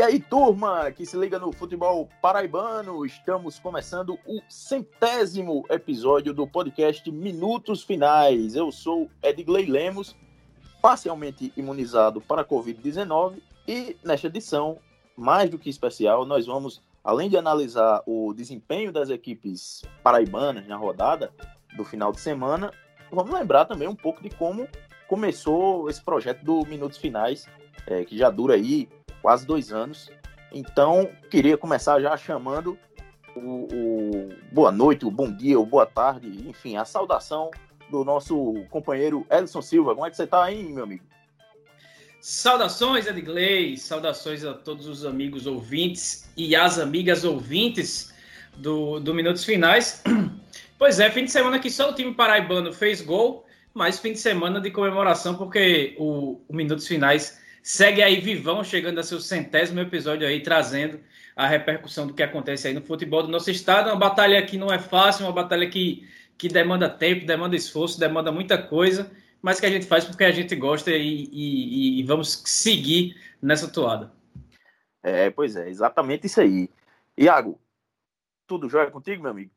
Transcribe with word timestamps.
E 0.00 0.02
aí, 0.02 0.18
turma 0.18 0.90
que 0.90 1.04
se 1.04 1.14
liga 1.14 1.38
no 1.38 1.52
futebol 1.52 2.08
paraibano, 2.22 3.04
estamos 3.04 3.58
começando 3.58 4.18
o 4.26 4.40
centésimo 4.48 5.66
episódio 5.68 6.32
do 6.32 6.46
podcast 6.46 7.12
Minutos 7.12 7.82
Finais. 7.82 8.56
Eu 8.56 8.72
sou 8.72 9.10
Edgley 9.22 9.66
Lemos, 9.66 10.16
parcialmente 10.80 11.52
imunizado 11.54 12.18
para 12.18 12.40
a 12.40 12.44
Covid-19 12.46 13.42
e 13.68 13.94
nesta 14.02 14.28
edição, 14.28 14.78
mais 15.14 15.50
do 15.50 15.58
que 15.58 15.68
especial, 15.68 16.24
nós 16.24 16.46
vamos, 16.46 16.80
além 17.04 17.28
de 17.28 17.36
analisar 17.36 18.02
o 18.06 18.32
desempenho 18.32 18.90
das 18.90 19.10
equipes 19.10 19.82
paraibanas 20.02 20.66
na 20.66 20.78
rodada 20.78 21.30
do 21.76 21.84
final 21.84 22.10
de 22.10 22.20
semana, 22.20 22.72
vamos 23.12 23.34
lembrar 23.34 23.66
também 23.66 23.86
um 23.86 23.94
pouco 23.94 24.22
de 24.22 24.30
como 24.30 24.66
começou 25.06 25.90
esse 25.90 26.02
projeto 26.02 26.42
do 26.42 26.64
Minutos 26.64 26.96
Finais, 26.96 27.46
é, 27.86 28.02
que 28.04 28.16
já 28.16 28.30
dura 28.30 28.54
aí 28.54 28.88
quase 29.22 29.46
dois 29.46 29.72
anos. 29.72 30.10
Então, 30.52 31.10
queria 31.30 31.56
começar 31.56 32.00
já 32.00 32.16
chamando 32.16 32.78
o, 33.36 33.68
o, 33.72 34.28
boa 34.52 34.72
noite, 34.72 35.04
o 35.04 35.10
bom 35.10 35.30
dia, 35.30 35.58
o 35.58 35.66
boa 35.66 35.86
tarde, 35.86 36.28
enfim, 36.48 36.76
a 36.76 36.84
saudação 36.84 37.50
do 37.90 38.04
nosso 38.04 38.54
companheiro 38.70 39.26
Edson 39.30 39.62
Silva. 39.62 39.94
Como 39.94 40.06
é 40.06 40.10
que 40.10 40.16
você 40.16 40.24
está 40.24 40.44
aí, 40.44 40.62
meu 40.72 40.84
amigo? 40.84 41.04
Saudações, 42.20 43.06
Edgley, 43.06 43.78
saudações 43.78 44.44
a 44.44 44.52
todos 44.52 44.86
os 44.86 45.06
amigos 45.06 45.46
ouvintes 45.46 46.30
e 46.36 46.54
as 46.54 46.78
amigas 46.78 47.24
ouvintes 47.24 48.12
do, 48.56 49.00
do 49.00 49.14
Minutos 49.14 49.44
Finais. 49.44 50.02
Pois 50.78 50.98
é, 50.98 51.10
fim 51.10 51.26
de 51.26 51.30
semana 51.30 51.58
que 51.58 51.70
só 51.70 51.90
o 51.90 51.94
time 51.94 52.14
paraibano 52.14 52.72
fez 52.72 53.02
gol, 53.02 53.44
mas 53.74 53.98
fim 53.98 54.14
de 54.14 54.18
semana 54.18 54.62
de 54.62 54.70
comemoração, 54.70 55.34
porque 55.34 55.94
o, 55.98 56.40
o 56.48 56.56
Minutos 56.56 56.86
Finais 56.86 57.38
Segue 57.62 58.02
aí 58.02 58.20
vivão, 58.20 58.64
chegando 58.64 58.98
a 58.98 59.02
seu 59.02 59.20
centésimo 59.20 59.80
episódio 59.80 60.26
aí, 60.26 60.42
trazendo 60.42 61.00
a 61.36 61.46
repercussão 61.46 62.06
do 62.06 62.14
que 62.14 62.22
acontece 62.22 62.68
aí 62.68 62.74
no 62.74 62.82
futebol 62.82 63.22
do 63.22 63.28
nosso 63.28 63.50
estado. 63.50 63.88
Uma 63.88 63.96
batalha 63.96 64.44
que 64.44 64.56
não 64.56 64.72
é 64.72 64.78
fácil, 64.78 65.26
uma 65.26 65.32
batalha 65.32 65.68
que, 65.68 66.08
que 66.36 66.48
demanda 66.48 66.88
tempo, 66.88 67.26
demanda 67.26 67.56
esforço, 67.56 68.00
demanda 68.00 68.32
muita 68.32 68.60
coisa, 68.60 69.10
mas 69.42 69.60
que 69.60 69.66
a 69.66 69.70
gente 69.70 69.86
faz 69.86 70.04
porque 70.04 70.24
a 70.24 70.30
gente 70.30 70.54
gosta 70.56 70.90
e, 70.90 71.28
e, 71.32 72.00
e 72.00 72.02
vamos 72.02 72.42
seguir 72.44 73.16
nessa 73.40 73.68
toada. 73.68 74.12
É, 75.02 75.30
pois 75.30 75.56
é, 75.56 75.68
exatamente 75.68 76.26
isso 76.26 76.40
aí. 76.40 76.68
Iago, 77.16 77.58
tudo 78.46 78.68
jóia 78.68 78.90
contigo, 78.90 79.22
meu 79.22 79.30
amigo? 79.30 79.50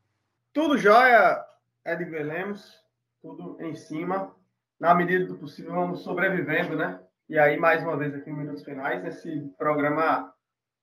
Tudo 0.52 0.78
jóia, 0.78 1.44
Ed 1.84 2.04
Lemos, 2.04 2.80
tudo 3.20 3.56
em 3.60 3.74
cima. 3.74 4.34
Na 4.78 4.94
medida 4.94 5.26
do 5.26 5.36
possível, 5.36 5.72
vamos 5.72 6.00
sobrevivendo, 6.00 6.76
né? 6.76 7.00
E 7.34 7.38
aí, 7.40 7.56
mais 7.56 7.82
uma 7.82 7.96
vez, 7.96 8.14
aqui 8.14 8.30
no 8.30 8.36
Minutos 8.36 8.62
Finais, 8.62 9.04
esse 9.04 9.40
programa, 9.58 10.32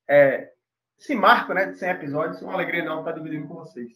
é, 0.06 0.52
esse 1.00 1.16
marco 1.16 1.54
né, 1.54 1.68
de 1.68 1.80
100 1.80 1.90
episódios, 1.92 2.42
uma 2.42 2.52
alegria 2.52 2.84
não 2.84 3.00
estar 3.00 3.14
dividindo 3.14 3.48
com 3.48 3.54
vocês. 3.54 3.94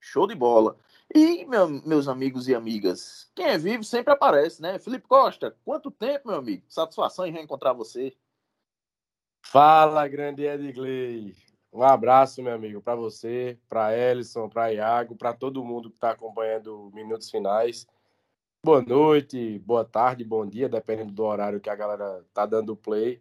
Show 0.00 0.28
de 0.28 0.36
bola. 0.36 0.78
E, 1.12 1.44
meu, 1.44 1.68
meus 1.68 2.06
amigos 2.06 2.46
e 2.46 2.54
amigas, 2.54 3.32
quem 3.34 3.46
é 3.46 3.58
vivo 3.58 3.82
sempre 3.82 4.12
aparece, 4.12 4.62
né? 4.62 4.78
Felipe 4.78 5.08
Costa, 5.08 5.56
quanto 5.64 5.90
tempo, 5.90 6.28
meu 6.28 6.36
amigo? 6.36 6.62
Satisfação 6.68 7.26
em 7.26 7.32
reencontrar 7.32 7.74
você. 7.74 8.16
Fala, 9.44 10.06
grande 10.06 10.44
Edgley. 10.46 11.34
Um 11.72 11.82
abraço, 11.82 12.44
meu 12.44 12.54
amigo, 12.54 12.80
para 12.80 12.94
você, 12.94 13.58
para 13.68 13.92
Ellison, 13.98 14.48
para 14.48 14.72
Iago, 14.72 15.16
para 15.16 15.34
todo 15.34 15.64
mundo 15.64 15.90
que 15.90 15.96
está 15.96 16.12
acompanhando 16.12 16.92
Minutos 16.94 17.28
Finais. 17.28 17.88
Boa 18.64 18.80
noite, 18.80 19.58
boa 19.58 19.84
tarde, 19.84 20.24
bom 20.24 20.46
dia, 20.46 20.70
dependendo 20.70 21.12
do 21.12 21.22
horário 21.22 21.60
que 21.60 21.68
a 21.68 21.76
galera 21.76 22.24
tá 22.32 22.46
dando 22.46 22.74
play. 22.74 23.20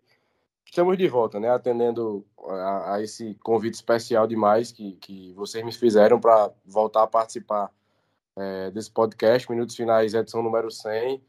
Estamos 0.66 0.97
de 0.97 1.06
volta, 1.09 1.38
né? 1.38 1.50
Atendendo 1.50 2.25
a, 2.47 2.94
a 2.94 3.01
esse 3.03 3.35
convite 3.44 3.73
especial 3.73 4.25
demais 4.25 4.72
que, 4.72 4.94
que 5.01 5.34
vocês 5.34 5.62
me 5.66 5.73
fizeram 5.73 6.18
para 6.18 6.50
voltar 6.63 7.03
a 7.03 7.07
participar 7.07 7.69
é, 8.38 8.72
desse 8.72 8.90
podcast, 8.90 9.51
Minutos 9.51 9.75
Finais, 9.75 10.13
edição 10.13 10.41
número 10.41 10.72
100. 10.72 11.22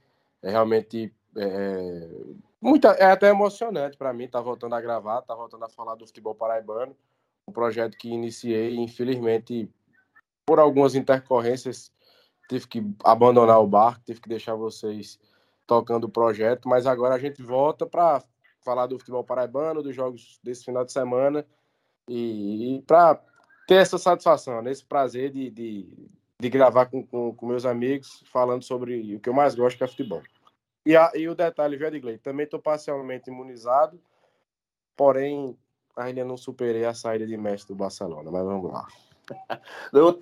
É 0.43 0.49
realmente 0.49 1.13
é, 1.37 2.09
muita, 2.61 2.91
é 2.91 3.07
até 3.07 3.31
emocionante 3.31 3.97
para 3.97 4.13
mim 4.13 4.27
estar 4.27 4.39
tá 4.39 4.45
voltando 4.45 4.77
a 4.77 4.81
gravar, 4.81 5.23
estar 5.23 5.35
tá 5.35 5.41
voltando 5.41 5.65
a 5.65 5.69
falar 5.69 5.97
do 5.97 6.07
futebol 6.07 6.37
paraibano, 6.37 6.97
um 7.49 7.53
projeto 7.53 7.99
que 7.99 8.11
iniciei, 8.11 8.77
infelizmente, 8.77 9.69
por 10.47 10.61
algumas 10.61 10.95
intercorrências 10.95 11.93
tive 12.49 12.67
que 12.67 12.83
abandonar 13.03 13.61
o 13.61 13.67
barco, 13.67 14.03
tive 14.05 14.21
que 14.21 14.29
deixar 14.29 14.55
vocês 14.55 15.19
tocando 15.67 16.05
o 16.05 16.11
projeto, 16.11 16.69
mas 16.69 16.87
agora 16.87 17.15
a 17.15 17.19
gente 17.19 17.43
volta 17.43 17.87
para 17.87 18.23
falar 18.63 18.87
do 18.87 18.99
futebol 18.99 19.25
paraibano, 19.25 19.83
dos 19.83 19.95
jogos 19.95 20.39
desse 20.43 20.65
final 20.65 20.85
de 20.85 20.93
semana 20.93 21.47
e, 22.09 22.77
e 22.77 22.83
para 22.83 23.21
ter 23.67 23.77
essa 23.77 23.99
satisfação, 23.99 24.63
né? 24.63 24.71
esse 24.71 24.85
prazer 24.85 25.31
de, 25.31 25.51
de, 25.51 26.09
de 26.39 26.51
gravar 26.51 26.87
com, 26.87 27.07
com, 27.07 27.35
com, 27.35 27.47
meus 27.47 27.65
amigos, 27.65 28.23
falando 28.31 28.63
sobre 28.63 29.17
o 29.17 29.21
que 29.21 29.29
eu 29.29 29.35
mais 29.35 29.55
gosto, 29.55 29.79
que 29.79 29.85
é 29.85 29.89
futebol. 29.89 30.23
E, 30.85 30.97
a, 30.97 31.11
e 31.15 31.29
o 31.29 31.35
detalhe, 31.35 31.77
viu, 31.77 31.89
Edgley? 31.89 32.19
Também 32.19 32.45
estou 32.45 32.61
parcialmente 32.61 33.31
imunizado, 33.31 33.99
porém 34.95 35.57
ainda 35.97 36.25
não 36.25 36.37
superei 36.37 36.85
a 36.85 36.93
saída 36.93 37.27
de 37.27 37.37
mestre 37.37 37.75
do 37.75 37.79
Barcelona, 37.79 38.31
mas 38.31 38.45
vamos 38.45 38.71
lá. 38.71 38.87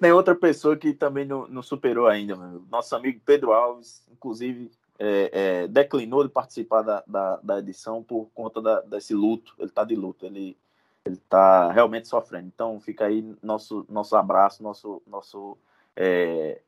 Tem 0.00 0.12
outra 0.12 0.34
pessoa 0.34 0.76
que 0.76 0.92
também 0.92 1.24
não, 1.24 1.46
não 1.48 1.62
superou 1.62 2.06
ainda, 2.06 2.36
meu. 2.36 2.64
nosso 2.70 2.94
amigo 2.94 3.20
Pedro 3.24 3.52
Alves, 3.52 4.06
inclusive, 4.10 4.70
é, 4.98 5.30
é, 5.32 5.68
declinou 5.68 6.22
de 6.22 6.30
participar 6.30 6.82
da, 6.82 7.02
da, 7.06 7.36
da, 7.36 7.58
edição 7.58 8.02
por 8.02 8.30
conta 8.34 8.60
da, 8.60 8.80
desse 8.82 9.14
luto. 9.14 9.54
Ele 9.58 9.68
está 9.68 9.84
de 9.84 9.96
luto, 9.96 10.24
ele 10.24 10.56
está 11.04 11.72
realmente 11.72 12.08
sofrendo. 12.08 12.46
Então 12.46 12.80
fica 12.80 13.06
aí 13.06 13.36
nosso 13.42 13.84
nosso 13.88 14.14
abraço, 14.16 14.62
nosso 14.62 15.02
nosso 15.06 15.58
é, 15.96 16.60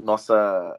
nossa 0.00 0.78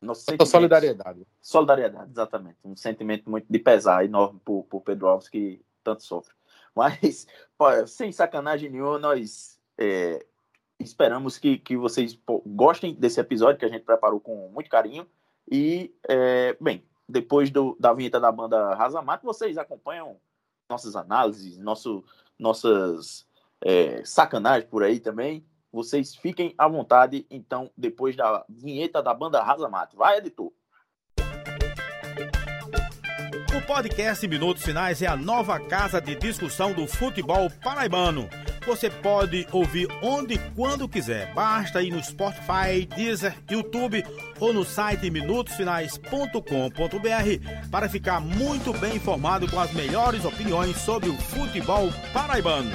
nossa 0.00 0.36
solidariedade. 0.44 1.26
Solidariedade, 1.40 2.10
exatamente. 2.10 2.58
Um 2.64 2.76
sentimento 2.76 3.30
muito 3.30 3.46
de 3.48 3.58
pesar 3.58 4.04
enorme 4.04 4.40
por, 4.44 4.64
por 4.64 4.80
Pedro 4.82 5.06
Alves 5.06 5.28
que 5.28 5.64
tanto 5.82 6.02
sofre. 6.02 6.34
Mas, 6.74 7.26
pô, 7.56 7.86
sem 7.86 8.10
sacanagem 8.10 8.70
nenhuma, 8.70 8.98
nós 8.98 9.51
é, 9.78 10.24
esperamos 10.78 11.38
que, 11.38 11.58
que 11.58 11.76
vocês 11.76 12.18
gostem 12.46 12.94
desse 12.94 13.20
episódio 13.20 13.58
que 13.58 13.64
a 13.64 13.68
gente 13.68 13.84
preparou 13.84 14.20
com 14.20 14.48
muito 14.48 14.70
carinho. 14.70 15.06
E, 15.50 15.94
é, 16.08 16.56
bem, 16.60 16.84
depois 17.08 17.50
do, 17.50 17.76
da 17.78 17.92
vinheta 17.92 18.20
da 18.20 18.30
banda 18.30 18.74
Razamato, 18.74 19.24
vocês 19.24 19.58
acompanham 19.58 20.16
nossas 20.68 20.96
análises, 20.96 21.58
nosso, 21.58 22.04
nossas 22.38 23.26
é, 23.60 24.04
sacanagens 24.04 24.68
por 24.68 24.82
aí 24.82 25.00
também. 25.00 25.44
Vocês 25.72 26.14
fiquem 26.14 26.54
à 26.58 26.68
vontade, 26.68 27.26
então, 27.30 27.70
depois 27.76 28.14
da 28.14 28.44
vinheta 28.48 29.02
da 29.02 29.14
banda 29.14 29.42
Razamato. 29.42 29.96
Vai, 29.96 30.18
editor! 30.18 30.52
O 33.56 33.66
podcast 33.66 34.26
Minutos 34.26 34.64
Finais 34.64 35.00
é 35.02 35.06
a 35.06 35.16
nova 35.16 35.58
casa 35.60 36.00
de 36.00 36.14
discussão 36.16 36.72
do 36.72 36.86
futebol 36.86 37.48
paraibano 37.62 38.28
você 38.66 38.90
pode 38.90 39.46
ouvir 39.52 39.88
onde 40.02 40.34
e 40.34 40.38
quando 40.54 40.88
quiser. 40.88 41.32
Basta 41.34 41.82
ir 41.82 41.90
no 41.90 42.02
Spotify, 42.02 42.86
Deezer, 42.96 43.36
YouTube 43.50 44.04
ou 44.40 44.52
no 44.52 44.64
site 44.64 45.10
minutosfinais.com.br 45.10 47.70
para 47.70 47.88
ficar 47.88 48.20
muito 48.20 48.72
bem 48.72 48.96
informado 48.96 49.50
com 49.50 49.60
as 49.60 49.72
melhores 49.72 50.24
opiniões 50.24 50.76
sobre 50.78 51.08
o 51.08 51.14
futebol 51.14 51.88
paraibano. 52.12 52.70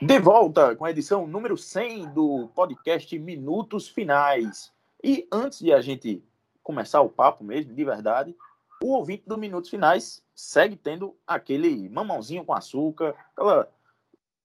De 0.00 0.18
volta 0.18 0.76
com 0.76 0.84
a 0.84 0.90
edição 0.90 1.26
número 1.26 1.56
100 1.56 2.12
do 2.12 2.48
podcast 2.54 3.18
Minutos 3.18 3.88
Finais. 3.88 4.70
E 5.02 5.26
antes 5.32 5.60
de 5.60 5.72
a 5.72 5.80
gente 5.80 6.22
começar 6.62 7.00
o 7.00 7.08
papo 7.08 7.42
mesmo, 7.42 7.74
de 7.74 7.84
verdade, 7.84 8.36
o 8.84 8.88
ouvinte 8.88 9.22
do 9.26 9.38
Minutos 9.38 9.70
Finais 9.70 10.22
segue 10.34 10.76
tendo 10.76 11.16
aquele 11.26 11.88
mamãozinho 11.88 12.44
com 12.44 12.52
açúcar, 12.52 13.14
aquela 13.32 13.66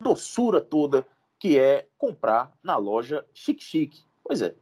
doçura 0.01 0.61
toda 0.61 1.05
que 1.37 1.59
é 1.59 1.89
comprar 1.97 2.49
na 2.63 2.77
loja 2.77 3.25
Chique 3.33 3.61
Chique. 3.61 4.01
Pois 4.23 4.41
é, 4.41 4.55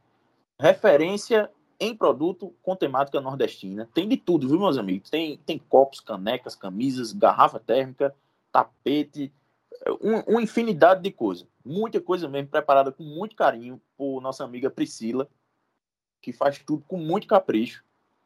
referência 0.58 1.48
em 1.78 1.94
produto 1.94 2.52
com 2.60 2.74
temática 2.74 3.20
nordestina. 3.20 3.88
Tem 3.94 4.08
de 4.08 4.16
tudo, 4.16 4.48
viu, 4.48 4.58
meus 4.58 4.76
amigos? 4.76 5.10
Tem, 5.10 5.36
tem 5.38 5.60
copos, 5.60 6.00
canecas, 6.00 6.56
camisas, 6.56 7.12
garrafa 7.12 7.60
térmica, 7.60 8.12
tapete, 8.50 9.32
um, 10.02 10.18
uma 10.32 10.42
infinidade 10.42 11.02
de 11.02 11.12
coisas. 11.12 11.46
Muita 11.64 12.00
coisa 12.00 12.28
mesmo 12.28 12.48
preparada 12.48 12.90
com 12.90 13.04
muito 13.04 13.36
carinho 13.36 13.80
por 13.96 14.20
nossa 14.20 14.42
amiga 14.42 14.70
Priscila, 14.70 15.28
que 16.20 16.32
faz 16.32 16.58
tudo 16.58 16.82
com 16.88 16.96
muito 16.96 17.28
capricho. 17.28 17.84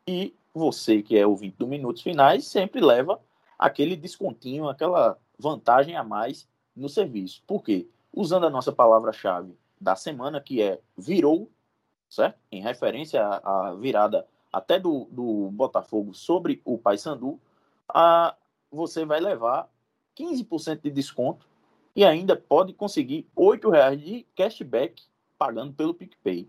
E 0.09 0.35
você 0.55 1.03
que 1.03 1.17
é 1.19 1.27
ouvinte 1.27 1.57
do 1.59 1.67
Minutos 1.67 2.03
Finais 2.03 2.47
sempre 2.47 2.81
leva 2.81 3.21
aquele 3.59 3.97
descontinho, 3.97 4.69
aquela 4.69 5.19
vantagem 5.39 5.97
a 5.97 6.05
mais 6.05 6.49
no 6.75 6.89
serviço. 6.89 7.43
Por 7.47 7.63
quê? 7.63 7.89
Usando 8.13 8.47
a 8.47 8.51
nossa 8.51 8.73
palavra-chave 8.73 9.57
da 9.81 9.97
semana, 9.97 10.41
que 10.41 10.63
é 10.63 10.81
virou, 10.97 11.51
certo? 12.09 12.39
Em 12.51 12.63
referência 12.63 13.23
à, 13.23 13.75
virada 13.75 14.27
até 14.53 14.79
do, 14.79 15.07
do 15.11 15.51
Botafogo 15.51 16.15
sobre 16.15 16.61
o 16.65 16.77
Paysandu, 16.77 17.41
a, 17.89 18.35
você 18.71 19.05
vai 19.05 19.21
levar 19.21 19.69
15% 20.17 20.83
de 20.83 20.91
desconto 20.91 21.47
e 21.97 22.05
ainda 22.05 22.37
pode 22.37 22.73
conseguir 22.73 23.27
R$ 23.37 23.71
reais 23.71 24.01
de 24.01 24.27
cashback 24.35 25.03
pagando 25.39 25.73
pelo 25.73 25.95
PicPay. 25.95 26.49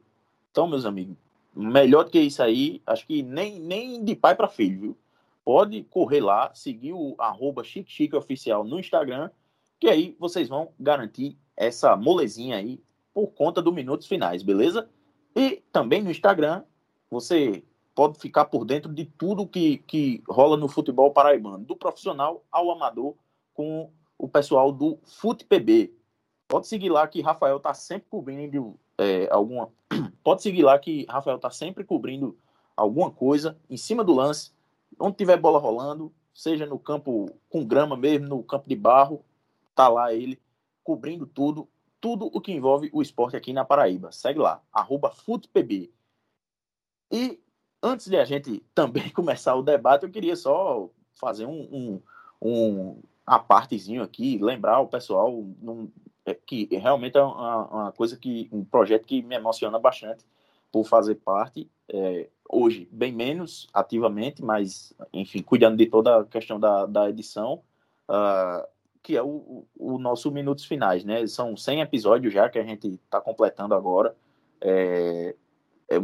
Então, 0.51 0.67
meus 0.67 0.85
amigos, 0.85 1.17
melhor 1.55 2.05
do 2.05 2.11
que 2.11 2.19
isso 2.19 2.41
aí, 2.41 2.81
acho 2.85 3.05
que 3.05 3.21
nem, 3.21 3.59
nem 3.59 4.03
de 4.03 4.15
pai 4.15 4.35
para 4.35 4.47
filho, 4.47 4.79
viu? 4.79 4.97
Pode 5.45 5.83
correr 5.83 6.21
lá, 6.21 6.53
seguir 6.53 6.93
o 6.93 7.15
arroba 7.19 7.63
Chique 7.63 7.91
Chique 7.91 8.15
Oficial 8.15 8.63
no 8.63 8.79
Instagram, 8.79 9.29
que 9.79 9.89
aí 9.89 10.15
vocês 10.19 10.47
vão 10.47 10.71
garantir 10.79 11.37
essa 11.55 11.95
molezinha 11.95 12.57
aí 12.57 12.81
por 13.13 13.27
conta 13.27 13.61
do 13.61 13.71
Minutos 13.71 14.07
Finais, 14.07 14.41
beleza? 14.41 14.89
E 15.35 15.61
também 15.71 16.01
no 16.01 16.09
Instagram, 16.09 16.63
você 17.09 17.63
pode 17.93 18.19
ficar 18.19 18.45
por 18.45 18.65
dentro 18.65 18.91
de 18.93 19.05
tudo 19.05 19.47
que, 19.47 19.77
que 19.79 20.23
rola 20.27 20.57
no 20.57 20.67
futebol 20.67 21.11
paraibano, 21.11 21.63
do 21.65 21.75
profissional 21.75 22.43
ao 22.51 22.71
amador, 22.71 23.15
com 23.53 23.91
o 24.17 24.27
pessoal 24.27 24.71
do 24.71 24.97
FutePB. 25.03 25.93
Pode 26.47 26.67
seguir 26.67 26.89
lá 26.89 27.07
que 27.07 27.21
Rafael 27.21 27.59
tá 27.59 27.73
sempre 27.73 28.07
cobrindo 28.09 28.79
é, 28.97 29.27
alguma. 29.31 29.69
Pode 30.23 30.41
seguir 30.41 30.63
lá 30.63 30.77
que 30.79 31.05
Rafael 31.09 31.39
tá 31.39 31.49
sempre 31.49 31.83
cobrindo 31.83 32.37
alguma 32.75 33.11
coisa 33.11 33.57
em 33.69 33.77
cima 33.77 34.03
do 34.03 34.13
lance, 34.13 34.51
onde 34.99 35.17
tiver 35.17 35.37
bola 35.37 35.59
rolando, 35.59 36.11
seja 36.33 36.65
no 36.65 36.79
campo 36.79 37.29
com 37.49 37.65
grama 37.65 37.95
mesmo, 37.95 38.27
no 38.27 38.43
campo 38.43 38.67
de 38.67 38.75
barro, 38.75 39.23
tá 39.75 39.87
lá 39.87 40.13
ele 40.13 40.41
cobrindo 40.83 41.25
tudo, 41.25 41.67
tudo 42.01 42.25
o 42.25 42.41
que 42.41 42.51
envolve 42.51 42.89
o 42.91 43.01
esporte 43.01 43.35
aqui 43.35 43.53
na 43.53 43.63
Paraíba. 43.63 44.11
Segue 44.11 44.39
lá, 44.39 44.61
FutePB. 45.25 45.91
E 47.11 47.39
antes 47.81 48.07
de 48.07 48.17
a 48.17 48.25
gente 48.25 48.63
também 48.73 49.09
começar 49.09 49.55
o 49.55 49.63
debate, 49.63 50.03
eu 50.03 50.11
queria 50.11 50.35
só 50.35 50.89
fazer 51.13 51.45
um, 51.45 51.61
um, 51.71 52.01
um 52.41 53.01
a 53.25 53.39
partezinho 53.39 54.03
aqui, 54.03 54.37
lembrar 54.37 54.79
o 54.79 54.87
pessoal 54.87 55.31
num, 55.61 55.89
é, 56.25 56.33
que 56.33 56.67
realmente 56.71 57.17
é 57.17 57.21
uma, 57.21 57.65
uma, 57.65 57.91
coisa 57.91 58.17
que 58.17 58.49
um 58.51 58.63
projeto 58.63 59.05
que 59.05 59.21
me 59.21 59.35
emociona 59.35 59.77
bastante 59.79 60.25
por 60.71 60.85
fazer 60.85 61.15
parte 61.15 61.69
é, 61.89 62.29
hoje 62.49 62.87
bem 62.91 63.11
menos 63.11 63.67
ativamente, 63.73 64.43
mas 64.43 64.93
enfim 65.11 65.41
cuidando 65.41 65.77
de 65.77 65.85
toda 65.85 66.21
a 66.21 66.25
questão 66.25 66.59
da, 66.59 66.85
da 66.85 67.09
edição, 67.09 67.61
uh, 68.09 68.65
que 69.01 69.17
é 69.17 69.21
o, 69.21 69.65
o, 69.77 69.99
nosso 69.99 70.31
minutos 70.31 70.65
finais, 70.65 71.03
né? 71.03 71.27
São 71.27 71.57
100 71.57 71.81
episódios 71.81 72.33
já 72.33 72.49
que 72.49 72.57
a 72.57 72.63
gente 72.63 72.87
está 72.87 73.19
completando 73.19 73.75
agora. 73.75 74.15
É, 74.61 75.35
é 75.89 75.99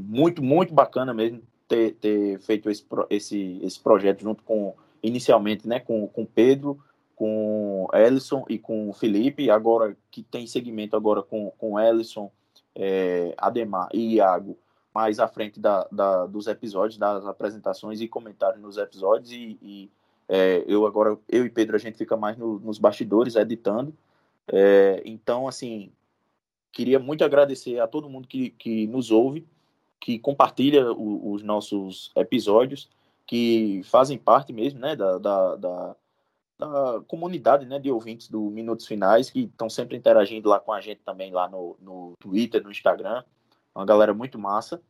muito, 0.00 0.42
muito 0.42 0.72
bacana 0.72 1.12
mesmo 1.12 1.42
ter, 1.68 1.94
ter 1.96 2.40
feito 2.40 2.70
esse, 2.70 2.84
esse, 3.10 3.60
esse 3.62 3.80
projeto 3.80 4.22
junto 4.22 4.42
com, 4.42 4.74
inicialmente, 5.02 5.68
né, 5.68 5.80
com, 5.80 6.06
com 6.08 6.24
Pedro, 6.24 6.82
com 7.18 7.88
Ellison 7.92 8.44
e 8.48 8.60
com 8.60 8.92
Felipe, 8.92 9.50
agora 9.50 9.96
que 10.08 10.22
tem 10.22 10.46
segmento 10.46 10.94
agora 10.94 11.20
com, 11.20 11.50
com 11.58 11.78
Ellison, 11.78 12.30
é, 12.76 13.34
Ademar 13.36 13.88
e 13.92 14.14
Iago, 14.14 14.56
mais 14.94 15.18
à 15.18 15.26
frente 15.26 15.58
da, 15.58 15.84
da, 15.90 16.26
dos 16.26 16.46
episódios, 16.46 16.96
das 16.96 17.26
apresentações 17.26 18.00
e 18.00 18.06
comentários 18.06 18.62
nos 18.62 18.76
episódios, 18.76 19.32
e, 19.32 19.58
e 19.60 19.90
é, 20.28 20.62
eu 20.68 20.86
agora, 20.86 21.18
eu 21.28 21.44
e 21.44 21.50
Pedro, 21.50 21.74
a 21.74 21.78
gente 21.80 21.98
fica 21.98 22.16
mais 22.16 22.38
no, 22.38 22.60
nos 22.60 22.78
bastidores, 22.78 23.34
editando, 23.34 23.92
é, 24.46 25.02
então, 25.04 25.48
assim, 25.48 25.90
queria 26.70 27.00
muito 27.00 27.24
agradecer 27.24 27.80
a 27.80 27.88
todo 27.88 28.08
mundo 28.08 28.28
que, 28.28 28.50
que 28.50 28.86
nos 28.86 29.10
ouve, 29.10 29.44
que 29.98 30.20
compartilha 30.20 30.92
o, 30.92 31.32
os 31.32 31.42
nossos 31.42 32.12
episódios, 32.14 32.88
que 33.26 33.80
fazem 33.82 34.16
parte 34.16 34.52
mesmo 34.52 34.78
né, 34.78 34.94
da, 34.94 35.18
da, 35.18 35.56
da, 36.58 36.66
da, 36.66 37.00
comunidade 37.02 37.66
né, 37.66 37.78
de 37.78 37.90
ouvintes 37.90 38.28
do 38.28 38.50
Minutos 38.50 38.86
Finais, 38.86 39.30
que 39.30 39.44
estão 39.44 39.68
sempre 39.70 39.96
interagindo 39.96 40.48
lá 40.48 40.58
com 40.58 40.72
a 40.72 40.80
gente 40.80 41.00
também, 41.02 41.32
lá 41.32 41.48
no, 41.48 41.76
no 41.80 42.12
Twitter, 42.18 42.62
no 42.62 42.70
Instagram. 42.70 43.22
Uma 43.74 43.86
galera 43.86 44.12
muito 44.12 44.38
massa. 44.38 44.82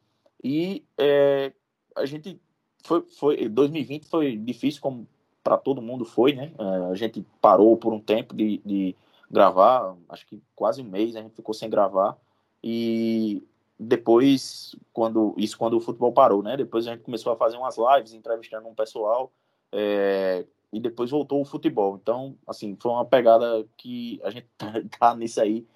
E 0.42 0.84
é, 0.96 1.52
a 1.94 2.06
gente 2.06 2.40
foi, 2.84 3.02
foi 3.02 3.48
2020 3.48 4.06
foi 4.06 4.36
difícil 4.36 4.80
como 4.80 5.06
para 5.42 5.56
todo 5.56 5.82
mundo 5.82 6.04
foi, 6.04 6.32
né? 6.32 6.52
É, 6.58 6.90
a 6.90 6.94
gente 6.94 7.24
parou 7.40 7.76
por 7.76 7.92
um 7.92 8.00
tempo 8.00 8.34
de, 8.34 8.58
de 8.64 8.96
gravar, 9.30 9.96
acho 10.08 10.26
que 10.26 10.42
quase 10.54 10.82
um 10.82 10.84
mês 10.84 11.16
a 11.16 11.22
gente 11.22 11.34
ficou 11.34 11.54
sem 11.54 11.68
gravar 11.68 12.16
e 12.62 13.42
depois, 13.78 14.74
quando 14.92 15.34
isso 15.36 15.56
quando 15.56 15.76
o 15.76 15.80
futebol 15.80 16.12
parou, 16.12 16.42
né? 16.42 16.56
Depois 16.56 16.86
a 16.86 16.92
gente 16.92 17.04
começou 17.04 17.32
a 17.32 17.36
fazer 17.36 17.56
umas 17.56 17.76
lives, 17.78 18.12
entrevistando 18.12 18.66
um 18.66 18.74
pessoal, 18.74 19.32
é, 19.70 20.44
e 20.72 20.80
depois 20.80 21.10
voltou 21.10 21.40
o 21.40 21.44
futebol. 21.44 21.98
Então, 22.00 22.36
assim, 22.46 22.76
foi 22.80 22.92
uma 22.92 23.04
pegada 23.04 23.66
que 23.76 24.20
a 24.22 24.30
gente 24.30 24.46
tá, 24.98 25.14
nisso 25.14 25.40
aí 25.40 25.66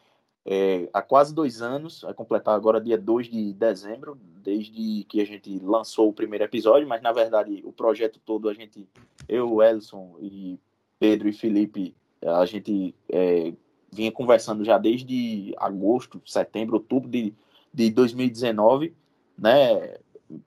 é, 0.45 0.89
há 0.93 1.01
quase 1.01 1.35
dois 1.35 1.63
anos, 1.63 2.03
vai 2.03 2.13
completar 2.15 2.55
agora 2.55 2.81
dia 2.81 2.99
2 2.99 3.29
de 3.29 3.53
dezembro, 3.53 4.19
desde 4.43 5.05
que 5.05 5.21
a 5.21 5.25
gente 5.25 5.59
lançou 5.61 6.09
o 6.09 6.13
primeiro 6.13 6.45
episódio, 6.45 6.89
mas 6.89 7.01
na 7.01 7.13
verdade 7.13 7.63
o 7.65 7.73
projeto 7.73 8.21
todo 8.25 8.49
a 8.49 8.55
gente, 8.55 8.89
eu, 9.29 9.63
Elson 9.63 10.17
e 10.21 10.59
Pedro 10.99 11.29
e 11.29 11.33
Felipe, 11.33 11.95
a 12.21 12.45
gente 12.45 12.95
é, 13.09 13.53
vinha 13.93 14.11
conversando 14.11 14.65
já 14.65 14.79
desde 14.79 15.55
agosto, 15.57 16.21
setembro, 16.25 16.75
outubro 16.75 17.09
de 17.09 17.33
de 17.73 17.91
2019, 17.91 18.95
né, 19.39 19.97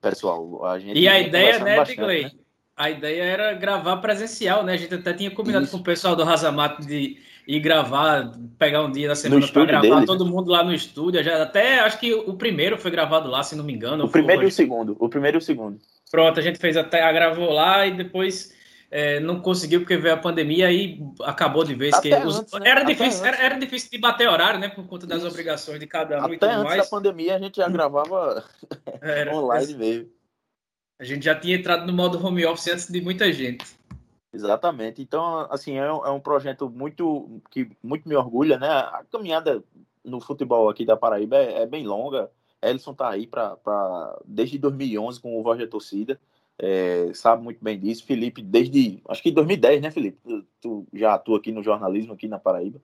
pessoal? 0.00 0.64
A 0.64 0.78
gente 0.78 0.98
e 0.98 1.08
a 1.08 1.20
ideia, 1.20 1.58
né, 1.58 1.82
Digley? 1.84 2.24
Né? 2.24 2.30
A 2.76 2.90
ideia 2.90 3.22
era 3.22 3.54
gravar 3.54 3.96
presencial, 3.98 4.62
né? 4.62 4.74
A 4.74 4.76
gente 4.76 4.94
até 4.94 5.12
tinha 5.14 5.30
combinado 5.30 5.64
Isso. 5.64 5.72
com 5.72 5.78
o 5.78 5.84
pessoal 5.84 6.14
do 6.14 6.24
Razamato 6.24 6.86
de 6.86 7.16
ir 7.46 7.60
gravar, 7.60 8.32
pegar 8.58 8.82
um 8.82 8.90
dia 8.90 9.08
na 9.08 9.14
semana 9.14 9.46
para 9.48 9.64
gravar 9.64 9.80
deles, 9.80 10.04
todo 10.04 10.26
mundo 10.26 10.50
lá 10.50 10.62
no 10.62 10.74
estúdio. 10.74 11.22
Já, 11.22 11.42
até 11.42 11.80
acho 11.80 11.98
que 11.98 12.12
o 12.12 12.34
primeiro 12.34 12.76
foi 12.76 12.90
gravado 12.90 13.30
lá, 13.30 13.42
se 13.42 13.56
não 13.56 13.64
me 13.64 13.72
engano. 13.72 14.04
O 14.04 14.08
primeiro 14.10 14.40
foi, 14.40 14.48
e 14.48 14.48
o 14.48 14.52
segundo. 14.52 14.96
O 14.98 15.08
primeiro 15.08 15.38
e 15.38 15.40
o 15.40 15.42
segundo. 15.42 15.78
Pronto, 16.10 16.38
a 16.38 16.42
gente 16.42 16.58
fez 16.58 16.76
até, 16.76 17.10
gravou 17.12 17.50
lá 17.50 17.86
e 17.86 17.92
depois 17.92 18.54
é, 18.90 19.20
não 19.20 19.40
conseguiu 19.40 19.80
porque 19.80 19.96
veio 19.96 20.14
a 20.14 20.18
pandemia 20.18 20.70
e 20.70 21.02
acabou 21.22 21.64
de 21.64 21.74
vez 21.74 21.94
Até 21.94 22.20
que 22.20 22.26
os... 22.26 22.38
antes, 22.38 22.52
né? 22.52 22.70
era 22.70 22.82
difícil 22.84 23.24
era, 23.24 23.36
era, 23.36 23.58
difícil 23.58 23.90
de 23.90 23.98
bater 23.98 24.28
horário 24.28 24.60
né 24.60 24.68
por 24.68 24.86
conta 24.86 25.06
das 25.06 25.18
Isso. 25.18 25.28
obrigações 25.28 25.80
de 25.80 25.86
cada 25.88 26.20
um 26.20 26.24
Até 26.24 26.34
e 26.34 26.38
tudo 26.38 26.50
antes 26.50 26.64
mais. 26.64 26.82
da 26.84 26.88
pandemia 26.88 27.34
a 27.34 27.38
gente 27.38 27.56
já 27.56 27.68
gravava 27.68 28.44
online 29.34 29.74
mesmo 29.74 30.15
a 30.98 31.04
gente 31.04 31.24
já 31.24 31.38
tinha 31.38 31.56
entrado 31.56 31.86
no 31.86 31.92
modo 31.92 32.24
home 32.24 32.44
office 32.46 32.68
antes 32.68 32.90
de 32.90 33.00
muita 33.00 33.32
gente 33.32 33.64
exatamente 34.32 35.02
então 35.02 35.46
assim 35.50 35.76
é 35.76 35.92
um, 35.92 36.06
é 36.06 36.10
um 36.10 36.20
projeto 36.20 36.68
muito 36.68 37.40
que 37.50 37.70
muito 37.82 38.08
me 38.08 38.14
orgulha 38.14 38.58
né 38.58 38.68
a 38.68 39.04
caminhada 39.10 39.62
no 40.04 40.20
futebol 40.20 40.68
aqui 40.68 40.84
da 40.84 40.96
Paraíba 40.96 41.36
é, 41.36 41.62
é 41.62 41.66
bem 41.66 41.86
longa 41.86 42.30
Ellison 42.62 42.94
tá 42.94 43.10
aí 43.10 43.26
para 43.26 44.18
desde 44.24 44.58
2011 44.58 45.20
com 45.20 45.38
o 45.38 45.42
Voz 45.42 45.58
da 45.58 45.66
Torcida 45.66 46.20
é, 46.58 47.12
sabe 47.12 47.42
muito 47.42 47.62
bem 47.62 47.78
disso. 47.78 48.04
Felipe, 48.04 48.42
desde 48.42 49.02
acho 49.08 49.22
que 49.22 49.30
2010, 49.30 49.82
né, 49.82 49.90
Felipe? 49.90 50.18
Tu, 50.22 50.46
tu, 50.60 50.86
já 50.92 51.14
atua 51.14 51.38
aqui 51.38 51.52
no 51.52 51.62
jornalismo 51.62 52.14
aqui 52.14 52.26
na 52.26 52.38
Paraíba. 52.38 52.80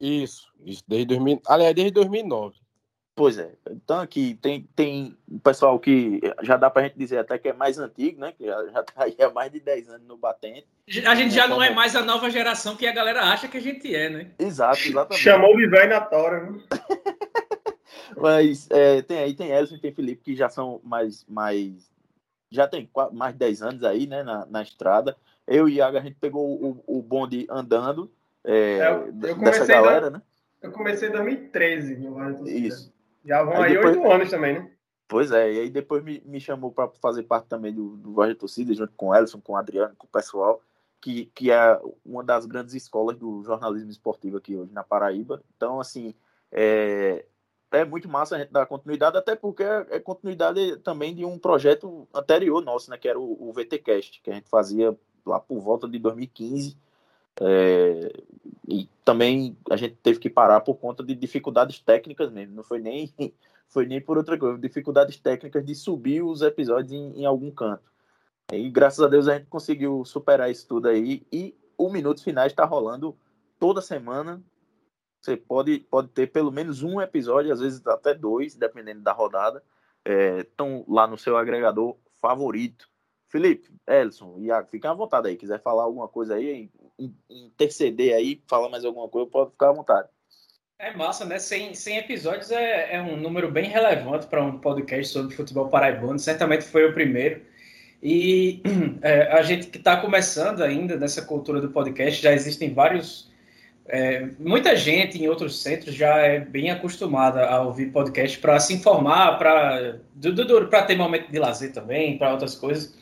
Isso, 0.00 0.52
isso 0.64 0.82
desde 0.86 1.06
2000, 1.06 1.42
aliás, 1.46 1.74
desde 1.74 1.92
2009. 1.92 2.56
Pois 3.16 3.38
é. 3.38 3.52
Então 3.70 4.00
aqui 4.00 4.36
tem 4.42 4.68
tem 4.74 5.16
o 5.30 5.38
pessoal 5.38 5.78
que 5.78 6.20
já 6.42 6.56
dá 6.56 6.68
para 6.68 6.82
a 6.82 6.84
gente 6.86 6.98
dizer 6.98 7.18
até 7.18 7.38
que 7.38 7.48
é 7.48 7.52
mais 7.52 7.78
antigo, 7.78 8.20
né? 8.20 8.32
Que 8.36 8.46
já, 8.46 8.66
já 8.66 8.82
tá 8.82 9.04
aí 9.04 9.16
há 9.20 9.30
mais 9.30 9.52
de 9.52 9.60
10 9.60 9.88
anos 9.88 10.08
no 10.08 10.16
batente. 10.16 10.66
A 11.06 11.14
gente 11.14 11.32
já 11.32 11.46
não 11.46 11.62
é 11.62 11.70
mais 11.70 11.94
a 11.94 12.02
nova 12.02 12.28
geração 12.28 12.76
que 12.76 12.86
a 12.86 12.92
galera 12.92 13.22
acha 13.22 13.46
que 13.46 13.56
a 13.56 13.60
gente 13.60 13.94
é, 13.94 14.08
né? 14.10 14.30
Exato, 14.36 14.80
exatamente. 14.80 15.22
Chamou 15.22 15.54
o 15.54 15.70
velho 15.70 15.88
na 15.88 16.00
tora, 16.00 16.50
né? 16.50 16.60
Mas 18.20 18.68
é, 18.70 19.00
tem 19.02 19.18
aí, 19.18 19.34
tem 19.34 19.50
Elson 19.50 19.76
e 19.76 19.80
tem 19.80 19.94
Felipe 19.94 20.22
que 20.22 20.36
já 20.36 20.48
são 20.48 20.80
mais, 20.82 21.24
mais 21.28 21.88
já 22.50 22.66
tem 22.66 22.88
mais 23.12 23.32
de 23.32 23.38
10 23.38 23.62
anos 23.62 23.84
aí, 23.84 24.06
né, 24.06 24.22
na, 24.22 24.44
na 24.46 24.62
estrada. 24.62 25.16
Eu 25.46 25.68
e 25.68 25.74
Iago, 25.74 25.98
a 25.98 26.00
gente 26.00 26.16
pegou 26.20 26.44
o, 26.44 26.82
o 26.86 27.02
bonde 27.02 27.46
andando 27.48 28.10
é, 28.44 28.78
é 28.78 28.88
eu, 28.90 29.14
eu 29.22 29.38
dessa 29.38 29.66
galera, 29.66 30.10
da, 30.10 30.18
né? 30.18 30.22
Eu 30.62 30.72
comecei 30.72 31.08
em 31.08 31.12
2013 31.12 31.96
no 31.96 32.48
Isso. 32.48 32.93
Já 33.24 33.42
vão 33.42 33.62
aí 33.62 33.76
oito 33.76 34.10
anos 34.10 34.30
também, 34.30 34.54
né? 34.54 34.70
Pois 35.08 35.30
é, 35.30 35.52
e 35.52 35.60
aí 35.60 35.70
depois 35.70 36.02
me, 36.02 36.22
me 36.24 36.40
chamou 36.40 36.72
para 36.72 36.88
fazer 37.00 37.24
parte 37.24 37.46
também 37.46 37.72
do, 37.72 37.96
do 37.96 38.12
Voz 38.12 38.34
Torcida, 38.36 38.74
junto 38.74 38.92
com 38.96 39.08
o 39.08 39.14
Elson, 39.14 39.40
com 39.40 39.52
o 39.52 39.56
Adriano, 39.56 39.94
com 39.96 40.06
o 40.06 40.10
pessoal, 40.10 40.62
que, 41.00 41.26
que 41.34 41.50
é 41.50 41.80
uma 42.04 42.24
das 42.24 42.46
grandes 42.46 42.74
escolas 42.74 43.16
do 43.16 43.42
jornalismo 43.44 43.90
esportivo 43.90 44.38
aqui 44.38 44.56
hoje 44.56 44.72
na 44.72 44.82
Paraíba. 44.82 45.42
Então, 45.54 45.78
assim, 45.78 46.14
é, 46.50 47.26
é 47.70 47.84
muito 47.84 48.08
massa 48.08 48.36
a 48.36 48.38
gente 48.38 48.52
dar 48.52 48.66
continuidade, 48.66 49.16
até 49.16 49.36
porque 49.36 49.62
é 49.62 50.00
continuidade 50.00 50.78
também 50.78 51.14
de 51.14 51.24
um 51.24 51.38
projeto 51.38 52.08
anterior 52.14 52.62
nosso, 52.62 52.90
né, 52.90 52.96
que 52.96 53.08
era 53.08 53.18
o, 53.18 53.48
o 53.48 53.52
VTcast, 53.52 54.22
que 54.22 54.30
a 54.30 54.34
gente 54.34 54.48
fazia 54.48 54.96
lá 55.26 55.38
por 55.38 55.60
volta 55.60 55.88
de 55.88 55.98
2015. 55.98 56.76
É, 57.40 58.12
e 58.68 58.88
também 59.04 59.56
a 59.70 59.76
gente 59.76 59.96
teve 60.02 60.18
que 60.18 60.30
parar 60.30 60.60
por 60.60 60.76
conta 60.76 61.02
de 61.02 61.14
dificuldades 61.14 61.80
técnicas 61.80 62.30
mesmo, 62.30 62.54
não 62.54 62.64
foi 62.64 62.78
nem 62.78 63.12
foi 63.68 63.86
nem 63.86 64.00
por 64.00 64.16
outra 64.16 64.38
coisa, 64.38 64.58
dificuldades 64.58 65.16
técnicas 65.16 65.64
de 65.64 65.74
subir 65.74 66.22
os 66.22 66.42
episódios 66.42 66.92
em, 66.92 67.20
em 67.20 67.24
algum 67.24 67.50
canto. 67.50 67.82
E 68.52 68.70
graças 68.70 69.00
a 69.00 69.08
Deus 69.08 69.26
a 69.26 69.36
gente 69.36 69.46
conseguiu 69.46 70.04
superar 70.04 70.50
isso 70.50 70.68
tudo 70.68 70.88
aí. 70.88 71.26
E 71.32 71.56
o 71.76 71.90
Minutos 71.90 72.22
Finais 72.22 72.52
está 72.52 72.64
rolando 72.64 73.16
toda 73.58 73.80
semana. 73.80 74.42
Você 75.20 75.36
pode, 75.36 75.80
pode 75.90 76.08
ter 76.08 76.26
pelo 76.28 76.52
menos 76.52 76.82
um 76.82 77.00
episódio, 77.00 77.52
às 77.52 77.60
vezes 77.60 77.84
até 77.86 78.14
dois, 78.14 78.54
dependendo 78.54 79.00
da 79.00 79.12
rodada. 79.12 79.62
Estão 80.04 80.84
é, 80.86 80.92
lá 80.92 81.06
no 81.06 81.16
seu 81.16 81.36
agregador 81.36 81.96
favorito. 82.20 82.88
Felipe, 83.34 83.68
Elson, 83.84 84.36
Iago, 84.38 84.68
fiquem 84.70 84.88
à 84.88 84.94
vontade 84.94 85.26
aí. 85.26 85.34
Quiser 85.34 85.60
falar 85.60 85.82
alguma 85.82 86.06
coisa 86.06 86.36
aí, 86.36 86.70
interceder 87.28 88.14
aí, 88.14 88.40
falar 88.46 88.68
mais 88.68 88.84
alguma 88.84 89.08
coisa, 89.08 89.28
pode 89.28 89.50
ficar 89.50 89.70
à 89.70 89.72
vontade. 89.72 90.08
É 90.78 90.94
massa, 90.96 91.24
né? 91.24 91.40
100, 91.40 91.74
100 91.74 91.98
episódios 91.98 92.52
é, 92.52 92.94
é 92.94 93.02
um 93.02 93.16
número 93.16 93.50
bem 93.50 93.64
relevante 93.68 94.28
para 94.28 94.40
um 94.40 94.60
podcast 94.60 95.12
sobre 95.12 95.34
futebol 95.34 95.68
paraibano. 95.68 96.16
Certamente 96.16 96.64
foi 96.64 96.88
o 96.88 96.94
primeiro. 96.94 97.40
E 98.00 98.62
é, 99.02 99.22
a 99.32 99.42
gente 99.42 99.66
que 99.66 99.78
está 99.78 100.00
começando 100.00 100.62
ainda 100.62 100.96
nessa 100.96 101.20
cultura 101.20 101.60
do 101.60 101.72
podcast, 101.72 102.22
já 102.22 102.32
existem 102.32 102.72
vários. 102.72 103.33
É, 103.86 104.28
muita 104.38 104.74
gente 104.74 105.22
em 105.22 105.28
outros 105.28 105.62
centros 105.62 105.94
já 105.94 106.16
é 106.16 106.40
bem 106.40 106.70
acostumada 106.70 107.46
a 107.46 107.62
ouvir 107.62 107.92
podcast 107.92 108.38
para 108.38 108.58
se 108.58 108.72
informar, 108.72 109.38
para 109.38 110.00
ter 110.86 110.96
momento 110.96 111.30
de 111.30 111.38
lazer 111.38 111.72
também, 111.72 112.16
para 112.16 112.32
outras 112.32 112.54
coisas. 112.54 112.94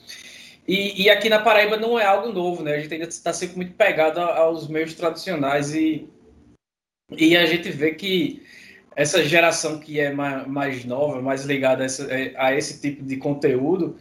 E, 0.66 1.02
e, 1.02 1.10
aqui 1.10 1.28
na 1.28 1.40
Paraíba 1.40 1.76
não 1.76 1.98
é 1.98 2.04
algo 2.04 2.32
novo, 2.32 2.62
né? 2.62 2.74
A 2.74 2.80
gente 2.80 2.94
ainda 2.94 3.08
está 3.08 3.32
sempre 3.32 3.56
muito 3.56 3.74
pegado 3.74 4.20
aos 4.20 4.68
meios 4.68 4.94
tradicionais 4.94 5.74
e, 5.74 6.08
e 7.10 7.36
a 7.36 7.46
gente 7.46 7.68
vê 7.70 7.92
que 7.92 8.42
essa 8.94 9.24
geração 9.24 9.80
que 9.80 9.98
é 9.98 10.12
mais, 10.12 10.84
nova, 10.84 11.20
mais 11.20 11.44
ligada 11.44 11.82
a, 11.82 11.86
essa, 11.86 12.08
a 12.36 12.54
esse 12.54 12.80
tipo 12.80 13.02
de 13.02 13.16
conteúdo, 13.16 13.96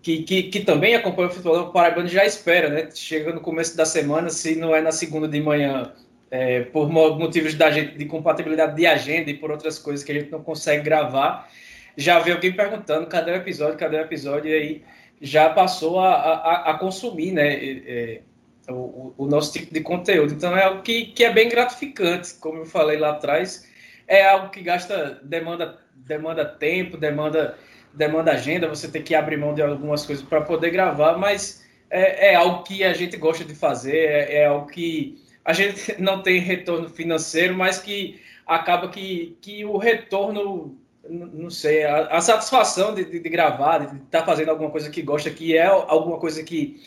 que, 0.00 0.22
que, 0.22 0.44
que, 0.44 0.60
também 0.60 0.94
acompanha 0.94 1.28
o 1.28 1.32
futebol 1.32 1.70
paraibano 1.72 2.08
já 2.08 2.24
espera, 2.24 2.68
né? 2.70 2.90
Chega 2.94 3.32
no 3.32 3.40
começo 3.40 3.76
da 3.76 3.84
semana, 3.84 4.30
se 4.30 4.54
não 4.54 4.74
é 4.74 4.80
na 4.80 4.92
segunda 4.92 5.28
de 5.28 5.40
manhã, 5.40 5.92
é, 6.30 6.62
por 6.62 6.88
motivos 6.90 7.54
da 7.54 7.70
gente, 7.70 7.96
de 7.96 8.04
compatibilidade 8.04 8.76
de 8.76 8.86
agenda 8.86 9.30
e 9.30 9.34
por 9.34 9.50
outras 9.50 9.78
coisas 9.78 10.04
que 10.04 10.12
a 10.12 10.14
gente 10.14 10.30
não 10.30 10.42
consegue 10.42 10.82
gravar, 10.82 11.48
já 11.96 12.18
vê 12.18 12.32
alguém 12.32 12.52
perguntando 12.52 13.06
cadê 13.06 13.32
o 13.32 13.36
episódio, 13.36 13.78
cadê 13.78 13.96
o 13.96 14.00
episódio, 14.00 14.50
e 14.50 14.54
aí 14.54 14.82
já 15.20 15.50
passou 15.50 15.98
a, 15.98 16.12
a, 16.14 16.70
a 16.70 16.78
consumir, 16.78 17.32
né? 17.32 17.54
É, 17.54 18.20
o, 18.68 19.14
o, 19.16 19.26
nosso 19.26 19.52
tipo 19.52 19.72
de 19.72 19.80
conteúdo. 19.80 20.34
Então 20.34 20.54
é 20.56 20.64
algo 20.64 20.82
que, 20.82 21.06
que 21.06 21.24
é 21.24 21.32
bem 21.32 21.48
gratificante, 21.48 22.34
como 22.34 22.58
eu 22.58 22.66
falei 22.66 22.98
lá 22.98 23.12
atrás. 23.12 23.66
É 24.06 24.28
algo 24.28 24.50
que 24.50 24.60
gasta, 24.60 25.18
demanda, 25.24 25.78
demanda 25.94 26.44
tempo, 26.44 26.98
demanda 26.98 27.56
demanda 27.94 28.32
agenda, 28.32 28.68
você 28.68 28.88
tem 28.88 29.02
que 29.02 29.14
abrir 29.14 29.36
mão 29.36 29.54
de 29.54 29.62
algumas 29.62 30.06
coisas 30.06 30.24
para 30.24 30.40
poder 30.40 30.70
gravar, 30.70 31.18
mas 31.18 31.66
é, 31.90 32.32
é, 32.32 32.34
algo 32.34 32.62
que 32.62 32.84
a 32.84 32.92
gente 32.92 33.16
gosta 33.16 33.44
de 33.44 33.54
fazer, 33.54 33.96
é, 33.96 34.34
é, 34.36 34.46
algo 34.46 34.66
que 34.66 35.20
a 35.44 35.52
gente 35.52 35.94
não 36.00 36.22
tem 36.22 36.40
retorno 36.40 36.88
financeiro, 36.88 37.54
mas 37.54 37.78
que 37.78 38.20
acaba 38.46 38.88
que, 38.88 39.36
que 39.40 39.64
o 39.64 39.76
retorno, 39.76 40.76
não 41.08 41.50
sei, 41.50 41.84
a, 41.84 42.06
a 42.06 42.20
satisfação 42.20 42.94
de, 42.94 43.04
de, 43.04 43.20
de, 43.20 43.28
gravar, 43.28 43.78
de 43.78 43.96
estar 43.96 44.20
tá 44.20 44.24
fazendo 44.24 44.50
alguma 44.50 44.70
coisa 44.70 44.90
que 44.90 45.02
gosta, 45.02 45.30
que 45.30 45.56
é 45.56 45.64
alguma 45.64 46.18
coisa 46.18 46.42
que, 46.42 46.82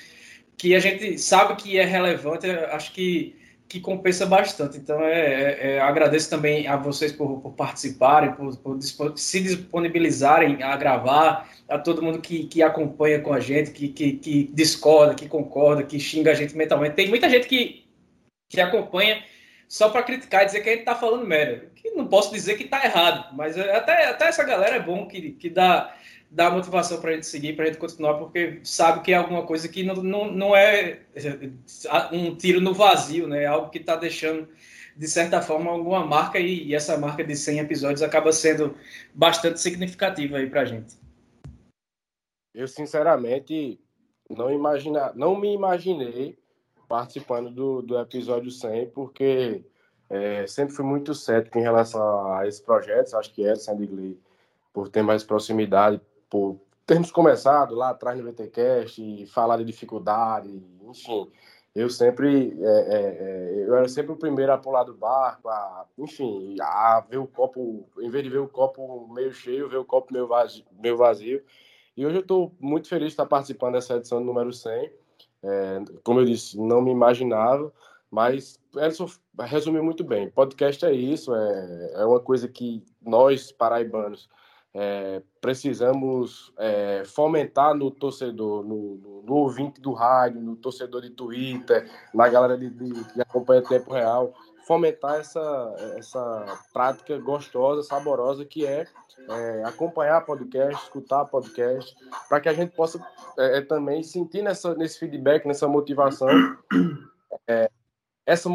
que 0.57 0.75
a 0.75 0.79
gente 0.79 1.17
sabe 1.19 1.55
que 1.55 1.77
é 1.77 1.85
relevante, 1.85 2.49
acho 2.49 2.91
que 2.93 3.35
que 3.71 3.79
compensa 3.79 4.25
bastante. 4.25 4.77
Então, 4.77 5.01
é, 5.01 5.13
é, 5.13 5.59
é, 5.75 5.79
agradeço 5.79 6.29
também 6.29 6.67
a 6.67 6.75
vocês 6.75 7.13
por, 7.13 7.39
por 7.39 7.53
participarem, 7.53 8.33
por, 8.33 8.53
por, 8.57 8.77
se 9.15 9.39
disponibilizarem 9.39 10.61
a 10.61 10.75
gravar, 10.75 11.49
a 11.69 11.79
todo 11.79 12.01
mundo 12.01 12.19
que, 12.19 12.47
que 12.47 12.61
acompanha 12.61 13.21
com 13.21 13.33
a 13.33 13.39
gente, 13.39 13.71
que, 13.71 13.87
que, 13.87 14.11
que, 14.11 14.51
discorda, 14.53 15.15
que 15.15 15.25
concorda, 15.25 15.83
que 15.83 15.97
xinga 16.01 16.31
a 16.31 16.33
gente 16.33 16.53
mentalmente. 16.53 16.95
Tem 16.95 17.07
muita 17.07 17.29
gente 17.29 17.47
que, 17.47 17.85
que 18.51 18.61
acompanha 18.61 19.23
só 19.67 19.89
para 19.89 20.03
criticar 20.03 20.43
e 20.43 20.45
dizer 20.47 20.61
que 20.61 20.69
a 20.69 20.71
gente 20.73 20.81
está 20.81 20.95
falando 20.95 21.25
merda. 21.25 21.71
Que 21.75 21.91
não 21.91 22.07
posso 22.07 22.31
dizer 22.31 22.55
que 22.57 22.65
está 22.65 22.83
errado, 22.83 23.33
mas 23.35 23.57
até, 23.57 24.09
até 24.09 24.27
essa 24.27 24.43
galera 24.43 24.75
é 24.75 24.81
bom 24.81 25.07
que, 25.07 25.31
que 25.31 25.49
dá 25.49 25.95
dá 26.31 26.49
motivação 26.49 27.01
para 27.01 27.11
a 27.11 27.13
gente 27.13 27.25
seguir, 27.25 27.57
para 27.57 27.65
a 27.65 27.67
gente 27.67 27.77
continuar, 27.77 28.13
porque 28.13 28.61
sabe 28.63 29.01
que 29.01 29.11
é 29.11 29.17
alguma 29.17 29.45
coisa 29.45 29.67
que 29.67 29.83
não, 29.83 29.95
não, 29.95 30.31
não 30.31 30.55
é 30.55 31.01
um 32.13 32.33
tiro 32.33 32.61
no 32.61 32.73
vazio, 32.73 33.27
né? 33.27 33.43
É 33.43 33.47
algo 33.47 33.69
que 33.69 33.79
está 33.79 33.97
deixando, 33.97 34.47
de 34.95 35.07
certa 35.09 35.41
forma, 35.41 35.69
alguma 35.69 36.05
marca 36.05 36.39
e, 36.39 36.67
e, 36.67 36.73
essa 36.73 36.97
marca 36.97 37.21
de 37.21 37.35
100 37.35 37.59
episódios 37.59 38.01
acaba 38.01 38.31
sendo 38.31 38.77
bastante 39.13 39.59
significativa 39.59 40.37
aí 40.37 40.49
para 40.49 40.61
a 40.61 40.65
gente. 40.65 40.95
Eu, 42.53 42.65
sinceramente, 42.65 43.77
não, 44.29 44.49
imagina, 44.49 45.11
não 45.13 45.37
me 45.37 45.53
imaginei 45.53 46.37
participando 46.91 47.49
do, 47.49 47.81
do 47.81 47.97
episódio 47.97 48.51
100, 48.51 48.89
porque 48.89 49.63
é, 50.09 50.45
sempre 50.45 50.75
fui 50.75 50.83
muito 50.83 51.15
cético 51.15 51.57
em 51.57 51.61
relação 51.61 52.33
a 52.33 52.45
esses 52.45 52.59
projetos. 52.59 53.13
Acho 53.13 53.33
que 53.33 53.43
Edson 53.43 53.77
Digley, 53.77 54.19
por 54.73 54.89
ter 54.89 55.01
mais 55.01 55.23
proximidade, 55.23 56.01
por 56.29 56.59
termos 56.85 57.09
começado 57.09 57.73
lá 57.75 57.91
atrás 57.91 58.19
no 58.19 58.29
VTcast 58.29 59.01
e 59.01 59.25
falar 59.25 59.55
de 59.55 59.63
dificuldade, 59.63 60.49
enfim, 60.83 61.31
eu 61.73 61.89
sempre 61.89 62.53
é, 62.61 62.65
é, 62.65 62.97
é, 62.97 63.65
eu 63.65 63.73
era 63.73 63.87
sempre 63.87 64.11
o 64.11 64.17
primeiro 64.17 64.51
a 64.51 64.57
pular 64.57 64.83
do 64.83 64.93
barco, 64.93 65.47
a, 65.47 65.85
enfim, 65.97 66.57
a 66.59 67.01
ver 67.09 67.19
o 67.19 67.27
copo, 67.27 67.87
em 68.01 68.09
vez 68.09 68.21
de 68.21 68.29
ver 68.29 68.39
o 68.39 68.49
copo 68.49 69.07
meio 69.13 69.31
cheio, 69.31 69.69
ver 69.69 69.77
o 69.77 69.85
copo 69.85 70.11
meio 70.11 70.27
vazio. 70.27 70.65
Meio 70.77 70.97
vazio. 70.97 71.41
E 71.95 72.05
hoje 72.05 72.17
eu 72.17 72.21
estou 72.21 72.53
muito 72.59 72.89
feliz 72.89 73.07
de 73.07 73.13
estar 73.13 73.25
participando 73.25 73.75
dessa 73.75 73.95
edição 73.95 74.19
número 74.19 74.51
100. 74.51 74.91
É, 75.43 75.83
como 76.03 76.19
eu 76.19 76.25
disse, 76.25 76.59
não 76.59 76.81
me 76.81 76.91
imaginava, 76.91 77.71
mas 78.09 78.59
Edson 78.75 79.07
resumiu 79.39 79.83
muito 79.83 80.03
bem. 80.03 80.29
Podcast 80.29 80.85
é 80.85 80.91
isso, 80.91 81.33
é, 81.33 81.91
é 81.95 82.05
uma 82.05 82.19
coisa 82.19 82.47
que 82.47 82.83
nós, 83.01 83.51
paraibanos, 83.51 84.29
é, 84.73 85.21
precisamos 85.41 86.53
é, 86.57 87.03
fomentar 87.05 87.75
no 87.75 87.91
torcedor, 87.91 88.63
no, 88.63 88.95
no, 88.95 89.21
no, 89.23 89.33
ouvinte 89.33 89.81
do 89.81 89.91
rádio, 89.91 90.39
no 90.39 90.55
torcedor 90.55 91.01
de 91.01 91.09
Twitter, 91.09 91.89
na 92.13 92.29
galera 92.29 92.57
de, 92.57 92.69
de, 92.69 93.03
que 93.13 93.21
acompanha 93.21 93.61
tempo 93.61 93.91
real, 93.91 94.33
fomentar 94.71 95.19
essa, 95.19 95.75
essa 95.97 96.59
prática 96.71 97.19
gostosa, 97.19 97.83
saborosa 97.83 98.45
que 98.45 98.65
é, 98.65 98.87
é 99.27 99.63
acompanhar 99.65 100.25
podcast, 100.25 100.81
escutar 100.81 101.25
podcast, 101.25 101.93
para 102.29 102.39
que 102.39 102.47
a 102.47 102.53
gente 102.53 102.73
possa 102.73 102.97
é, 103.37 103.57
é, 103.57 103.61
também 103.61 104.01
sentir 104.01 104.41
nessa, 104.41 104.73
nesse 104.75 104.97
feedback, 104.97 105.45
nessa 105.45 105.67
motivação, 105.67 106.29
é, 107.45 107.69
essa 108.25 108.49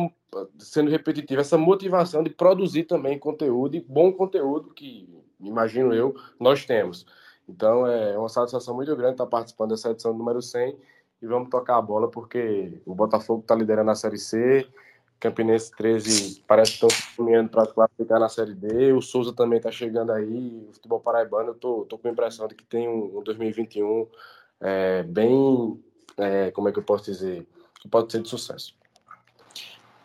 sendo 0.58 0.90
repetitivo, 0.90 1.42
essa 1.42 1.58
motivação 1.58 2.23
de 2.23 2.30
produzir 2.30 2.85
também 2.85 3.18
conteúdo 3.18 3.76
e 3.76 3.80
bom 3.82 4.11
conteúdo 4.11 4.73
que 4.73 5.23
imagino 5.38 5.92
eu, 5.92 6.14
nós 6.40 6.64
temos. 6.64 7.04
Então 7.46 7.87
é 7.87 8.16
uma 8.16 8.30
satisfação 8.30 8.75
muito 8.75 8.96
grande 8.96 9.12
estar 9.12 9.26
participando 9.26 9.73
dessa 9.73 9.90
edição 9.90 10.14
número 10.14 10.40
100 10.40 10.78
e 11.20 11.26
vamos 11.26 11.50
tocar 11.50 11.76
a 11.76 11.82
bola 11.82 12.11
porque 12.11 12.80
o 12.87 12.94
Botafogo 12.94 13.42
está 13.42 13.54
liderando 13.54 13.90
a 13.90 13.94
Série 13.94 14.18
C, 14.18 14.66
Campinense 15.18 15.70
13 15.73 16.42
parece 16.46 16.73
que 16.73 16.76
estão 16.76 16.90
se 16.90 17.16
caminhando 17.16 17.50
para 17.50 17.66
classificar 17.66 18.20
na 18.20 18.28
Série 18.28 18.54
D, 18.54 18.92
o 18.92 19.00
Souza 19.00 19.32
também 19.32 19.58
está 19.58 19.70
chegando 19.70 20.12
aí, 20.12 20.66
o 20.68 20.73
futebol 20.73 21.00
paraibano, 21.00 21.50
eu 21.50 21.54
tô, 21.54 21.87
tô 21.88 21.99
com 21.99 22.08
a 22.08 22.11
impressão 22.11 22.46
de 22.46 22.54
que 22.54 22.64
tem 22.64 22.88
um, 22.88 23.18
um 23.18 23.23
2021 23.23 24.06
é, 24.61 25.02
bem, 25.02 25.82
é, 26.16 26.50
como 26.50 26.68
é 26.68 26.73
que 26.73 26.78
eu 26.78 26.82
posso 26.82 27.04
dizer, 27.04 27.46
que 27.80 27.88
pode 27.88 28.12
ser 28.12 28.23
de 28.23 28.28
sucesso. 28.28 28.75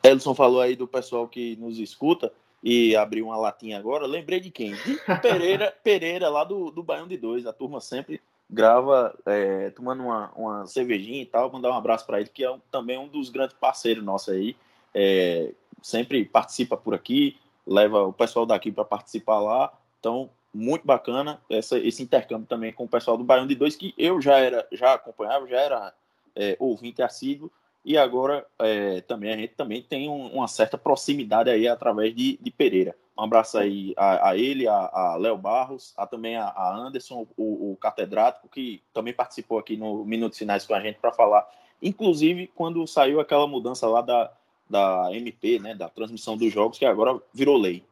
Edson 0.04 0.34
falou 0.34 0.62
aí 0.62 0.76
do 0.76 0.88
pessoal 0.88 1.28
que 1.28 1.56
nos 1.58 1.78
escuta, 1.78 2.32
e 2.64 2.96
abri 2.96 3.22
uma 3.22 3.38
latinha 3.38 3.78
agora, 3.78 4.06
lembrei 4.06 4.40
de 4.40 4.52
quem? 4.52 4.74
De 4.74 5.00
Pereira, 5.22 5.74
Pereira 5.84 6.30
lá 6.30 6.44
do, 6.44 6.70
do 6.70 6.84
Baião 6.84 7.08
de 7.08 7.18
Dois. 7.18 7.48
A 7.48 7.54
turma 7.54 7.82
sempre 7.82 8.22
grava 8.48 9.18
é, 9.26 9.72
tomando 9.72 10.04
uma, 10.04 10.32
uma 10.36 10.68
cervejinha 10.68 11.24
e 11.24 11.26
tal. 11.26 11.52
Mandar 11.52 11.72
um 11.72 11.76
abraço 11.76 12.06
para 12.06 12.20
ele, 12.20 12.30
que 12.30 12.44
é 12.44 12.52
um, 12.52 12.60
também 12.72 12.98
um 12.98 13.08
dos 13.08 13.30
grandes 13.30 13.56
parceiros 13.60 14.04
nossos 14.04 14.30
aí. 14.30 14.56
É, 14.94 15.54
sempre 15.82 16.24
participa 16.26 16.78
por 16.78 16.94
aqui, 16.94 17.38
leva 17.66 18.04
o 18.04 18.14
pessoal 18.14 18.46
daqui 18.46 18.72
para 18.72 18.86
participar 18.86 19.40
lá. 19.40 19.74
Então, 20.00 20.30
muito 20.54 20.86
bacana 20.86 21.42
essa, 21.50 21.78
esse 21.78 22.04
intercâmbio 22.04 22.48
também 22.48 22.74
com 22.74 22.84
o 22.84 22.90
pessoal 22.90 23.18
do 23.18 23.24
Baião 23.24 23.48
de 23.48 23.56
Dois, 23.56 23.76
que 23.76 23.94
eu 23.98 24.22
já 24.22 24.38
era, 24.38 24.68
já 24.72 24.94
acompanhava, 24.94 25.48
já 25.48 25.60
era 25.60 25.94
é, 26.36 26.58
ouvinte 26.60 27.02
assíduo 27.02 27.52
e 27.84 27.98
agora 27.98 28.46
é, 28.60 29.02
também 29.02 29.34
a 29.34 29.38
gente 29.38 29.56
também 29.56 29.82
tem 29.82 30.08
um, 30.08 30.28
uma 30.28 30.48
certa 30.48 30.78
proximidade 30.78 31.50
aí 31.50 31.68
através 31.68 32.16
de, 32.16 32.38
de 32.42 32.52
Pereira. 32.52 32.96
Um 33.18 33.24
abraço 33.24 33.58
aí 33.58 33.94
a, 33.98 34.30
a 34.30 34.38
ele, 34.38 34.68
a, 34.68 34.74
a 34.74 35.16
Léo 35.18 35.38
Barros, 35.38 35.94
a 35.98 36.06
também 36.06 36.36
a, 36.36 36.46
a 36.46 36.76
Anderson, 36.76 37.28
o, 37.38 37.72
o, 37.72 37.78
catedrático, 37.78 38.48
que 38.50 38.82
também 38.94 39.14
participou 39.14 39.60
aqui 39.60 39.78
no 39.78 40.06
Minutos 40.06 40.38
Finais 40.38 40.66
com 40.66 40.74
a 40.74 40.80
gente 40.80 41.00
para 41.00 41.12
falar, 41.12 41.48
inclusive 41.82 42.48
quando 42.56 42.86
saiu 42.88 43.20
aquela 43.20 43.48
mudança 43.48 43.88
lá 43.88 44.02
da, 44.02 44.32
da 44.72 45.10
MP, 45.14 45.60
né, 45.60 45.76
da 45.76 45.90
transmissão 45.90 46.38
dos 46.38 46.52
jogos, 46.52 46.80
que 46.80 46.86
agora 46.86 47.22
virou 47.34 47.58
lei. 47.58 47.86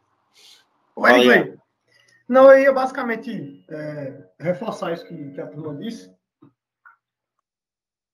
Ué, 0.97 1.57
Não, 2.27 2.51
eu 2.51 2.59
ia 2.59 2.73
basicamente 2.73 3.63
é, 3.69 4.23
reforçar 4.39 4.93
isso 4.93 5.05
que, 5.07 5.31
que 5.31 5.41
a 5.41 5.47
turma 5.47 5.75
disse. 5.75 6.11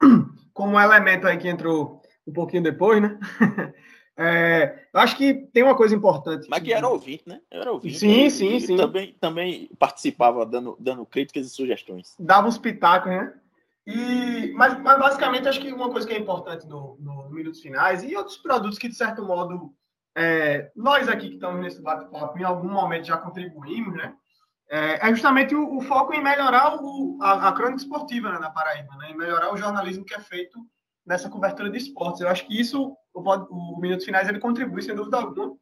Como 0.53 0.73
um 0.75 0.79
elemento 0.79 1.27
aí 1.27 1.37
que 1.37 1.47
entrou 1.47 2.01
um 2.27 2.33
pouquinho 2.33 2.63
depois, 2.63 3.01
né? 3.01 3.19
É, 4.17 4.87
eu 4.93 4.99
acho 5.01 5.17
que 5.17 5.33
tem 5.33 5.61
uma 5.61 5.75
coisa 5.75 5.93
importante. 5.93 6.47
Mas 6.49 6.63
que 6.63 6.71
era 6.71 6.87
ouvinte, 6.87 7.23
né? 7.27 7.41
Eu 7.51 7.61
era 7.61 7.71
ouvinte. 7.73 7.97
Sim, 7.97 8.29
sim, 8.29 8.61
sim. 8.61 8.77
Também, 8.77 9.13
também 9.19 9.69
participava 9.77 10.45
dando, 10.45 10.77
dando 10.79 11.05
críticas 11.05 11.47
e 11.47 11.49
sugestões. 11.49 12.15
Dava 12.17 12.47
uns 12.47 12.57
pitacos, 12.57 13.11
né? 13.11 13.33
E, 13.87 14.51
mas, 14.53 14.79
mas 14.81 14.99
basicamente 14.99 15.47
acho 15.47 15.61
que 15.61 15.71
uma 15.71 15.91
coisa 15.91 16.07
que 16.07 16.13
é 16.13 16.17
importante 16.17 16.67
no, 16.67 16.97
no, 16.99 17.29
Minutos 17.29 17.61
Finais 17.61 18.03
e 18.03 18.15
outros 18.15 18.37
produtos 18.37 18.79
que, 18.79 18.89
de 18.89 18.95
certo 18.95 19.23
modo, 19.23 19.73
é, 20.17 20.71
nós 20.75 21.07
aqui 21.07 21.29
que 21.29 21.35
estamos 21.35 21.61
nesse 21.61 21.81
bate-papo, 21.81 22.37
em 22.39 22.43
algum 22.43 22.69
momento 22.69 23.05
já 23.05 23.17
contribuímos, 23.17 23.95
né? 23.95 24.15
É, 24.67 25.07
é 25.07 25.09
justamente 25.11 25.53
o, 25.53 25.77
o, 25.77 25.81
foco 25.81 26.13
em 26.13 26.23
melhorar 26.23 26.81
o, 26.81 27.19
a, 27.21 27.49
a 27.49 27.51
crônica 27.51 27.77
esportiva 27.83 28.31
né, 28.31 28.39
na 28.39 28.49
Paraíba, 28.49 28.95
né? 28.95 29.11
Em 29.11 29.17
melhorar 29.17 29.53
o 29.53 29.57
jornalismo 29.57 30.03
que 30.03 30.15
é 30.15 30.19
feito 30.19 30.59
nessa 31.05 31.29
cobertura 31.29 31.69
de 31.69 31.77
esportes. 31.77 32.21
Eu 32.21 32.29
acho 32.29 32.47
que 32.47 32.59
isso, 32.59 32.97
o, 33.13 33.21
o 33.21 33.79
Minutos 33.79 34.05
Finais, 34.05 34.27
ele 34.27 34.39
contribui, 34.39 34.81
sem 34.81 34.95
dúvida 34.95 35.17
alguma, 35.17 35.55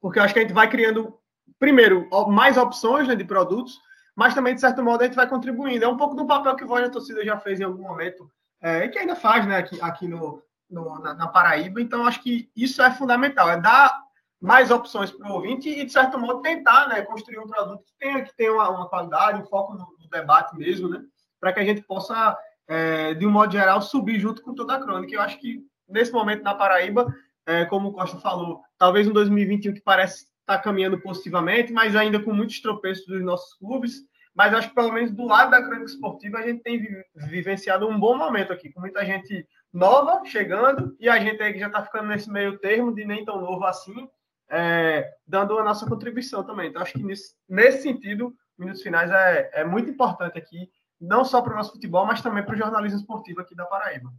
porque 0.00 0.18
eu 0.18 0.22
acho 0.24 0.34
que 0.34 0.40
a 0.40 0.42
gente 0.42 0.54
vai 0.54 0.68
criando, 0.68 1.16
primeiro, 1.58 2.08
mais 2.28 2.56
opções 2.56 3.06
né, 3.06 3.14
de 3.14 3.24
produtos, 3.24 3.78
mas 4.20 4.34
também, 4.34 4.54
de 4.54 4.60
certo 4.60 4.82
modo, 4.82 5.00
a 5.00 5.06
gente 5.06 5.16
vai 5.16 5.26
contribuindo. 5.26 5.82
É 5.82 5.88
um 5.88 5.96
pouco 5.96 6.14
do 6.14 6.26
papel 6.26 6.54
que 6.54 6.62
o 6.62 6.66
Voz 6.66 6.84
da 6.84 6.90
Torcida 6.90 7.24
já 7.24 7.38
fez 7.38 7.58
em 7.58 7.64
algum 7.64 7.84
momento, 7.84 8.30
é, 8.60 8.84
e 8.84 8.90
que 8.90 8.98
ainda 8.98 9.16
faz 9.16 9.46
né, 9.46 9.56
aqui, 9.56 9.80
aqui 9.80 10.06
no, 10.06 10.42
no 10.68 10.98
na, 10.98 11.14
na, 11.14 11.26
Paraíba. 11.26 11.80
Então, 11.80 12.06
acho 12.06 12.22
que 12.22 12.50
isso 12.54 12.82
é 12.82 12.90
fundamental, 12.90 13.48
é 13.48 13.58
dar 13.58 13.98
mais 14.38 14.70
opções 14.70 15.10
para 15.10 15.26
o 15.26 15.36
ouvinte 15.36 15.70
e, 15.70 15.86
de 15.86 15.90
certo 15.90 16.18
modo, 16.18 16.42
tentar 16.42 16.86
né, 16.88 17.00
construir 17.00 17.38
um 17.38 17.46
produto 17.46 17.82
que 17.82 17.94
tenha, 17.98 18.22
que 18.22 18.36
tenha 18.36 18.52
uma, 18.52 18.68
uma 18.68 18.88
qualidade, 18.90 19.40
um 19.40 19.46
foco 19.46 19.72
no, 19.72 19.86
no 19.98 20.10
debate 20.10 20.54
mesmo, 20.54 20.86
né, 20.86 21.00
para 21.40 21.54
que 21.54 21.60
a 21.60 21.64
gente 21.64 21.80
possa 21.80 22.36
é, 22.68 23.14
de 23.14 23.26
um 23.26 23.30
modo 23.30 23.50
geral, 23.50 23.80
subir 23.80 24.20
junto 24.20 24.42
com 24.42 24.54
toda 24.54 24.74
a 24.74 24.82
crônica. 24.82 25.14
Eu 25.14 25.22
acho 25.22 25.38
que, 25.38 25.64
nesse 25.88 26.12
momento, 26.12 26.42
na 26.42 26.54
Paraíba, 26.54 27.10
é, 27.46 27.64
como 27.64 27.88
o 27.88 27.92
Costa 27.94 28.18
falou, 28.18 28.60
talvez 28.76 29.08
um 29.08 29.14
2021 29.14 29.72
que 29.72 29.80
parece 29.80 30.24
estar 30.50 30.58
tá 30.58 30.58
caminhando 30.58 31.00
positivamente, 31.00 31.72
mas 31.72 31.96
ainda 31.96 32.20
com 32.20 32.34
muitos 32.34 32.60
tropeços 32.60 33.06
dos 33.06 33.22
nossos 33.22 33.54
clubes. 33.54 34.09
Mas 34.34 34.54
acho 34.54 34.68
que, 34.68 34.74
pelo 34.74 34.92
menos, 34.92 35.10
do 35.10 35.26
lado 35.26 35.50
da 35.50 35.62
crônica 35.62 35.90
esportiva, 35.90 36.38
a 36.38 36.42
gente 36.42 36.62
tem 36.62 36.80
vivenciado 37.14 37.88
um 37.88 37.98
bom 37.98 38.16
momento 38.16 38.52
aqui, 38.52 38.72
com 38.72 38.80
muita 38.80 39.04
gente 39.04 39.46
nova 39.72 40.24
chegando 40.24 40.96
e 40.98 41.08
a 41.08 41.18
gente 41.18 41.42
aí 41.42 41.52
que 41.52 41.58
já 41.58 41.66
está 41.66 41.84
ficando 41.84 42.08
nesse 42.08 42.30
meio 42.30 42.58
termo 42.58 42.94
de 42.94 43.04
nem 43.04 43.24
tão 43.24 43.40
novo 43.40 43.64
assim, 43.64 44.08
é, 44.48 45.08
dando 45.26 45.58
a 45.58 45.64
nossa 45.64 45.86
contribuição 45.86 46.44
também. 46.44 46.68
Então, 46.68 46.82
acho 46.82 46.92
que 46.92 47.04
nesse, 47.48 47.82
sentido, 47.82 48.34
Minutos 48.58 48.82
Finais 48.82 49.10
é, 49.10 49.50
é 49.54 49.64
muito 49.64 49.90
importante 49.90 50.38
aqui 50.38 50.70
não 51.00 51.24
só 51.24 51.40
para 51.40 51.54
o 51.54 51.56
nosso 51.56 51.72
futebol, 51.72 52.04
mas 52.04 52.20
também 52.20 52.44
para 52.44 52.54
o 52.54 52.58
jornalismo 52.58 52.98
esportivo 52.98 53.40
aqui 53.40 53.54
da 53.54 53.64
Paraíba. 53.64 54.12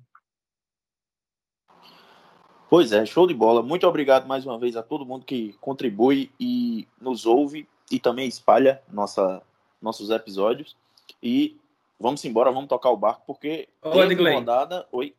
Pois 2.70 2.92
é, 2.92 3.06
show 3.06 3.28
de 3.28 3.34
bola. 3.34 3.62
Muito 3.62 3.86
obrigado 3.86 4.26
mais 4.26 4.46
uma 4.46 4.58
vez 4.58 4.76
a 4.78 4.82
todo 4.82 5.06
mundo 5.06 5.26
que 5.26 5.54
contribui 5.60 6.32
e 6.40 6.88
nos 7.00 7.26
ouve 7.26 7.68
e 7.92 8.00
também 8.00 8.28
espalha 8.28 8.82
nossa, 8.90 9.44
nossos 9.82 10.10
episódios. 10.10 10.76
E 11.22 11.58
vamos 12.00 12.24
embora, 12.26 12.52
vamos 12.52 12.70
tocar 12.70 12.90
o 12.90 12.98
barco, 12.98 13.24
porque 13.26 13.68
Oi, 13.82 14.16
tem 14.16 14.34
rodada. 14.34 14.86
Oi. 14.92 15.14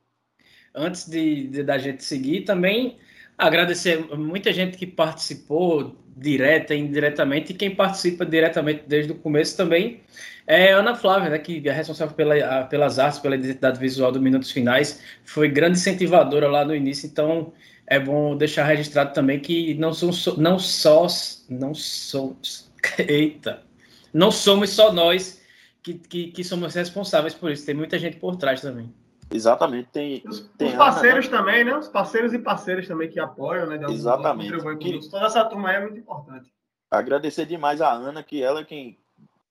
Antes 0.74 1.08
de, 1.08 1.48
de, 1.48 1.62
da 1.62 1.78
gente 1.78 2.02
seguir, 2.02 2.42
também 2.42 2.98
agradecer 3.36 3.98
muita 4.16 4.52
gente 4.52 4.76
que 4.76 4.86
participou 4.86 5.96
direta 6.16 6.74
e 6.74 6.78
indiretamente, 6.78 7.52
e 7.52 7.54
quem 7.54 7.74
participa 7.74 8.24
diretamente 8.24 8.84
desde 8.86 9.12
o 9.12 9.14
começo 9.14 9.56
também 9.56 10.00
é 10.46 10.72
Ana 10.72 10.94
Flávia, 10.94 11.30
né, 11.30 11.38
que 11.38 11.66
é 11.66 11.72
responsável 11.72 12.14
pela, 12.14 12.64
pelas 12.64 12.98
artes, 12.98 13.18
pela 13.18 13.34
identidade 13.34 13.78
visual 13.78 14.12
do 14.12 14.20
Minutos 14.20 14.50
Finais, 14.50 15.02
foi 15.24 15.48
grande 15.48 15.78
incentivadora 15.78 16.48
lá 16.48 16.64
no 16.64 16.74
início, 16.74 17.06
então 17.06 17.52
é 17.86 17.98
bom 17.98 18.36
deixar 18.36 18.64
registrado 18.64 19.12
também 19.12 19.40
que 19.40 19.74
não 19.74 19.92
são 19.92 20.10
não 20.36 20.58
só 20.58 21.06
não 21.48 21.74
somos 21.74 22.70
eita 23.08 23.62
não 24.12 24.30
somos 24.30 24.70
só 24.70 24.92
nós 24.92 25.40
que, 25.82 25.94
que, 25.94 26.26
que, 26.28 26.44
somos 26.44 26.74
responsáveis 26.74 27.34
por 27.34 27.50
isso 27.50 27.66
tem 27.66 27.74
muita 27.74 27.98
gente 27.98 28.18
por 28.18 28.36
trás 28.36 28.60
também 28.60 28.92
exatamente 29.30 29.88
tem 29.90 30.22
os, 30.26 30.40
tem 30.56 30.68
os 30.68 30.74
parceiros 30.74 31.26
Ana, 31.28 31.38
também 31.38 31.64
né 31.64 31.76
os 31.76 31.88
parceiros 31.88 32.32
e 32.32 32.38
parceiras 32.38 32.86
também 32.86 33.08
que 33.08 33.18
apoiam 33.18 33.66
né 33.66 33.80
exatamente 33.88 34.52
que, 34.78 35.10
toda 35.10 35.26
essa 35.26 35.44
turma 35.44 35.72
é 35.72 35.80
muito 35.80 35.98
importante 35.98 36.50
agradecer 36.90 37.46
demais 37.46 37.80
a 37.80 37.92
Ana 37.92 38.22
que 38.22 38.42
ela 38.42 38.60
é 38.60 38.64
quem 38.64 38.98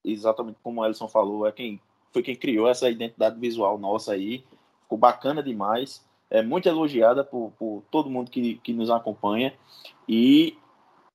exatamente 0.04 0.58
como 0.64 0.82
o 0.82 0.86
Elson 0.86 1.08
falou, 1.08 1.48
é 1.48 1.52
quem 1.52 1.80
foi 2.12 2.22
quem 2.22 2.36
criou 2.36 2.68
essa 2.68 2.90
identidade 2.90 3.40
visual 3.40 3.78
nossa 3.78 4.14
aí. 4.14 4.44
Ficou 4.84 4.98
bacana 4.98 5.42
demais. 5.42 6.06
É 6.30 6.42
muito 6.42 6.68
elogiada 6.68 7.24
por, 7.24 7.52
por 7.58 7.84
todo 7.90 8.10
mundo 8.10 8.30
que, 8.30 8.56
que 8.56 8.74
nos 8.74 8.90
acompanha. 8.90 9.54
E 10.08 10.58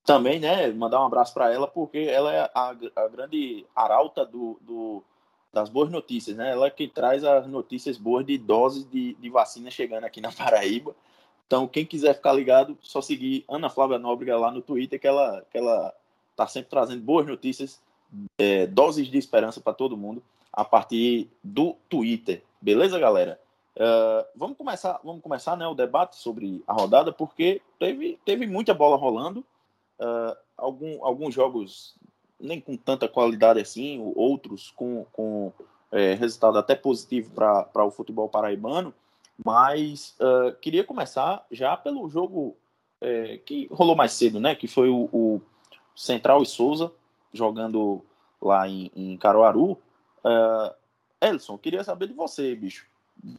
também, 0.06 0.38
né, 0.38 0.68
mandar 0.68 1.02
um 1.02 1.06
abraço 1.06 1.34
para 1.34 1.52
ela, 1.52 1.66
porque 1.66 1.98
ela 1.98 2.32
é 2.32 2.50
a, 2.54 2.76
a 2.94 3.08
grande 3.08 3.66
arauta 3.74 4.24
do, 4.24 4.56
do, 4.60 5.02
das 5.52 5.68
boas 5.68 5.90
notícias, 5.90 6.36
né? 6.36 6.52
Ela 6.52 6.68
é 6.68 6.70
quem 6.70 6.88
traz 6.88 7.24
as 7.24 7.46
notícias 7.48 7.98
boas 7.98 8.24
de 8.24 8.38
doses 8.38 8.88
de, 8.88 9.14
de 9.14 9.28
vacina 9.28 9.70
chegando 9.70 10.04
aqui 10.04 10.20
na 10.20 10.30
Paraíba. 10.32 10.94
Então, 11.46 11.66
quem 11.66 11.84
quiser 11.84 12.14
ficar 12.14 12.32
ligado, 12.32 12.78
só 12.80 13.00
seguir 13.00 13.44
Ana 13.48 13.68
Flávia 13.68 13.98
Nóbrega 13.98 14.38
lá 14.38 14.50
no 14.50 14.62
Twitter, 14.62 15.00
que 15.00 15.06
ela, 15.06 15.44
que 15.50 15.58
ela 15.58 15.92
tá 16.36 16.46
sempre 16.46 16.70
trazendo 16.70 17.02
boas 17.02 17.26
notícias 17.26 17.80
é, 18.38 18.66
doses 18.66 19.08
de 19.08 19.18
esperança 19.18 19.60
para 19.60 19.72
todo 19.72 19.96
mundo 19.96 20.22
a 20.52 20.64
partir 20.64 21.28
do 21.42 21.76
Twitter. 21.88 22.42
Beleza, 22.60 22.98
galera? 22.98 23.40
Uh, 23.76 24.24
vamos 24.34 24.56
começar, 24.56 24.98
vamos 25.04 25.20
começar 25.20 25.56
né, 25.56 25.66
o 25.66 25.74
debate 25.74 26.16
sobre 26.16 26.64
a 26.66 26.72
rodada, 26.72 27.12
porque 27.12 27.60
teve, 27.78 28.18
teve 28.24 28.46
muita 28.46 28.72
bola 28.72 28.96
rolando. 28.96 29.44
Uh, 29.98 30.36
algum, 30.56 31.04
alguns 31.04 31.34
jogos 31.34 31.94
nem 32.38 32.60
com 32.60 32.76
tanta 32.76 33.08
qualidade 33.08 33.60
assim, 33.60 34.12
outros 34.14 34.70
com, 34.70 35.06
com 35.12 35.52
é, 35.90 36.14
resultado 36.14 36.58
até 36.58 36.74
positivo 36.74 37.30
para 37.30 37.84
o 37.84 37.90
futebol 37.90 38.28
paraibano. 38.28 38.92
Mas 39.44 40.16
uh, 40.20 40.54
queria 40.60 40.84
começar 40.84 41.44
já 41.50 41.76
pelo 41.76 42.08
jogo 42.08 42.56
é, 43.00 43.38
que 43.38 43.68
rolou 43.70 43.94
mais 43.94 44.12
cedo, 44.12 44.40
né? 44.40 44.54
Que 44.54 44.66
foi 44.66 44.88
o, 44.88 45.08
o 45.12 45.42
Central 45.94 46.42
e 46.42 46.46
Souza 46.46 46.92
jogando 47.32 48.04
lá 48.40 48.68
em, 48.68 48.90
em 48.94 49.16
Caruaru. 49.16 49.72
Uh, 50.24 50.74
Elson, 51.20 51.58
queria 51.58 51.84
saber 51.84 52.08
de 52.08 52.14
você, 52.14 52.54
bicho. 52.54 52.86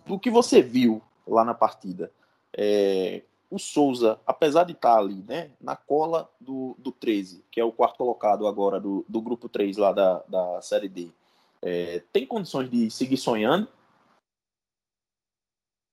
Do 0.06 0.20
que 0.20 0.30
você 0.30 0.62
viu 0.62 1.02
lá 1.28 1.44
na 1.44 1.54
partida. 1.54 2.12
É, 2.56 3.24
o 3.50 3.58
Souza, 3.58 4.20
apesar 4.26 4.64
de 4.64 4.74
estar 4.74 4.98
ali, 4.98 5.24
né, 5.28 5.52
na 5.60 5.76
cola 5.76 6.30
do, 6.40 6.76
do 6.78 6.92
13, 6.92 7.46
que 7.50 7.60
é 7.60 7.64
o 7.64 7.72
quarto 7.72 7.98
colocado 7.98 8.46
agora 8.46 8.80
do, 8.80 9.06
do 9.08 9.22
grupo 9.22 9.48
3 9.48 9.78
lá 9.78 9.92
da, 9.92 10.24
da 10.28 10.62
Série 10.62 10.90
D, 10.90 11.10
é, 11.62 12.04
tem 12.12 12.26
condições 12.26 12.70
de 12.70 12.90
seguir 12.92 13.18
sonhando? 13.18 13.68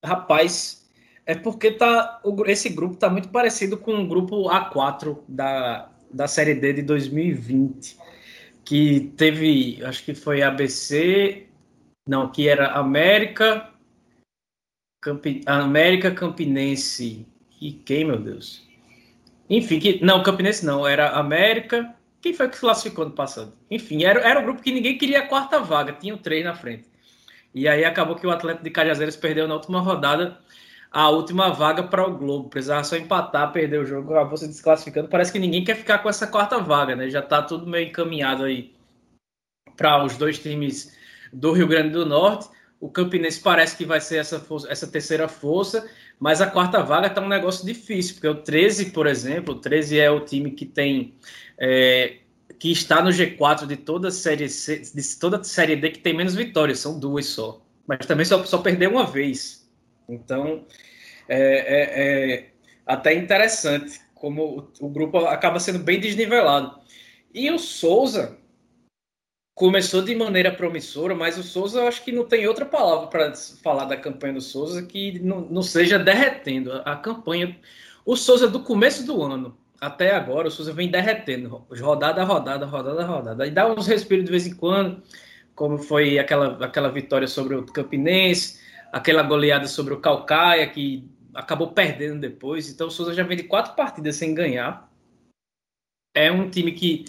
Rapaz, 0.03 0.87
é 1.25 1.33
porque 1.33 1.71
tá, 1.71 2.21
esse 2.45 2.69
grupo 2.69 2.97
tá 2.97 3.09
muito 3.09 3.29
parecido 3.29 3.77
com 3.77 3.95
o 3.95 4.07
grupo 4.07 4.49
A4 4.49 5.23
da, 5.27 5.89
da 6.11 6.27
Série 6.27 6.53
D 6.53 6.73
de 6.73 6.81
2020 6.83 7.97
que 8.65 9.11
teve, 9.15 9.83
acho 9.85 10.03
que 10.03 10.15
foi 10.15 10.41
ABC, 10.41 11.47
não, 12.07 12.31
que 12.31 12.49
era 12.49 12.71
América, 12.73 13.71
Campi, 14.99 15.41
América 15.45 16.13
Campinense 16.13 17.27
e 17.59 17.71
quem, 17.71 18.05
meu 18.05 18.17
Deus? 18.17 18.65
Enfim, 19.49 19.79
que, 19.79 20.03
não, 20.03 20.23
Campinense 20.23 20.65
não, 20.65 20.87
era 20.87 21.11
América, 21.11 21.95
quem 22.21 22.33
foi 22.33 22.49
que 22.49 22.59
classificou 22.59 23.05
no 23.05 23.11
passado? 23.11 23.53
Enfim, 23.69 24.03
era, 24.03 24.19
era 24.21 24.39
um 24.39 24.43
grupo 24.43 24.61
que 24.61 24.71
ninguém 24.71 24.97
queria 24.97 25.19
a 25.19 25.27
quarta 25.27 25.59
vaga, 25.59 25.93
tinha 25.93 26.17
três 26.17 26.43
na 26.43 26.55
frente. 26.55 26.85
E 27.53 27.67
aí 27.67 27.85
acabou 27.85 28.15
que 28.15 28.27
o 28.27 28.31
Atlético 28.31 28.63
de 28.63 28.69
Cajazeiras 28.69 29.15
perdeu 29.15 29.47
na 29.47 29.53
última 29.53 29.79
rodada 29.79 30.37
a 30.91 31.09
última 31.09 31.51
vaga 31.51 31.83
para 31.83 32.07
o 32.07 32.17
Globo. 32.17 32.49
Precisava 32.49 32.83
só 32.83 32.95
empatar, 32.95 33.51
perder 33.51 33.79
o 33.79 33.85
jogo, 33.85 34.13
acabou 34.13 34.37
se 34.37 34.47
desclassificando. 34.47 35.07
Parece 35.07 35.31
que 35.31 35.39
ninguém 35.39 35.63
quer 35.63 35.75
ficar 35.75 35.99
com 35.99 36.09
essa 36.09 36.25
quarta 36.25 36.57
vaga, 36.57 36.95
né? 36.95 37.09
Já 37.09 37.19
está 37.19 37.41
tudo 37.41 37.67
meio 37.67 37.89
encaminhado 37.89 38.43
aí 38.43 38.73
para 39.77 40.03
os 40.03 40.17
dois 40.17 40.39
times 40.39 40.97
do 41.31 41.51
Rio 41.51 41.67
Grande 41.67 41.89
do 41.89 42.05
Norte. 42.05 42.49
O 42.85 42.89
Campinense 42.91 43.39
parece 43.39 43.75
que 43.75 43.83
vai 43.83 43.99
ser 43.99 44.17
essa, 44.17 44.39
força, 44.39 44.71
essa 44.71 44.85
terceira 44.85 45.27
força, 45.27 45.89
mas 46.19 46.39
a 46.39 46.45
quarta 46.45 46.83
vaga 46.83 47.07
está 47.07 47.19
um 47.19 47.27
negócio 47.27 47.65
difícil, 47.65 48.13
porque 48.13 48.27
o 48.27 48.35
13, 48.35 48.91
por 48.91 49.07
exemplo, 49.07 49.55
o 49.55 49.59
13 49.59 49.99
é 49.99 50.11
o 50.11 50.19
time 50.19 50.51
que 50.51 50.67
tem. 50.67 51.15
É, 51.57 52.17
que 52.59 52.71
está 52.71 53.01
no 53.01 53.09
G4 53.09 53.65
de 53.65 53.75
toda 53.75 54.09
a 54.09 54.11
série 54.11 54.47
C, 54.47 54.77
de 54.77 55.19
toda 55.19 55.37
a 55.37 55.43
série 55.43 55.75
D 55.75 55.89
que 55.89 55.97
tem 55.97 56.13
menos 56.15 56.35
vitórias, 56.35 56.77
são 56.77 56.99
duas 56.99 57.25
só. 57.25 57.59
Mas 57.87 58.05
também 58.05 58.23
só, 58.23 58.43
só 58.43 58.59
perdeu 58.59 58.91
uma 58.91 59.07
vez. 59.07 59.67
Então, 60.07 60.63
é, 61.27 61.39
é, 61.39 62.33
é 62.35 62.49
até 62.85 63.15
interessante 63.15 63.99
como 64.13 64.69
o, 64.79 64.85
o, 64.85 64.89
grupo 64.89 65.25
acaba 65.25 65.59
sendo 65.59 65.79
bem 65.79 65.99
desnivelado. 65.99 66.79
E 67.33 67.49
o 67.49 67.57
Souza 67.57 68.37
começou 69.55 70.01
de 70.01 70.13
maneira 70.13 70.51
promissora, 70.51 71.15
mas 71.15 71.37
o 71.37 71.43
Souza 71.43 71.79
eu 71.79 71.87
acho 71.87 72.03
que 72.03 72.11
não 72.11 72.25
tem 72.25 72.45
outra 72.45 72.65
palavra 72.65 73.07
para 73.07 73.33
falar 73.63 73.85
da 73.85 73.95
campanha 73.95 74.33
do 74.33 74.41
Souza 74.41 74.83
que 74.83 75.17
não, 75.19 75.41
não 75.41 75.63
seja 75.63 75.97
derretendo 75.97 76.73
a 76.83 76.97
campanha. 76.97 77.57
O 78.05 78.17
Souza 78.17 78.49
do 78.49 78.59
começo 78.61 79.05
do 79.05 79.23
ano 79.23 79.57
até 79.79 80.13
agora, 80.13 80.49
o 80.49 80.51
Souza 80.51 80.73
vem 80.73 80.91
derretendo, 80.91 81.65
rodada 81.79 82.21
a 82.21 82.25
rodada, 82.25 82.65
rodada 82.65 83.01
a 83.01 83.05
rodada. 83.05 83.47
E 83.47 83.51
dá 83.51 83.71
uns 83.71 83.87
respiros 83.87 84.25
de 84.25 84.31
vez 84.31 84.45
em 84.45 84.53
quando, 84.53 85.01
como 85.55 85.77
foi 85.77 86.19
aquela, 86.19 86.63
aquela 86.65 86.91
vitória 86.91 87.27
sobre 87.27 87.55
o 87.55 87.65
Campinense, 87.65 88.59
aquela 88.91 89.23
goleada 89.23 89.67
sobre 89.67 89.93
o 89.93 90.01
Calcaia, 90.01 90.67
que 90.67 91.09
acabou 91.33 91.71
perdendo 91.71 92.19
depois. 92.19 92.69
Então 92.69 92.87
o 92.87 92.91
Souza 92.91 93.13
já 93.13 93.23
vem 93.23 93.37
de 93.37 93.43
quatro 93.43 93.73
partidas 93.73 94.17
sem 94.17 94.33
ganhar. 94.33 94.91
É 96.13 96.29
um 96.31 96.49
time 96.49 96.73
que 96.73 97.05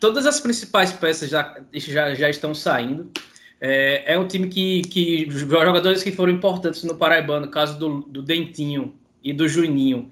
todas 0.00 0.26
as 0.26 0.40
principais 0.40 0.92
peças 0.92 1.30
já, 1.30 1.60
já, 1.72 2.14
já 2.14 2.30
estão 2.30 2.54
saindo. 2.54 3.10
É, 3.60 4.12
é 4.14 4.18
um 4.18 4.28
time 4.28 4.48
que, 4.48 4.82
que 4.82 5.30
jogadores 5.30 6.02
que 6.02 6.12
foram 6.12 6.32
importantes 6.32 6.82
no 6.84 6.96
Paraibano, 6.96 7.46
no 7.46 7.52
caso 7.52 7.78
do, 7.78 8.02
do 8.02 8.22
Dentinho 8.22 8.94
e 9.22 9.32
do 9.32 9.48
Juninho, 9.48 10.10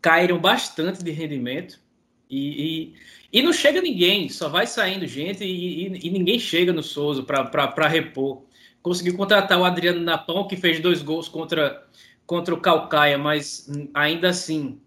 caíram 0.00 0.38
bastante 0.38 1.02
de 1.04 1.10
rendimento. 1.10 1.78
E, 2.30 2.94
e, 3.32 3.38
e, 3.38 3.42
não 3.42 3.52
chega 3.52 3.82
ninguém, 3.82 4.28
só 4.28 4.48
vai 4.48 4.66
saindo 4.66 5.06
gente 5.06 5.44
e, 5.44 5.86
e, 5.86 6.06
e 6.06 6.10
ninguém 6.10 6.38
chega 6.38 6.72
no 6.72 6.82
Souza 6.82 7.22
para 7.22 7.88
repor. 7.88 8.42
Conseguiu 8.82 9.16
contratar 9.16 9.58
o 9.58 9.64
Adriano 9.64 10.00
Napão, 10.00 10.46
que 10.46 10.56
fez 10.56 10.80
dois 10.80 11.02
gols 11.02 11.28
contra, 11.28 11.86
contra 12.26 12.54
o 12.54 12.60
Calcaia, 12.60 13.18
mas 13.18 13.70
ainda 13.92 14.30
assim 14.30 14.80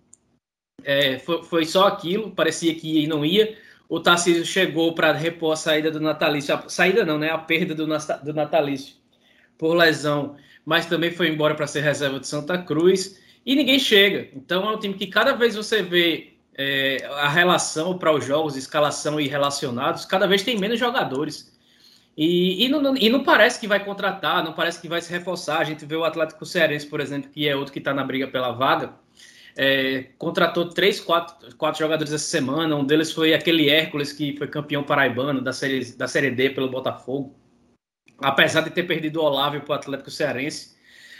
é, 0.84 1.20
foi, 1.20 1.44
foi 1.44 1.66
só 1.66 1.88
aquilo, 1.88 2.32
parecia 2.32 2.74
que 2.76 3.06
não 3.08 3.26
ia 3.26 3.58
o 3.90 4.00
Tarcísio 4.00 4.46
chegou 4.46 4.94
para 4.94 5.14
repor 5.14 5.54
a 5.54 5.56
saída 5.56 5.90
do 5.90 6.00
Natalício, 6.00 6.54
a 6.54 6.68
saída 6.68 7.06
não, 7.06 7.18
né? 7.18 7.30
A 7.30 7.38
perda 7.38 7.74
do, 7.74 7.86
do 7.86 8.34
Natalício 8.34 8.96
por 9.58 9.74
lesão, 9.74 10.36
mas 10.66 10.86
também 10.86 11.12
foi 11.12 11.30
embora 11.30 11.56
para 11.56 11.66
ser 11.66 11.82
reserva 11.82 12.20
de 12.20 12.28
Santa 12.28 12.58
Cruz 12.58 13.20
e 13.46 13.56
ninguém 13.56 13.80
chega. 13.80 14.28
Então 14.36 14.70
é 14.70 14.76
um 14.76 14.80
time 14.80 14.94
que 14.94 15.08
cada 15.08 15.34
vez 15.34 15.56
você 15.56 15.82
vê 15.82 16.34
é, 16.54 17.06
a 17.14 17.30
relação 17.30 17.98
para 17.98 18.14
os 18.14 18.26
jogos, 18.26 18.56
escalação 18.56 19.20
e 19.20 19.28
relacionados, 19.28 20.06
cada 20.06 20.28
vez 20.28 20.44
tem 20.44 20.58
menos 20.58 20.80
jogadores. 20.80 21.56
E, 22.16 22.66
e, 22.66 22.70
não, 22.70 22.98
e 22.98 23.10
não 23.10 23.24
parece 23.24 23.60
que 23.60 23.68
vai 23.68 23.84
contratar, 23.84 24.44
não 24.44 24.52
parece 24.52 24.82
que 24.82 24.88
vai 24.88 25.02
se 25.02 25.12
reforçar. 25.12 25.60
A 25.60 25.64
gente 25.64 25.86
vê 25.86 25.96
o 25.96 26.04
Atlético 26.04 26.46
Cearense, 26.46 26.88
por 26.88 27.00
exemplo, 27.00 27.30
que 27.30 27.48
é 27.48 27.56
outro 27.56 27.72
que 27.72 27.80
está 27.80 27.94
na 27.94 28.04
briga 28.04 28.28
pela 28.28 28.52
vaga 28.52 28.94
é, 29.60 30.04
contratou 30.20 30.70
três, 30.70 31.00
quatro, 31.00 31.56
quatro 31.58 31.80
jogadores 31.80 32.14
essa 32.14 32.24
semana. 32.24 32.76
Um 32.76 32.86
deles 32.86 33.12
foi 33.12 33.34
aquele 33.34 33.70
Hércules, 33.70 34.14
que 34.14 34.38
foi 34.38 34.48
campeão 34.48 34.84
paraibano 34.84 35.42
da 35.42 35.52
série, 35.52 35.84
da 35.94 36.08
série 36.08 36.30
D 36.30 36.52
pelo 36.52 36.70
Botafogo. 36.70 37.36
Apesar 38.20 38.62
de 38.62 38.70
ter 38.70 38.84
perdido 38.84 39.20
o 39.20 39.24
Olávio 39.24 39.62
para 39.62 39.72
o 39.72 39.76
Atlético 39.76 40.12
Cearense. 40.12 40.78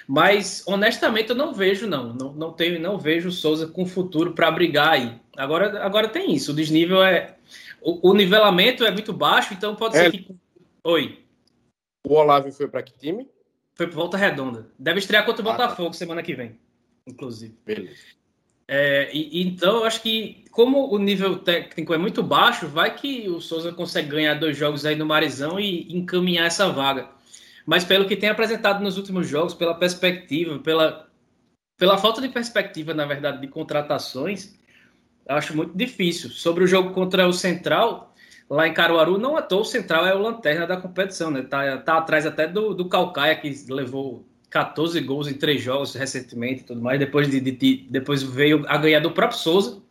Mas, 0.08 0.64
honestamente, 0.68 1.32
eu 1.32 1.36
não 1.36 1.52
vejo, 1.52 1.88
não. 1.88 2.14
Não, 2.14 2.32
não, 2.32 2.54
tenho, 2.54 2.80
não 2.80 2.98
vejo 3.00 3.30
o 3.30 3.32
Souza 3.32 3.68
com 3.68 3.86
futuro 3.88 4.34
para 4.34 4.52
brigar 4.52 4.94
aí. 4.94 5.20
Agora, 5.36 5.84
agora 5.84 6.08
tem 6.08 6.34
isso. 6.34 6.52
O 6.52 6.56
desnível 6.56 7.04
é. 7.04 7.36
O, 7.82 8.12
o 8.12 8.14
nivelamento 8.14 8.86
é 8.86 8.92
muito 8.92 9.12
baixo, 9.12 9.54
então 9.54 9.76
pode 9.76 9.98
é. 9.98 10.04
ser 10.04 10.12
que. 10.12 10.36
Oi. 10.84 11.24
O 12.08 12.14
Olávio 12.14 12.54
foi 12.54 12.68
para 12.68 12.84
que 12.84 12.94
time? 12.98 13.28
Foi 13.74 13.88
para 13.88 13.96
Volta 13.96 14.16
Redonda. 14.16 14.70
Deve 14.78 15.00
estrear 15.00 15.26
contra 15.26 15.44
o 15.44 15.50
ah. 15.50 15.52
Botafogo 15.52 15.90
tá. 15.90 15.98
semana 15.98 16.24
que 16.24 16.36
vem, 16.36 16.58
inclusive. 17.06 17.54
Beleza. 17.66 18.17
É, 18.68 19.10
e, 19.16 19.42
então, 19.42 19.78
eu 19.78 19.86
acho 19.86 20.02
que, 20.02 20.44
como 20.52 20.94
o 20.94 20.98
nível 20.98 21.40
técnico 21.40 21.94
é 21.94 21.98
muito 21.98 22.22
baixo, 22.22 22.68
vai 22.68 22.94
que 22.94 23.30
o 23.30 23.40
Souza 23.40 23.72
consegue 23.72 24.10
ganhar 24.10 24.34
dois 24.36 24.58
jogos 24.58 24.86
aí 24.86 24.96
no 24.96 25.06
Marizão 25.06 25.60
e 25.60 25.96
encaminhar 25.96 26.48
essa 26.48 26.70
vaga. 26.70 27.10
Mas 27.66 27.84
pelo 27.84 28.08
que 28.08 28.16
tem 28.16 28.30
apresentado 28.30 28.84
nos 28.84 28.98
últimos 28.98 29.28
jogos, 29.28 29.54
pela 29.54 29.76
perspectiva, 29.76 30.60
pela, 30.60 31.10
pela 31.78 31.98
falta 31.98 32.22
de 32.22 32.30
perspectiva, 32.30 32.94
na 32.94 33.06
verdade, 33.06 33.42
de 33.42 33.48
contratações, 33.48 34.58
acho 35.28 35.56
muito 35.56 35.78
difícil. 35.78 36.30
Sobre 36.30 36.64
o 36.64 36.68
jogo 36.68 36.92
contra 36.94 37.28
o 37.28 37.34
Central, 37.34 38.14
lá 38.50 38.68
em 38.68 38.74
Caruaru, 38.74 39.18
não 39.18 39.38
à 39.38 39.42
toa 39.42 39.62
o 39.62 39.66
Central 39.66 40.06
é 40.06 40.16
o 40.16 40.20
lanterna 40.20 40.68
da 40.68 40.78
competição, 40.78 41.32
né? 41.32 41.42
Tá, 41.44 41.78
tá 41.78 41.98
atrás 41.98 42.26
até 42.26 42.48
do, 42.48 42.74
do 42.74 42.90
Calcaia, 42.90 43.36
que 43.36 43.50
levou 43.70 44.27
14 44.50 45.00
gols 45.02 45.28
em 45.28 45.34
três 45.34 45.62
jogos 45.62 45.94
recentemente 45.94 46.62
e 46.62 46.64
tudo 46.64 46.82
mais. 46.82 47.00
Depois, 47.00 47.30
de, 47.30 47.40
de, 47.40 47.88
depois 47.90 48.24
veio 48.24 48.66
a 48.68 48.78
ganhar 48.78 49.00
do 49.00 49.12
próprio 49.12 49.40
Souza 49.40 49.82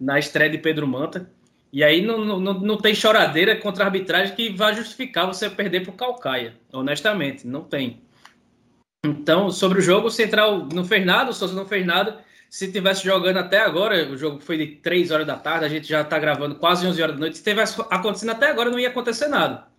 na 0.00 0.18
estreia 0.18 0.50
de 0.50 0.58
Pedro 0.58 0.86
Manta. 0.86 1.30
E 1.72 1.82
aí 1.82 2.02
não, 2.02 2.24
não, 2.24 2.40
não 2.40 2.76
tem 2.76 2.94
choradeira 2.94 3.56
contra 3.56 3.84
a 3.84 3.86
arbitragem 3.86 4.34
que 4.34 4.50
vai 4.50 4.74
justificar 4.74 5.26
você 5.26 5.50
perder 5.50 5.82
para 5.82 5.90
o 5.90 5.96
Calcaia. 5.96 6.54
Honestamente, 6.72 7.46
não 7.46 7.62
tem. 7.62 8.00
Então, 9.04 9.50
sobre 9.50 9.78
o 9.80 9.82
jogo, 9.82 10.06
o 10.06 10.10
Central 10.10 10.68
não 10.72 10.84
fez 10.84 11.04
nada, 11.04 11.30
o 11.30 11.34
Souza 11.34 11.54
não 11.54 11.66
fez 11.66 11.84
nada. 11.84 12.24
Se 12.48 12.70
tivesse 12.70 13.04
jogando 13.04 13.38
até 13.38 13.58
agora, 13.60 14.08
o 14.08 14.16
jogo 14.16 14.40
foi 14.40 14.56
de 14.56 14.66
3 14.76 15.10
horas 15.10 15.26
da 15.26 15.36
tarde, 15.36 15.64
a 15.64 15.68
gente 15.68 15.88
já 15.88 16.02
está 16.02 16.18
gravando 16.18 16.54
quase 16.54 16.86
11 16.86 17.02
horas 17.02 17.14
da 17.16 17.20
noite. 17.20 17.38
Se 17.38 17.44
tivesse 17.44 17.80
acontecendo 17.90 18.30
até 18.30 18.48
agora, 18.48 18.70
não 18.70 18.78
ia 18.78 18.88
acontecer 18.88 19.26
nada 19.26 19.73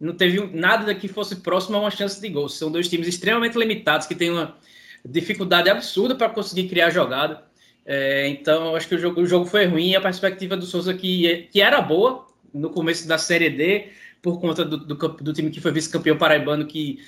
não 0.00 0.14
teve 0.14 0.40
nada 0.56 0.94
que 0.94 1.06
fosse 1.06 1.36
próximo 1.36 1.76
a 1.76 1.80
uma 1.80 1.90
chance 1.90 2.20
de 2.20 2.28
gol. 2.28 2.48
São 2.48 2.72
dois 2.72 2.88
times 2.88 3.06
extremamente 3.06 3.58
limitados 3.58 4.06
que 4.06 4.14
têm 4.14 4.30
uma 4.30 4.56
dificuldade 5.04 5.68
absurda 5.68 6.14
para 6.14 6.30
conseguir 6.30 6.68
criar 6.68 6.90
jogada. 6.90 7.44
É, 7.84 8.28
então, 8.28 8.74
acho 8.74 8.88
que 8.88 8.94
o 8.94 8.98
jogo, 8.98 9.20
o 9.20 9.26
jogo 9.26 9.44
foi 9.44 9.66
ruim. 9.66 9.94
A 9.94 10.00
perspectiva 10.00 10.56
do 10.56 10.64
Souza, 10.64 10.94
que, 10.94 11.48
que 11.52 11.60
era 11.60 11.82
boa 11.82 12.26
no 12.52 12.70
começo 12.70 13.06
da 13.06 13.18
Série 13.18 13.50
D, 13.50 13.88
por 14.22 14.40
conta 14.40 14.64
do, 14.64 14.78
do, 14.78 14.94
do 14.94 15.32
time 15.32 15.50
que 15.50 15.60
foi 15.60 15.72
vice-campeão 15.72 16.16
paraibano, 16.16 16.66
que, 16.66 16.98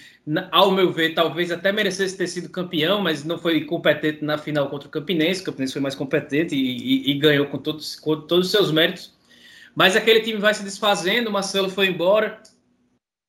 ao 0.50 0.70
meu 0.70 0.92
ver, 0.92 1.14
talvez 1.14 1.50
até 1.50 1.72
merecesse 1.72 2.16
ter 2.16 2.26
sido 2.26 2.48
campeão, 2.48 3.00
mas 3.00 3.24
não 3.24 3.38
foi 3.38 3.64
competente 3.64 4.24
na 4.24 4.36
final 4.36 4.68
contra 4.68 4.88
o 4.88 4.90
Campinense. 4.90 5.40
O 5.40 5.44
Campinense 5.44 5.72
foi 5.72 5.82
mais 5.82 5.94
competente 5.94 6.54
e, 6.54 7.08
e, 7.08 7.10
e 7.10 7.14
ganhou 7.14 7.46
com 7.46 7.58
todos, 7.58 7.96
com 7.96 8.20
todos 8.20 8.46
os 8.46 8.52
seus 8.52 8.70
méritos. 8.70 9.14
Mas 9.74 9.96
aquele 9.96 10.20
time 10.20 10.38
vai 10.38 10.52
se 10.52 10.62
desfazendo, 10.62 11.30
o 11.30 11.32
Marcelo 11.32 11.70
foi 11.70 11.86
embora. 11.86 12.42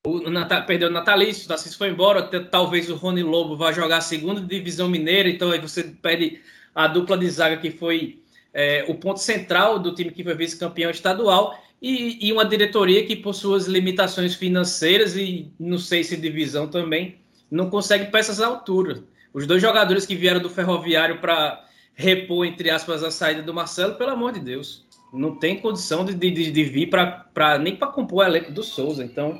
O 0.06 0.30
Natal, 0.30 0.66
perdeu 0.66 0.90
o 0.90 0.92
Natalício, 0.92 1.46
o 1.46 1.48
Tarcísio 1.48 1.78
foi 1.78 1.88
embora, 1.88 2.24
talvez 2.24 2.90
o 2.90 2.96
Rony 2.96 3.24
Lobo 3.24 3.56
vá 3.56 3.72
jogar 3.72 4.00
a 4.00 4.02
segunda 4.02 4.42
divisão 4.42 4.90
mineira, 4.90 5.30
então 5.30 5.50
aí 5.50 5.60
você 5.60 5.82
perde 5.82 6.42
a 6.76 6.88
dupla 6.88 7.18
de 7.18 7.30
zaga 7.30 7.56
que 7.56 7.72
foi 7.72 8.22
é, 8.54 8.84
o 8.90 8.96
ponto 8.96 9.22
central 9.22 9.80
do 9.80 9.96
time 9.96 10.12
que 10.12 10.22
foi 10.22 10.36
vice-campeão 10.36 10.92
estadual 10.92 11.58
e, 11.82 12.28
e, 12.28 12.34
uma 12.34 12.44
diretoria 12.44 13.06
que, 13.06 13.16
por 13.16 13.34
suas 13.34 13.66
limitações 13.66 14.36
financeiras 14.36 15.16
e 15.16 15.50
não 15.58 15.78
sei 15.78 16.04
se 16.04 16.18
divisão 16.18 16.68
também, 16.68 17.20
não 17.50 17.70
consegue 17.70 18.12
peças 18.12 18.42
à 18.42 18.48
altura. 18.48 19.06
Os 19.34 19.48
dois 19.48 19.62
jogadores 19.62 20.06
que 20.06 20.18
vieram 20.18 20.42
do 20.42 20.50
Ferroviário 20.50 21.22
para 21.22 21.64
repor, 21.96 22.46
entre 22.46 22.70
aspas, 22.70 23.06
a 23.06 23.12
saída 23.12 23.42
do 23.42 23.54
Marcelo, 23.54 23.96
pelo 23.96 24.12
amor 24.12 24.34
de 24.34 24.42
Deus, 24.42 24.86
não 25.14 25.40
tem 25.40 25.62
condição 25.62 26.04
de, 26.04 26.14
de, 26.14 26.52
de 26.52 26.64
vir 26.66 26.90
para 26.90 27.58
nem 27.58 27.78
para 27.78 27.88
compor 27.88 28.26
o 28.26 28.28
elenco 28.28 28.52
do 28.52 28.64
Souza. 28.64 29.02
Então, 29.02 29.40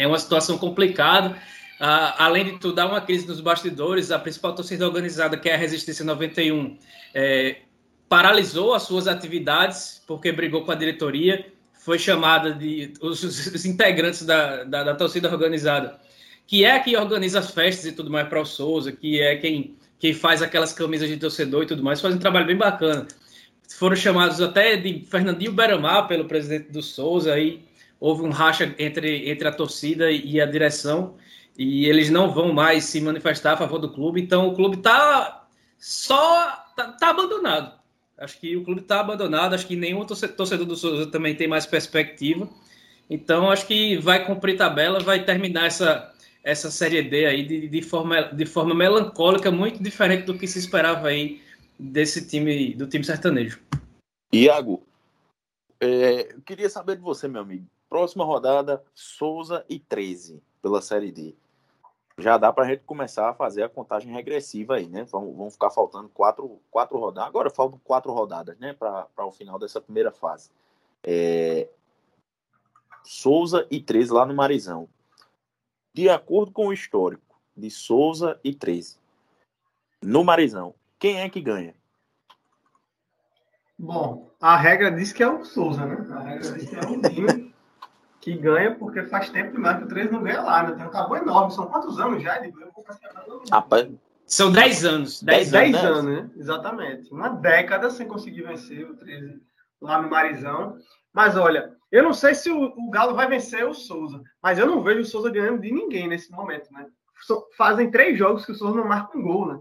é 0.00 0.06
uma 0.06 0.18
situação 0.18 0.56
complicada. 0.56 1.36
Ah, 1.78 2.24
além 2.24 2.44
de 2.46 2.58
tudo, 2.58 2.78
há 2.78 2.86
uma 2.86 3.00
crise 3.02 3.28
nos 3.28 3.40
bastidores. 3.40 4.10
A 4.10 4.18
principal 4.18 4.54
torcida 4.54 4.86
organizada, 4.86 5.36
que 5.36 5.48
é 5.48 5.54
a 5.54 5.58
Resistência 5.58 6.04
91, 6.04 6.78
é, 7.14 7.58
paralisou 8.08 8.72
as 8.72 8.82
suas 8.84 9.06
atividades 9.06 10.02
porque 10.06 10.32
brigou 10.32 10.64
com 10.64 10.72
a 10.72 10.74
diretoria. 10.74 11.46
Foi 11.74 11.98
chamada 11.98 12.52
de 12.52 12.94
os, 13.00 13.22
os 13.22 13.66
integrantes 13.66 14.24
da, 14.24 14.64
da, 14.64 14.84
da, 14.84 14.94
torcida 14.94 15.30
organizada, 15.30 16.00
que 16.46 16.64
é 16.64 16.78
quem 16.78 16.96
organiza 16.96 17.38
as 17.38 17.50
festas 17.50 17.84
e 17.84 17.92
tudo 17.92 18.10
mais 18.10 18.26
para 18.26 18.40
o 18.40 18.46
Souza, 18.46 18.92
que 18.92 19.20
é 19.20 19.36
quem, 19.36 19.76
quem 19.98 20.14
faz 20.14 20.40
aquelas 20.40 20.72
camisas 20.72 21.08
de 21.08 21.18
torcedor 21.18 21.64
e 21.64 21.66
tudo 21.66 21.82
mais, 21.82 22.00
faz 22.00 22.14
um 22.14 22.18
trabalho 22.18 22.46
bem 22.46 22.56
bacana. 22.56 23.06
Foram 23.68 23.96
chamados 23.96 24.40
até 24.40 24.76
de 24.76 25.04
Fernandinho 25.10 25.52
Beramar 25.52 26.08
pelo 26.08 26.24
presidente 26.24 26.72
do 26.72 26.82
Souza 26.82 27.34
aí 27.34 27.69
houve 28.00 28.22
um 28.22 28.30
racha 28.30 28.74
entre, 28.78 29.30
entre 29.30 29.46
a 29.46 29.52
torcida 29.52 30.10
e 30.10 30.40
a 30.40 30.46
direção 30.46 31.16
e 31.56 31.84
eles 31.86 32.08
não 32.08 32.32
vão 32.32 32.52
mais 32.52 32.84
se 32.84 33.00
manifestar 33.00 33.52
a 33.52 33.56
favor 33.56 33.78
do 33.78 33.92
clube. 33.92 34.20
Então 34.20 34.48
o 34.48 34.54
clube 34.54 34.78
está 34.78 35.46
só 35.78 36.64
tá, 36.74 36.92
tá, 36.92 37.10
abandonado. 37.10 37.78
Acho 38.16 38.40
que 38.40 38.56
o 38.56 38.64
clube 38.64 38.80
está 38.80 39.00
abandonado. 39.00 39.54
Acho 39.54 39.66
que 39.66 39.76
nenhum 39.76 40.04
torcedor 40.06 40.64
do 40.64 40.74
Souza 40.74 41.10
também 41.10 41.34
tem 41.34 41.46
mais 41.46 41.66
perspectiva. 41.66 42.48
Então 43.08 43.50
acho 43.50 43.66
que 43.66 43.98
vai 43.98 44.24
cumprir 44.24 44.56
tabela, 44.56 45.00
vai 45.00 45.24
terminar 45.24 45.66
essa 45.66 46.10
essa 46.42 46.70
série 46.70 47.02
D 47.02 47.26
aí 47.26 47.46
de, 47.46 47.68
de 47.68 47.82
forma 47.82 48.22
de 48.22 48.46
forma 48.46 48.74
melancólica, 48.74 49.50
muito 49.50 49.82
diferente 49.82 50.24
do 50.24 50.38
que 50.38 50.46
se 50.46 50.58
esperava 50.58 51.08
aí 51.08 51.42
desse 51.78 52.26
time 52.26 52.72
do 52.72 52.86
time 52.86 53.04
sertanejo. 53.04 53.60
Iago, 54.32 54.82
é, 55.78 56.32
eu 56.32 56.40
queria 56.40 56.70
saber 56.70 56.96
de 56.96 57.02
você, 57.02 57.28
meu 57.28 57.42
amigo. 57.42 57.66
Próxima 57.90 58.24
rodada, 58.24 58.84
Souza 58.94 59.64
e 59.68 59.80
13 59.80 60.40
pela 60.62 60.80
Série 60.80 61.10
D. 61.10 61.34
Já 62.16 62.38
dá 62.38 62.52
para 62.52 62.64
a 62.64 62.68
gente 62.68 62.84
começar 62.84 63.28
a 63.28 63.34
fazer 63.34 63.64
a 63.64 63.68
contagem 63.68 64.12
regressiva 64.12 64.76
aí, 64.76 64.88
né? 64.88 65.02
Vão, 65.04 65.34
vão 65.34 65.50
ficar 65.50 65.70
faltando 65.70 66.08
quatro, 66.08 66.60
quatro 66.70 66.96
rodadas. 66.98 67.28
Agora 67.28 67.50
faltam 67.50 67.80
quatro 67.82 68.12
rodadas, 68.12 68.56
né? 68.60 68.74
Para 68.74 69.26
o 69.26 69.32
final 69.32 69.58
dessa 69.58 69.80
primeira 69.80 70.12
fase. 70.12 70.50
É... 71.02 71.68
Souza 73.02 73.66
e 73.70 73.80
13 73.80 74.12
lá 74.12 74.24
no 74.24 74.34
Marizão. 74.34 74.88
De 75.92 76.08
acordo 76.08 76.52
com 76.52 76.68
o 76.68 76.72
histórico 76.72 77.40
de 77.56 77.70
Souza 77.70 78.38
e 78.44 78.54
13, 78.54 78.98
no 80.00 80.22
Marizão, 80.22 80.74
quem 80.96 81.20
é 81.20 81.28
que 81.28 81.40
ganha? 81.40 81.74
Bom, 83.82 84.30
a 84.38 84.56
regra 84.58 84.92
diz 84.92 85.10
que 85.10 85.22
é 85.22 85.28
o 85.28 85.42
Souza, 85.42 85.86
né? 85.86 86.06
A 86.14 86.20
regra 86.20 86.52
diz 86.52 86.68
que 86.68 86.76
é 86.76 86.80
o 86.80 87.00
time 87.00 87.29
que 88.20 88.36
ganha, 88.36 88.74
porque 88.74 89.04
faz 89.04 89.30
tempo 89.30 89.52
demais 89.52 89.78
que 89.78 89.84
o 89.84 89.88
13 89.88 90.12
não 90.12 90.22
ganha 90.22 90.42
lá, 90.42 90.62
né? 90.62 90.72
Tem 90.72 90.86
um 90.86 90.90
tabu 90.90 91.16
enorme. 91.16 91.52
São 91.52 91.66
quantos 91.66 91.98
anos 91.98 92.22
já? 92.22 92.40
Rapaz, 93.50 93.88
são 94.26 94.52
10 94.52 94.84
anos. 94.84 95.22
10, 95.22 95.50
10 95.50 95.74
anos, 95.74 95.98
anos, 95.98 96.04
né? 96.04 96.30
Exatamente. 96.36 97.12
Uma 97.12 97.30
década 97.30 97.88
sem 97.90 98.06
conseguir 98.06 98.42
vencer 98.42 98.88
o 98.88 98.96
13 98.96 99.40
lá 99.80 100.02
no 100.02 100.10
Marizão. 100.10 100.76
Mas 101.12 101.36
olha, 101.36 101.74
eu 101.90 102.02
não 102.02 102.12
sei 102.12 102.34
se 102.34 102.50
o, 102.50 102.62
o, 102.62 102.90
Galo 102.90 103.14
vai 103.14 103.26
vencer 103.26 103.66
o 103.66 103.74
Souza, 103.74 104.22
mas 104.42 104.58
eu 104.58 104.66
não 104.66 104.82
vejo 104.82 105.00
o 105.00 105.04
Souza 105.04 105.30
ganhando 105.30 105.62
de 105.62 105.72
ninguém 105.72 106.06
nesse 106.06 106.30
momento, 106.30 106.70
né? 106.72 106.86
So, 107.22 107.48
fazem 107.56 107.90
três 107.90 108.18
jogos 108.18 108.44
que 108.44 108.52
o 108.52 108.54
Souza 108.54 108.76
não 108.76 108.86
marca 108.86 109.18
um 109.18 109.22
gol, 109.22 109.46
né? 109.46 109.60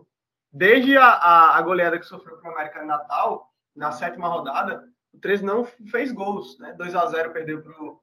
Desde 0.52 0.98
a, 0.98 1.08
a, 1.08 1.58
a 1.58 1.62
goleada 1.62 1.98
que 1.98 2.06
sofreu 2.06 2.38
para 2.38 2.50
o 2.50 2.54
América 2.54 2.84
Natal, 2.84 3.50
na 3.76 3.91
sétima 3.91 4.28
rodada, 4.28 4.84
o 5.13 5.19
13 5.19 5.45
não 5.45 5.63
fez 5.63 6.12
gols, 6.12 6.60
né? 6.60 6.74
2 6.74 6.93
a 6.95 7.06
0 7.08 7.32
perdeu 7.32 7.62
para 7.62 7.72
o 7.82 8.00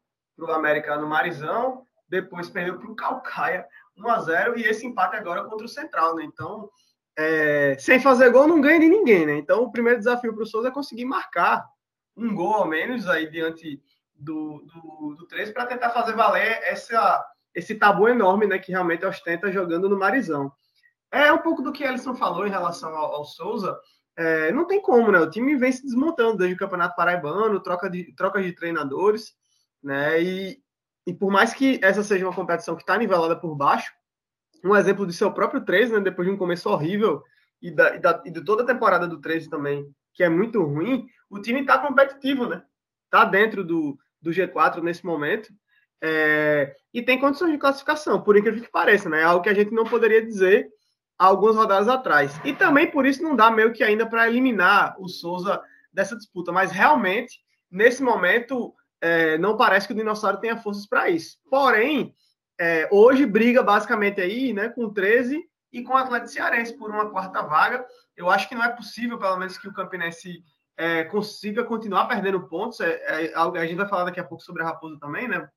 América 0.51 0.97
no 0.97 1.07
Marizão, 1.07 1.87
depois 2.09 2.51
perdeu 2.51 2.79
para 2.79 2.91
o 2.91 2.95
Calcaia, 2.95 3.67
1 3.97 4.09
a 4.09 4.21
0 4.21 4.59
e 4.59 4.63
esse 4.63 4.87
empate 4.87 5.17
agora 5.17 5.45
contra 5.45 5.65
o 5.65 5.69
Central, 5.69 6.15
né? 6.15 6.25
Então, 6.25 6.69
é, 7.17 7.77
sem 7.79 7.99
fazer 7.99 8.31
gol 8.31 8.47
não 8.47 8.61
ganha 8.61 8.79
de 8.79 8.89
ninguém, 8.89 9.25
né? 9.25 9.37
Então, 9.39 9.63
o 9.63 9.73
primeiro 9.73 9.99
desafio 9.99 10.35
para 10.35 10.43
o 10.43 10.47
Souza 10.47 10.69
é 10.69 10.71
conseguir 10.71 11.07
marcar 11.07 11.67
um 12.17 12.35
gol 12.35 12.55
ao 12.55 12.67
menos 12.67 13.09
aí 13.09 13.29
diante 13.29 13.83
do, 14.15 14.63
do, 14.67 15.15
do 15.15 15.27
13 15.27 15.53
para 15.53 15.67
tentar 15.67 15.91
fazer 15.91 16.15
valer 16.15 16.61
essa, 16.63 17.25
esse 17.55 17.75
tabu 17.75 18.09
enorme 18.09 18.47
né, 18.47 18.59
que 18.59 18.73
realmente 18.73 19.05
ostenta 19.05 19.53
jogando 19.53 19.89
no 19.89 19.99
Marizão. 19.99 20.53
É 21.11 21.33
um 21.33 21.39
pouco 21.39 21.63
do 21.63 21.73
que 21.73 21.85
Alisson 21.85 22.15
falou 22.15 22.47
em 22.47 22.51
relação 22.51 22.95
ao, 22.95 23.15
ao 23.15 23.25
Souza. 23.25 23.79
É, 24.17 24.51
não 24.53 24.67
tem 24.67 24.81
como, 24.81 25.13
né? 25.13 25.21
O 25.21 25.31
time 25.31 25.57
vem 25.57 25.71
se 25.71 25.83
desmontando 25.83 26.39
desde 26.39 26.55
o 26.55 26.59
Campeonato 26.59 26.97
Paraibano, 26.97 27.61
troca 27.61 27.89
de, 27.89 28.15
troca 28.15 28.43
de 28.43 28.53
treinadores, 28.53 29.35
né? 29.83 30.23
E, 30.23 30.63
e 31.07 31.15
por 31.15 31.31
mais 31.31 31.55
que 31.55 31.79
essa 31.83 32.03
seja 32.03 32.27
uma 32.27 32.35
competição 32.35 32.77
que 32.77 32.83
está 32.83 32.97
nivelada 32.97 33.37
por 33.37 33.55
baixo, 33.55 33.93
um 34.65 34.75
exemplo 34.75 35.07
de 35.07 35.13
seu 35.13 35.33
próprio 35.33 35.65
13, 35.65 35.93
né? 35.93 36.01
Depois 36.01 36.27
de 36.27 36.35
um 36.35 36.39
começo 36.39 36.69
horrível 36.69 37.23
e, 37.61 37.71
da, 37.71 37.97
e, 37.97 37.99
da, 37.99 38.23
e 38.25 38.31
de 38.31 38.45
toda 38.45 38.63
a 38.63 38.67
temporada 38.67 39.07
do 39.07 39.21
13 39.21 39.49
também, 39.49 39.87
que 40.15 40.23
é 40.23 40.29
muito 40.29 40.63
ruim, 40.63 41.07
o 41.31 41.41
time 41.41 41.61
está 41.61 41.79
competitivo, 41.79 42.47
né? 42.47 42.63
Está 43.05 43.25
dentro 43.25 43.65
do, 43.65 43.99
do 44.21 44.31
G4 44.31 44.83
nesse 44.83 45.05
momento. 45.05 45.53
É, 46.03 46.75
e 46.93 47.03
tem 47.03 47.19
condições 47.19 47.53
de 47.53 47.59
classificação, 47.59 48.21
por 48.21 48.37
incrível 48.37 48.63
que 48.63 48.71
pareça, 48.71 49.09
né? 49.09 49.23
Algo 49.23 49.43
que 49.43 49.49
a 49.49 49.55
gente 49.55 49.73
não 49.73 49.85
poderia 49.85 50.25
dizer 50.25 50.69
algumas 51.19 51.57
rodadas 51.57 51.89
atrás. 51.89 52.39
E 52.45 52.53
também 52.53 52.91
por 52.91 53.07
isso 53.07 53.23
não 53.23 53.35
dá 53.35 53.51
meio 53.51 53.73
que 53.73 53.83
ainda 53.83 54.07
para 54.07 54.29
eliminar 54.29 54.97
o 54.99 55.09
Souza 55.09 55.61
dessa 55.93 56.17
disputa. 56.17 56.53
Mas 56.53 56.71
realmente, 56.71 57.41
nesse 57.71 58.03
momento, 58.03 58.75
é, 59.01 59.39
não 59.39 59.57
parece 59.57 59.87
que 59.87 59.93
o 59.93 59.97
Dinossauro 59.97 60.39
tenha 60.39 60.57
forças 60.57 60.87
para 60.87 61.09
isso. 61.11 61.39
Porém, 61.51 62.15
é, 62.59 62.89
hoje 62.91 63.27
briga 63.27 63.63
basicamente 63.63 64.21
aí 64.21 64.53
né, 64.53 64.69
com 64.69 64.93
13 64.93 65.43
e 65.73 65.83
com 65.83 65.93
o 65.93 65.97
Atlético 65.97 66.33
Cearense 66.33 66.77
por 66.77 66.91
uma 66.91 67.11
quarta 67.11 67.43
vaga. 67.43 67.87
Eu 68.17 68.31
acho 68.31 68.49
que 68.49 68.55
não 68.55 68.65
é 68.65 68.71
possível, 68.71 69.19
pelo 69.19 69.37
menos, 69.37 69.59
que 69.59 69.69
o 69.69 69.73
Campinense 69.73 70.43
é, 70.77 71.05
consiga 71.05 71.65
continuar 71.65 72.07
perdendo 72.07 72.49
pontos. 72.49 72.81
É, 72.81 73.31
é, 73.31 73.35
a 73.35 73.67
gente 73.67 73.77
vai 73.77 73.89
falar 73.89 74.05
daqui 74.05 74.21
a 74.21 74.25
pouco 74.25 74.43
sobre 74.43 74.63
a 74.63 74.67
Raposa 74.67 74.99
também, 74.99 75.29
né? 75.29 75.49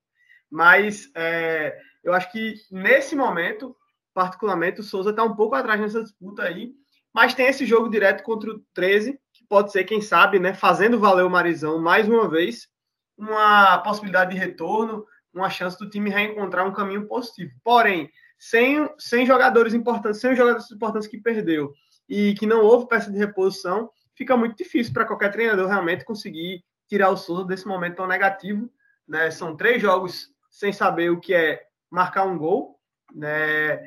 Mas 0.50 1.10
é, 1.14 1.78
eu 2.02 2.12
acho 2.12 2.30
que 2.32 2.54
nesse 2.70 3.14
momento, 3.14 3.76
particularmente, 4.12 4.80
o 4.80 4.84
Souza 4.84 5.10
está 5.10 5.22
um 5.22 5.34
pouco 5.34 5.54
atrás 5.54 5.80
nessa 5.80 6.02
disputa 6.02 6.42
aí. 6.42 6.72
Mas 7.12 7.34
tem 7.34 7.46
esse 7.46 7.66
jogo 7.66 7.88
direto 7.88 8.22
contra 8.22 8.50
o 8.50 8.60
13, 8.74 9.18
que 9.32 9.44
pode 9.48 9.72
ser, 9.72 9.84
quem 9.84 10.00
sabe, 10.00 10.38
né, 10.38 10.54
fazendo 10.54 10.98
valer 10.98 11.24
o 11.24 11.30
Marizão 11.30 11.80
mais 11.80 12.08
uma 12.08 12.28
vez, 12.28 12.68
uma 13.20 13.78
possibilidade 13.78 14.32
de 14.32 14.38
retorno, 14.38 15.04
uma 15.32 15.50
chance 15.50 15.78
do 15.78 15.88
time 15.88 16.10
reencontrar 16.10 16.66
um 16.66 16.72
caminho 16.72 17.06
positivo. 17.06 17.52
Porém, 17.62 18.10
sem, 18.38 18.88
sem 18.98 19.26
jogadores 19.26 19.74
importantes, 19.74 20.20
sem 20.20 20.32
os 20.32 20.38
jogadores 20.38 20.70
importantes 20.70 21.06
que 21.06 21.20
perdeu 21.20 21.72
e 22.08 22.34
que 22.34 22.46
não 22.46 22.62
houve 22.62 22.88
peça 22.88 23.10
de 23.10 23.18
reposição, 23.18 23.90
fica 24.16 24.36
muito 24.36 24.56
difícil 24.56 24.92
para 24.92 25.04
qualquer 25.04 25.30
treinador 25.30 25.68
realmente 25.68 26.04
conseguir 26.04 26.64
tirar 26.88 27.10
o 27.10 27.16
Souza 27.16 27.44
desse 27.44 27.66
momento 27.66 27.96
tão 27.96 28.06
negativo. 28.06 28.70
Né? 29.06 29.30
São 29.30 29.56
três 29.56 29.80
jogos 29.80 30.28
sem 30.50 30.72
saber 30.72 31.10
o 31.10 31.20
que 31.20 31.34
é 31.34 31.62
marcar 31.90 32.24
um 32.24 32.38
gol, 32.38 32.80
né? 33.14 33.80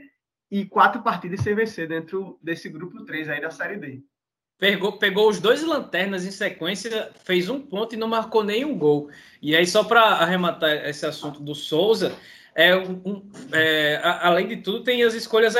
E 0.51 0.65
quatro 0.65 1.01
partidas 1.01 1.41
sem 1.41 1.55
vencer 1.55 1.87
dentro 1.87 2.37
desse 2.41 2.69
grupo 2.69 3.03
3 3.03 3.29
aí 3.29 3.41
da 3.41 3.49
Série 3.49 3.77
D. 3.77 4.03
Pegou, 4.59 4.93
pegou 4.93 5.29
os 5.29 5.39
dois 5.39 5.61
lanternas 5.61 6.25
em 6.25 6.31
sequência, 6.31 7.09
fez 7.25 7.49
um 7.49 7.59
ponto 7.59 7.95
e 7.95 7.97
não 7.97 8.07
marcou 8.07 8.43
nenhum 8.43 8.77
gol. 8.77 9.09
E 9.41 9.55
aí, 9.55 9.67
só 9.67 9.83
para 9.83 10.01
arrematar 10.01 10.87
esse 10.87 11.05
assunto 11.05 11.41
do 11.41 11.53
Souza, 11.53 12.15
é, 12.55 12.75
um, 12.75 13.29
é, 13.51 13.99
além 14.03 14.47
de 14.47 14.57
tudo, 14.57 14.83
tem 14.83 15.03
as 15.03 15.13
escolhas. 15.13 15.55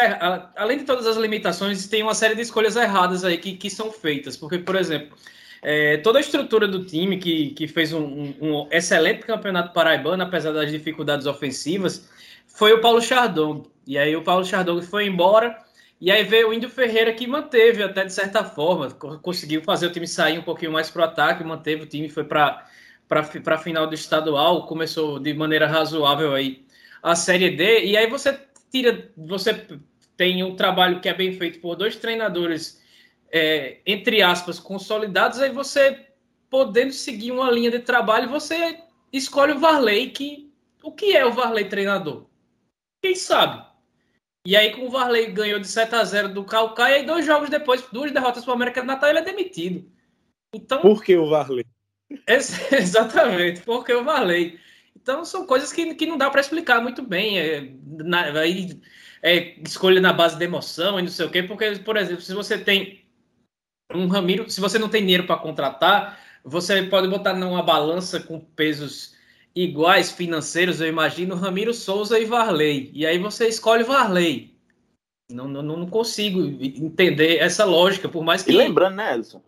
Além 0.56 0.78
de 0.78 0.84
todas 0.84 1.08
as 1.08 1.18
limitações, 1.18 1.88
tem 1.88 2.04
uma 2.04 2.14
série 2.14 2.36
de 2.36 2.42
escolhas 2.42 2.76
erradas 2.76 3.26
aí 3.26 3.38
que, 3.38 3.58
que 3.58 3.70
são 3.70 3.92
feitas. 3.92 4.38
Porque, 4.38 4.60
por 4.60 4.76
exemplo, 4.76 5.18
é, 5.62 5.98
toda 5.98 6.20
a 6.20 6.22
estrutura 6.22 6.68
do 6.68 6.86
time 6.86 7.18
que, 7.18 7.52
que 7.52 7.68
fez 7.68 7.94
um, 7.94 8.04
um, 8.04 8.36
um, 8.42 8.68
excelente 8.70 9.26
campeonato 9.26 9.74
paraibano, 9.74 10.22
apesar 10.22 10.52
das 10.52 10.70
dificuldades 10.70 11.26
ofensivas, 11.26 12.08
foi 12.48 12.74
o 12.74 12.82
Paulo 12.82 13.02
Chardon. 13.02 13.66
E 13.88 13.98
aí 13.98 14.16
o 14.16 14.24
Paulo 14.24 14.46
Chardon 14.46 14.82
foi 14.82 15.08
embora. 15.08 15.58
E 16.00 16.12
aí 16.12 16.24
veio 16.24 16.50
o 16.50 16.54
Índio 16.54 16.70
Ferreira 16.70 17.14
que 17.14 17.26
manteve 17.26 17.82
até 17.82 18.04
de 18.04 18.14
certa 18.14 18.44
forma, 18.44 18.92
conseguiu 18.92 19.62
fazer 19.64 19.88
o 19.88 19.92
time 19.92 20.08
sair 20.08 20.38
um 20.38 20.44
pouquinho 20.44 20.72
mais 20.72 20.90
para 20.90 21.02
o 21.02 21.06
ataque, 21.06 21.44
manteve 21.44 21.84
o 21.84 21.86
time, 21.86 22.10
foi 22.10 22.26
para 22.26 22.68
a 23.10 23.58
final 23.58 23.88
do 23.88 23.96
estadual, 23.96 24.68
começou 24.68 25.20
de 25.20 25.34
maneira 25.34 25.66
razoável 25.68 26.34
aí 26.34 26.66
a 27.02 27.16
Série 27.16 27.52
D, 27.52 27.86
e 27.86 27.98
aí 27.98 28.08
você 28.08 28.40
tira, 28.72 29.12
você 29.18 29.68
tem 30.16 30.44
um 30.44 30.56
trabalho 30.56 31.02
que 31.02 31.10
é 31.10 31.14
bem 31.14 31.34
feito 31.34 31.60
por 31.60 31.76
dois 31.76 31.96
treinadores, 31.96 32.82
é, 33.32 33.80
entre 33.86 34.22
aspas, 34.22 34.60
consolidados, 34.60 35.40
aí 35.40 35.52
você, 35.52 36.08
podendo 36.50 36.94
seguir 36.94 37.32
uma 37.32 37.52
linha 37.52 37.72
de 37.72 37.80
trabalho, 37.80 38.30
você 38.30 38.80
escolhe 39.12 39.54
o 39.54 39.60
Varley, 39.60 40.12
que 40.12 40.52
o 40.82 40.92
que 40.92 41.16
é 41.16 41.26
o 41.26 41.32
Varley 41.32 41.66
treinador? 41.70 42.26
Quem 43.02 43.16
sabe? 43.16 43.66
E 44.46 44.58
aí, 44.58 44.72
com 44.72 44.88
o 44.88 44.90
Varley 44.90 45.32
ganhou 45.32 45.60
de 45.60 45.68
7 45.68 45.96
a 45.96 46.04
0 46.04 46.34
do 46.34 46.44
Calcaia, 46.44 47.00
e 47.00 47.06
dois 47.06 47.26
jogos 47.26 47.50
depois, 47.50 47.82
duas 47.92 48.12
derrotas 48.12 48.44
para 48.44 48.52
o 48.52 48.56
América 48.56 48.82
do 48.82 48.88
Natal, 48.88 49.10
ele 49.10 49.20
é 49.20 49.24
demitido. 49.24 49.90
Então, 50.54 50.82
Por 50.82 51.04
que 51.04 51.16
o 51.16 51.30
Varley? 51.30 51.66
exatamente, 52.28 53.62
porque 53.62 53.94
o 53.94 54.04
Varley. 54.04 54.60
Então 54.96 55.26
são 55.26 55.48
coisas 55.48 55.72
que, 55.72 55.96
que 55.96 56.06
não 56.06 56.18
dá 56.18 56.30
para 56.30 56.42
explicar 56.42 56.82
muito 56.82 57.02
bem. 57.02 57.40
É, 57.40 57.72
na, 57.86 58.40
aí, 58.40 58.80
é, 59.22 59.60
escolha 59.62 60.02
na 60.02 60.12
base 60.12 60.38
da 60.38 60.46
emoção 60.46 61.00
e 61.00 61.04
não 61.04 61.10
sei 61.10 61.26
o 61.26 61.32
quê, 61.32 61.42
porque, 61.42 61.80
por 61.80 61.96
exemplo, 61.96 62.22
se 62.22 62.34
você 62.34 62.58
tem 62.58 63.02
um 63.94 64.08
Ramiro, 64.08 64.50
se 64.50 64.60
você 64.60 64.78
não 64.78 64.90
tem 64.90 65.02
dinheiro 65.02 65.26
para 65.26 65.38
contratar, 65.38 66.20
você 66.44 66.84
pode 66.84 67.08
botar 67.08 67.34
numa 67.34 67.64
balança 67.64 68.20
com 68.20 68.40
pesos 68.40 69.16
iguais 69.56 70.12
financeiros, 70.12 70.82
eu 70.82 70.88
imagino, 70.88 71.36
Ramiro 71.36 71.74
Souza 71.74 72.20
e 72.20 72.26
Varley. 72.26 72.90
E 72.94 73.06
aí 73.06 73.18
você 73.18 73.48
escolhe 73.48 73.84
Varley. 73.84 74.54
Não, 75.32 75.48
não, 75.48 75.62
não 75.62 75.88
consigo 75.88 76.42
entender 76.42 77.38
essa 77.38 77.66
lógica, 77.66 78.10
por 78.10 78.24
mais 78.24 78.44
que. 78.44 78.52
E 78.52 78.56
lembrando, 78.56 78.96
né, 78.96 79.16
Edson? 79.16 79.42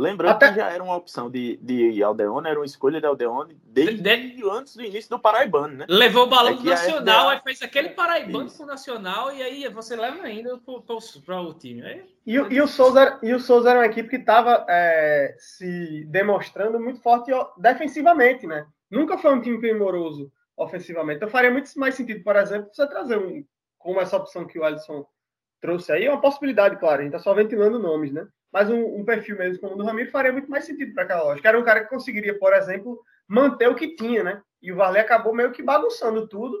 Lembrando 0.00 0.32
Até... 0.32 0.48
que 0.48 0.56
já 0.56 0.70
era 0.70 0.82
uma 0.82 0.96
opção 0.96 1.30
de, 1.30 1.58
de 1.58 2.02
Aldeone, 2.02 2.48
era 2.48 2.58
uma 2.58 2.64
escolha 2.64 3.00
de 3.00 3.06
Aldeone 3.06 3.54
desde 3.62 4.00
de... 4.00 4.48
antes 4.50 4.74
do 4.74 4.82
início 4.82 5.10
do 5.10 5.18
Paraibano, 5.18 5.76
né? 5.76 5.86
Levou 5.90 6.24
o 6.24 6.26
balão 6.26 6.58
é 6.58 6.62
nacional, 6.62 7.26
FDA... 7.26 7.32
aí 7.32 7.40
fez 7.44 7.62
aquele 7.62 7.90
Paraibano 7.90 8.46
Isso. 8.46 8.56
pro 8.56 8.66
nacional 8.66 9.30
e 9.30 9.42
aí 9.42 9.68
você 9.68 9.94
leva 9.94 10.22
ainda 10.22 10.56
para 10.56 11.42
o 11.42 11.52
time. 11.52 11.82
Aí... 11.82 12.02
E, 12.26 12.32
e, 12.32 12.62
o 12.62 12.66
Souza, 12.66 13.18
e 13.22 13.34
o 13.34 13.38
Souza 13.38 13.70
era 13.70 13.80
uma 13.80 13.86
equipe 13.86 14.08
que 14.08 14.16
estava 14.16 14.64
é, 14.70 15.34
se 15.38 16.06
demonstrando 16.06 16.80
muito 16.80 17.02
forte 17.02 17.30
defensivamente, 17.58 18.46
né? 18.46 18.66
Nunca 18.90 19.16
foi 19.16 19.32
um 19.34 19.40
time 19.40 19.58
primoroso 19.58 20.32
ofensivamente. 20.56 21.16
Então 21.16 21.28
faria 21.28 21.50
muito 21.50 21.72
mais 21.78 21.94
sentido, 21.94 22.22
por 22.22 22.36
exemplo, 22.36 22.70
você 22.72 22.86
trazer 22.86 23.18
um, 23.18 23.44
como 23.78 24.00
essa 24.00 24.16
opção 24.16 24.46
que 24.46 24.58
o 24.58 24.64
Alisson 24.64 25.06
trouxe 25.60 25.92
aí, 25.92 26.06
é 26.06 26.10
uma 26.10 26.20
possibilidade, 26.20 26.78
claro, 26.78 27.00
a 27.00 27.04
gente 27.04 27.14
está 27.14 27.18
só 27.18 27.34
ventilando 27.34 27.78
nomes, 27.78 28.12
né? 28.12 28.26
mas 28.52 28.68
um, 28.68 29.00
um, 29.00 29.04
perfil 29.04 29.36
mesmo 29.36 29.60
como 29.60 29.74
o 29.74 29.78
do 29.78 29.84
Ramiro 29.84 30.10
faria 30.10 30.32
muito 30.32 30.50
mais 30.50 30.64
sentido 30.64 30.92
para 30.92 31.04
aquela 31.04 31.22
lógica. 31.22 31.48
Era 31.48 31.58
um 31.58 31.64
cara 31.64 31.82
que 31.82 31.90
conseguiria, 31.90 32.38
por 32.38 32.52
exemplo, 32.52 33.00
manter 33.26 33.68
o 33.68 33.74
que 33.74 33.94
tinha, 33.94 34.24
né? 34.24 34.42
E 34.60 34.72
o 34.72 34.76
Varley 34.76 35.00
acabou 35.00 35.34
meio 35.34 35.52
que 35.52 35.62
bagunçando 35.62 36.26
tudo. 36.26 36.58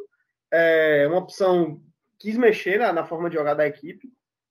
É, 0.52 1.06
uma 1.08 1.18
opção 1.18 1.80
quis 2.18 2.36
mexer 2.36 2.78
na, 2.78 2.92
na, 2.92 3.04
forma 3.04 3.28
de 3.28 3.36
jogar 3.36 3.54
da 3.54 3.66
equipe 3.66 4.08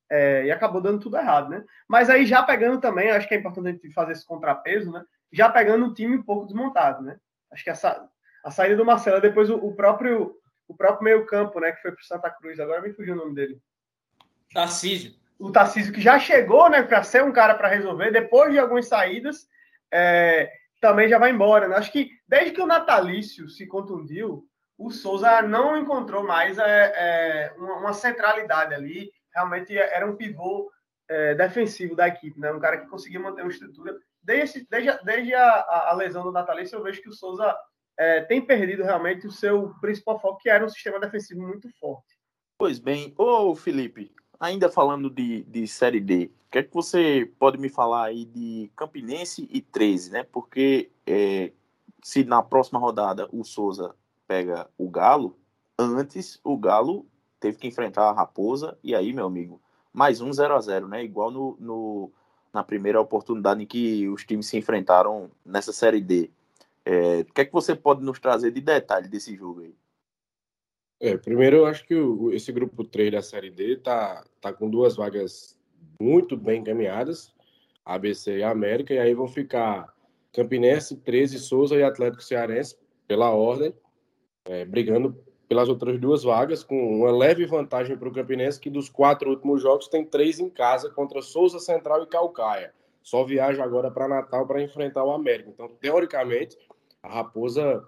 é, 0.10 0.46
e 0.46 0.52
acabou 0.52 0.82
dando 0.82 1.00
tudo 1.00 1.18
errado, 1.18 1.50
né? 1.50 1.64
Mas 1.88 2.10
aí 2.10 2.26
já 2.26 2.44
pegando 2.44 2.80
também, 2.82 3.12
acho 3.12 3.28
que 3.28 3.36
é 3.36 3.38
importante 3.38 3.68
a 3.68 3.72
gente 3.72 3.94
fazer 3.94 4.14
esse 4.14 4.26
contrapeso, 4.26 4.92
né? 4.92 5.04
já 5.32 5.48
pegando 5.48 5.86
um 5.86 5.94
time 5.94 6.18
um 6.18 6.24
pouco 6.24 6.46
desmontado, 6.46 7.04
né? 7.04 7.20
Acho 7.52 7.64
que 7.64 7.70
essa, 7.70 8.08
a 8.44 8.52
saída 8.52 8.76
do 8.76 8.86
Marcelo, 8.86 9.22
depois 9.22 9.50
o, 9.50 9.56
o 9.56 9.76
próprio 9.76 10.36
o 10.70 10.76
próprio 10.76 11.04
meio 11.04 11.26
campo, 11.26 11.60
né, 11.60 11.72
que 11.72 11.82
foi 11.82 11.92
para 11.92 12.04
Santa 12.04 12.30
Cruz, 12.30 12.60
agora 12.60 12.80
me 12.80 12.94
fugiu 12.94 13.16
o 13.16 13.18
nome 13.18 13.34
dele. 13.34 13.60
Tarcísio. 14.54 15.16
O 15.40 15.52
Tarcísio 15.52 15.92
que 15.92 16.00
já 16.00 16.20
chegou, 16.20 16.70
né, 16.70 16.84
para 16.84 17.02
ser 17.02 17.24
um 17.24 17.32
cara 17.32 17.56
para 17.56 17.68
resolver, 17.68 18.12
depois 18.12 18.52
de 18.52 18.60
algumas 18.60 18.88
saídas, 18.88 19.48
é, 19.92 20.52
também 20.80 21.10
já 21.10 21.18
vai 21.18 21.32
embora. 21.32 21.68
Né? 21.68 21.76
Acho 21.76 21.92
que 21.92 22.12
desde 22.28 22.52
que 22.52 22.62
o 22.62 22.68
Natalício 22.68 23.50
se 23.50 23.66
contundiu, 23.66 24.46
o 24.78 24.92
Souza 24.92 25.42
não 25.42 25.76
encontrou 25.76 26.24
mais 26.24 26.60
é, 26.60 26.94
é, 26.96 27.54
uma, 27.58 27.78
uma, 27.78 27.94
centralidade 27.94 28.74
ali. 28.74 29.12
Realmente 29.34 29.76
era 29.76 30.06
um 30.06 30.16
pivô 30.16 30.72
é, 31.10 31.34
defensivo 31.34 31.96
da 31.96 32.08
equipe, 32.08 32.40
né? 32.40 32.52
um 32.52 32.60
cara 32.60 32.78
que 32.78 32.88
conseguia 32.88 33.20
manter 33.20 33.42
uma 33.42 33.52
estrutura. 33.52 33.98
Desde, 34.22 34.68
desde, 34.70 35.04
desde 35.04 35.34
a, 35.34 35.90
a, 35.90 35.94
lesão 35.94 36.24
do 36.24 36.32
Natalício, 36.32 36.78
eu 36.78 36.84
vejo 36.84 37.02
que 37.02 37.10
o 37.10 37.14
Souza 37.14 37.56
é, 37.98 38.22
tem 38.22 38.42
perdido 38.42 38.84
realmente 38.84 39.26
o 39.26 39.32
seu 39.32 39.74
principal 39.82 40.20
foco, 40.20 40.40
que 40.40 40.50
era 40.50 40.66
um 40.66 40.70
sistema 40.70 41.00
defensivo 41.00 41.42
muito 41.42 41.70
forte. 41.80 42.18
Pois 42.58 42.80
bem, 42.80 43.14
ô 43.18 43.56
Felipe, 43.56 44.12
ainda 44.40 44.70
falando 44.70 45.10
de, 45.10 45.44
de 45.44 45.68
Série 45.68 46.00
D, 46.00 46.32
o 46.48 46.52
que 46.52 46.58
é 46.60 46.64
que 46.64 46.74
você 46.74 47.32
pode 47.38 47.58
me 47.58 47.70
falar 47.70 48.06
aí 48.06 48.26
de 48.26 48.72
Campinense 48.76 49.48
e 49.52 49.62
13, 49.62 50.12
né? 50.12 50.24
Porque 50.24 50.92
é, 51.06 51.52
se 52.04 52.24
na 52.24 52.42
próxima 52.42 52.80
rodada 52.80 53.30
o 53.32 53.44
Souza 53.44 53.96
pega 54.28 54.70
o 54.78 54.90
Galo, 54.90 55.38
antes 55.78 56.40
o 56.44 56.58
Galo 56.58 57.08
teve 57.40 57.58
que 57.58 57.68
enfrentar 57.68 58.10
a 58.10 58.14
Raposa, 58.14 58.78
e 58.84 58.94
aí, 58.94 59.14
meu 59.14 59.26
amigo, 59.26 59.62
mais 59.94 60.22
um 60.22 60.32
0 60.32 60.56
a 60.56 60.60
0 60.60 60.88
né? 60.88 61.04
Igual 61.04 61.32
no, 61.32 61.58
no, 61.60 62.12
na 62.54 62.64
primeira 62.64 63.00
oportunidade 63.00 63.64
em 63.64 63.66
que 63.66 64.08
os 64.10 64.26
times 64.26 64.48
se 64.48 64.58
enfrentaram 64.58 65.30
nessa 65.46 65.72
Série 65.72 66.02
D. 66.02 66.30
É, 66.86 67.22
o 67.22 67.34
que 67.34 67.42
é 67.42 67.46
que 67.46 67.54
você 67.54 67.76
pode 67.76 68.04
nos 68.04 68.20
trazer 68.20 68.52
de 68.52 68.62
detalhe 68.62 69.08
desse 69.08 69.36
jogo 69.36 69.62
aí? 69.62 69.76
É, 71.00 71.16
primeiro 71.16 71.58
eu 71.58 71.66
acho 71.66 71.86
que 71.86 71.96
o, 71.96 72.32
esse 72.34 72.52
grupo 72.52 72.84
3 72.84 73.12
da 73.12 73.22
Série 73.22 73.50
D 73.50 73.78
tá, 73.78 74.26
tá 74.42 74.52
com 74.52 74.70
duas 74.70 74.96
vagas 74.96 75.58
muito 76.02 76.36
bem 76.36 76.62
encaminhadas, 76.62 77.34
ABC 77.86 78.38
e 78.38 78.44
América, 78.44 78.94
e 78.94 79.00
aí 79.00 79.14
vão 79.14 79.28
ficar 79.28 79.94
Campinense, 80.34 80.98
13, 80.98 81.40
Souza 81.40 81.76
e 81.76 81.84
Atlético 81.84 82.24
Cearense, 82.24 82.78
pela 83.08 83.32
ordem, 83.32 83.74
é, 84.46 84.66
brigando 84.66 85.18
pelas 85.50 85.68
outras 85.68 86.00
duas 86.00 86.22
vagas, 86.22 86.64
com 86.64 87.00
uma 87.00 87.12
leve 87.12 87.44
vantagem 87.44 87.98
para 87.98 88.08
o 88.08 88.14
Campinense, 88.14 88.60
que 88.60 88.70
dos 88.70 88.88
quatro 88.88 89.32
últimos 89.32 89.64
jogos 89.64 89.88
tem 89.88 90.06
três 90.06 90.40
em 90.40 90.48
casa 90.48 90.92
contra 90.92 91.24
Souza 91.24 91.60
Central 91.60 92.04
e 92.04 92.08
Calcaia. 92.08 92.72
Só 93.02 93.24
viaja 93.24 93.64
agora 93.64 93.90
para 93.90 94.08
Natal 94.08 94.46
para 94.46 94.62
enfrentar 94.62 95.04
o 95.04 95.12
América. 95.12 95.50
Então, 95.50 95.68
teoricamente, 95.82 96.56
a 97.02 97.10
Raposa 97.10 97.84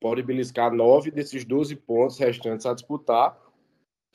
pode 0.00 0.24
beliscar 0.24 0.74
nove 0.74 1.12
desses 1.12 1.44
12 1.44 1.76
pontos 1.76 2.18
restantes 2.18 2.66
a 2.66 2.74
disputar 2.74 3.38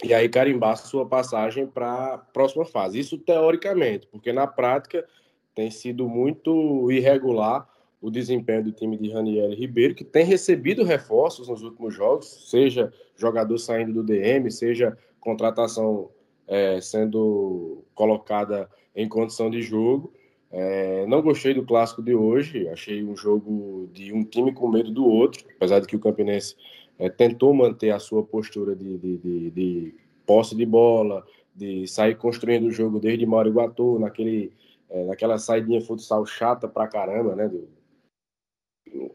e 0.04 0.14
aí 0.14 0.28
carimbar 0.28 0.76
sua 0.76 1.06
passagem 1.06 1.68
para 1.68 2.16
a 2.16 2.18
próxima 2.18 2.66
fase. 2.66 3.00
Isso 3.00 3.18
teoricamente, 3.18 4.08
porque 4.08 4.34
na 4.34 4.46
prática 4.46 5.08
tem 5.56 5.72
sido 5.72 6.10
muito 6.10 6.92
irregular 6.92 7.66
o 8.02 8.10
desempenho 8.10 8.64
do 8.64 8.72
time 8.72 8.98
de 8.98 9.10
Raniel 9.10 9.54
Ribeiro, 9.54 9.94
que 9.94 10.04
tem 10.04 10.24
recebido 10.24 10.84
reforços 10.84 11.48
nos 11.48 11.62
últimos 11.62 11.94
jogos, 11.94 12.50
seja 12.50 12.94
jogador 13.16 13.58
saindo 13.58 13.94
do 13.94 14.04
DM, 14.04 14.50
seja 14.50 14.98
contratação 15.20 16.10
é, 16.48 16.80
sendo 16.80 17.84
colocada 17.94 18.70
em 18.96 19.08
condição 19.08 19.50
de 19.50 19.62
jogo. 19.62 20.14
É, 20.52 21.06
não 21.06 21.22
gostei 21.22 21.54
do 21.54 21.66
clássico 21.66 22.02
de 22.02 22.16
hoje, 22.16 22.68
achei 22.70 23.04
um 23.04 23.16
jogo 23.16 23.88
de 23.94 24.12
um 24.14 24.24
time 24.24 24.52
com 24.52 24.68
medo 24.68 24.92
do 24.92 25.06
outro, 25.06 25.46
apesar 25.56 25.80
de 25.80 25.88
que 25.88 25.96
o 25.96 26.00
Campinense 26.00 26.56
é, 26.98 27.10
tentou 27.10 27.54
manter 27.54 27.92
a 27.92 28.00
sua 28.00 28.24
postura 28.24 28.76
de, 28.76 28.98
de, 28.98 29.18
de, 29.18 29.52
de, 29.52 29.96
posse 30.26 30.56
de 30.56 30.66
bola, 30.66 31.26
de 31.56 31.86
sair 31.88 32.16
construindo 32.16 32.66
o 32.66 32.72
jogo 32.72 33.00
desde 33.00 33.26
Mauro 33.26 33.50
Iguatu, 33.50 34.00
naquele, 34.00 34.52
é, 34.90 35.06
naquela 35.06 35.38
saidinha 35.38 35.82
futsal 35.82 36.26
chata 36.26 36.68
pra 36.68 36.88
caramba, 36.88 37.36
né? 37.36 37.50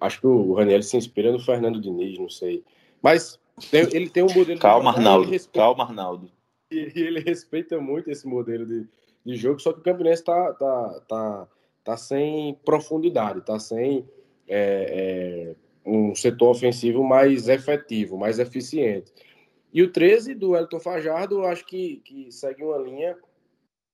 Acho 0.00 0.20
que 0.20 0.26
o 0.26 0.54
Raniel 0.54 0.82
se 0.82 0.96
inspira 0.96 1.32
no 1.32 1.38
Fernando 1.38 1.80
Diniz, 1.80 2.18
não 2.18 2.28
sei. 2.28 2.64
Mas 3.02 3.38
tem, 3.70 3.82
ele 3.92 4.08
tem 4.08 4.22
um 4.22 4.32
modelo. 4.32 4.58
Calma, 4.58 4.90
Arnaldo. 4.90 5.30
Respeita, 5.30 5.58
calma, 5.58 5.84
Arnaldo. 5.84 6.30
E, 6.70 6.92
e 6.94 7.00
ele 7.00 7.20
respeita 7.20 7.80
muito 7.80 8.10
esse 8.10 8.26
modelo 8.26 8.66
de, 8.66 8.86
de 9.24 9.36
jogo, 9.36 9.60
só 9.60 9.72
que 9.72 9.80
o 9.80 9.82
Campinense 9.82 10.22
está 10.22 10.52
tá, 10.54 11.00
tá, 11.08 11.48
tá 11.84 11.96
sem 11.96 12.54
profundidade, 12.64 13.38
está 13.38 13.58
sem 13.58 14.08
é, 14.48 15.54
é, 15.54 15.56
um 15.84 16.14
setor 16.14 16.50
ofensivo 16.50 17.02
mais 17.02 17.48
efetivo, 17.48 18.18
mais 18.18 18.38
eficiente. 18.38 19.12
E 19.72 19.82
o 19.82 19.90
13 19.90 20.34
do 20.34 20.56
Elton 20.56 20.80
Fajardo, 20.80 21.44
acho 21.44 21.66
que, 21.66 21.96
que 22.04 22.30
segue 22.30 22.62
uma 22.62 22.78
linha 22.78 23.16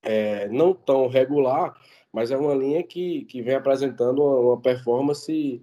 é, 0.02 0.48
não 0.48 0.74
tão 0.74 1.08
regular, 1.08 1.74
mas 2.12 2.30
é 2.30 2.36
uma 2.36 2.54
linha 2.54 2.82
que, 2.82 3.24
que 3.24 3.42
vem 3.42 3.54
apresentando 3.54 4.22
uma, 4.22 4.60
performance 4.60 5.62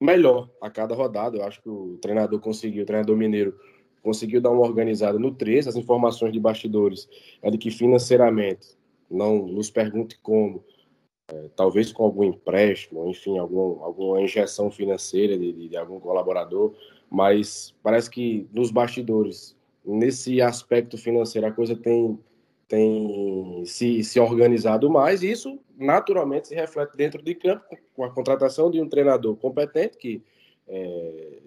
melhor 0.00 0.50
a 0.60 0.68
cada 0.68 0.94
rodada. 0.94 1.36
Eu 1.36 1.44
acho 1.44 1.62
que 1.62 1.68
o 1.68 1.98
treinador 2.00 2.40
conseguiu, 2.40 2.82
o 2.82 2.86
treinador 2.86 3.16
mineiro 3.16 3.58
conseguiu 4.02 4.40
dar 4.40 4.50
uma 4.50 4.62
organizada 4.62 5.18
no 5.18 5.32
13. 5.32 5.68
As 5.68 5.76
informações 5.76 6.32
de 6.32 6.40
bastidores 6.40 7.08
é 7.40 7.50
de 7.50 7.58
que 7.58 7.70
financeiramente, 7.70 8.76
não 9.08 9.46
nos 9.46 9.70
pergunte 9.70 10.18
como, 10.20 10.64
é, 11.30 11.48
talvez 11.54 11.92
com 11.92 12.04
algum 12.04 12.24
empréstimo, 12.24 13.06
enfim, 13.08 13.38
algum, 13.38 13.82
alguma 13.84 14.20
injeção 14.20 14.70
financeira 14.70 15.38
de, 15.38 15.52
de, 15.52 15.68
de 15.68 15.76
algum 15.76 16.00
colaborador, 16.00 16.74
mas 17.08 17.74
parece 17.82 18.10
que 18.10 18.48
nos 18.52 18.70
bastidores, 18.70 19.54
nesse 19.84 20.40
aspecto 20.40 20.96
financeiro, 20.96 21.46
a 21.46 21.52
coisa 21.52 21.76
tem, 21.76 22.18
tem 22.72 23.66
se, 23.66 24.02
se 24.02 24.18
organizado 24.18 24.88
mais, 24.88 25.22
e 25.22 25.30
isso 25.30 25.60
naturalmente 25.76 26.48
se 26.48 26.54
reflete 26.54 26.96
dentro 26.96 27.22
de 27.22 27.34
campo, 27.34 27.76
com 27.94 28.02
a 28.02 28.10
contratação 28.10 28.70
de 28.70 28.80
um 28.80 28.88
treinador 28.88 29.36
competente 29.36 29.98
que 29.98 30.22
é, 30.66 31.42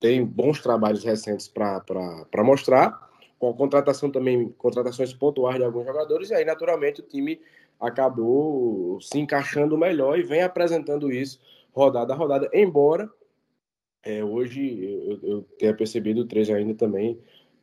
tem 0.00 0.24
bons 0.24 0.62
trabalhos 0.62 1.04
recentes 1.04 1.46
para 1.46 2.24
mostrar, 2.42 3.10
com 3.38 3.50
a 3.50 3.54
contratação 3.54 4.10
também, 4.10 4.48
contratações 4.56 5.12
pontuais 5.12 5.58
de 5.58 5.64
alguns 5.64 5.84
jogadores, 5.84 6.30
e 6.30 6.34
aí 6.34 6.46
naturalmente 6.46 7.02
o 7.02 7.04
time 7.04 7.38
acabou 7.78 8.98
se 9.02 9.18
encaixando 9.18 9.76
melhor 9.76 10.18
e 10.18 10.22
vem 10.22 10.40
apresentando 10.40 11.12
isso 11.12 11.38
rodada 11.74 12.14
a 12.14 12.16
rodada, 12.16 12.48
embora 12.54 13.06
é, 14.02 14.24
hoje 14.24 14.82
eu, 14.82 15.20
eu, 15.22 15.42
tenha 15.58 15.76
percebido 15.76 16.22
o 16.22 16.26
3 16.26 16.48
ainda 16.48 16.74
também, 16.74 17.20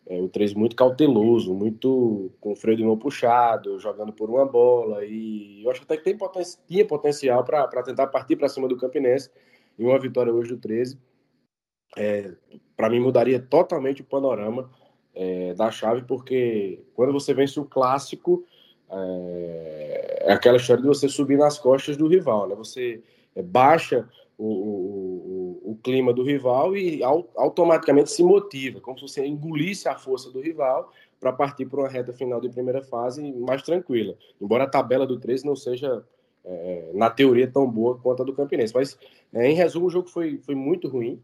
é, 0.09 0.21
o 0.21 0.29
3 0.29 0.53
muito 0.53 0.75
cauteloso, 0.75 1.53
muito 1.53 2.31
com 2.39 2.53
o 2.53 2.55
freio 2.55 2.77
de 2.77 2.83
mão 2.83 2.97
puxado, 2.97 3.79
jogando 3.79 4.13
por 4.13 4.29
uma 4.29 4.45
bola, 4.45 5.05
e 5.05 5.63
eu 5.63 5.71
acho 5.71 5.83
até 5.83 5.97
que 5.97 6.03
tem 6.03 6.17
poten 6.17 6.43
tinha 6.67 6.85
potencial 6.85 7.43
para 7.43 7.83
tentar 7.83 8.07
partir 8.07 8.35
para 8.35 8.49
cima 8.49 8.67
do 8.67 8.77
Campinense, 8.77 9.29
e 9.77 9.83
uma 9.83 9.99
vitória 9.99 10.33
hoje 10.33 10.49
do 10.49 10.57
13 10.57 10.97
é, 11.95 12.31
para 12.75 12.89
mim 12.89 12.99
mudaria 12.99 13.39
totalmente 13.39 14.01
o 14.01 14.05
panorama 14.05 14.69
é, 15.15 15.53
da 15.53 15.71
chave, 15.71 16.03
porque 16.03 16.83
quando 16.93 17.13
você 17.13 17.33
vence 17.33 17.59
o 17.59 17.65
clássico, 17.65 18.45
é, 18.89 20.23
é, 20.27 20.33
aquela 20.33 20.57
história 20.57 20.81
de 20.81 20.87
você 20.87 21.07
subir 21.07 21.37
nas 21.37 21.57
costas 21.57 21.97
do 21.97 22.07
rival, 22.07 22.47
né? 22.47 22.55
Você 22.55 23.01
é, 23.35 23.41
baixa 23.41 24.07
o, 24.37 24.45
o, 24.45 25.16
clima 25.87 26.11
do 26.11 26.21
rival 26.21 26.75
e 26.75 27.01
automaticamente 27.01 28.11
se 28.11 28.21
motiva, 28.21 28.81
como 28.81 28.99
se 28.99 29.07
você 29.07 29.25
engolisse 29.25 29.87
a 29.87 29.95
força 29.97 30.29
do 30.29 30.41
rival 30.41 30.91
para 31.17 31.31
partir 31.31 31.65
para 31.65 31.79
uma 31.79 31.87
reta 31.87 32.11
final 32.11 32.41
de 32.41 32.49
primeira 32.49 32.83
fase 32.83 33.31
mais 33.31 33.61
tranquila. 33.61 34.17
Embora 34.41 34.65
a 34.65 34.69
tabela 34.69 35.07
do 35.07 35.17
13 35.17 35.45
não 35.45 35.55
seja, 35.55 36.03
é, 36.43 36.91
na 36.93 37.09
teoria, 37.09 37.49
tão 37.49 37.65
boa 37.71 37.97
quanto 37.97 38.21
a 38.21 38.25
do 38.25 38.33
Campinense. 38.33 38.73
Mas, 38.75 38.99
é, 39.31 39.49
em 39.49 39.55
resumo, 39.55 39.87
o 39.87 39.89
jogo 39.89 40.09
foi, 40.09 40.39
foi 40.39 40.55
muito 40.55 40.89
ruim. 40.89 41.23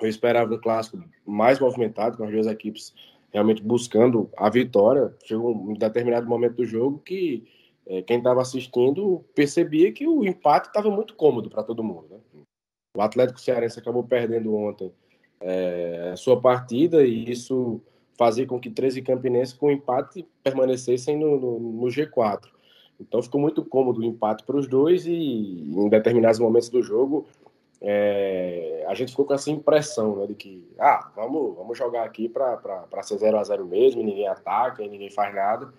Eu 0.00 0.08
esperava 0.08 0.54
um 0.54 0.60
clássico 0.60 1.02
mais 1.26 1.58
movimentado, 1.58 2.16
com 2.16 2.22
as 2.22 2.30
duas 2.30 2.46
equipes 2.46 2.94
realmente 3.32 3.64
buscando 3.64 4.30
a 4.36 4.48
vitória. 4.48 5.12
Chegou 5.24 5.52
um 5.52 5.74
determinado 5.74 6.28
momento 6.28 6.54
do 6.54 6.64
jogo 6.64 7.00
que 7.00 7.44
é, 7.84 8.00
quem 8.00 8.18
estava 8.18 8.40
assistindo 8.40 9.24
percebia 9.34 9.92
que 9.92 10.06
o 10.06 10.24
empate 10.24 10.68
estava 10.68 10.88
muito 10.88 11.16
cômodo 11.16 11.50
para 11.50 11.64
todo 11.64 11.82
mundo. 11.82 12.06
Né? 12.10 12.20
O 12.96 13.02
Atlético 13.02 13.40
Cearense 13.40 13.78
acabou 13.78 14.02
perdendo 14.02 14.54
ontem 14.54 14.92
é, 15.40 16.10
a 16.12 16.16
sua 16.16 16.40
partida 16.40 17.04
e 17.04 17.30
isso 17.30 17.80
fazia 18.18 18.46
com 18.46 18.58
que 18.58 18.70
13 18.70 19.02
Campinenses 19.02 19.54
com 19.54 19.70
empate 19.70 20.26
permanecessem 20.42 21.18
no, 21.18 21.38
no, 21.38 21.58
no 21.58 21.86
G4. 21.88 22.48
Então 22.98 23.22
ficou 23.22 23.40
muito 23.40 23.64
cômodo 23.64 24.00
o 24.00 24.04
empate 24.04 24.42
para 24.44 24.56
os 24.56 24.66
dois 24.66 25.06
e 25.06 25.12
em 25.12 25.88
determinados 25.88 26.40
momentos 26.40 26.70
do 26.70 26.82
jogo 26.82 27.26
é, 27.80 28.84
a 28.88 28.94
gente 28.94 29.10
ficou 29.10 29.26
com 29.26 29.34
essa 29.34 29.50
impressão 29.50 30.16
né, 30.16 30.26
de 30.26 30.34
que, 30.34 30.66
ah, 30.78 31.10
vamos, 31.14 31.54
vamos 31.56 31.76
jogar 31.76 32.04
aqui 32.04 32.28
para 32.28 33.02
ser 33.02 33.18
0 33.18 33.38
a 33.38 33.44
0 33.44 33.66
mesmo, 33.66 34.02
ninguém 34.02 34.26
ataca, 34.26 34.82
ninguém 34.86 35.10
faz 35.10 35.34
nada. 35.34 35.72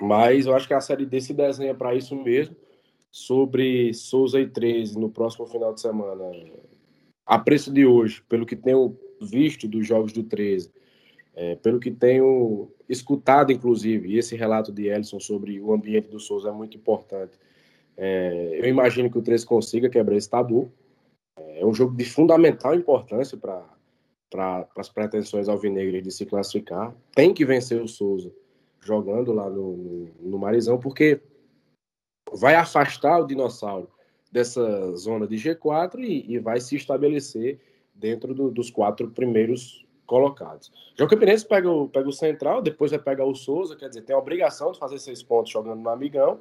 Mas 0.00 0.46
eu 0.46 0.54
acho 0.54 0.68
que 0.68 0.74
a 0.74 0.80
Série 0.80 1.06
D 1.06 1.20
se 1.20 1.34
desenha 1.34 1.74
para 1.74 1.94
isso 1.94 2.14
mesmo. 2.14 2.54
Sobre 3.10 3.92
Souza 3.94 4.40
e 4.40 4.46
13 4.46 4.98
no 4.98 5.10
próximo 5.10 5.46
final 5.46 5.74
de 5.74 5.80
semana, 5.80 6.24
a 7.26 7.38
preço 7.38 7.72
de 7.72 7.84
hoje, 7.84 8.22
pelo 8.28 8.46
que 8.46 8.56
tenho 8.56 8.96
visto 9.20 9.66
dos 9.66 9.86
jogos 9.86 10.12
do 10.12 10.22
13, 10.22 10.70
é, 11.34 11.56
pelo 11.56 11.80
que 11.80 11.90
tenho 11.90 12.70
escutado, 12.88 13.52
inclusive, 13.52 14.08
e 14.08 14.18
esse 14.18 14.36
relato 14.36 14.72
de 14.72 14.88
Ellison 14.88 15.20
sobre 15.20 15.60
o 15.60 15.72
ambiente 15.72 16.08
do 16.08 16.18
Souza 16.18 16.48
é 16.48 16.52
muito 16.52 16.76
importante. 16.76 17.38
É, 17.96 18.60
eu 18.60 18.66
imagino 18.66 19.10
que 19.10 19.18
o 19.18 19.22
13 19.22 19.44
consiga 19.44 19.88
quebrar 19.88 20.16
esse 20.16 20.30
tabu. 20.30 20.70
É 21.36 21.64
um 21.66 21.74
jogo 21.74 21.96
de 21.96 22.04
fundamental 22.04 22.74
importância 22.74 23.36
para 23.36 23.64
para 24.30 24.66
as 24.76 24.88
pretensões 24.88 25.48
alvinegras 25.48 26.02
de 26.02 26.10
se 26.10 26.26
classificar. 26.26 26.94
Tem 27.14 27.32
que 27.32 27.44
vencer 27.44 27.80
o 27.80 27.88
Souza 27.88 28.30
jogando 28.80 29.32
lá 29.32 29.48
no, 29.48 29.76
no, 29.76 30.08
no 30.20 30.38
Marizão, 30.38 30.78
porque 30.78 31.20
vai 32.32 32.54
afastar 32.54 33.20
o 33.20 33.26
dinossauro 33.26 33.88
dessa 34.30 34.94
zona 34.96 35.26
de 35.26 35.36
G4 35.36 36.00
e, 36.00 36.34
e 36.34 36.38
vai 36.38 36.60
se 36.60 36.76
estabelecer 36.76 37.58
dentro 37.94 38.34
do, 38.34 38.50
dos 38.50 38.70
quatro 38.70 39.10
primeiros 39.10 39.84
colocados. 40.06 40.72
Já 40.96 41.04
o 41.04 41.08
Campinense 41.08 41.46
pega 41.46 41.70
o, 41.70 41.88
pega 41.88 42.08
o 42.08 42.12
Central, 42.12 42.62
depois 42.62 42.90
vai 42.90 43.00
pegar 43.00 43.24
o 43.24 43.34
Souza, 43.34 43.76
quer 43.76 43.88
dizer, 43.88 44.02
tem 44.02 44.16
a 44.16 44.18
obrigação 44.18 44.72
de 44.72 44.78
fazer 44.78 44.98
seis 44.98 45.22
pontos 45.22 45.52
jogando 45.52 45.80
no 45.80 45.90
Amigão, 45.90 46.40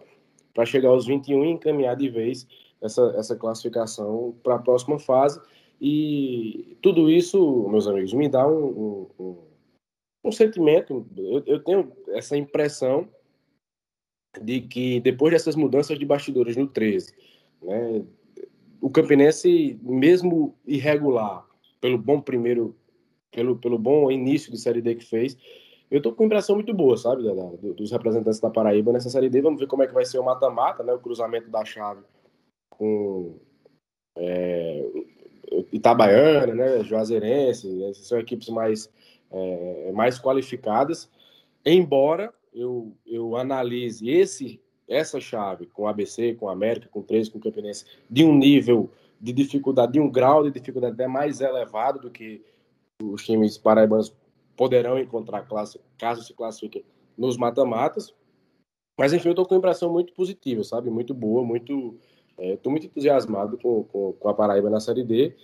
para 0.54 0.66
chegar 0.66 0.90
aos 0.90 1.06
21 1.06 1.46
e 1.46 1.50
encaminhar 1.52 1.96
de 1.96 2.10
vez 2.10 2.48
essa, 2.82 3.14
essa 3.18 3.36
classificação 3.36 4.36
para 4.42 4.56
a 4.56 4.60
próxima 4.60 4.98
fase. 4.98 5.40
E 5.80 6.78
tudo 6.82 7.10
isso, 7.10 7.68
meus 7.70 7.88
amigos, 7.88 8.14
me 8.14 8.28
dá 8.28 8.48
um, 8.48 9.08
um, 9.20 9.38
um 10.24 10.32
sentimento, 10.32 11.06
eu, 11.16 11.44
eu 11.46 11.64
tenho 11.64 11.92
essa 12.10 12.36
impressão 12.36 13.08
de 14.42 14.62
que 14.62 15.00
depois 15.00 15.34
dessas 15.34 15.56
mudanças 15.56 15.98
de 15.98 16.06
bastidores 16.06 16.56
no 16.56 16.68
13, 16.68 17.14
né, 17.62 18.04
o 18.82 18.90
Campinense, 18.90 19.80
mesmo 19.82 20.56
irregular, 20.66 21.46
pelo 21.82 21.98
bom 21.98 22.22
primeiro, 22.22 22.76
pelo, 23.32 23.58
pelo 23.58 23.78
bom 23.78 24.12
início 24.12 24.52
de 24.52 24.60
Série 24.60 24.82
D 24.82 24.96
que 24.96 25.06
fez, 25.06 25.38
eu 25.90 26.02
tô 26.02 26.12
com 26.12 26.26
impressão 26.26 26.56
muito 26.56 26.74
boa, 26.74 26.98
sabe, 26.98 27.24
da, 27.24 27.34
da, 27.34 27.50
dos 27.74 27.92
representantes 27.92 28.40
da 28.40 28.50
Paraíba 28.50 28.92
nessa 28.92 29.10
Série 29.10 29.30
D. 29.30 29.42
Vamos 29.42 29.60
ver 29.60 29.68
como 29.68 29.84
é 29.84 29.88
que 29.88 29.94
vai 29.94 30.06
ser 30.06 30.20
o 30.20 30.24
mata-mata, 30.24 30.84
né, 30.84 30.94
o 30.94 31.00
cruzamento 31.00 31.50
da 31.50 31.64
chave 31.64 32.02
com 32.70 33.40
é, 34.18 34.86
Itabaiana, 35.72 36.54
né, 36.54 36.84
Juazeirense, 36.84 37.84
essas 37.84 38.08
são 38.08 38.20
equipes 38.20 38.50
mais, 38.50 38.92
é, 39.32 39.92
mais 39.94 40.20
qualificadas, 40.20 41.10
embora 41.66 42.34
eu, 42.58 42.98
eu 43.06 43.36
analise 43.36 44.10
esse, 44.10 44.60
essa 44.88 45.20
chave 45.20 45.68
com 45.68 45.88
ABC, 45.88 46.34
com 46.36 46.50
América, 46.50 46.90
com 46.90 47.02
13, 47.02 47.32
com 47.32 47.40
Campinense, 47.40 47.86
de 48.10 48.24
um 48.24 48.36
nível 48.36 48.90
de 49.22 49.32
dificuldade, 49.32 49.94
de 49.94 50.00
um 50.00 50.10
grau 50.10 50.44
de 50.44 50.52
dificuldade 50.52 50.94
até 50.94 51.08
mais 51.08 51.40
elevado 51.40 52.00
do 52.00 52.12
que 52.12 52.44
os 53.02 53.24
times 53.24 53.58
paraibanos 53.58 54.16
poderão 54.56 54.98
encontrar 54.98 55.44
classe, 55.44 55.80
caso 55.98 56.24
se 56.24 56.34
classifiquem 56.34 56.84
nos 57.18 57.38
mata-matas. 57.38 58.14
Mas, 58.98 59.14
enfim, 59.14 59.30
eu 59.30 59.34
estou 59.34 59.46
com 59.46 59.54
uma 59.54 59.60
impressão 59.60 59.92
muito 59.92 60.12
positiva, 60.14 60.64
sabe? 60.64 60.90
Muito 60.90 61.14
boa, 61.14 61.44
muito... 61.44 61.96
Estou 62.40 62.70
é, 62.70 62.74
muito 62.74 62.86
entusiasmado 62.86 63.58
com, 63.58 63.84
com, 63.84 64.14
com, 64.14 64.30
a 64.30 64.34
Paraíba 64.34 64.70
na 64.70 64.80
Série 64.80 65.04
D. 65.04 65.36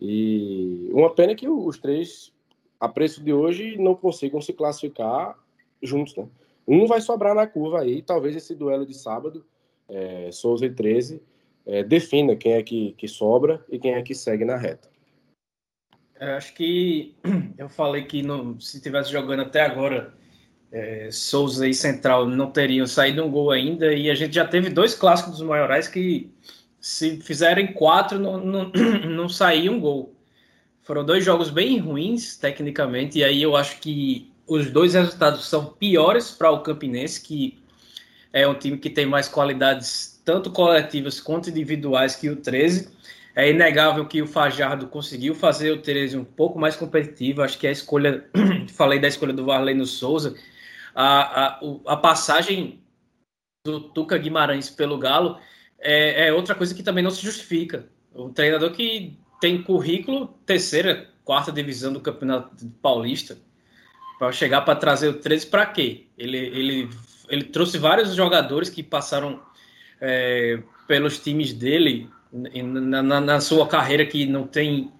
E 0.00 0.88
uma 0.92 1.12
pena 1.12 1.34
que 1.34 1.48
os 1.48 1.78
três, 1.78 2.32
a 2.78 2.88
preço 2.88 3.22
de 3.22 3.32
hoje, 3.32 3.76
não 3.76 3.94
consigam 3.94 4.40
se 4.40 4.52
classificar 4.52 5.36
juntos, 5.82 6.16
né? 6.16 6.28
Um 6.68 6.86
vai 6.86 7.00
sobrar 7.00 7.34
na 7.34 7.46
curva 7.46 7.80
aí, 7.80 8.02
talvez 8.02 8.36
esse 8.36 8.54
duelo 8.54 8.84
de 8.84 8.92
sábado, 8.92 9.42
é, 9.88 10.30
Souza 10.30 10.66
e 10.66 10.70
13, 10.70 11.22
é, 11.64 11.82
defina 11.82 12.36
quem 12.36 12.52
é 12.52 12.62
que, 12.62 12.92
que 12.92 13.08
sobra 13.08 13.64
e 13.70 13.78
quem 13.78 13.94
é 13.94 14.02
que 14.02 14.14
segue 14.14 14.44
na 14.44 14.56
reta. 14.56 14.90
Eu 16.20 16.34
acho 16.34 16.52
que 16.54 17.14
eu 17.56 17.70
falei 17.70 18.04
que 18.04 18.22
no, 18.22 18.60
se 18.60 18.82
tivesse 18.82 19.10
jogando 19.10 19.40
até 19.40 19.62
agora, 19.62 20.12
é, 20.70 21.08
Souza 21.10 21.66
e 21.66 21.72
Central 21.72 22.26
não 22.26 22.50
teriam 22.50 22.86
saído 22.86 23.24
um 23.24 23.30
gol 23.30 23.50
ainda, 23.50 23.94
e 23.94 24.10
a 24.10 24.14
gente 24.14 24.34
já 24.34 24.46
teve 24.46 24.68
dois 24.68 24.94
clássicos 24.94 25.38
dos 25.38 25.48
maiorais 25.48 25.88
que, 25.88 26.30
se 26.80 27.20
fizerem 27.20 27.72
quatro, 27.72 28.18
não, 28.18 28.38
não, 28.38 28.72
não 29.08 29.28
saía 29.28 29.70
um 29.70 29.80
gol. 29.80 30.14
Foram 30.82 31.04
dois 31.04 31.24
jogos 31.24 31.50
bem 31.50 31.78
ruins, 31.78 32.36
tecnicamente, 32.36 33.18
e 33.18 33.24
aí 33.24 33.42
eu 33.42 33.56
acho 33.56 33.80
que 33.80 34.27
os 34.48 34.70
dois 34.70 34.94
resultados 34.94 35.46
são 35.46 35.66
piores 35.66 36.30
para 36.30 36.50
o 36.50 36.62
Campinense, 36.62 37.20
que 37.20 37.62
é 38.32 38.48
um 38.48 38.54
time 38.54 38.78
que 38.78 38.90
tem 38.90 39.06
mais 39.06 39.28
qualidades, 39.28 40.20
tanto 40.24 40.50
coletivas 40.50 41.20
quanto 41.20 41.50
individuais, 41.50 42.16
que 42.16 42.30
o 42.30 42.36
13. 42.36 42.96
É 43.36 43.48
inegável 43.50 44.04
que 44.06 44.20
o 44.20 44.26
Fajardo 44.26 44.88
conseguiu 44.88 45.32
fazer 45.32 45.70
o 45.70 45.80
13 45.80 46.16
um 46.16 46.24
pouco 46.24 46.58
mais 46.58 46.74
competitivo. 46.74 47.42
Acho 47.42 47.56
que 47.58 47.68
a 47.68 47.70
escolha, 47.70 48.28
falei 48.74 48.98
da 48.98 49.06
escolha 49.06 49.32
do 49.32 49.44
Varley 49.44 49.86
Souza, 49.86 50.34
a, 50.94 51.44
a, 51.44 51.60
a 51.86 51.96
passagem 51.96 52.82
do 53.64 53.80
Tuca 53.80 54.18
Guimarães 54.18 54.68
pelo 54.68 54.98
Galo 54.98 55.38
é, 55.78 56.26
é 56.26 56.32
outra 56.32 56.54
coisa 56.54 56.74
que 56.74 56.82
também 56.82 57.04
não 57.04 57.10
se 57.10 57.22
justifica. 57.22 57.88
Um 58.12 58.32
treinador 58.32 58.72
que 58.72 59.16
tem 59.40 59.62
currículo 59.62 60.34
terceira, 60.44 61.08
quarta 61.24 61.52
divisão 61.52 61.92
do 61.92 62.00
Campeonato 62.00 62.66
Paulista, 62.82 63.38
para 64.18 64.32
chegar 64.32 64.62
para 64.62 64.76
trazer 64.76 65.08
o 65.08 65.14
13 65.14 65.46
para 65.46 65.66
quê? 65.66 66.06
Ele, 66.16 66.36
ele, 66.36 66.90
ele 67.28 67.44
trouxe 67.44 67.78
vários 67.78 68.14
jogadores 68.14 68.68
que 68.68 68.82
passaram 68.82 69.40
é, 70.00 70.60
pelos 70.86 71.18
times 71.18 71.52
dele 71.52 72.10
na, 72.32 73.02
na, 73.02 73.20
na, 73.20 73.40
sua 73.40 73.66
carreira 73.66 74.04
que 74.04 74.26
não 74.26 74.46
tem, 74.46 74.92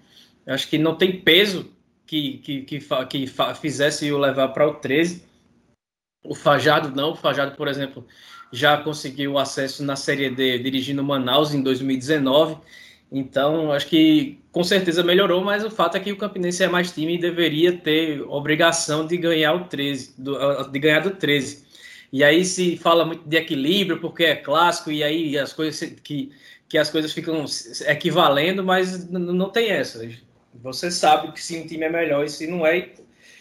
acho 0.47 0.69
que 0.69 0.79
não 0.79 0.95
tem 0.95 1.21
peso 1.21 1.71
que, 2.07 2.39
que, 2.39 2.62
que, 2.62 2.79
que 3.09 3.33
fizesse 3.61 4.11
o 4.11 4.19
levar 4.19 4.49
para 4.49 4.69
o 4.69 4.75
13. 4.75 5.27
O 6.25 6.35
Fajado 6.35 6.95
não, 6.95 7.12
o 7.12 7.16
Fajado, 7.16 7.57
por 7.57 7.69
exemplo, 7.69 8.07
já 8.53 8.79
conseguiu 8.79 9.39
acesso 9.39 9.85
na 9.85 9.95
Série 9.97 10.31
D 10.31 10.59
dirigindo 10.59 11.05
Manaus 11.05 11.53
em 11.53 11.62
2019. 11.62 12.57
Então, 13.11 13.72
acho 13.72 13.86
que 13.86 14.38
com 14.52 14.62
certeza 14.62 15.02
melhorou, 15.02 15.42
mas 15.42 15.64
o 15.64 15.70
fato 15.70 15.96
é 15.96 16.00
que 16.00 16.12
o 16.12 16.16
Campinense 16.16 16.62
é 16.62 16.68
mais 16.68 16.92
time 16.92 17.14
e 17.14 17.20
deveria 17.20 17.72
ter 17.72 18.20
obrigação 18.22 19.06
de 19.06 19.16
ganhar 19.16 19.54
o 19.54 19.64
13, 19.64 20.14
do, 20.18 20.64
de 20.64 20.78
ganhar 20.78 21.00
do 21.00 21.12
13. 21.12 21.66
E 22.12 22.22
aí 22.24 22.44
se 22.44 22.76
fala 22.76 23.04
muito 23.04 23.26
de 23.26 23.36
equilíbrio, 23.36 24.00
porque 24.00 24.24
é 24.24 24.36
clássico, 24.36 24.90
e 24.90 25.02
aí 25.02 25.38
as 25.38 25.52
coisas 25.52 25.90
que, 26.02 26.32
que 26.68 26.78
as 26.78 26.90
coisas 26.90 27.12
ficam 27.12 27.44
equivalendo, 27.86 28.62
mas 28.64 29.09
não 29.11 29.50
tem 29.50 29.70
essa. 29.70 30.06
Você 30.62 30.90
sabe 30.90 31.32
que 31.32 31.42
se 31.42 31.59
um 31.59 31.66
time 31.66 31.84
é 31.84 31.90
melhor 31.90 32.24
e 32.24 32.28
se 32.28 32.46
não 32.46 32.66
é. 32.66 32.90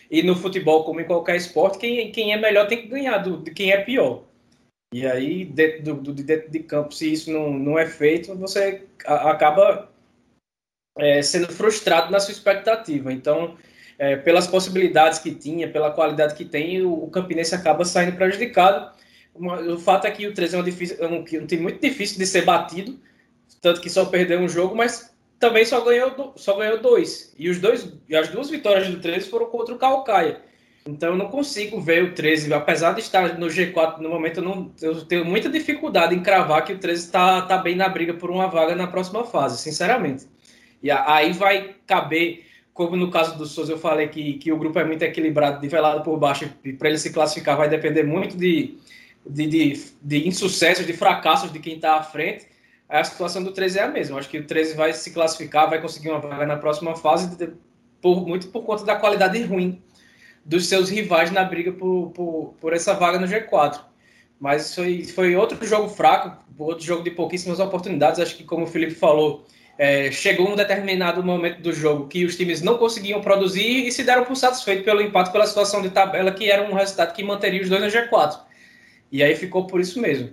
E 0.09 0.23
no 0.23 0.35
futebol, 0.35 0.83
como 0.85 1.01
em 1.01 1.05
qualquer 1.05 1.35
esporte, 1.35 1.77
quem, 1.77 2.11
quem 2.11 2.31
é 2.31 2.37
melhor 2.37 2.67
tem 2.67 2.81
que 2.81 2.87
ganhar 2.87 3.17
do, 3.17 3.37
de 3.37 3.51
quem 3.51 3.71
é 3.71 3.77
pior. 3.77 4.23
E 4.93 5.05
aí, 5.05 5.43
dentro, 5.43 5.95
do, 5.95 6.13
dentro 6.13 6.49
de 6.49 6.59
campo, 6.59 6.93
se 6.93 7.11
isso 7.11 7.31
não, 7.31 7.51
não 7.51 7.77
é 7.77 7.85
feito, 7.85 8.33
você 8.35 8.87
acaba 9.05 9.89
é, 10.97 11.21
sendo 11.21 11.51
frustrado 11.51 12.11
na 12.11 12.19
sua 12.19 12.31
expectativa. 12.31 13.11
Então, 13.11 13.57
é, 13.99 14.15
pelas 14.15 14.47
possibilidades 14.47 15.19
que 15.19 15.33
tinha, 15.33 15.69
pela 15.69 15.91
qualidade 15.91 16.35
que 16.35 16.45
tem, 16.45 16.81
o, 16.81 16.93
o 17.05 17.09
Campinense 17.09 17.53
acaba 17.53 17.83
saindo 17.83 18.15
prejudicado. 18.15 18.95
O 19.35 19.77
fato 19.77 20.07
é 20.07 20.11
que 20.11 20.25
o 20.25 20.33
13 20.33 20.55
é 20.55 20.59
um, 20.59 20.63
difícil, 20.63 20.97
é 20.99 21.07
um, 21.07 21.19
um 21.19 21.45
time 21.45 21.61
muito 21.61 21.81
difícil 21.81 22.17
de 22.17 22.25
ser 22.25 22.43
batido, 22.43 22.99
tanto 23.61 23.81
que 23.81 23.89
só 23.89 24.05
perdeu 24.05 24.39
um 24.39 24.49
jogo, 24.49 24.75
mas 24.75 25.13
também 25.39 25.63
só 25.65 25.81
ganhou, 25.81 26.33
só 26.35 26.57
ganhou 26.57 26.81
dois. 26.81 27.33
E 27.37 27.49
os 27.49 27.59
dois, 27.59 27.93
as 28.13 28.29
duas 28.29 28.49
vitórias 28.49 28.87
do 28.89 28.99
13 28.99 29.29
foram 29.29 29.47
contra 29.47 29.75
o 29.75 29.77
Calcaia. 29.77 30.41
Então 30.87 31.09
eu 31.09 31.17
não 31.17 31.27
consigo 31.27 31.81
ver 31.81 32.03
o 32.03 32.13
13, 32.13 32.53
apesar 32.53 32.93
de 32.93 33.01
estar 33.01 33.37
no 33.37 33.47
G4 33.47 33.97
no 33.97 34.09
momento, 34.09 34.37
eu, 34.37 34.43
não, 34.43 34.71
eu 34.81 35.03
tenho 35.05 35.25
muita 35.25 35.49
dificuldade 35.49 36.15
em 36.15 36.23
cravar 36.23 36.63
que 36.63 36.71
o 36.71 36.79
13 36.79 37.05
está 37.05 37.41
tá 37.41 37.57
bem 37.57 37.75
na 37.75 37.89
briga 37.89 38.13
por 38.13 38.31
uma 38.31 38.47
vaga 38.47 38.73
na 38.73 38.87
próxima 38.87 39.25
fase, 39.25 39.61
sinceramente. 39.61 40.25
E 40.81 40.89
aí 40.89 41.33
vai 41.33 41.75
caber, 41.85 42.45
como 42.73 42.95
no 42.95 43.11
caso 43.11 43.37
do 43.37 43.45
Souza 43.45 43.73
eu 43.73 43.77
falei 43.77 44.07
que, 44.07 44.35
que 44.35 44.51
o 44.51 44.57
grupo 44.57 44.79
é 44.79 44.85
muito 44.85 45.03
equilibrado, 45.03 45.61
nivelado 45.61 46.03
por 46.03 46.17
baixo, 46.17 46.49
e 46.63 46.71
para 46.71 46.87
ele 46.87 46.97
se 46.97 47.11
classificar 47.11 47.57
vai 47.57 47.67
depender 47.67 48.03
muito 48.03 48.37
de, 48.37 48.77
de, 49.29 49.45
de, 49.45 49.85
de 50.01 50.27
insucessos, 50.27 50.85
de 50.85 50.93
fracassos 50.93 51.51
de 51.51 51.59
quem 51.59 51.75
está 51.75 51.95
à 51.95 52.03
frente. 52.03 52.45
A 52.87 53.03
situação 53.03 53.43
do 53.43 53.51
13 53.51 53.79
é 53.79 53.83
a 53.83 53.87
mesma. 53.89 54.17
Acho 54.17 54.29
que 54.29 54.37
o 54.37 54.45
13 54.45 54.75
vai 54.77 54.93
se 54.93 55.11
classificar, 55.11 55.69
vai 55.69 55.81
conseguir 55.81 56.09
uma 56.09 56.19
vaga 56.19 56.45
na 56.45 56.55
próxima 56.55 56.95
fase, 56.95 57.29
por, 58.01 58.25
muito 58.25 58.47
por 58.47 58.63
conta 58.63 58.85
da 58.85 58.95
qualidade 58.95 59.43
ruim 59.43 59.81
dos 60.47 60.67
seus 60.67 60.89
rivais 60.89 61.29
na 61.29 61.43
briga 61.43 61.73
por, 61.73 62.11
por, 62.11 62.53
por 62.61 62.73
essa 62.73 62.93
vaga 62.93 63.19
no 63.19 63.27
G4. 63.27 63.81
Mas 64.39 64.73
foi, 64.73 65.03
foi 65.03 65.35
outro 65.35 65.63
jogo 65.67 65.89
fraco, 65.89 66.41
outro 66.57 66.85
jogo 66.85 67.03
de 67.03 67.11
pouquíssimas 67.11 67.59
oportunidades. 67.59 68.19
Acho 68.19 68.37
que, 68.37 68.45
como 68.45 68.63
o 68.63 68.67
Felipe 68.67 68.95
falou, 68.95 69.45
é, 69.77 70.09
chegou 70.09 70.49
um 70.49 70.55
determinado 70.55 71.21
momento 71.21 71.61
do 71.61 71.73
jogo 71.73 72.07
que 72.07 72.23
os 72.23 72.37
times 72.37 72.61
não 72.61 72.77
conseguiam 72.77 73.19
produzir 73.19 73.85
e 73.85 73.91
se 73.91 74.05
deram 74.05 74.23
por 74.23 74.37
satisfeitos 74.37 74.85
pelo 74.85 75.01
empate, 75.01 75.33
pela 75.33 75.45
situação 75.45 75.81
de 75.81 75.89
tabela, 75.89 76.31
que 76.31 76.49
era 76.49 76.63
um 76.63 76.73
resultado 76.73 77.13
que 77.13 77.23
manteria 77.23 77.61
os 77.61 77.67
dois 77.67 77.81
no 77.81 77.89
G4. 77.89 78.39
E 79.11 79.21
aí 79.21 79.35
ficou 79.35 79.67
por 79.67 79.81
isso 79.81 79.99
mesmo. 79.99 80.29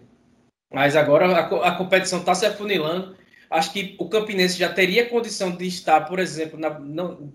Mas 0.73 0.95
agora 0.95 1.27
a, 1.27 1.69
a 1.69 1.73
competição 1.73 2.21
está 2.21 2.37
se 2.37 2.47
afunilando. 2.47 3.17
Acho 3.51 3.73
que 3.73 3.97
o 3.99 4.09
Campinense 4.09 4.59
já 4.59 4.69
teria 4.69 5.09
condição 5.09 5.51
de 5.51 5.67
estar, 5.67 6.03
por 6.03 6.21
exemplo, 6.21 6.59
na, 6.59 6.79
não, 6.79 7.33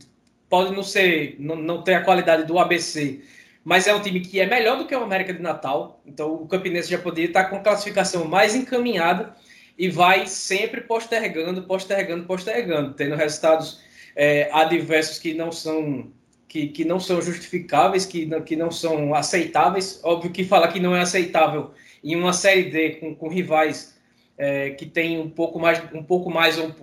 pode 0.49 0.75
não 0.75 0.83
ser, 0.83 1.35
não, 1.39 1.55
não 1.55 1.83
ter 1.83 1.93
a 1.93 2.03
qualidade 2.03 2.45
do 2.45 2.57
ABC, 2.57 3.21
mas 3.63 3.87
é 3.87 3.93
um 3.93 4.01
time 4.01 4.19
que 4.19 4.39
é 4.39 4.45
melhor 4.45 4.77
do 4.77 4.87
que 4.87 4.95
o 4.95 5.03
América 5.03 5.33
de 5.33 5.41
Natal. 5.41 6.01
Então 6.05 6.33
o 6.33 6.47
Campinense 6.47 6.89
já 6.89 6.97
poderia 6.97 7.29
estar 7.29 7.45
com 7.45 7.61
classificação 7.61 8.25
mais 8.25 8.55
encaminhada 8.55 9.35
e 9.77 9.89
vai 9.89 10.27
sempre 10.27 10.81
postergando, 10.81 11.63
postergando, 11.63 12.25
postergando, 12.25 12.93
tendo 12.93 13.15
resultados 13.15 13.79
é, 14.15 14.49
adversos 14.51 15.19
que 15.19 15.33
não 15.33 15.51
são 15.51 16.11
que, 16.47 16.67
que 16.69 16.83
não 16.83 16.99
são 16.99 17.21
justificáveis, 17.21 18.07
que 18.07 18.25
não, 18.25 18.41
que 18.41 18.55
não 18.55 18.71
são 18.71 19.13
aceitáveis. 19.13 19.99
Óbvio 20.03 20.31
que 20.31 20.43
falar 20.43 20.69
que 20.69 20.79
não 20.79 20.95
é 20.95 21.01
aceitável 21.01 21.71
em 22.03 22.15
uma 22.15 22.33
série 22.33 22.71
D 22.71 22.95
com, 22.95 23.13
com 23.13 23.27
rivais 23.29 23.99
é, 24.35 24.71
que 24.71 24.85
tem 24.85 25.19
um 25.19 25.29
pouco 25.29 25.59
mais, 25.59 25.79
um 25.93 26.01
pouco 26.01 26.31
mais 26.31 26.57
ou 26.57 26.67
um, 26.67 26.73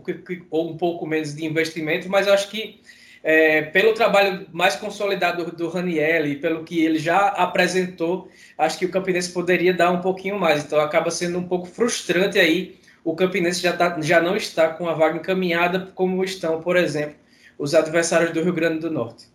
ou 0.50 0.70
um 0.70 0.76
pouco 0.76 1.06
menos 1.06 1.34
de 1.34 1.44
investimento, 1.44 2.08
mas 2.08 2.26
eu 2.26 2.34
acho 2.34 2.48
que 2.48 2.80
é, 3.29 3.61
pelo 3.61 3.93
trabalho 3.93 4.47
mais 4.53 4.77
consolidado 4.77 5.51
do, 5.51 5.68
Raniel 5.68 6.29
e 6.29 6.37
pelo 6.37 6.62
que 6.62 6.85
ele 6.85 6.97
já 6.97 7.27
apresentou, 7.27 8.29
acho 8.57 8.79
que 8.79 8.87
o 8.87 8.91
Campinense 8.91 9.33
poderia 9.33 9.74
dar 9.74 9.91
um 9.91 10.01
pouquinho 10.01 10.39
mais. 10.39 10.64
Então 10.64 10.79
acaba 10.79 11.11
sendo 11.11 11.37
um 11.37 11.49
pouco 11.49 11.66
frustrante 11.66 12.39
aí. 12.39 12.79
O 13.03 13.16
Campinense 13.16 13.61
já, 13.61 13.77
tá, 13.77 14.01
já 14.01 14.20
não 14.20 14.37
está 14.37 14.68
com 14.68 14.89
a 14.89 14.95
vaga 14.95 15.16
encaminhada 15.18 15.91
como 15.93 16.22
estão, 16.22 16.62
por 16.62 16.77
exemplo, 16.77 17.16
os 17.59 17.74
adversários 17.74 18.31
do 18.31 18.41
Rio 18.45 18.53
Grande 18.53 18.79
do 18.79 18.93
Norte. 18.93 19.29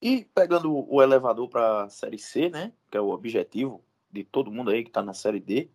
E 0.00 0.24
pegando 0.32 0.86
o 0.88 1.02
elevador 1.02 1.48
para 1.48 1.82
a 1.82 1.88
Série 1.88 2.20
C, 2.20 2.50
né, 2.50 2.70
que 2.88 2.96
é 2.96 3.00
o 3.00 3.10
objetivo 3.10 3.82
de 4.12 4.22
todo 4.22 4.52
mundo 4.52 4.70
aí 4.70 4.84
que 4.84 4.90
está 4.90 5.02
na 5.02 5.12
Série 5.12 5.40
D, 5.40 5.68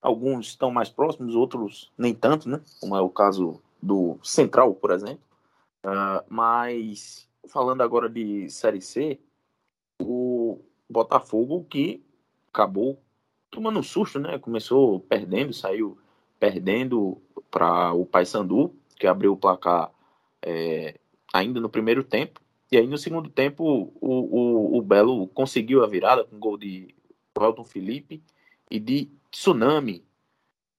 alguns 0.00 0.46
estão 0.46 0.70
mais 0.70 0.88
próximos, 0.88 1.34
outros 1.34 1.92
nem 1.98 2.14
tanto, 2.14 2.48
né, 2.48 2.58
como 2.80 2.96
é 2.96 3.02
o 3.02 3.10
caso 3.10 3.60
do 3.82 4.18
Central, 4.22 4.74
por 4.74 4.92
exemplo. 4.92 5.29
Uh, 5.84 6.24
mas 6.28 7.28
falando 7.48 7.82
agora 7.82 8.08
de 8.08 8.48
Série 8.50 8.80
C, 8.80 9.18
o 10.00 10.60
Botafogo 10.88 11.64
que 11.64 12.04
acabou 12.52 13.02
tomando 13.50 13.80
um 13.80 13.82
susto, 13.82 14.18
né? 14.18 14.38
Começou 14.38 15.00
perdendo, 15.00 15.52
saiu 15.52 15.98
perdendo 16.38 17.20
para 17.50 17.92
o 17.92 18.06
Paysandu, 18.06 18.74
que 18.96 19.06
abriu 19.06 19.32
o 19.32 19.36
placar 19.36 19.90
é, 20.42 20.98
ainda 21.32 21.60
no 21.60 21.68
primeiro 21.68 22.04
tempo. 22.04 22.40
E 22.70 22.76
aí 22.76 22.86
no 22.86 22.98
segundo 22.98 23.28
tempo 23.28 23.92
o, 24.00 24.08
o, 24.08 24.78
o 24.78 24.82
Belo 24.82 25.26
conseguiu 25.28 25.82
a 25.82 25.88
virada 25.88 26.24
com 26.24 26.38
gol 26.38 26.56
de 26.56 26.94
Elton 27.38 27.64
Felipe 27.64 28.22
e 28.70 28.78
de 28.78 29.10
Tsunami. 29.30 30.04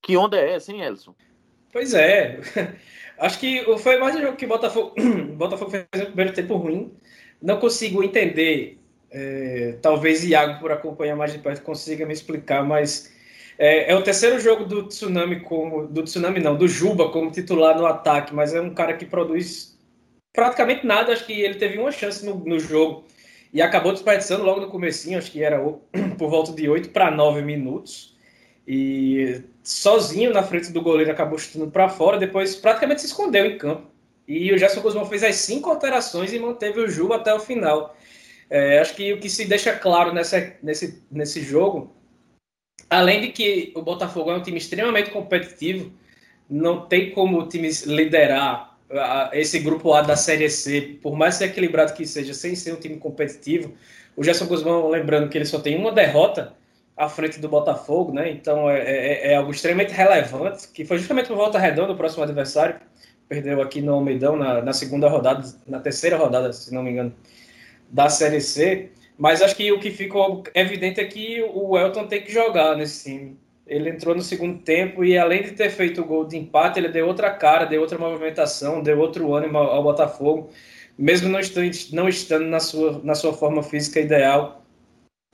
Que 0.02 0.16
onda 0.18 0.38
é 0.38 0.54
essa, 0.54 0.72
hein, 0.72 0.82
Elson? 0.82 1.14
Pois 1.72 1.94
é. 1.94 2.40
Acho 3.18 3.40
que 3.40 3.64
foi 3.78 3.98
mais 3.98 4.16
um 4.16 4.22
jogo 4.22 4.36
que 4.36 4.46
o 4.46 4.50
Botafogo, 4.50 4.96
Botafogo 5.38 5.72
fez 5.72 5.86
o 5.96 6.06
primeiro 6.08 6.34
tempo 6.34 6.56
ruim. 6.56 6.92
Não 7.42 7.60
consigo 7.60 8.04
entender. 8.04 8.80
É, 9.12 9.78
talvez 9.82 10.24
Iago, 10.24 10.60
por 10.60 10.72
acompanhar 10.72 11.16
mais 11.16 11.34
de 11.34 11.40
perto, 11.40 11.62
consiga 11.64 12.06
me 12.06 12.14
explicar, 12.14 12.64
mas 12.64 13.14
é, 13.58 13.92
é, 13.92 13.96
o 13.96 14.02
terceiro 14.02 14.40
jogo 14.40 14.66
do 14.66 14.88
Tsunami 14.88 15.42
como. 15.42 15.88
Do 15.88 16.04
Tsunami 16.04 16.40
não, 16.40 16.56
do 16.56 16.68
Juba 16.68 17.10
como 17.10 17.32
titular 17.32 17.78
no 17.78 17.86
ataque, 17.86 18.34
mas 18.34 18.54
é 18.54 18.62
um 18.62 18.74
cara 18.74 18.94
que 18.96 19.06
produz 19.06 19.78
praticamente 20.34 20.86
nada. 20.86 21.14
Acho 21.14 21.26
que 21.26 21.42
ele 21.42 21.56
teve 21.56 21.78
uma 21.78 21.92
chance 21.92 22.26
no, 22.26 22.36
no 22.36 22.60
jogo 22.60 23.06
e 23.54 23.62
acabou 23.62 23.92
desperdiçando 23.92 24.44
logo 24.44 24.62
no 24.62 24.70
comecinho, 24.70 25.18
acho 25.18 25.32
que 25.32 25.44
era 25.44 25.60
por 26.18 26.30
volta 26.30 26.54
de 26.54 26.70
8 26.70 26.90
para 26.90 27.12
9 27.12 27.42
minutos. 27.42 28.11
E 28.68 29.42
sozinho 29.64 30.34
na 30.34 30.44
frente 30.44 30.72
do 30.72 30.82
goleiro 30.82 31.12
acabou 31.12 31.38
chutando 31.38 31.70
para 31.72 31.90
fora, 31.90 32.18
depois 32.18 32.56
praticamente 32.56 33.02
se 33.02 33.08
escondeu 33.08 33.46
em 33.46 33.58
campo. 33.58 33.90
E 34.28 34.54
o 34.54 34.58
Gerson 34.58 34.82
Guzmão 34.82 35.06
fez 35.06 35.24
as 35.24 35.36
cinco 35.36 35.70
alterações 35.70 36.32
e 36.32 36.40
manteve 36.40 36.80
o 36.80 36.90
Juba 36.90 37.18
até 37.18 37.34
o 37.34 37.40
final. 37.40 37.96
É, 38.50 38.80
acho 38.80 38.96
que 38.96 39.14
o 39.14 39.20
que 39.20 39.30
se 39.30 39.46
deixa 39.46 39.74
claro 39.74 40.14
nessa, 40.14 40.54
nesse, 40.62 41.02
nesse 41.12 41.42
jogo, 41.42 41.96
além 42.90 43.22
de 43.22 43.28
que 43.30 43.72
o 43.76 43.82
Botafogo 43.82 44.32
é 44.32 44.36
um 44.36 44.42
time 44.42 44.58
extremamente 44.58 45.10
competitivo, 45.10 45.92
não 46.50 46.86
tem 46.86 47.12
como 47.12 47.40
o 47.40 47.48
time 47.48 47.70
liderar 47.86 48.78
esse 49.32 49.60
grupo 49.60 49.94
A 49.94 50.02
da 50.02 50.18
Série 50.18 50.50
C, 50.50 51.00
por 51.02 51.16
mais 51.16 51.40
equilibrado 51.40 51.94
que 51.94 52.06
seja, 52.06 52.34
sem 52.34 52.56
ser 52.56 52.74
um 52.74 52.80
time 52.80 52.98
competitivo, 52.98 53.74
o 54.16 54.24
Gerson 54.24 54.46
Guzmão, 54.46 54.90
lembrando 54.90 55.30
que 55.30 55.38
ele 55.38 55.46
só 55.46 55.60
tem 55.60 55.78
uma 55.78 55.92
derrota 55.92 56.54
à 57.02 57.10
frente 57.10 57.40
do 57.40 57.50
Botafogo, 57.50 58.14
né? 58.14 58.30
Então 58.30 58.70
é, 58.70 58.80
é, 58.80 59.32
é 59.32 59.36
algo 59.36 59.50
extremamente 59.50 59.92
relevante, 59.92 60.68
que 60.68 60.86
foi 60.86 61.00
justamente 61.00 61.28
por 61.28 61.36
volta 61.36 61.58
redonda 61.58 61.94
o 61.94 61.98
próximo 61.98 62.24
adversário. 62.24 62.76
Perdeu 63.28 63.60
aqui 63.60 63.82
no 63.82 63.94
Almeidão 63.94 64.36
na, 64.36 64.62
na 64.62 64.72
segunda 64.72 65.10
rodada, 65.10 65.44
na 65.66 65.80
terceira 65.80 66.16
rodada, 66.16 66.54
se 66.54 66.72
não 66.72 66.84
me 66.84 66.92
engano, 66.92 67.12
da 67.90 68.08
Série 68.08 68.40
C. 68.40 68.92
Mas 69.18 69.42
acho 69.42 69.56
que 69.56 69.72
o 69.72 69.80
que 69.80 69.90
ficou 69.90 70.44
evidente 70.54 71.00
é 71.02 71.06
que 71.06 71.42
o 71.42 71.76
Elton 71.76 72.06
tem 72.06 72.22
que 72.22 72.32
jogar 72.32 72.78
nesse 72.78 73.10
time. 73.10 73.38
Ele 73.66 73.90
entrou 73.90 74.14
no 74.14 74.22
segundo 74.22 74.60
tempo 74.60 75.04
e, 75.04 75.18
além 75.18 75.42
de 75.42 75.52
ter 75.52 75.72
feito 75.72 76.02
o 76.02 76.06
gol 76.06 76.26
de 76.26 76.38
empate, 76.38 76.80
ele 76.80 76.90
deu 76.90 77.08
outra 77.08 77.32
cara, 77.32 77.66
deu 77.66 77.82
outra 77.82 77.98
movimentação, 77.98 78.84
deu 78.84 79.00
outro 79.00 79.34
ânimo 79.34 79.58
ao 79.58 79.82
Botafogo, 79.82 80.50
mesmo 80.98 81.30
não 81.30 81.40
estando, 81.40 81.72
não 81.94 82.08
estando 82.08 82.46
na, 82.46 82.60
sua, 82.60 83.02
na 83.04 83.16
sua 83.16 83.34
forma 83.34 83.64
física 83.64 84.00
ideal. 84.00 84.61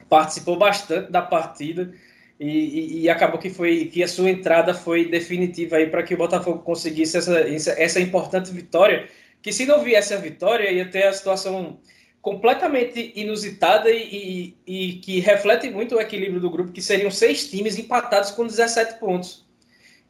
Participou 0.09 0.57
bastante 0.57 1.11
da 1.11 1.21
partida 1.21 1.93
e, 2.39 2.47
e, 2.47 3.01
e 3.01 3.09
acabou 3.09 3.39
que, 3.39 3.49
foi, 3.49 3.85
que 3.85 4.03
a 4.03 4.07
sua 4.07 4.29
entrada 4.29 4.73
foi 4.73 5.05
definitiva 5.05 5.77
para 5.87 6.03
que 6.03 6.13
o 6.13 6.17
Botafogo 6.17 6.59
conseguisse 6.59 7.17
essa, 7.17 7.39
essa 7.71 7.99
importante 7.99 8.51
vitória. 8.51 9.07
Que 9.41 9.51
se 9.51 9.65
não 9.65 9.83
viesse 9.83 10.13
a 10.13 10.17
vitória, 10.17 10.71
ia 10.71 10.89
ter 10.89 11.03
a 11.03 11.13
situação 11.13 11.79
completamente 12.21 13.13
inusitada 13.15 13.89
e, 13.89 14.55
e, 14.67 14.89
e, 14.89 14.93
que 14.95 15.19
reflete 15.19 15.69
muito 15.69 15.95
o 15.95 16.01
equilíbrio 16.01 16.41
do 16.41 16.49
grupo, 16.49 16.71
que 16.71 16.81
seriam 16.81 17.09
seis 17.09 17.49
times 17.49 17.77
empatados 17.77 18.31
com 18.31 18.45
17 18.45 18.99
pontos. 18.99 19.47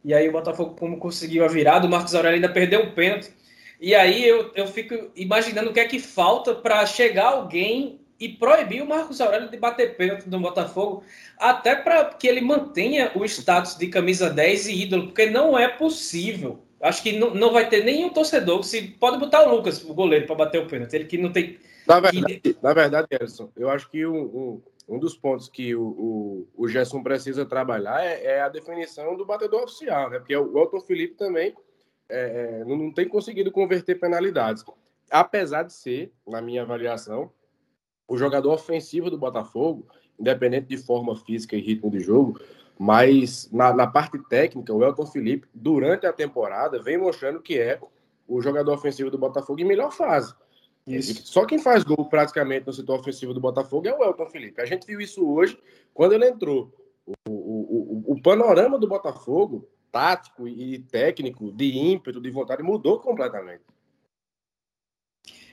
E 0.03 0.13
aí 0.13 0.27
o 0.27 0.31
Botafogo, 0.31 0.75
como 0.75 0.97
conseguiu 0.97 1.45
a 1.45 1.47
virada, 1.47 1.85
o 1.85 1.89
Marcos 1.89 2.15
Aurélio 2.15 2.37
ainda 2.37 2.49
perdeu 2.49 2.81
um 2.81 2.91
pênalti. 2.91 3.29
E 3.79 3.93
aí 3.93 4.27
eu, 4.27 4.51
eu 4.55 4.67
fico 4.67 5.11
imaginando 5.15 5.69
o 5.69 5.73
que 5.73 5.79
é 5.79 5.85
que 5.85 5.99
falta 5.99 6.55
para 6.55 6.85
chegar 6.85 7.27
alguém 7.27 7.99
e 8.19 8.29
proibir 8.29 8.81
o 8.81 8.87
Marcos 8.87 9.21
Aurélio 9.21 9.49
de 9.49 9.57
bater 9.57 9.95
pênalti 9.95 10.27
no 10.27 10.39
Botafogo, 10.39 11.03
até 11.37 11.75
para 11.75 12.05
que 12.05 12.27
ele 12.27 12.41
mantenha 12.41 13.11
o 13.15 13.23
status 13.25 13.77
de 13.77 13.87
camisa 13.87 14.29
10 14.29 14.67
e 14.67 14.83
ídolo, 14.83 15.07
porque 15.07 15.29
não 15.29 15.57
é 15.57 15.67
possível. 15.67 16.63
Acho 16.81 17.01
que 17.03 17.17
não, 17.17 17.33
não 17.33 17.51
vai 17.51 17.69
ter 17.69 17.83
nenhum 17.83 18.09
torcedor 18.09 18.59
que 18.59 18.67
se 18.67 18.81
pode 18.81 19.17
botar 19.17 19.47
o 19.47 19.55
Lucas, 19.55 19.83
o 19.83 19.93
goleiro, 19.93 20.25
para 20.25 20.35
bater 20.35 20.61
o 20.61 20.67
pênalti. 20.67 20.93
Ele 20.93 21.05
que 21.05 21.17
não 21.17 21.31
tem 21.31 21.57
na 21.87 21.99
verdade, 22.01 22.39
que... 22.39 22.57
na 22.61 22.73
verdade 22.73 23.07
Gerson, 23.09 23.49
eu 23.55 23.69
acho 23.69 23.89
que 23.89 24.05
um, 24.05 24.19
um, 24.19 24.61
um 24.89 24.99
dos 24.99 25.15
pontos 25.15 25.47
que 25.47 25.73
o, 25.73 25.81
o, 25.83 26.47
o 26.55 26.67
Gerson 26.67 27.01
precisa 27.01 27.45
trabalhar 27.45 28.05
é, 28.05 28.23
é, 28.23 28.41
a 28.41 28.49
definição 28.49 29.15
do 29.15 29.25
batedor 29.25 29.63
oficial, 29.63 30.09
né? 30.09 30.19
Porque 30.19 30.35
o 30.35 30.57
Elton 30.57 30.81
Felipe 30.81 31.15
também 31.15 31.55
é, 32.09 32.61
é, 32.61 32.65
não 32.65 32.91
tem 32.91 33.07
conseguido 33.07 33.51
converter 33.51 33.95
penalidades. 33.95 34.65
Apesar 35.09 35.63
de 35.63 35.71
ser, 35.71 36.11
na 36.27 36.41
minha 36.41 36.63
avaliação, 36.63 37.31
o 38.07 38.17
jogador 38.17 38.53
ofensivo 38.53 39.09
do 39.09 39.17
Botafogo, 39.17 39.85
independente 40.19 40.67
de 40.67 40.77
forma 40.77 41.15
física 41.15 41.55
e 41.55 41.61
ritmo 41.61 41.91
de 41.91 41.99
jogo, 41.99 42.39
mas 42.79 43.49
na, 43.51 43.73
na, 43.73 43.87
parte 43.87 44.17
técnica, 44.29 44.73
o 44.73 44.83
Elton 44.83 45.05
Felipe, 45.05 45.47
durante 45.53 46.05
a 46.05 46.13
temporada, 46.13 46.81
vem 46.81 46.97
mostrando 46.97 47.41
que 47.41 47.59
é 47.59 47.79
o 48.27 48.41
jogador 48.41 48.73
ofensivo 48.73 49.09
do 49.09 49.17
Botafogo 49.17 49.59
em 49.59 49.65
melhor 49.65 49.91
fase. 49.91 50.33
Isso. 50.85 51.25
Só 51.25 51.45
quem 51.45 51.59
faz 51.59 51.83
gol 51.83 52.05
praticamente 52.05 52.65
no 52.65 52.73
setor 52.73 52.99
ofensivo 52.99 53.33
do 53.33 53.41
Botafogo 53.41 53.87
é 53.87 53.93
o 53.93 54.03
Elton 54.03 54.27
Felipe. 54.27 54.61
A 54.61 54.65
gente 54.65 54.85
viu 54.85 55.01
isso 55.01 55.27
hoje 55.27 55.59
quando 55.93 56.13
ele 56.13 56.27
entrou. 56.27 56.71
O, 57.05 57.31
o, 57.31 58.03
o, 58.09 58.13
o 58.13 58.21
panorama 58.21 58.77
do 58.77 58.87
Botafogo, 58.87 59.67
tático 59.91 60.47
e 60.47 60.79
técnico, 60.79 61.51
de 61.51 61.77
ímpeto, 61.77 62.21
de 62.21 62.29
vontade, 62.29 62.63
mudou 62.63 62.99
completamente. 62.99 63.63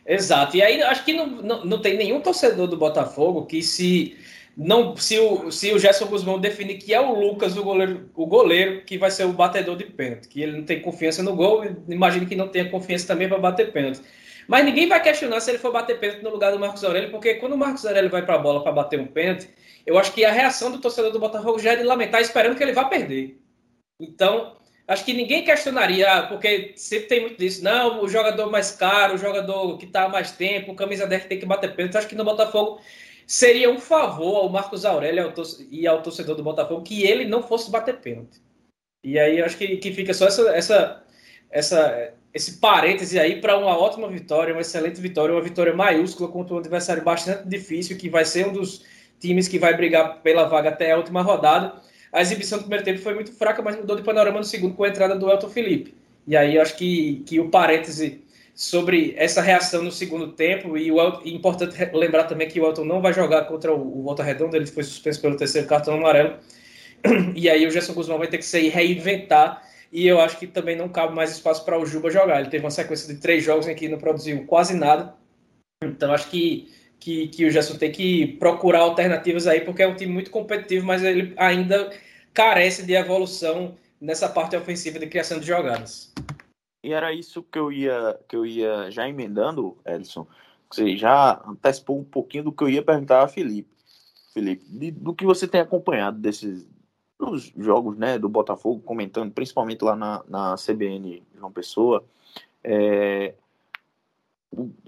Exato. 0.07 0.57
E 0.57 0.63
aí 0.63 0.83
acho 0.83 1.05
que 1.05 1.13
não, 1.13 1.27
não, 1.27 1.65
não 1.65 1.81
tem 1.81 1.97
nenhum 1.97 2.21
torcedor 2.21 2.67
do 2.67 2.77
Botafogo 2.77 3.47
que 3.47 3.63
se 3.63 4.17
não 4.57 4.97
se 4.97 5.19
o, 5.19 5.51
se 5.51 5.73
o 5.73 5.79
Gerson 5.79 6.07
Guzmão 6.07 6.39
definir 6.39 6.79
que 6.79 6.95
é 6.95 7.01
o 7.01 7.19
Lucas 7.19 7.57
o 7.57 7.65
goleiro, 7.65 8.11
o 8.15 8.27
goleiro 8.27 8.85
que 8.85 8.99
vai 8.99 9.11
ser 9.11 9.25
o 9.25 9.33
batedor 9.33 9.77
de 9.77 9.85
pênalti, 9.85 10.29
que 10.29 10.43
ele 10.43 10.59
não 10.59 10.65
tem 10.65 10.81
confiança 10.81 11.23
no 11.23 11.35
gol, 11.35 11.65
imagino 11.89 12.27
que 12.27 12.37
não 12.37 12.49
tenha 12.49 12.71
confiança 12.71 13.07
também 13.07 13.29
para 13.29 13.39
bater 13.39 13.73
pênalti. 13.73 14.01
Mas 14.47 14.65
ninguém 14.65 14.87
vai 14.89 15.03
questionar 15.03 15.41
se 15.41 15.51
ele 15.51 15.59
for 15.59 15.73
bater 15.73 15.99
pênalti 15.99 16.23
no 16.23 16.31
lugar 16.31 16.53
do 16.53 16.59
Marcos 16.59 16.85
Aurélio, 16.85 17.11
porque 17.11 17.35
quando 17.35 17.55
o 17.55 17.59
Marcos 17.59 17.85
Aurélio 17.87 18.11
vai 18.11 18.25
para 18.25 18.35
a 18.35 18.39
bola 18.39 18.63
para 18.63 18.73
bater 18.73 19.01
um 19.01 19.07
pênalti, 19.07 19.49
eu 19.87 19.99
acho 19.99 20.13
que 20.13 20.25
a 20.25 20.31
reação 20.31 20.71
do 20.71 20.79
torcedor 20.79 21.11
do 21.11 21.19
Botafogo 21.19 21.59
já 21.59 21.73
é 21.73 21.77
de 21.77 21.83
lamentar, 21.83 22.21
esperando 22.21 22.57
que 22.57 22.63
ele 22.63 22.73
vá 22.73 22.85
perder. 22.85 23.39
Então, 23.99 24.57
acho 24.87 25.05
que 25.05 25.13
ninguém 25.13 25.45
questionaria, 25.45 26.11
ah, 26.13 26.27
porque 26.27 26.73
sempre 26.77 27.09
tem 27.09 27.21
muito 27.21 27.39
disso. 27.39 27.63
Não, 27.65 28.03
o 28.03 28.09
jogador 28.09 28.51
mais 28.51 28.71
caro, 28.73 29.15
o 29.15 29.19
jogador 29.19 29.79
que 29.79 29.87
está 29.87 30.05
há 30.05 30.09
mais 30.09 30.33
tempo, 30.33 30.73
o 30.73 30.77
camisa 30.77 31.07
10 31.07 31.27
tem 31.27 31.39
que 31.39 31.47
bater 31.47 31.75
pênalti. 31.75 31.97
Acho 31.97 32.09
que 32.09 32.15
no 32.15 32.25
Botafogo 32.25 32.81
seria 33.27 33.71
um 33.71 33.79
favor 33.79 34.37
ao 34.37 34.49
Marcos 34.49 34.85
Aurélio 34.85 35.33
e 35.71 35.87
ao 35.87 36.03
torcedor 36.03 36.37
do 36.37 36.43
Botafogo 36.43 36.83
que 36.83 37.05
ele 37.05 37.25
não 37.25 37.43
fosse 37.43 37.71
bater 37.71 37.97
pênalti. 38.01 38.43
E 39.03 39.19
aí 39.19 39.43
acho 39.43 39.57
que, 39.57 39.77
que 39.77 39.93
fica 39.93 40.15
só 40.15 40.27
essa, 40.27 40.51
essa, 40.51 41.05
essa, 41.51 42.15
esse 42.33 42.59
parêntese 42.59 43.19
aí 43.19 43.41
para 43.41 43.59
uma 43.59 43.79
ótima 43.79 44.09
vitória, 44.09 44.55
uma 44.55 44.61
excelente 44.63 45.01
vitória, 45.01 45.35
uma 45.35 45.43
vitória 45.43 45.75
maiúscula 45.75 46.31
contra 46.31 46.55
um 46.55 46.59
adversário 46.59 47.03
bastante 47.03 47.47
difícil, 47.47 47.99
que 47.99 48.09
vai 48.09 48.25
ser 48.25 48.47
um 48.47 48.53
dos 48.53 48.85
times 49.21 49.47
que 49.49 49.59
vai 49.59 49.77
brigar 49.77 50.23
pela 50.23 50.45
vaga 50.45 50.71
até 50.71 50.93
a 50.93 50.97
última 50.97 51.23
rodada. 51.23 51.83
A 52.15 52.23
exibição 52.23 52.59
do 52.59 52.63
primeiro 52.63 52.85
tempo 52.85 53.01
foi 53.01 53.13
muito 53.13 53.33
fraca, 53.33 53.61
mas 53.61 53.75
mudou 53.75 53.97
de 53.97 54.03
panorama 54.03 54.39
no 54.39 54.45
segundo 54.45 54.75
com 54.75 54.85
a 54.85 54.89
entrada 54.89 55.17
do 55.17 55.29
Elton 55.29 55.49
Felipe. 55.49 55.97
E 56.29 56.37
aí 56.37 56.55
eu 56.55 56.63
acho 56.63 56.77
que, 56.77 57.25
que 57.27 57.41
o 57.41 57.51
parêntese 57.51 58.23
sobre 58.55 59.15
essa 59.17 59.43
reação 59.43 59.83
no 59.83 59.91
segundo 59.91 60.29
tempo. 60.29 60.79
E 60.79 60.93
o 60.93 61.27
importante 61.27 61.77
lembrar 61.93 62.25
também 62.25 62.47
que 62.47 62.61
o 62.61 62.67
Elton 62.67 62.85
não 62.85 63.03
vai 63.03 63.13
jogar 63.13 63.47
contra 63.47 63.75
o, 63.75 64.03
Volta 64.05 64.23
Redonda, 64.23 64.57
ele 64.57 64.67
foi 64.67 64.85
suspenso 64.85 65.21
pelo 65.21 65.37
terceiro 65.37 65.67
cartão 65.67 65.95
amarelo. 65.95 66.39
E 67.35 67.51
aí 67.51 67.67
o 67.67 67.71
Gerson 67.71 67.93
Guzmão 67.93 68.17
vai 68.17 68.29
ter 68.29 68.39
que 68.39 68.45
sair 68.45 68.69
reinventar. 68.69 69.63
E 69.93 70.07
eu 70.07 70.21
acho 70.21 70.39
que 70.39 70.47
também 70.47 70.77
não 70.77 70.89
cabe 70.89 71.15
mais 71.15 71.33
espaço 71.33 71.65
para 71.65 71.77
o 71.77 71.85
Juba 71.85 72.11
jogar. 72.11 72.41
Ele 72.41 72.49
teve 72.49 72.65
uma 72.65 72.71
sequência 72.71 73.13
de 73.13 73.21
três 73.21 73.43
jogos 73.43 73.67
em 73.67 73.75
que 73.75 73.89
não 73.89 73.99
produziu 73.99 74.45
quase 74.47 74.75
nada. 74.75 75.15
Então 75.83 76.13
acho 76.13 76.31
que, 76.31 76.69
que, 76.99 77.29
que 77.29 77.45
o 77.45 77.51
Gerson 77.51 77.77
tem 77.77 77.93
que 77.93 78.27
procurar 78.39 78.81
alternativas 78.81 79.47
aí, 79.47 79.61
porque 79.61 79.83
é 79.83 79.89
um 79.89 79.97
time 79.97 80.13
muito 80.13 80.31
competitivo, 80.31 80.87
mas 80.87 81.03
ele 81.03 81.35
ainda 81.37 81.91
carece 82.33 82.85
de 82.85 82.95
evolução 82.95 83.77
nessa 84.01 84.29
parte 84.29 84.57
ofensiva 84.57 84.99
de 84.99 85.07
criação 85.07 85.39
de 85.39 85.47
jogadas. 85.47 86.13
E 86.83 86.93
era 86.93 87.13
isso 87.13 87.43
que 87.43 87.59
eu 87.59 87.73
ia, 87.73 88.19
que 88.29 88.37
eu 88.37 88.45
ia 88.45 88.91
já 88.91 89.09
emendando, 89.09 89.77
Edson. 89.87 90.27
Você 90.71 90.97
já 90.97 91.43
antecipou 91.47 91.99
um 91.99 92.05
pouquinho 92.05 92.45
do 92.45 92.53
que 92.53 92.65
eu 92.65 92.69
ia 92.69 92.83
perguntar 92.83 93.23
a 93.23 93.29
Felipe. 93.29 93.71
Felipe, 94.33 94.65
de, 94.69 94.91
do 94.91 95.15
que 95.15 95.25
você 95.25 95.47
tem 95.47 95.61
acompanhado 95.61 96.19
desses 96.19 96.67
dos 97.19 97.53
jogos 97.57 97.97
né, 97.97 98.19
do 98.19 98.29
Botafogo, 98.29 98.83
comentando, 98.83 99.33
principalmente 99.33 99.83
lá 99.83 99.95
na, 99.95 100.25
na 100.29 100.57
CBN 100.57 101.23
João 101.37 101.53
Pessoa, 101.53 102.05
é, 102.63 103.35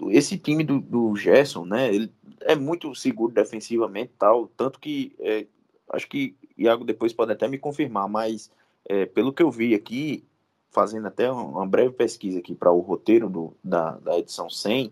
esse 0.09 0.37
time 0.37 0.63
do, 0.63 0.79
do 0.79 1.15
Gerson, 1.15 1.65
né, 1.65 1.93
ele 1.93 2.11
é 2.41 2.55
muito 2.55 2.93
seguro 2.95 3.33
defensivamente 3.33 4.11
tal, 4.17 4.47
tanto 4.55 4.79
que 4.79 5.15
é, 5.19 5.45
acho 5.89 6.07
que 6.07 6.35
Iago 6.57 6.83
depois 6.83 7.13
pode 7.13 7.31
até 7.31 7.47
me 7.47 7.57
confirmar, 7.57 8.07
mas 8.07 8.51
é, 8.85 9.05
pelo 9.05 9.33
que 9.33 9.43
eu 9.43 9.51
vi 9.51 9.73
aqui, 9.73 10.23
fazendo 10.69 11.07
até 11.07 11.31
uma 11.31 11.65
breve 11.65 11.91
pesquisa 11.91 12.39
aqui 12.39 12.53
para 12.53 12.71
o 12.71 12.79
roteiro 12.79 13.29
do, 13.29 13.53
da, 13.63 13.91
da 13.97 14.17
edição 14.17 14.49
100, 14.49 14.91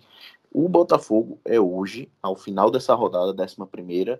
o 0.52 0.70
Botafogo 0.70 1.40
é 1.44 1.60
hoje, 1.60 2.10
ao 2.22 2.36
final 2.36 2.72
dessa 2.72 2.94
rodada, 2.94 3.44
11 3.44 4.20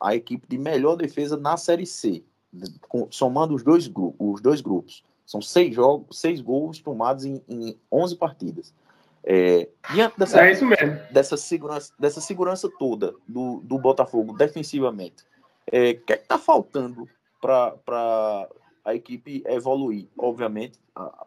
a 0.00 0.14
equipe 0.14 0.46
de 0.48 0.58
melhor 0.58 0.96
defesa 0.96 1.36
na 1.36 1.56
Série 1.56 1.86
C, 1.86 2.22
somando 3.10 3.54
os 3.54 3.62
dois, 3.62 3.90
os 4.18 4.40
dois 4.40 4.60
grupos. 4.60 5.04
São 5.24 5.40
seis 5.40 5.74
jogos, 5.74 6.18
seis 6.18 6.40
gols 6.40 6.78
tomados 6.78 7.24
em, 7.24 7.42
em 7.48 7.76
11 7.90 8.16
partidas. 8.16 8.74
É, 9.24 9.68
diante 9.92 10.18
dessa, 10.18 10.44
é 10.44 10.52
isso 10.52 10.64
mesmo. 10.64 10.98
Dessa, 11.10 11.36
segurança, 11.36 11.92
dessa 11.98 12.20
segurança 12.20 12.68
toda 12.78 13.14
do, 13.26 13.60
do 13.60 13.78
Botafogo 13.78 14.32
defensivamente, 14.32 15.24
é, 15.70 15.80
o 15.80 15.84
é, 15.84 15.94
que 15.94 16.12
está 16.14 16.38
faltando 16.38 17.08
para 17.40 18.48
a 18.84 18.94
equipe 18.94 19.42
evoluir, 19.46 20.08
obviamente, 20.18 20.78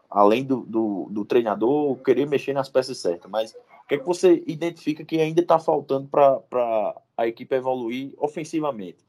além 0.10 0.44
do, 0.44 0.62
do, 0.62 1.08
do, 1.10 1.26
treinador 1.26 1.96
querer 1.98 2.28
mexer 2.28 2.54
nas 2.54 2.70
peças 2.70 2.98
certas, 2.98 3.32
mas 3.32 3.54
o 3.54 3.88
que, 3.88 3.96
é 3.96 3.98
que 3.98 4.06
você 4.06 4.44
identifica 4.46 5.06
que 5.06 5.20
ainda 5.20 5.42
está 5.42 5.58
faltando 5.58 6.08
para 6.08 6.96
a 7.18 7.28
equipe 7.28 7.56
evoluir 7.56 8.14
ofensivamente? 8.18 9.06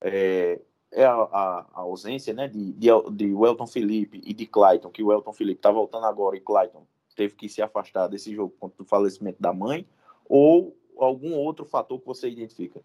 É, 0.00 0.58
é 0.92 1.04
a, 1.04 1.12
a, 1.12 1.66
a, 1.74 1.80
ausência 1.80 2.32
né, 2.32 2.48
de, 2.48 2.72
de, 2.72 2.88
de 3.12 3.34
Welton 3.34 3.66
Felipe 3.66 4.20
e 4.24 4.32
de 4.32 4.46
Clayton, 4.46 4.90
que 4.90 5.02
o 5.02 5.08
Welton 5.08 5.32
Felipe 5.32 5.58
está 5.58 5.70
voltando 5.70 6.06
agora 6.06 6.36
e 6.36 6.40
Clayton 6.40 6.84
teve 7.14 7.34
que 7.34 7.48
se 7.48 7.62
afastar 7.62 8.08
desse 8.08 8.34
jogo 8.34 8.54
contra 8.58 8.82
o 8.82 8.86
falecimento 8.86 9.40
da 9.40 9.52
mãe, 9.52 9.86
ou 10.28 10.76
algum 10.98 11.34
outro 11.34 11.64
fator 11.64 11.98
que 11.98 12.06
você 12.06 12.28
identifica? 12.28 12.80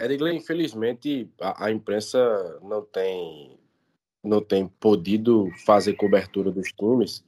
Edgley, 0.00 0.36
infelizmente, 0.36 1.30
a, 1.40 1.66
a 1.66 1.70
imprensa 1.70 2.58
não 2.62 2.82
tem 2.82 3.58
não 4.22 4.40
tem 4.40 4.66
podido 4.66 5.50
fazer 5.66 5.92
cobertura 5.94 6.50
dos 6.50 6.72
times 6.72 7.22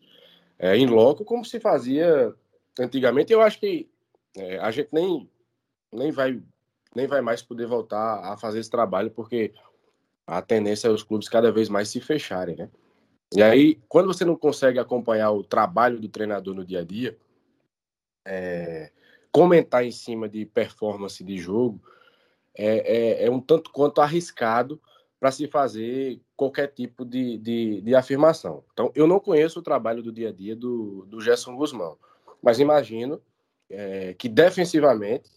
é, 0.59 0.74
em 0.76 0.87
loco 0.87 1.24
como 1.24 1.45
se 1.45 1.61
fazia 1.61 2.34
antigamente. 2.80 3.32
Eu 3.32 3.43
acho 3.43 3.61
que 3.61 3.89
é, 4.37 4.59
a 4.59 4.70
gente 4.70 4.89
nem, 4.93 5.28
nem, 5.93 6.11
vai, 6.11 6.41
nem 6.95 7.07
vai 7.07 7.20
mais 7.20 7.43
poder 7.43 7.66
voltar 7.66 8.32
a 8.32 8.37
fazer 8.39 8.61
esse 8.61 8.70
trabalho, 8.70 9.11
porque 9.11 9.53
a 10.26 10.41
tendência 10.41 10.89
é 10.89 10.91
os 10.91 11.03
clubes 11.03 11.28
cada 11.28 11.53
vez 11.53 11.68
mais 11.68 11.89
se 11.89 12.01
fecharem, 12.01 12.57
né? 12.57 12.70
E 13.35 13.43
aí, 13.43 13.81
quando 13.89 14.07
você 14.07 14.24
não 14.24 14.37
consegue 14.37 14.79
acompanhar 14.79 15.31
o 15.33 15.43
trabalho 15.43 16.01
do 16.01 16.09
treinador 16.09 16.55
no 16.55 16.64
dia 16.64 16.81
a 16.81 16.85
dia, 16.85 17.18
é, 18.27 18.91
comentar 19.31 19.85
em 19.85 19.91
cima 19.91 20.29
de 20.29 20.45
performance 20.45 21.22
de 21.22 21.37
jogo 21.39 21.81
é, 22.55 23.22
é, 23.22 23.27
é 23.27 23.31
um 23.31 23.41
tanto 23.41 23.70
quanto 23.70 24.01
arriscado 24.01 24.81
para 25.20 25.31
se 25.31 25.47
fazer 25.47 26.20
qualquer 26.37 26.68
tipo 26.68 27.05
de, 27.05 27.39
de, 27.39 27.81
de, 27.81 27.95
afirmação. 27.95 28.64
Então, 28.72 28.93
eu 28.95 29.07
não 29.07 29.20
conheço 29.20 29.59
o 29.59 29.62
trabalho 29.62 30.03
do 30.03 30.12
dia 30.12 30.29
a 30.29 30.33
dia 30.33 30.55
do, 30.55 31.07
do 31.07 31.20
Gerson 31.20 31.57
Guzmão, 31.57 31.99
mas 32.43 32.61
imagino 32.61 33.20
é, 33.68 34.14
que 34.14 34.29
defensivamente 34.29 35.31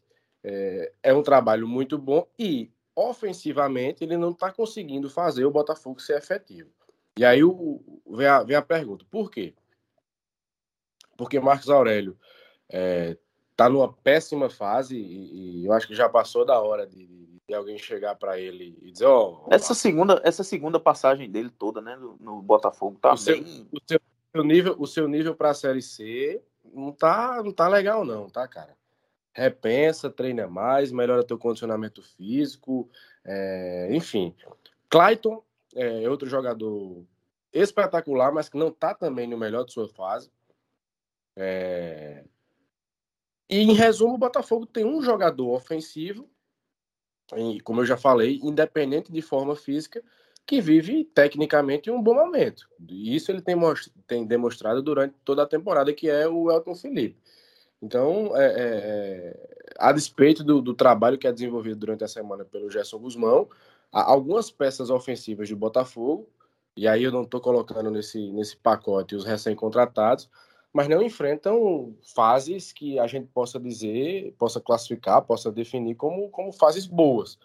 é, 0.43 0.91
é, 1.03 1.13
um 1.13 1.23
trabalho 1.23 1.67
muito 1.67 1.97
bom 1.97 2.27
e 2.37 2.71
ofensivamente 2.95 4.03
ele 4.03 4.17
não 4.17 4.31
está 4.31 4.51
conseguindo 4.51 5.09
fazer 5.09 5.45
o 5.45 5.51
Botafogo 5.51 6.01
ser 6.01 6.17
efetivo. 6.17 6.69
E 7.17 7.25
aí 7.25 7.43
o, 7.43 7.81
vem, 8.09 8.27
a, 8.27 8.43
vem 8.43 8.55
a 8.55 8.61
pergunta: 8.61 9.05
por 9.09 9.29
quê? 9.29 9.53
Porque 11.17 11.39
Marcos 11.39 11.69
Aurélio 11.69 12.17
está 12.67 12.77
é, 12.77 13.17
tá 13.55 13.69
numa 13.69 13.91
péssima 13.91 14.49
fase 14.49 14.97
e, 14.97 15.61
e, 15.61 15.65
eu 15.65 15.73
acho 15.73 15.87
que 15.87 15.95
já 15.95 16.07
passou 16.07 16.45
da 16.45 16.59
hora 16.61 16.87
de, 16.87 17.29
e 17.49 17.53
alguém 17.53 17.77
chegar 17.77 18.15
para 18.15 18.39
ele 18.39 18.77
e 18.81 18.91
dizer, 18.91 19.05
ó. 19.05 19.45
Oh, 19.45 19.53
essa 19.53 19.73
segunda, 19.73 20.21
essa 20.23 20.43
segunda 20.43 20.79
passagem 20.79 21.29
dele 21.29 21.49
toda, 21.49 21.81
né, 21.81 21.95
no, 21.95 22.15
no 22.19 22.41
Botafogo 22.41 22.97
tá 23.01 23.09
o 23.13 23.15
bem. 23.15 23.17
Seu, 23.17 23.67
o, 23.71 23.79
seu, 23.87 23.99
seu, 24.31 24.43
nível, 24.43 24.75
o 24.77 24.87
seu 24.87 25.07
nível 25.07 25.35
para 25.35 25.49
a 25.49 25.53
Série 25.53 25.81
C 25.81 26.41
não 26.73 26.91
tá, 26.91 27.41
não 27.43 27.51
tá 27.51 27.67
legal 27.67 28.05
não, 28.05 28.29
tá, 28.29 28.47
cara? 28.47 28.77
Repensa, 29.33 30.09
treina 30.09 30.47
mais, 30.47 30.91
melhora 30.91 31.23
teu 31.23 31.37
condicionamento 31.37 32.03
físico, 32.03 32.89
é, 33.25 33.89
enfim. 33.91 34.35
Clayton 34.89 35.43
é 35.75 36.09
outro 36.09 36.27
jogador 36.27 37.05
espetacular, 37.53 38.31
mas 38.31 38.49
que 38.49 38.57
não 38.57 38.71
tá 38.71 38.93
também 38.93 39.27
no 39.27 39.37
melhor 39.37 39.63
de 39.65 39.73
sua 39.73 39.87
fase. 39.87 40.31
É... 41.35 42.23
E 43.49 43.57
em 43.59 43.73
resumo, 43.73 44.15
o 44.15 44.17
Botafogo 44.17 44.65
tem 44.65 44.85
um 44.85 45.01
jogador 45.01 45.49
ofensivo 45.49 46.29
como 47.63 47.81
eu 47.81 47.85
já 47.85 47.97
falei, 47.97 48.39
independente 48.43 49.11
de 49.11 49.21
forma 49.21 49.55
física, 49.55 50.03
que 50.45 50.59
vive 50.59 51.03
tecnicamente 51.03 51.91
um 51.91 52.01
bom 52.01 52.15
momento. 52.15 52.67
E 52.87 53.15
isso 53.15 53.31
ele 53.31 53.41
tem, 53.41 53.55
tem 54.07 54.25
demonstrado 54.25 54.81
durante 54.81 55.15
toda 55.23 55.43
a 55.43 55.47
temporada, 55.47 55.93
que 55.93 56.09
é 56.09 56.27
o 56.27 56.51
Elton 56.51 56.75
Felipe. 56.75 57.17
Então, 57.81 58.35
é, 58.35 58.45
é, 58.45 58.55
é, 58.57 59.73
a 59.77 59.91
despeito 59.91 60.43
do, 60.43 60.61
do, 60.61 60.73
trabalho 60.73 61.17
que 61.17 61.27
é 61.27 61.31
desenvolvido 61.31 61.79
durante 61.79 62.03
a 62.03 62.07
semana 62.07 62.43
pelo 62.43 62.69
Gerson 62.69 62.97
Guzmão, 62.97 63.47
algumas 63.91 64.51
peças 64.51 64.89
ofensivas 64.89 65.49
do 65.49 65.55
Botafogo, 65.55 66.29
e 66.75 66.87
aí 66.87 67.03
eu 67.03 67.11
não 67.11 67.23
estou 67.23 67.41
colocando 67.41 67.89
nesse, 67.91 68.31
nesse 68.31 68.55
pacote 68.55 69.15
os 69.15 69.25
recém-contratados, 69.25 70.29
mas 70.71 70.87
não 70.87 71.01
enfrentam 71.01 71.95
fases 72.13 72.71
que 72.71 72.99
a 72.99 73.07
gente 73.07 73.27
possa 73.27 73.59
dizer, 73.59 74.33
possa 74.37 74.61
classificar, 74.61 75.21
possa 75.23 75.51
definir 75.51 75.95
como, 75.95 76.29
como 76.29 76.51
fases 76.53 76.85
boas. 76.85 77.37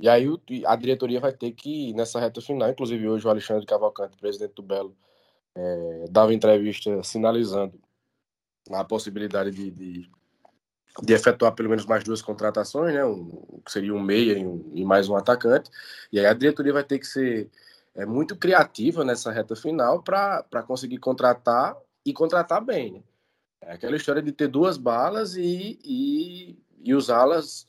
E 0.00 0.08
aí 0.08 0.26
a 0.66 0.76
diretoria 0.76 1.20
vai 1.20 1.32
ter 1.32 1.52
que, 1.52 1.92
nessa 1.94 2.20
reta 2.20 2.40
final, 2.40 2.68
inclusive 2.68 3.08
hoje 3.08 3.26
o 3.26 3.30
Alexandre 3.30 3.64
Cavalcante, 3.64 4.16
presidente 4.18 4.54
do 4.54 4.62
Belo, 4.62 4.94
é, 5.54 6.04
dava 6.10 6.34
entrevista 6.34 7.02
sinalizando 7.02 7.80
a 8.70 8.84
possibilidade 8.84 9.50
de, 9.52 9.70
de, 9.70 10.10
de, 11.02 11.12
efetuar 11.12 11.52
pelo 11.54 11.68
menos 11.68 11.86
mais 11.86 12.04
duas 12.04 12.22
contratações, 12.22 12.94
né? 12.94 13.04
Um, 13.04 13.60
que 13.64 13.72
seria 13.72 13.94
um 13.94 14.00
meia 14.00 14.38
e, 14.38 14.46
um, 14.46 14.70
e, 14.74 14.84
mais 14.84 15.08
um 15.08 15.16
atacante. 15.16 15.70
E 16.12 16.18
aí 16.18 16.26
a 16.26 16.32
diretoria 16.32 16.72
vai 16.72 16.84
ter 16.84 16.98
que 16.98 17.06
ser 17.06 17.50
é, 17.94 18.06
muito 18.06 18.36
criativa 18.36 19.04
nessa 19.04 19.32
reta 19.32 19.56
final 19.56 20.02
para 20.02 20.62
conseguir 20.66 20.98
contratar 20.98 21.76
e 22.04 22.12
contratar 22.12 22.64
bem. 22.64 22.92
Né? 22.92 23.02
É 23.62 23.72
aquela 23.72 23.96
história 23.96 24.22
de 24.22 24.32
ter 24.32 24.48
duas 24.48 24.76
balas 24.76 25.34
e, 25.36 25.78
e, 25.84 26.58
e 26.84 26.94
usá-las 26.94 27.66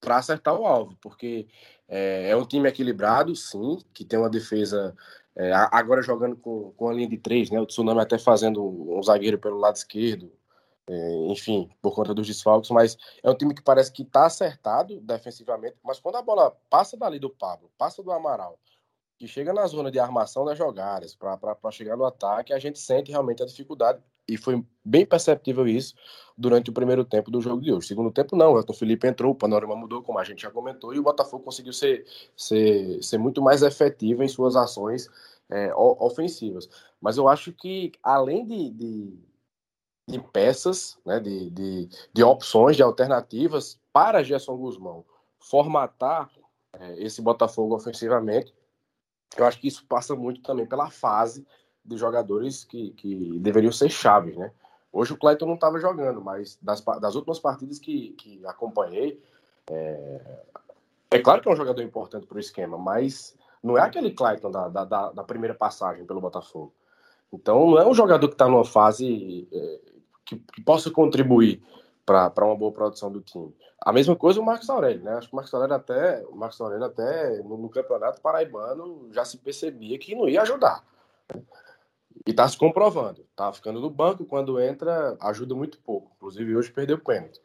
para 0.00 0.18
acertar 0.18 0.54
o 0.54 0.66
alvo, 0.66 0.96
porque 1.00 1.46
é, 1.88 2.30
é, 2.30 2.36
um 2.36 2.44
time 2.44 2.68
equilibrado, 2.68 3.34
sim, 3.34 3.78
que 3.92 4.04
tem 4.04 4.18
uma 4.18 4.28
defesa. 4.28 4.94
É, 5.36 5.52
agora 5.72 6.02
jogando 6.02 6.36
com, 6.36 6.72
com 6.76 6.88
a 6.88 6.92
linha 6.92 7.08
de 7.08 7.18
três, 7.18 7.50
né? 7.50 7.60
O 7.60 7.66
Tsunami 7.66 8.00
até 8.00 8.18
fazendo 8.18 8.62
um 8.64 9.02
zagueiro 9.02 9.38
pelo 9.38 9.58
lado 9.58 9.76
esquerdo, 9.76 10.30
enfim, 11.30 11.70
por 11.80 11.94
conta 11.94 12.12
dos 12.12 12.26
desfalques, 12.26 12.70
mas 12.70 12.96
é 13.22 13.30
um 13.30 13.34
time 13.34 13.54
que 13.54 13.62
parece 13.62 13.90
que 13.90 14.02
está 14.02 14.26
acertado 14.26 15.00
defensivamente, 15.00 15.76
mas 15.82 15.98
quando 15.98 16.16
a 16.16 16.22
bola 16.22 16.54
passa 16.68 16.96
dali 16.96 17.18
do 17.18 17.30
Pablo, 17.30 17.70
passa 17.78 18.02
do 18.02 18.12
Amaral, 18.12 18.58
que 19.18 19.26
chega 19.26 19.52
na 19.52 19.66
zona 19.66 19.90
de 19.90 19.98
armação 19.98 20.44
das 20.44 20.58
jogadas 20.58 21.14
para 21.14 21.70
chegar 21.70 21.96
no 21.96 22.04
ataque, 22.04 22.52
a 22.52 22.58
gente 22.58 22.78
sente 22.78 23.10
realmente 23.10 23.42
a 23.42 23.46
dificuldade. 23.46 24.02
E 24.26 24.36
foi 24.38 24.64
bem 24.82 25.04
perceptível 25.04 25.68
isso 25.68 25.94
durante 26.36 26.70
o 26.70 26.72
primeiro 26.72 27.04
tempo 27.04 27.30
do 27.30 27.40
jogo 27.40 27.60
de 27.62 27.70
hoje. 27.72 27.88
Segundo 27.88 28.10
tempo, 28.10 28.34
não. 28.34 28.54
O 28.54 28.58
Elton 28.58 28.72
Felipe 28.72 29.06
entrou, 29.06 29.32
o 29.32 29.34
panorama 29.34 29.76
mudou, 29.76 30.02
como 30.02 30.18
a 30.18 30.24
gente 30.24 30.42
já 30.42 30.50
comentou, 30.50 30.94
e 30.94 30.98
o 30.98 31.02
Botafogo 31.02 31.44
conseguiu 31.44 31.74
ser, 31.74 32.06
ser, 32.34 33.02
ser 33.02 33.18
muito 33.18 33.42
mais 33.42 33.62
efetivo 33.62 34.22
em 34.22 34.28
suas 34.28 34.56
ações 34.56 35.10
é, 35.50 35.74
ofensivas. 35.74 36.68
Mas 37.00 37.18
eu 37.18 37.28
acho 37.28 37.52
que, 37.52 37.92
além 38.02 38.46
de, 38.46 38.70
de, 38.70 39.18
de 40.06 40.18
peças, 40.18 40.98
né, 41.04 41.18
de, 41.18 41.50
de, 41.50 41.88
de, 42.12 42.22
opções, 42.22 42.76
de 42.76 42.82
alternativas 42.82 43.80
para 43.92 44.22
Gerson 44.22 44.56
Guzmão 44.56 45.04
formatar 45.38 46.30
é, 46.72 47.02
esse 47.02 47.22
Botafogo 47.22 47.74
ofensivamente, 47.74 48.54
eu 49.36 49.46
acho 49.46 49.60
que 49.60 49.68
isso 49.68 49.84
passa 49.86 50.14
muito 50.14 50.42
também 50.42 50.66
pela 50.66 50.90
fase 50.90 51.46
de 51.84 51.96
jogadores 51.96 52.64
que, 52.64 52.90
que 52.92 53.38
deveriam 53.40 53.72
ser 53.72 53.90
chaves, 53.90 54.36
né? 54.36 54.52
Hoje 54.92 55.12
o 55.12 55.16
Clayton 55.16 55.46
não 55.46 55.54
estava 55.54 55.80
jogando, 55.80 56.22
mas 56.22 56.56
das, 56.62 56.80
das 56.80 57.14
últimas 57.16 57.40
partidas 57.40 57.78
que, 57.78 58.10
que 58.12 58.46
acompanhei, 58.46 59.20
é, 59.68 60.20
é 61.10 61.18
claro 61.18 61.42
que 61.42 61.48
é 61.48 61.52
um 61.52 61.56
jogador 61.56 61.82
importante 61.82 62.26
para 62.26 62.36
o 62.36 62.40
esquema, 62.40 62.78
mas 62.78 63.36
não 63.62 63.76
é 63.76 63.80
aquele 63.80 64.12
Clayton 64.12 64.50
da, 64.50 64.68
da, 64.68 64.84
da, 64.84 65.24
primeira 65.24 65.54
passagem 65.54 66.04
pelo 66.04 66.20
Botafogo. 66.20 66.72
Então 67.32 67.70
não 67.70 67.78
é 67.78 67.86
um 67.86 67.94
jogador 67.94 68.28
que 68.28 68.34
está 68.34 68.46
numa 68.46 68.64
fase 68.64 69.48
é, 69.52 69.80
que, 70.24 70.36
que, 70.36 70.62
possa 70.62 70.90
contribuir 70.90 71.62
para 72.04 72.44
uma 72.44 72.56
boa 72.56 72.72
produção 72.72 73.10
do 73.10 73.20
time. 73.20 73.54
A 73.80 73.92
mesma 73.92 74.16
coisa 74.16 74.40
o 74.40 74.44
Marcos 74.44 74.68
Aurélio, 74.70 75.02
né? 75.02 75.12
Acho 75.12 75.28
que 75.28 75.34
o 75.34 75.36
Marcos 75.36 75.54
Aurélio 75.54 75.76
até, 75.76 76.24
o 76.26 76.36
Marcos 76.36 76.60
Aurélio 76.60 76.84
até 76.84 77.42
no, 77.42 77.56
no 77.56 77.68
Campeonato 77.68 78.20
Paraibano 78.20 79.08
já 79.12 79.24
se 79.24 79.38
percebia 79.38 79.98
que 79.98 80.14
não 80.14 80.28
ia 80.28 80.42
ajudar. 80.42 80.84
E 82.26 82.30
está 82.30 82.48
se 82.48 82.56
comprovando. 82.56 83.22
Está 83.30 83.52
ficando 83.52 83.80
no 83.80 83.90
banco, 83.90 84.24
quando 84.24 84.60
entra, 84.60 85.16
ajuda 85.20 85.54
muito 85.54 85.78
pouco. 85.78 86.12
Inclusive, 86.16 86.56
hoje 86.56 86.72
perdeu 86.72 86.96
o 86.96 87.00
pênalti. 87.00 87.40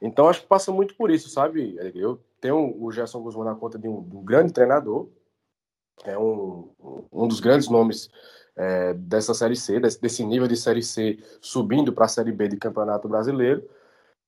Então, 0.00 0.28
acho 0.28 0.42
que 0.42 0.48
passa 0.48 0.72
muito 0.72 0.94
por 0.96 1.10
isso, 1.10 1.28
sabe? 1.28 1.76
Eu 1.94 2.20
tenho 2.40 2.76
o 2.82 2.90
Gerson 2.90 3.22
Guzmão 3.22 3.44
na 3.44 3.54
conta 3.54 3.78
de 3.78 3.88
um, 3.88 4.02
de 4.02 4.16
um 4.16 4.24
grande 4.24 4.52
treinador, 4.52 5.08
é 6.04 6.18
um, 6.18 6.68
um 7.12 7.28
dos 7.28 7.40
grandes 7.40 7.68
nomes 7.68 8.10
é, 8.56 8.94
dessa 8.94 9.34
Série 9.34 9.56
C, 9.56 9.80
desse, 9.80 10.00
desse, 10.00 10.24
nível 10.24 10.46
de 10.46 10.56
Série 10.56 10.82
C 10.82 11.18
subindo 11.40 11.92
para 11.92 12.04
a 12.04 12.08
Série 12.08 12.32
B 12.32 12.48
de 12.48 12.56
Campeonato 12.56 13.08
Brasileiro, 13.08 13.68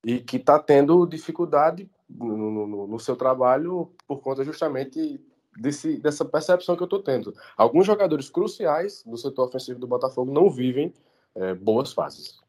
e 0.05 0.20
que 0.20 0.37
está 0.37 0.59
tendo 0.59 1.07
dificuldade 1.07 1.89
no, 2.09 2.66
no, 2.66 2.87
no, 2.87 3.01
seu 3.01 3.16
trabalho 3.16 3.91
por 4.07 4.20
conta 4.20 4.45
justamente 4.45 5.20
desse, 5.57 5.99
dessa 5.99 6.25
percepção 6.25 6.77
que 6.77 6.83
eu 6.83 6.87
estou 6.87 7.03
tendo. 7.03 7.35
Alguns 7.57 7.87
jogadores 7.87 8.29
cruciais 8.29 9.03
do 9.07 9.16
setor 9.16 9.49
ofensivo 9.49 9.79
do 9.79 9.87
Botafogo 9.87 10.31
não 10.31 10.51
vivem 10.51 10.93
é, 11.35 11.55
boas 11.55 11.93
fases. 11.93 12.43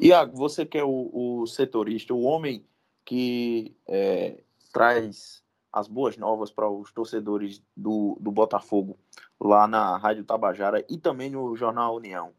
Iago, 0.00 0.36
você 0.36 0.64
que 0.64 0.78
é 0.78 0.84
o, 0.84 1.10
o 1.12 1.46
setorista, 1.46 2.14
o 2.14 2.22
homem 2.22 2.64
que 3.04 3.76
é, 3.86 4.42
traz 4.72 5.42
as 5.78 5.88
boas 5.88 6.16
novas 6.16 6.50
para 6.50 6.68
os 6.68 6.92
torcedores 6.92 7.62
do, 7.76 8.16
do 8.20 8.30
Botafogo 8.30 8.96
lá 9.40 9.66
na 9.66 9.96
Rádio 9.96 10.24
Tabajara 10.24 10.84
e 10.88 10.98
também 10.98 11.30
no 11.30 11.54
Jornal 11.56 11.96
União. 11.96 12.30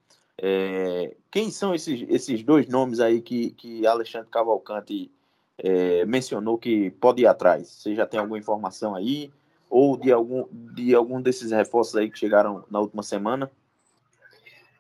É, 0.42 1.16
quem 1.30 1.52
são 1.52 1.74
esses, 1.76 2.06
esses 2.10 2.44
dois 2.44 2.68
nomes 2.68 3.00
aí 3.00 3.22
que, 3.22 3.52
que 3.52 3.86
Alexandre 3.86 4.30
Cavalcante 4.30 5.12
é, 5.58 6.06
mencionou 6.06 6.58
que 6.58 6.92
pode 6.92 7.24
ir 7.24 7.28
atrás? 7.28 7.68
Você 7.68 7.96
já 7.96 8.06
tem 8.06 8.20
alguma 8.20 8.38
informação 8.38 8.96
aí? 8.96 9.32
ou 9.70 9.96
de 9.96 10.12
algum, 10.12 10.48
de 10.52 10.96
algum 10.96 11.22
desses 11.22 11.52
reforços 11.52 11.96
aí 11.96 12.10
que 12.10 12.18
chegaram 12.18 12.66
na 12.70 12.80
última 12.80 13.04
semana? 13.04 13.50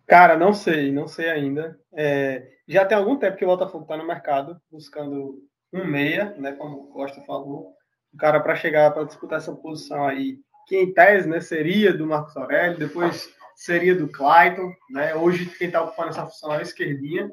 Cara, 0.07 0.35
não 0.35 0.53
sei, 0.53 0.91
não 0.91 1.07
sei 1.07 1.29
ainda. 1.29 1.79
É, 1.93 2.51
já 2.67 2.83
tem 2.83 2.97
algum 2.97 3.15
tempo 3.17 3.37
que 3.37 3.45
o 3.45 3.49
Botafogo 3.49 3.83
está 3.83 3.95
no 3.95 4.07
mercado 4.07 4.59
buscando 4.71 5.43
um 5.71 5.85
meia, 5.85 6.33
né, 6.37 6.53
como 6.53 6.77
o 6.77 6.87
Costa 6.87 7.21
falou, 7.21 7.75
um 8.13 8.17
cara 8.17 8.39
para 8.39 8.55
chegar 8.55 8.91
para 8.91 9.03
disputar 9.03 9.37
essa 9.37 9.53
posição 9.53 10.07
aí, 10.07 10.37
que 10.67 10.77
em 10.77 10.93
tese 10.93 11.27
né, 11.27 11.39
seria 11.39 11.93
do 11.93 12.05
Marcos 12.05 12.35
Aurélio, 12.37 12.77
depois 12.77 13.29
seria 13.55 13.95
do 13.95 14.07
Clayton, 14.09 14.71
né? 14.89 15.15
Hoje 15.15 15.45
quem 15.57 15.67
está 15.67 15.81
ocupando 15.81 16.09
essa 16.09 16.25
função 16.25 16.53
é 16.53 16.59
a 16.59 16.61
esquerdinha, 16.61 17.29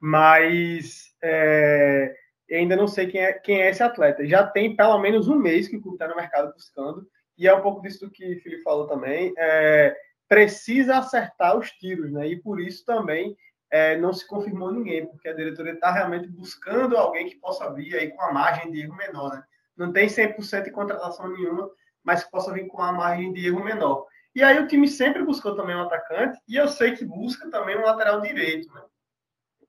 mas 0.00 1.12
é, 1.22 2.14
ainda 2.52 2.76
não 2.76 2.86
sei 2.86 3.08
quem 3.08 3.20
é, 3.20 3.32
quem 3.32 3.62
é 3.62 3.70
esse 3.70 3.82
atleta. 3.82 4.26
Já 4.26 4.46
tem 4.46 4.76
pelo 4.76 4.98
menos 4.98 5.28
um 5.28 5.36
mês 5.36 5.66
que 5.66 5.76
o 5.76 5.82
clube 5.82 5.96
está 5.96 6.06
no 6.06 6.16
mercado 6.16 6.52
buscando, 6.52 7.06
e 7.36 7.46
é 7.46 7.54
um 7.54 7.60
pouco 7.60 7.82
disso 7.82 8.10
que 8.10 8.34
o 8.34 8.42
Felipe 8.42 8.62
falou 8.62 8.86
também. 8.86 9.32
É, 9.36 9.96
precisa 10.28 10.98
acertar 10.98 11.56
os 11.56 11.70
tiros, 11.72 12.12
né? 12.12 12.28
E 12.28 12.36
por 12.36 12.60
isso 12.60 12.84
também 12.84 13.36
é, 13.70 13.96
não 13.96 14.12
se 14.12 14.26
confirmou 14.26 14.70
ninguém, 14.70 15.06
porque 15.06 15.28
a 15.28 15.34
diretoria 15.34 15.72
está 15.72 15.90
realmente 15.90 16.28
buscando 16.28 16.96
alguém 16.96 17.28
que 17.28 17.36
possa 17.36 17.72
vir 17.72 17.94
aí 17.96 18.10
com 18.10 18.22
a 18.22 18.32
margem 18.32 18.70
de 18.70 18.82
erro 18.82 18.96
menor, 18.96 19.32
né? 19.32 19.42
Não 19.78 19.92
tem 19.92 20.08
100% 20.08 20.64
de 20.64 20.70
contratação 20.70 21.28
nenhuma, 21.28 21.70
mas 22.02 22.24
que 22.24 22.30
possa 22.30 22.52
vir 22.52 22.66
com 22.66 22.82
a 22.82 22.92
margem 22.92 23.32
de 23.32 23.46
erro 23.46 23.64
menor. 23.64 24.06
E 24.34 24.42
aí 24.42 24.58
o 24.58 24.66
time 24.66 24.88
sempre 24.88 25.24
buscou 25.24 25.54
também 25.54 25.76
um 25.76 25.82
atacante, 25.82 26.38
e 26.48 26.56
eu 26.56 26.68
sei 26.68 26.92
que 26.92 27.04
busca 27.04 27.50
também 27.50 27.78
um 27.78 27.84
lateral 27.84 28.20
direito, 28.20 28.72
né? 28.74 28.82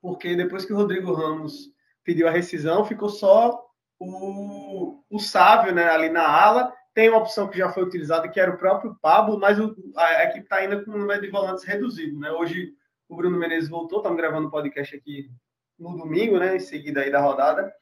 Porque 0.02 0.34
depois 0.34 0.64
que 0.64 0.72
o 0.72 0.76
Rodrigo 0.76 1.12
Ramos 1.12 1.70
pediu 2.04 2.26
a 2.26 2.30
rescisão, 2.30 2.84
ficou 2.84 3.08
só 3.08 3.62
o, 3.98 5.02
o 5.10 5.18
Sávio 5.18 5.74
né, 5.74 5.88
ali 5.90 6.08
na 6.08 6.26
ala. 6.26 6.72
Tem 6.94 7.08
uma 7.08 7.18
opção 7.18 7.48
que 7.48 7.58
já 7.58 7.70
foi 7.70 7.84
utilizada, 7.84 8.28
que 8.28 8.40
era 8.40 8.50
o 8.50 8.56
próprio 8.56 8.96
Pablo, 9.00 9.38
mas 9.38 9.60
o, 9.60 9.76
a, 9.96 10.04
a, 10.04 10.24
equipe 10.24 10.44
está 10.44 10.56
ainda 10.56 10.82
com 10.82 10.90
um 10.90 10.98
número 10.98 11.20
de 11.20 11.30
volantes 11.30 11.64
reduzido. 11.64 12.18
Né? 12.18 12.30
Hoje 12.32 12.72
o 13.08 13.16
Bruno 13.16 13.38
Menezes 13.38 13.68
voltou, 13.68 13.98
estamos 13.98 14.16
gravando 14.16 14.48
o 14.48 14.50
podcast 14.50 14.96
aqui 14.96 15.30
no 15.78 15.96
domingo, 15.96 16.38
né, 16.38 16.56
em 16.56 16.60
seguida 16.60 17.00
aí 17.00 17.10
da 17.10 17.20
rodada. 17.20 17.72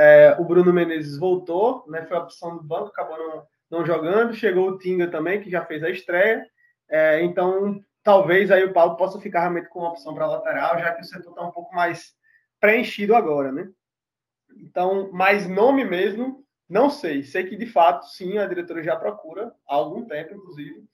É, 0.00 0.36
o 0.38 0.44
Bruno 0.44 0.72
Menezes 0.72 1.18
voltou, 1.18 1.84
né, 1.88 2.06
foi 2.06 2.16
a 2.16 2.20
opção 2.20 2.56
do 2.56 2.62
banco, 2.62 2.86
acabou 2.86 3.18
não, 3.18 3.46
não 3.68 3.84
jogando. 3.84 4.32
Chegou 4.32 4.68
o 4.68 4.78
Tinga 4.78 5.08
também, 5.08 5.40
que 5.40 5.50
já 5.50 5.64
fez 5.64 5.82
a 5.82 5.90
estreia. 5.90 6.46
É, 6.88 7.20
então, 7.22 7.80
talvez 8.04 8.52
aí 8.52 8.62
o 8.64 8.72
Paulo 8.72 8.96
possa 8.96 9.20
ficar 9.20 9.40
realmente 9.40 9.68
com 9.68 9.80
uma 9.80 9.90
opção 9.90 10.14
para 10.14 10.28
lateral, 10.28 10.78
já 10.78 10.94
que 10.94 11.02
o 11.02 11.04
setor 11.04 11.30
está 11.30 11.42
um 11.42 11.50
pouco 11.50 11.74
mais 11.74 12.14
preenchido 12.60 13.16
agora, 13.16 13.50
né? 13.50 13.68
Então, 14.56 15.10
mais 15.10 15.48
nome 15.48 15.84
mesmo, 15.84 16.44
não 16.68 16.88
sei. 16.88 17.24
Sei 17.24 17.42
que, 17.44 17.56
de 17.56 17.66
fato, 17.66 18.06
sim, 18.06 18.38
a 18.38 18.46
diretoria 18.46 18.84
já 18.84 18.96
procura, 18.96 19.52
há 19.68 19.74
algum 19.74 20.04
tempo, 20.04 20.32
inclusive, 20.32 20.84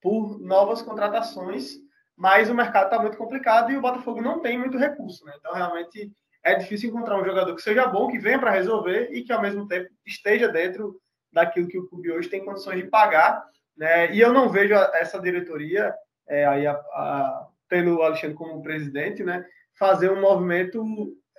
por 0.00 0.38
novas 0.40 0.82
contratações, 0.82 1.74
mas 2.16 2.48
o 2.48 2.54
mercado 2.54 2.84
está 2.84 3.00
muito 3.00 3.16
complicado 3.16 3.72
e 3.72 3.76
o 3.76 3.80
Botafogo 3.80 4.22
não 4.22 4.38
tem 4.40 4.56
muito 4.56 4.78
recurso, 4.78 5.24
né? 5.24 5.34
Então, 5.36 5.52
realmente, 5.52 6.12
é 6.44 6.54
difícil 6.54 6.90
encontrar 6.90 7.20
um 7.20 7.24
jogador 7.24 7.54
que 7.54 7.62
seja 7.62 7.86
bom, 7.86 8.08
que 8.08 8.18
venha 8.18 8.38
para 8.38 8.50
resolver 8.50 9.10
e 9.12 9.22
que, 9.22 9.32
ao 9.32 9.42
mesmo 9.42 9.66
tempo, 9.66 9.88
esteja 10.04 10.48
dentro 10.48 11.00
daquilo 11.32 11.68
que 11.68 11.78
o 11.78 11.88
clube 11.88 12.10
hoje 12.10 12.28
tem 12.28 12.44
condições 12.44 12.82
de 12.82 12.88
pagar, 12.88 13.44
né? 13.76 14.12
E 14.12 14.20
eu 14.20 14.32
não 14.32 14.48
vejo 14.48 14.74
essa 14.74 15.18
diretoria, 15.20 15.94
é, 16.28 16.44
aí 16.44 16.66
a, 16.66 16.72
a, 16.72 17.48
tendo 17.68 17.96
o 17.96 18.02
Alexandre 18.02 18.36
como 18.36 18.62
presidente, 18.62 19.22
né? 19.24 19.46
fazer 19.74 20.10
um 20.10 20.20
movimento, 20.20 20.84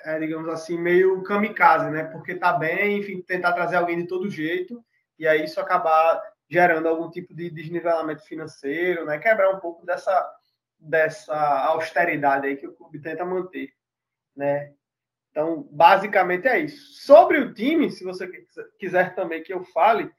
é, 0.04 0.20
digamos 0.20 0.50
assim, 0.50 0.78
meio 0.78 1.24
kamikaze, 1.24 1.90
né? 1.90 2.04
Porque 2.06 2.36
tá 2.36 2.54
bem, 2.54 3.00
enfim, 3.00 3.22
tentar 3.22 3.54
trazer 3.54 3.78
alguém 3.78 3.98
de 3.98 4.08
todo 4.08 4.30
jeito, 4.30 4.84
e 5.18 5.28
aí 5.28 5.46
isso 5.46 5.60
acabar 5.60 6.22
gerando 6.50 6.88
algum 6.88 7.10
tipo 7.10 7.34
de 7.34 7.50
desnivelamento 7.50 8.26
financeiro, 8.26 9.06
né? 9.06 9.18
Quebrar 9.18 9.50
um 9.50 9.60
pouco 9.60 9.86
dessa, 9.86 10.30
dessa 10.78 11.36
austeridade 11.68 12.48
aí 12.48 12.58
que 12.58 12.68
o 12.68 12.74
clube 12.74 13.00
tenta 13.00 13.24
manter, 13.24 13.72
né? 14.36 14.74
Então, 15.34 15.68
basicamente 15.72 16.48
é 16.48 16.60
isso. 16.60 17.04
Sobre 17.04 17.40
o 17.40 17.52
time, 17.52 17.90
se 17.90 18.04
você 18.04 18.30
quiser 18.78 19.16
também 19.16 19.42
que 19.42 19.52
eu 19.52 19.64
fale, 19.64 20.12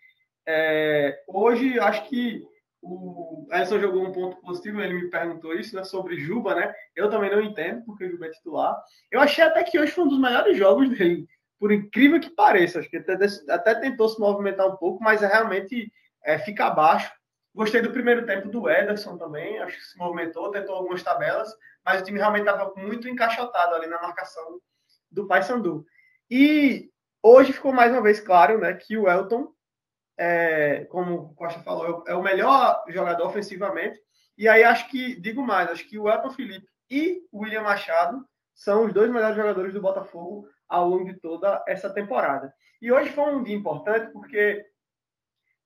é, 0.45 1.23
hoje 1.29 1.79
acho 1.79 2.09
que 2.09 2.43
o 2.83 3.47
Edson 3.53 3.79
jogou 3.79 4.05
um 4.05 4.11
ponto 4.11 4.37
positivo, 4.39 4.81
ele 4.81 4.95
me 4.95 5.11
perguntou 5.11 5.55
isso, 5.55 5.77
né, 5.77 5.85
sobre 5.85 6.19
Juba, 6.19 6.57
né? 6.57 6.75
Eu 6.97 7.09
também 7.09 7.31
não 7.31 7.41
entendo, 7.41 7.85
porque 7.87 8.05
o 8.05 8.11
Juba 8.11 8.27
é 8.27 8.31
titular. 8.31 8.77
Eu 9.09 9.21
achei 9.21 9.45
até 9.45 9.63
que 9.63 9.79
hoje 9.79 9.93
foi 9.93 10.03
um 10.03 10.09
dos 10.09 10.19
melhores 10.19 10.59
jogos 10.59 10.91
dele, 10.91 11.29
por 11.61 11.71
incrível 11.71 12.19
que 12.19 12.31
pareça. 12.31 12.81
Acho 12.81 12.91
que 12.91 12.97
até, 12.97 13.15
até 13.49 13.75
tentou 13.77 14.09
se 14.09 14.19
movimentar 14.19 14.67
um 14.67 14.77
pouco, 14.77 15.03
mas 15.03 15.23
é 15.23 15.29
realmente 15.29 15.93
é, 16.25 16.39
fica 16.39 16.67
abaixo. 16.67 17.11
Gostei 17.55 17.81
do 17.81 17.93
primeiro 17.93 18.27
tempo 18.27 18.49
do 18.49 18.69
Ederson 18.69 19.17
também, 19.17 19.61
acho 19.61 19.77
que 19.77 19.85
se 19.85 19.97
movimentou, 19.97 20.51
tentou 20.51 20.75
algumas 20.75 21.05
tabelas, 21.05 21.55
mas 21.85 22.03
o 22.03 22.05
time 22.05 22.19
realmente 22.19 22.49
estava 22.49 22.75
muito 22.77 23.09
encaixotado 23.09 23.77
ali 23.77 23.87
na 23.87 24.03
marcação 24.03 24.61
do 25.15 25.27
Paysandu. 25.27 25.87
E 26.31 26.91
hoje 27.23 27.53
ficou 27.53 27.73
mais 27.73 27.93
uma 27.93 28.03
vez 28.03 28.21
claro 28.21 28.59
né, 28.59 28.75
que 28.75 28.97
o 28.97 29.09
Elton 29.09 29.55
é, 30.17 30.85
como 30.87 31.15
o 31.15 31.35
Costa 31.35 31.61
falou, 31.61 32.05
é 32.07 32.15
o 32.15 32.23
melhor 32.23 32.85
jogador 32.89 33.27
ofensivamente. 33.27 34.01
E 34.37 34.49
aí 34.49 34.65
acho 34.65 34.89
que, 34.89 35.21
digo 35.21 35.43
mais, 35.43 35.71
acho 35.71 35.89
que 35.89 35.99
o 35.99 36.09
Elton 36.09 36.31
Felipe 36.31 36.67
e 36.91 37.23
o 37.33 37.41
William 37.43 37.63
Machado 37.63 38.25
são 38.55 38.85
os 38.85 38.93
dois 38.93 39.11
melhores 39.11 39.37
jogadores 39.37 39.73
do 39.73 39.81
Botafogo 39.81 40.49
ao 40.69 40.89
longo 40.89 41.05
de 41.05 41.15
toda 41.15 41.63
essa 41.67 41.91
temporada. 41.91 42.53
E 42.81 42.91
hoje 42.91 43.11
foi 43.11 43.25
um 43.25 43.43
dia 43.43 43.55
importante 43.55 44.13
porque 44.13 44.65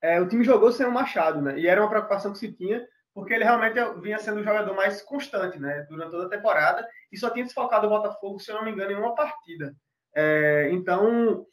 é, 0.01 0.21
o 0.21 0.29
time 0.29 0.45
jogou 0.45 0.71
sem 0.71 0.87
o 0.87 0.93
Machado, 0.93 1.41
né? 1.43 1.59
E 1.59 1.67
era 1.67 1.81
uma 1.81 1.91
preocupação 1.91 2.33
que 2.33 2.39
se 2.39 2.53
tinha, 2.53 2.87
porque 3.19 3.35
ele 3.35 3.43
realmente 3.43 3.75
vinha 4.01 4.17
sendo 4.21 4.39
o 4.39 4.45
jogador 4.45 4.73
mais 4.77 5.03
constante, 5.03 5.59
né? 5.59 5.85
Durante 5.91 6.13
toda 6.13 6.27
a 6.27 6.31
temporada 6.31 6.89
e 7.11 7.19
só 7.19 7.29
tinha 7.29 7.45
desfalcado 7.45 7.89
o 7.89 7.91
Botafogo, 7.91 8.39
se 8.39 8.49
eu 8.49 8.55
não 8.55 8.65
me 8.65 8.71
engano, 8.71 8.93
em 8.93 8.95
uma 8.95 9.13
partida. 9.13 9.75
É, 10.15 10.69
então, 10.71 11.45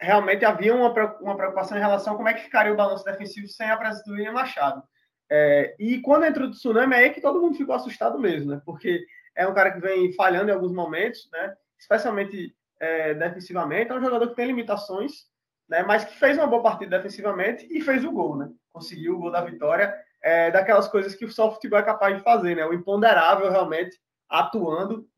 realmente 0.00 0.44
havia 0.44 0.72
uma, 0.72 0.88
uma 1.20 1.36
preocupação 1.36 1.76
em 1.76 1.80
relação 1.80 2.14
a 2.14 2.16
como 2.16 2.28
é 2.28 2.34
que 2.34 2.44
ficaria 2.44 2.72
o 2.72 2.76
balanço 2.76 3.04
defensivo 3.04 3.48
sem 3.48 3.68
a 3.68 3.76
presença 3.76 4.04
do 4.06 4.12
William 4.12 4.30
Machado. 4.30 4.84
É, 5.28 5.74
e 5.80 6.00
quando 6.00 6.26
entrou 6.26 6.46
o 6.46 6.52
Tsunami, 6.52 6.94
é 6.94 6.98
aí 6.98 7.10
que 7.10 7.20
todo 7.20 7.40
mundo 7.40 7.56
ficou 7.56 7.74
assustado 7.74 8.16
mesmo, 8.16 8.52
né? 8.52 8.62
Porque 8.64 9.04
é 9.34 9.48
um 9.48 9.54
cara 9.54 9.72
que 9.72 9.80
vem 9.80 10.12
falhando 10.12 10.48
em 10.48 10.54
alguns 10.54 10.72
momentos, 10.72 11.28
né? 11.32 11.56
Especialmente 11.76 12.54
é, 12.78 13.14
defensivamente. 13.14 13.90
É 13.90 13.94
um 13.96 14.00
jogador 14.00 14.28
que 14.28 14.36
tem 14.36 14.46
limitações, 14.46 15.24
né? 15.68 15.82
Mas 15.82 16.04
que 16.04 16.16
fez 16.16 16.38
uma 16.38 16.46
boa 16.46 16.62
partida 16.62 16.96
defensivamente 16.96 17.66
e 17.68 17.80
fez 17.80 18.04
o 18.04 18.12
gol, 18.12 18.36
né? 18.36 18.48
Conseguiu 18.72 19.16
o 19.16 19.18
gol 19.18 19.32
da 19.32 19.40
vitória. 19.40 19.92
É, 20.22 20.50
daquelas 20.50 20.88
coisas 20.88 21.14
que 21.14 21.24
o 21.24 21.30
só 21.30 21.50
futebol 21.50 21.78
é 21.78 21.82
capaz 21.82 22.16
de 22.16 22.22
fazer, 22.22 22.54
né? 22.54 22.64
O 22.66 22.74
imponderável 22.74 23.50
realmente 23.50 23.98
atuando. 24.28 25.08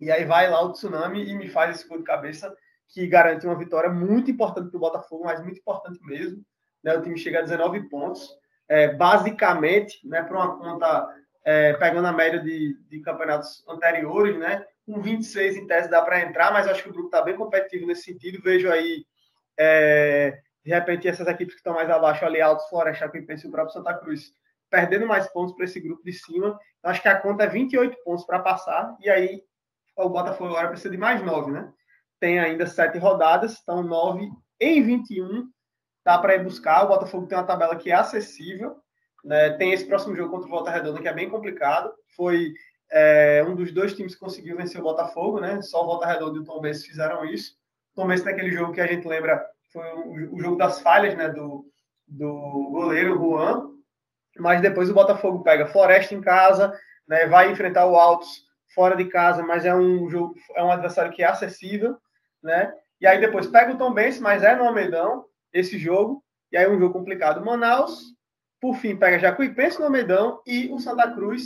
E 0.00 0.10
aí 0.10 0.24
vai 0.24 0.50
lá 0.50 0.60
o 0.62 0.72
Tsunami 0.72 1.24
e 1.24 1.34
me 1.34 1.48
faz 1.48 1.76
esse 1.76 1.88
gol 1.88 1.98
de 1.98 2.04
cabeça 2.04 2.54
que 2.88 3.06
garante 3.06 3.46
uma 3.46 3.56
vitória 3.56 3.88
muito 3.88 4.30
importante 4.30 4.68
para 4.68 4.76
o 4.76 4.80
Botafogo, 4.80 5.24
mas 5.24 5.42
muito 5.42 5.58
importante 5.58 5.98
mesmo. 6.04 6.44
Né? 6.82 6.94
O 6.94 7.02
time 7.02 7.16
chega 7.18 7.38
a 7.38 7.42
19 7.42 7.88
pontos. 7.88 8.28
É, 8.68 8.94
basicamente, 8.94 10.06
né, 10.06 10.22
para 10.22 10.36
uma 10.36 10.58
conta 10.58 11.08
é, 11.44 11.72
pegando 11.74 12.06
a 12.06 12.12
média 12.12 12.40
de, 12.40 12.78
de, 12.88 13.00
campeonatos 13.00 13.64
anteriores, 13.68 14.38
né? 14.38 14.64
Com 14.86 15.00
26 15.00 15.56
em 15.56 15.66
tese 15.66 15.90
dá 15.90 16.00
para 16.00 16.20
entrar, 16.20 16.52
mas 16.52 16.66
acho 16.66 16.82
que 16.82 16.88
o 16.88 16.92
grupo 16.92 17.08
está 17.08 17.22
bem 17.22 17.36
competitivo 17.36 17.86
nesse 17.86 18.04
sentido. 18.04 18.42
Vejo 18.42 18.70
aí, 18.70 19.04
é, 19.58 20.40
de 20.64 20.70
repente, 20.70 21.08
essas 21.08 21.26
equipes 21.26 21.54
que 21.54 21.60
estão 21.60 21.74
mais 21.74 21.90
abaixo 21.90 22.24
ali, 22.24 22.40
Altos, 22.40 22.68
Floresta, 22.68 23.06
Chapecoense 23.06 23.46
e 23.46 23.48
o 23.48 23.52
próprio 23.52 23.72
Santa 23.72 23.94
Cruz, 23.94 24.32
perdendo 24.70 25.06
mais 25.06 25.26
pontos 25.28 25.54
para 25.54 25.64
esse 25.64 25.80
grupo 25.80 26.02
de 26.04 26.12
cima. 26.12 26.58
Então, 26.78 26.90
acho 26.90 27.02
que 27.02 27.08
a 27.08 27.20
conta 27.20 27.44
é 27.44 27.48
28 27.48 27.96
pontos 28.04 28.24
para 28.24 28.38
passar, 28.38 28.96
e 29.00 29.10
aí 29.10 29.42
o 29.96 30.08
Botafogo 30.08 30.50
agora 30.50 30.68
precisa 30.68 30.90
de 30.90 30.96
mais 30.96 31.22
9, 31.22 31.50
né? 31.50 31.72
Tem 32.18 32.38
ainda 32.38 32.66
sete 32.66 32.98
rodadas, 32.98 33.58
então 33.62 33.82
9 33.82 34.30
em 34.60 34.82
21 34.82 35.48
dá 36.04 36.18
para 36.18 36.36
ir 36.36 36.44
buscar. 36.44 36.84
O 36.84 36.88
Botafogo 36.88 37.26
tem 37.26 37.36
uma 37.36 37.46
tabela 37.46 37.76
que 37.76 37.90
é 37.90 37.94
acessível, 37.94 38.76
né? 39.24 39.50
Tem 39.50 39.72
esse 39.72 39.84
próximo 39.84 40.14
jogo 40.14 40.30
contra 40.30 40.46
o 40.46 40.50
Volta 40.50 40.70
Redonda 40.70 41.00
que 41.00 41.08
é 41.08 41.12
bem 41.12 41.28
complicado. 41.28 41.92
Foi 42.16 42.52
é, 42.90 43.44
um 43.46 43.54
dos 43.54 43.72
dois 43.72 43.94
times 43.94 44.14
que 44.14 44.20
conseguiu 44.20 44.56
vencer 44.56 44.80
o 44.80 44.84
Botafogo, 44.84 45.40
né? 45.40 45.60
Só 45.62 45.82
o 45.82 45.86
Volta 45.86 46.06
Redonda 46.06 46.38
e 46.38 46.40
o 46.40 46.44
Tom 46.44 46.62
fizeram 46.62 47.24
isso. 47.24 47.56
O 47.92 48.00
Tom 48.00 48.06
Benz 48.06 48.24
naquele 48.24 48.52
jogo 48.52 48.72
que 48.72 48.80
a 48.80 48.86
gente 48.86 49.06
lembra 49.06 49.44
foi 49.72 49.90
o, 50.30 50.38
jogo 50.38 50.56
das 50.56 50.80
falhas, 50.80 51.16
né? 51.16 51.28
Do, 51.28 51.66
do 52.06 52.68
goleiro 52.70 53.16
Juan. 53.16 53.70
Mas 54.38 54.60
depois 54.60 54.90
o 54.90 54.94
Botafogo 54.94 55.42
pega 55.42 55.66
Floresta 55.66 56.14
em 56.14 56.20
casa, 56.20 56.78
né? 57.08 57.26
Vai 57.26 57.50
enfrentar 57.50 57.86
o 57.86 57.96
Altos 57.96 58.44
fora 58.74 58.96
de 58.96 59.06
casa, 59.06 59.42
mas 59.42 59.64
é 59.64 59.74
um 59.74 60.08
jogo, 60.08 60.34
é 60.54 60.62
um 60.62 60.70
adversário 60.70 61.12
que 61.12 61.22
é 61.22 61.26
acessível, 61.26 61.96
né? 62.42 62.72
E 63.00 63.06
aí 63.06 63.20
depois 63.20 63.46
pega 63.46 63.72
o 63.72 63.78
Tom 63.78 63.92
Benz, 63.92 64.20
mas 64.20 64.42
é 64.42 64.54
no 64.54 64.64
Almeidão 64.64 65.24
esse 65.52 65.78
jogo. 65.78 66.22
E 66.50 66.56
aí 66.56 66.68
um 66.68 66.78
jogo 66.78 66.92
complicado. 66.92 67.44
Manaus, 67.44 68.14
por 68.60 68.76
fim, 68.76 68.96
pega 68.96 69.18
Jacuipense 69.18 69.78
no 69.78 69.86
Almeidão 69.86 70.40
e 70.46 70.70
o 70.70 70.78
Santa 70.78 71.10
Cruz. 71.10 71.44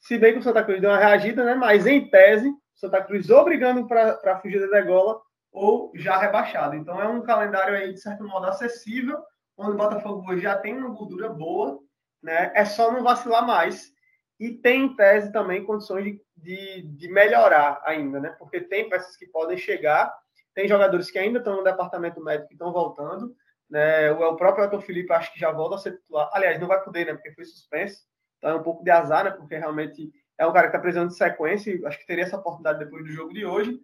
Se 0.00 0.18
bem 0.18 0.32
que 0.32 0.38
o 0.38 0.42
Santa 0.42 0.64
Cruz 0.64 0.80
deu 0.80 0.90
uma 0.90 0.98
reagida, 0.98 1.44
né? 1.44 1.54
Mas 1.54 1.86
em 1.86 2.08
tese, 2.08 2.48
o 2.48 2.78
Santa 2.78 3.02
Cruz 3.02 3.30
obrigando 3.30 3.86
para 3.86 4.38
fugir 4.40 4.60
da 4.60 4.78
degola 4.78 5.20
ou 5.56 5.90
já 5.94 6.18
rebaixado. 6.18 6.76
Então 6.76 7.00
é 7.00 7.08
um 7.08 7.22
calendário 7.22 7.74
aí, 7.74 7.94
de 7.94 7.98
certo 7.98 8.22
modo, 8.22 8.46
acessível, 8.46 9.18
onde 9.56 9.70
o 9.70 9.76
Botafogo 9.76 10.36
já 10.36 10.54
tem 10.54 10.76
uma 10.76 10.90
gordura 10.90 11.30
boa, 11.30 11.80
né? 12.22 12.52
É 12.54 12.66
só 12.66 12.92
não 12.92 13.02
vacilar 13.02 13.46
mais. 13.46 13.90
E 14.38 14.50
tem, 14.50 14.82
em 14.82 14.94
tese, 14.94 15.32
também 15.32 15.64
condições 15.64 16.04
de, 16.04 16.22
de, 16.36 16.82
de 16.82 17.08
melhorar 17.08 17.80
ainda, 17.86 18.20
né? 18.20 18.36
Porque 18.38 18.60
tem 18.60 18.86
peças 18.90 19.16
que 19.16 19.26
podem 19.28 19.56
chegar, 19.56 20.14
tem 20.54 20.68
jogadores 20.68 21.10
que 21.10 21.18
ainda 21.18 21.38
estão 21.38 21.56
no 21.56 21.64
departamento 21.64 22.22
médico 22.22 22.48
que 22.48 22.54
estão 22.54 22.70
voltando, 22.70 23.34
né? 23.70 24.12
O, 24.12 24.36
próprio 24.36 24.64
Elton 24.64 24.82
Felipe 24.82 25.10
acho 25.14 25.32
que 25.32 25.40
já 25.40 25.50
volta 25.50 25.76
a 25.76 25.78
ser 25.78 25.92
titular. 25.92 26.28
Aliás, 26.34 26.60
não 26.60 26.68
vai 26.68 26.84
poder, 26.84 27.06
né? 27.06 27.14
Porque 27.14 27.32
foi 27.32 27.46
suspenso. 27.46 28.02
Então 28.36 28.50
é 28.50 28.54
um 28.56 28.62
pouco 28.62 28.84
de 28.84 28.90
azar, 28.90 29.24
né? 29.24 29.30
Porque 29.30 29.56
realmente 29.56 30.12
é 30.36 30.46
um 30.46 30.52
cara 30.52 30.66
que 30.66 30.76
está 30.76 30.78
precisando 30.78 31.08
de 31.08 31.16
sequência. 31.16 31.80
Acho 31.86 31.98
que 31.98 32.06
teria 32.06 32.24
essa 32.24 32.36
oportunidade 32.36 32.78
depois 32.78 33.02
do 33.02 33.10
jogo 33.10 33.32
de 33.32 33.46
hoje. 33.46 33.80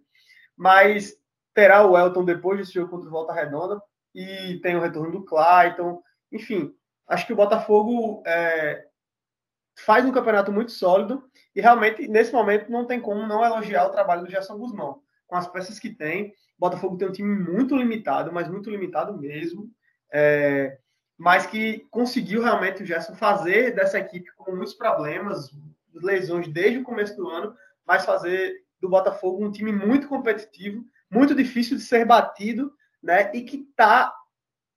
Mas 0.55 1.17
terá 1.53 1.85
o 1.85 1.97
Elton 1.97 2.25
depois 2.25 2.59
desse 2.59 2.73
jogo 2.73 2.89
contra 2.89 3.07
o 3.07 3.11
Volta 3.11 3.33
Redonda. 3.33 3.81
E 4.13 4.59
tem 4.61 4.75
o 4.75 4.81
retorno 4.81 5.11
do 5.11 5.25
Clayton. 5.25 6.01
Enfim, 6.31 6.73
acho 7.07 7.25
que 7.25 7.33
o 7.33 7.35
Botafogo 7.35 8.21
é, 8.25 8.85
faz 9.85 10.05
um 10.05 10.11
campeonato 10.11 10.51
muito 10.51 10.71
sólido. 10.71 11.23
E 11.55 11.61
realmente, 11.61 12.07
nesse 12.07 12.31
momento, 12.31 12.71
não 12.71 12.85
tem 12.85 12.99
como 12.99 13.25
não 13.25 13.43
elogiar 13.43 13.85
o 13.85 13.91
trabalho 13.91 14.23
do 14.23 14.29
Gerson 14.29 14.57
Guzmão. 14.57 15.01
Com 15.27 15.35
as 15.35 15.47
peças 15.47 15.79
que 15.79 15.89
tem, 15.89 16.33
Botafogo 16.63 16.97
tem 16.97 17.09
um 17.09 17.11
time 17.11 17.35
muito 17.37 17.75
limitado, 17.75 18.31
mas 18.31 18.47
muito 18.47 18.69
limitado 18.69 19.17
mesmo. 19.17 19.69
É, 20.11 20.77
mas 21.17 21.45
que 21.45 21.85
conseguiu 21.91 22.41
realmente 22.41 22.81
o 22.81 22.85
Gerson 22.85 23.15
fazer 23.15 23.75
dessa 23.75 23.99
equipe 23.99 24.31
com 24.37 24.55
muitos 24.55 24.73
problemas, 24.73 25.51
lesões 25.93 26.47
desde 26.47 26.79
o 26.79 26.83
começo 26.83 27.15
do 27.17 27.27
ano, 27.27 27.53
mas 27.85 28.05
fazer 28.05 28.63
do 28.79 28.87
Botafogo 28.89 29.43
um 29.43 29.51
time 29.51 29.71
muito 29.71 30.07
competitivo, 30.07 30.85
muito 31.13 31.35
difícil 31.35 31.77
de 31.77 31.83
ser 31.83 32.05
batido, 32.05 32.73
né? 33.01 33.31
E 33.33 33.41
que 33.41 33.57
está 33.57 34.13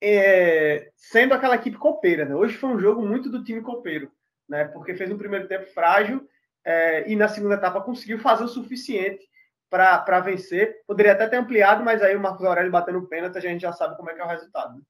é, 0.00 0.90
sendo 0.96 1.34
aquela 1.34 1.56
equipe 1.56 1.76
copeira. 1.76 2.24
Né? 2.24 2.34
Hoje 2.34 2.56
foi 2.56 2.70
um 2.70 2.78
jogo 2.78 3.04
muito 3.04 3.30
do 3.30 3.42
time 3.42 3.62
copeiro, 3.62 4.10
né? 4.48 4.64
Porque 4.66 4.94
fez 4.94 5.10
um 5.10 5.18
primeiro 5.18 5.48
tempo 5.48 5.66
frágil 5.66 6.28
é, 6.64 7.10
e 7.10 7.16
na 7.16 7.28
segunda 7.28 7.54
etapa 7.54 7.80
conseguiu 7.80 8.18
fazer 8.18 8.44
o 8.44 8.48
suficiente 8.48 9.26
para 9.70 10.20
vencer. 10.20 10.82
Poderia 10.86 11.12
até 11.12 11.26
ter 11.26 11.36
ampliado, 11.36 11.84
mas 11.84 12.02
aí 12.02 12.14
o 12.14 12.20
Marcos 12.20 12.44
Aurélio 12.44 12.70
batendo 12.70 12.98
o 12.98 13.06
pênalti, 13.06 13.36
a 13.36 13.40
gente 13.40 13.62
já 13.62 13.72
sabe 13.72 13.96
como 13.96 14.10
é 14.10 14.14
que 14.14 14.20
é 14.20 14.24
o 14.24 14.28
resultado. 14.28 14.76
Né? 14.76 14.82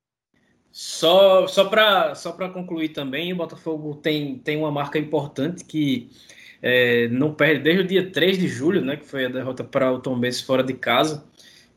Só, 0.71 1.47
só 1.47 1.65
para 1.69 2.15
só 2.15 2.33
concluir 2.33 2.91
também, 2.91 3.33
o 3.33 3.37
Botafogo 3.37 3.95
tem, 3.95 4.39
tem 4.39 4.59
uma 4.59 4.71
marca 4.71 4.99
importante 4.99 5.65
que 5.65 6.11
é, 6.61 7.09
não 7.09 7.33
perde 7.33 7.63
desde 7.63 7.83
o 7.83 7.87
dia 7.87 8.11
3 8.11 8.39
de 8.39 8.49
julho, 8.49 8.85
né, 8.85 8.97
que 8.97 9.07
foi 9.07 9.25
a 9.25 9.29
derrota 9.31 9.65
para 9.65 9.91
o 9.91 10.01
Tom 10.01 10.19
Benz 10.19 10.41
fora 10.41 10.63
de 10.63 10.75
casa. 10.75 11.25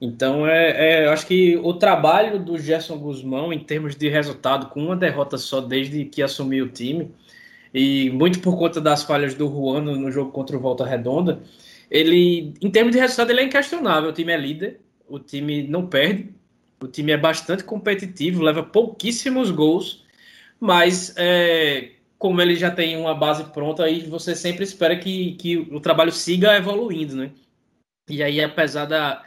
Então, 0.01 0.47
é, 0.47 1.01
é, 1.01 1.05
eu 1.05 1.11
acho 1.11 1.27
que 1.27 1.57
o 1.57 1.73
trabalho 1.73 2.39
do 2.39 2.57
Gerson 2.57 2.97
Guzmão, 2.97 3.51
em 3.51 3.59
termos 3.59 3.95
de 3.95 4.07
resultado, 4.07 4.69
com 4.69 4.85
uma 4.85 4.95
derrota 4.95 5.37
só 5.37 5.59
desde 5.59 6.05
que 6.05 6.21
assumiu 6.21 6.65
o 6.65 6.69
time, 6.69 7.11
e 7.73 8.09
muito 8.11 8.39
por 8.39 8.57
conta 8.57 8.79
das 8.79 9.03
falhas 9.03 9.35
do 9.35 9.47
Juan 9.47 9.81
no, 9.81 10.11
jogo 10.11 10.31
contra 10.31 10.55
o 10.57 10.59
Volta 10.59 10.85
Redonda, 10.85 11.41
ele, 11.91 12.53
em 12.61 12.71
termos 12.71 12.93
de 12.93 12.99
resultado, 12.99 13.31
ele 13.31 13.41
é 13.41 13.43
inquestionável. 13.43 14.09
O 14.09 14.13
time 14.13 14.31
é 14.31 14.37
líder, 14.37 14.79
o 15.07 15.19
time 15.19 15.63
não 15.63 15.85
perde, 15.85 16.29
o 16.81 16.87
time 16.87 17.11
é 17.11 17.17
bastante 17.17 17.63
competitivo, 17.63 18.41
leva 18.41 18.63
pouquíssimos 18.63 19.51
gols, 19.51 20.05
mas 20.59 21.13
é, 21.17 21.91
como 22.17 22.41
ele 22.41 22.55
já 22.55 22.71
tem 22.71 22.97
uma 22.97 23.15
base 23.15 23.43
pronta, 23.45 23.83
aí 23.83 24.01
você 24.01 24.35
sempre 24.35 24.63
espera 24.63 24.97
que, 24.97 25.33
que 25.35 25.57
o 25.57 25.79
trabalho 25.79 26.11
siga 26.11 26.55
evoluindo, 26.55 27.15
né? 27.15 27.31
E 28.09 28.23
aí, 28.23 28.41
apesar 28.41 28.85
da, 28.85 29.23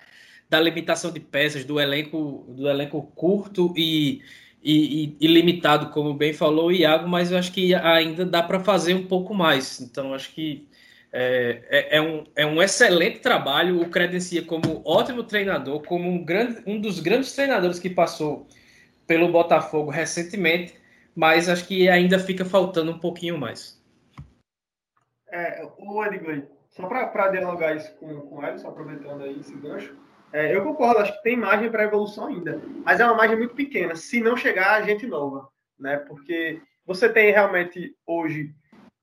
da 0.53 0.61
limitação 0.61 1.11
de 1.11 1.19
peças, 1.19 1.65
do 1.65 1.81
elenco, 1.81 2.45
do 2.47 2.69
elenco 2.69 3.03
curto 3.17 3.73
e, 3.75 4.21
e, 4.63 5.17
e, 5.19 5.27
limitado, 5.27 5.89
como 5.89 6.13
bem 6.13 6.35
falou 6.35 6.67
o 6.67 6.73
Iago, 6.73 7.09
mas 7.09 7.33
eu 7.33 7.39
acho 7.39 7.51
que 7.51 7.75
ainda 7.75 8.27
dá 8.27 8.43
para 8.43 8.61
fazer 8.61 8.93
um 8.93 9.07
pouco 9.07 9.33
mais. 9.33 9.81
Então, 9.81 10.13
acho 10.13 10.31
que 10.35 10.69
é, 11.11 11.63
é, 11.71 11.97
é, 11.97 12.03
um, 12.03 12.25
é 12.37 12.45
um 12.45 12.63
excelente 12.63 13.21
trabalho, 13.21 13.81
o 13.81 13.89
credencia 13.89 14.45
como 14.45 14.83
ótimo 14.85 15.25
treinador, 15.25 15.83
como 15.85 16.07
um, 16.07 16.23
grande, 16.23 16.63
um 16.67 16.79
dos 16.79 17.01
grandes 17.01 17.33
treinadores 17.33 17.79
que 17.79 17.89
passou 17.89 18.47
pelo 19.07 19.33
Botafogo 19.33 19.91
recentemente, 19.91 20.75
mas 21.17 21.49
acho 21.49 21.67
que 21.67 21.89
ainda 21.89 22.19
fica 22.19 22.45
faltando 22.45 22.91
um 22.91 22.99
pouquinho 22.99 23.39
mais. 23.39 23.83
É, 25.31 25.67
o 25.79 26.05
Edgley, 26.05 26.45
só 26.69 26.87
para 26.87 27.29
dialogar 27.29 27.75
isso 27.75 27.91
com, 27.95 28.21
com 28.21 28.37
o 28.37 28.47
Edson, 28.47 28.69
aproveitando 28.69 29.23
aí 29.23 29.41
esse 29.41 29.57
gancho, 29.57 29.97
é, 30.33 30.55
eu 30.55 30.63
concordo, 30.63 31.01
acho 31.01 31.17
que 31.17 31.23
tem 31.23 31.37
margem 31.37 31.71
para 31.71 31.85
evolução 31.85 32.27
ainda, 32.27 32.61
mas 32.85 33.01
é 33.01 33.05
uma 33.05 33.15
margem 33.15 33.37
muito 33.37 33.55
pequena, 33.55 33.95
se 33.95 34.21
não 34.21 34.37
chegar 34.37 34.75
a 34.75 34.83
gente 34.83 35.07
nova, 35.07 35.49
né? 35.79 35.99
Porque 35.99 36.61
você 36.87 37.09
tem 37.09 37.31
realmente 37.31 37.95
hoje 38.07 38.55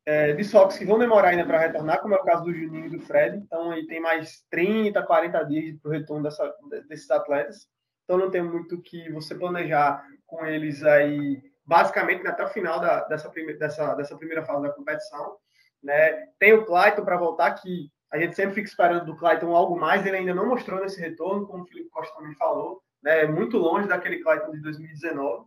é, 0.06 0.34
desfalques 0.34 0.78
que 0.78 0.86
vão 0.86 0.98
demorar 0.98 1.30
ainda 1.30 1.46
para 1.46 1.60
retornar, 1.60 2.02
como 2.02 2.16
é 2.16 2.18
o 2.18 2.24
caso 2.24 2.46
do 2.46 2.54
Juninho 2.54 2.88
e 2.88 2.90
do 2.90 3.00
Fred. 3.00 3.38
Então, 3.38 3.70
aí 3.70 3.86
tem 3.86 4.02
mais 4.02 4.44
30, 4.50 5.04
40 5.04 5.44
dias 5.44 5.80
para 5.80 5.90
o 5.90 5.92
retorno 5.92 6.24
dessa, 6.24 6.52
desses 6.88 7.12
atletas. 7.12 7.68
Então, 8.04 8.18
não 8.18 8.32
tem 8.32 8.42
muito 8.42 8.82
que 8.82 9.12
você 9.12 9.36
planejar 9.36 10.04
com 10.26 10.44
eles 10.48 10.84
aí, 10.84 11.40
basicamente, 11.64 12.26
até 12.28 12.44
o 12.44 12.50
final 12.50 12.80
da, 12.80 13.04
dessa, 13.06 13.30
prime, 13.30 13.54
dessa, 13.54 13.94
dessa 13.94 14.18
primeira 14.18 14.44
fase 14.44 14.64
da 14.64 14.74
competição. 14.74 15.38
Né? 15.84 16.28
Tem 16.40 16.54
o 16.54 16.66
Clayton 16.66 17.06
para 17.06 17.18
voltar, 17.18 17.54
que 17.54 17.92
A 18.12 18.18
gente 18.18 18.36
sempre 18.36 18.55
fica 18.55 18.68
esperando 18.68 19.05
do 19.05 19.16
Clayton 19.16 19.55
algo 19.55 19.80
mais, 19.80 20.05
ele 20.05 20.18
ainda 20.18 20.34
não 20.34 20.47
mostrou 20.47 20.80
nesse 20.80 20.99
retorno, 20.99 21.45
como 21.45 21.64
o 21.64 21.68
Felipe 21.68 21.89
Costa 21.89 22.16
também 22.16 22.34
falou, 22.36 22.82
né? 23.03 23.26
Muito 23.26 23.57
longe 23.57 23.88
daquele 23.88 24.20
Clayton 24.20 24.51
de 24.51 24.62
2019. 24.62 25.45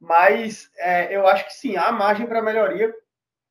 Mas 0.00 0.70
é, 0.78 1.14
eu 1.14 1.26
acho 1.26 1.46
que 1.46 1.52
sim, 1.52 1.76
há 1.76 1.92
margem 1.92 2.26
para 2.26 2.42
melhoria. 2.42 2.94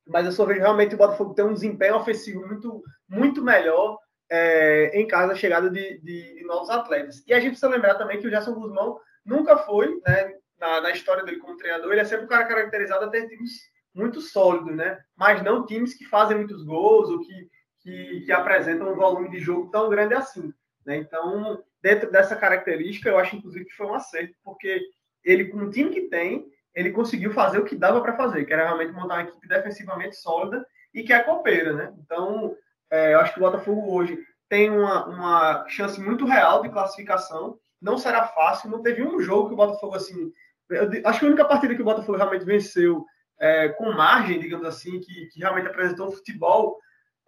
Mas 0.07 0.25
eu 0.25 0.31
só 0.31 0.45
vejo 0.45 0.61
realmente 0.61 0.95
o 0.95 0.97
Botafogo 0.97 1.35
ter 1.35 1.43
um 1.43 1.53
desempenho 1.53 1.95
ofensivo 1.95 2.45
muito, 2.47 2.83
muito 3.07 3.43
melhor 3.43 3.99
é, 4.29 4.99
em 4.99 5.07
caso 5.07 5.29
da 5.29 5.35
chegada 5.35 5.69
de, 5.69 5.99
de, 5.99 6.35
de, 6.35 6.43
novos 6.45 6.69
atletas. 6.69 7.23
E 7.27 7.33
a 7.33 7.39
gente 7.39 7.51
precisa 7.51 7.69
lembrar 7.69 7.95
também 7.95 8.19
que 8.19 8.27
o 8.27 8.29
Gerson 8.29 8.53
Guzmão 8.53 8.99
nunca 9.25 9.57
foi, 9.57 9.99
né, 10.07 10.33
na, 10.59 10.81
na, 10.81 10.91
história 10.91 11.23
dele 11.23 11.37
como 11.37 11.57
treinador, 11.57 11.91
ele 11.91 12.01
é 12.01 12.05
sempre 12.05 12.25
um 12.25 12.29
cara 12.29 12.45
caracterizado 12.45 13.05
a 13.05 13.09
ter 13.09 13.27
times 13.27 13.51
muito 13.93 14.21
sólidos, 14.21 14.75
né? 14.75 14.99
Mas 15.15 15.43
não 15.43 15.65
times 15.65 15.93
que 15.93 16.05
fazem 16.05 16.37
muitos 16.37 16.63
gols 16.63 17.09
ou 17.09 17.19
que, 17.19 17.49
que, 17.79 18.21
que 18.21 18.31
apresentam 18.31 18.91
um 18.91 18.95
volume 18.95 19.29
de 19.29 19.39
jogo 19.39 19.69
tão 19.71 19.89
grande 19.89 20.13
assim. 20.13 20.53
Né? 20.85 20.97
Então, 20.97 21.63
dentro 21.81 22.11
dessa 22.11 22.35
característica, 22.35 23.09
eu 23.09 23.17
acho 23.17 23.35
inclusive 23.35 23.65
que 23.65 23.75
foi 23.75 23.87
um 23.87 23.93
acerto, 23.93 24.35
porque 24.43 24.81
ele, 25.23 25.45
com 25.45 25.57
o 25.59 25.69
time 25.69 25.89
que 25.89 26.01
tem, 26.01 26.45
ele 26.73 26.91
conseguiu 26.91 27.31
fazer 27.31 27.59
o 27.59 27.65
que 27.65 27.75
dava 27.75 28.01
para 28.01 28.15
fazer, 28.15 28.45
que 28.45 28.53
era 28.53 28.65
realmente 28.65 28.93
montar 28.93 29.15
uma 29.15 29.23
equipe 29.23 29.47
defensivamente 29.47 30.15
sólida 30.15 30.65
e 30.93 31.03
que 31.03 31.13
é 31.13 31.19
copeira, 31.19 31.73
né? 31.73 31.93
Então, 31.99 32.55
é, 32.89 33.13
eu 33.13 33.19
acho 33.19 33.33
que 33.33 33.39
o 33.39 33.43
Botafogo 33.43 33.93
hoje 33.93 34.17
tem 34.47 34.69
uma, 34.69 35.05
uma 35.05 35.67
chance 35.67 35.99
muito 36.01 36.25
real 36.25 36.61
de 36.61 36.69
classificação. 36.69 37.59
Não 37.81 37.97
será 37.97 38.27
fácil. 38.27 38.69
Não 38.69 38.81
teve 38.81 39.03
um 39.03 39.19
jogo 39.21 39.47
que 39.47 39.53
o 39.53 39.57
Botafogo, 39.57 39.95
assim. 39.95 40.31
Eu, 40.69 40.89
acho 41.05 41.19
que 41.19 41.25
a 41.25 41.27
única 41.27 41.45
partida 41.45 41.75
que 41.75 41.81
o 41.81 41.85
Botafogo 41.85 42.17
realmente 42.17 42.45
venceu 42.45 43.05
é, 43.39 43.69
com 43.69 43.91
margem, 43.91 44.39
digamos 44.39 44.65
assim, 44.65 44.99
que, 44.99 45.27
que 45.27 45.39
realmente 45.39 45.67
apresentou 45.67 46.11
futebol 46.11 46.79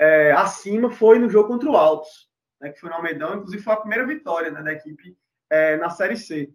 é, 0.02 0.32
acima 0.32 0.90
foi 0.90 1.20
no 1.20 1.30
jogo 1.30 1.48
contra 1.48 1.70
o 1.70 1.78
Altos, 1.78 2.30
né, 2.60 2.72
que 2.72 2.80
foi 2.80 2.90
no 2.90 2.96
Almedão. 2.96 3.36
Inclusive, 3.36 3.64
foi 3.64 3.74
a 3.74 3.78
primeira 3.78 4.06
vitória 4.06 4.52
né, 4.52 4.62
da 4.62 4.74
equipe 4.74 5.16
é, 5.50 5.78
na 5.78 5.90
Série 5.90 6.18
C. 6.18 6.52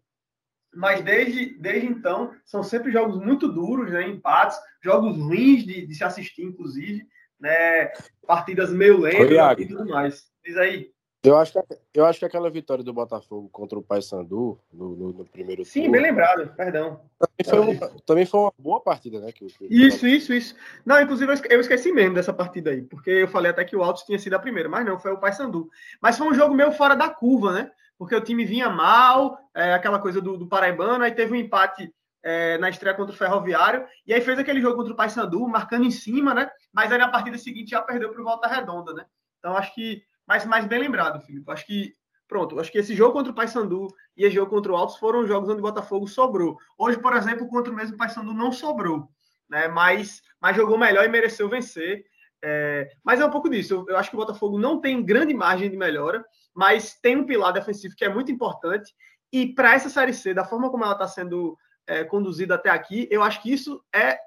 Mas 0.75 1.03
desde, 1.03 1.59
desde 1.59 1.87
então, 1.87 2.35
são 2.45 2.63
sempre 2.63 2.93
jogos 2.93 3.17
muito 3.19 3.49
duros, 3.51 3.91
né, 3.91 4.07
empates, 4.07 4.59
jogos 4.83 5.17
ruins 5.17 5.65
de, 5.65 5.87
de 5.87 5.95
se 5.95 6.05
assistir, 6.05 6.43
inclusive 6.43 7.07
né? 7.41 7.93
Partidas 8.27 8.71
meio 8.71 8.99
lentas 8.99 9.59
e 9.59 9.69
tudo 9.69 9.87
mais. 9.87 10.25
Diz 10.45 10.57
aí. 10.57 10.91
Eu 11.27 11.37
acho, 11.37 11.53
que, 11.53 11.61
eu 11.95 12.07
acho 12.07 12.19
que 12.19 12.25
aquela 12.25 12.49
vitória 12.51 12.85
do 12.85 12.93
Botafogo 12.93 13.49
contra 13.51 13.79
o 13.79 13.83
Paysandu 13.83 14.59
no, 14.73 14.97
no, 14.97 15.13
no 15.13 15.25
primeiro 15.25 15.65
Sim, 15.65 15.81
turno, 15.81 15.93
bem 15.93 16.03
lembrado, 16.03 16.55
perdão. 16.55 17.01
Também 17.19 17.79
foi, 17.79 17.91
também 18.07 18.27
foi, 18.27 18.41
uma 18.41 18.53
boa 18.59 18.81
partida, 18.81 19.21
né? 19.21 19.33
Que, 19.33 19.47
que... 19.47 19.67
Isso, 19.69 20.07
isso, 20.07 20.33
isso. 20.33 20.55
Não, 20.85 21.01
inclusive 21.01 21.33
eu 21.51 21.61
esqueci 21.61 21.93
mesmo 21.93 22.15
dessa 22.15 22.33
partida 22.33 22.71
aí, 22.71 22.83
porque 22.83 23.11
eu 23.11 23.29
falei 23.29 23.51
até 23.51 23.65
que 23.65 23.77
o 23.77 23.83
Altos 23.83 24.05
tinha 24.05 24.19
sido 24.19 24.35
a 24.35 24.39
primeira, 24.39 24.69
mas 24.69 24.87
não, 24.87 24.99
foi 24.99 25.13
o 25.13 25.19
Paysandu. 25.19 25.69
Mas 26.01 26.17
foi 26.17 26.29
um 26.29 26.35
jogo 26.35 26.55
meio 26.55 26.73
fora 26.73 26.95
da 26.95 27.09
curva, 27.09 27.53
né? 27.53 27.71
Porque 27.99 28.15
o 28.15 28.21
time 28.21 28.45
vinha 28.45 28.69
mal, 28.69 29.39
é, 29.55 29.75
aquela 29.75 29.99
coisa 29.99 30.21
do, 30.21 30.37
do 30.37 30.47
Paraibano, 30.47 31.03
aí 31.03 31.13
teve 31.13 31.33
um 31.33 31.37
empate 31.37 31.93
é, 32.23 32.59
na 32.59 32.69
estreia 32.69 32.95
contra 32.97 33.15
o 33.15 33.17
Ferroviário, 33.17 33.87
e 34.05 34.13
aí 34.13 34.21
fez 34.21 34.39
aquele 34.39 34.61
jogo 34.61 34.77
contra 34.77 34.93
o 34.93 34.97
Paysandu, 34.97 35.47
marcando 35.49 35.85
em 35.85 35.91
cima, 35.91 36.35
né? 36.35 36.51
Mas 36.73 36.91
aí 36.91 36.99
na 36.99 37.09
partida 37.09 37.39
seguinte 37.39 37.71
já 37.71 37.81
perdeu 37.81 38.11
para 38.11 38.21
o 38.21 38.25
Volta 38.25 38.49
Redonda, 38.49 38.93
né? 38.93 39.07
Então 39.39 39.57
acho 39.57 39.73
que, 39.75 40.03
mas 40.27 40.45
mais 40.45 40.67
bem 40.67 40.81
lembrado, 40.81 41.21
Felipe. 41.21 41.51
Acho 41.51 41.67
que, 41.67 41.93
pronto, 42.27 42.59
acho 42.59 42.73
que 42.73 42.79
esse 42.79 42.95
jogo 42.95 43.13
contra 43.13 43.33
o 43.33 43.35
Paysandu 43.35 43.89
e 44.17 44.25
esse 44.25 44.35
jogo 44.35 44.51
contra 44.51 44.73
o 44.73 44.77
Altos 44.77 44.97
foram 44.97 45.27
jogos 45.27 45.49
onde 45.49 45.61
o 45.61 45.63
Botafogo 45.63 46.09
sobrou. 46.09 46.59
Hoje, 46.77 46.99
por 46.99 47.15
exemplo, 47.17 47.49
contra 47.49 47.73
o 47.73 47.77
mesmo 47.77 47.97
Paysandu 47.97 48.35
não 48.35 48.51
sobrou, 48.51 49.09
né? 49.49 49.69
Mas, 49.69 50.23
mas 50.41 50.57
jogou 50.57 50.77
melhor 50.77 51.05
e 51.05 51.09
mereceu 51.09 51.49
vencer. 51.49 52.05
É, 52.45 52.89
mas 53.03 53.21
é 53.21 53.27
um 53.27 53.31
pouco 53.31 53.49
disso. 53.49 53.75
Eu, 53.75 53.87
eu 53.89 53.97
acho 53.97 54.11
que 54.11 54.17
o 54.17 54.19
Botafogo 54.19 54.59
não 54.59 54.81
tem 54.81 55.05
grande 55.05 55.33
margem 55.33 55.71
de 55.71 55.77
melhora, 55.77 56.25
mas 56.55 56.99
tem 57.01 57.17
um 57.17 57.27
pilar 57.27 57.53
defensivo 57.53 57.95
que 57.97 58.05
é 58.05 58.09
muito 58.09 58.31
importante. 58.31 58.93
E 59.33 59.55
para 59.55 59.75
essa 59.75 59.89
Série 59.89 60.13
C, 60.13 60.33
da 60.35 60.45
forma 60.45 60.71
como 60.71 60.85
ela 60.85 60.93
está 60.93 61.09
sendo 61.09 61.57
é, 61.87 62.05
conduzido 62.05 62.55
até 62.55 62.71
aqui, 62.71 63.09
eu 63.11 63.23
acho 63.23 63.43
que 63.43 63.53
isso 63.53 63.83
é, 63.95 64.19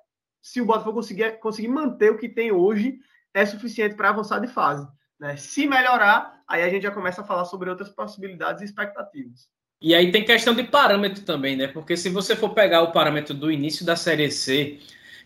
se 0.41 0.61
o 0.61 0.65
Botafogo 0.65 0.97
conseguir, 0.97 1.39
conseguir 1.39 1.67
manter 1.67 2.11
o 2.11 2.17
que 2.17 2.29
tem 2.29 2.51
hoje, 2.51 2.99
é 3.33 3.45
suficiente 3.45 3.95
para 3.95 4.09
avançar 4.09 4.39
de 4.39 4.47
fase. 4.47 4.87
Né? 5.19 5.35
Se 5.35 5.67
melhorar, 5.67 6.41
aí 6.47 6.63
a 6.63 6.69
gente 6.69 6.83
já 6.83 6.91
começa 6.91 7.21
a 7.21 7.25
falar 7.25 7.45
sobre 7.45 7.69
outras 7.69 7.89
possibilidades 7.89 8.61
e 8.61 8.65
expectativas. 8.65 9.49
E 9.81 9.95
aí 9.95 10.11
tem 10.11 10.25
questão 10.25 10.53
de 10.53 10.63
parâmetro 10.63 11.23
também, 11.23 11.55
né? 11.55 11.67
Porque 11.67 11.95
se 11.95 12.09
você 12.09 12.35
for 12.35 12.49
pegar 12.49 12.81
o 12.81 12.91
parâmetro 12.91 13.33
do 13.33 13.51
início 13.51 13.85
da 13.85 13.95
Série 13.95 14.29
C, 14.29 14.79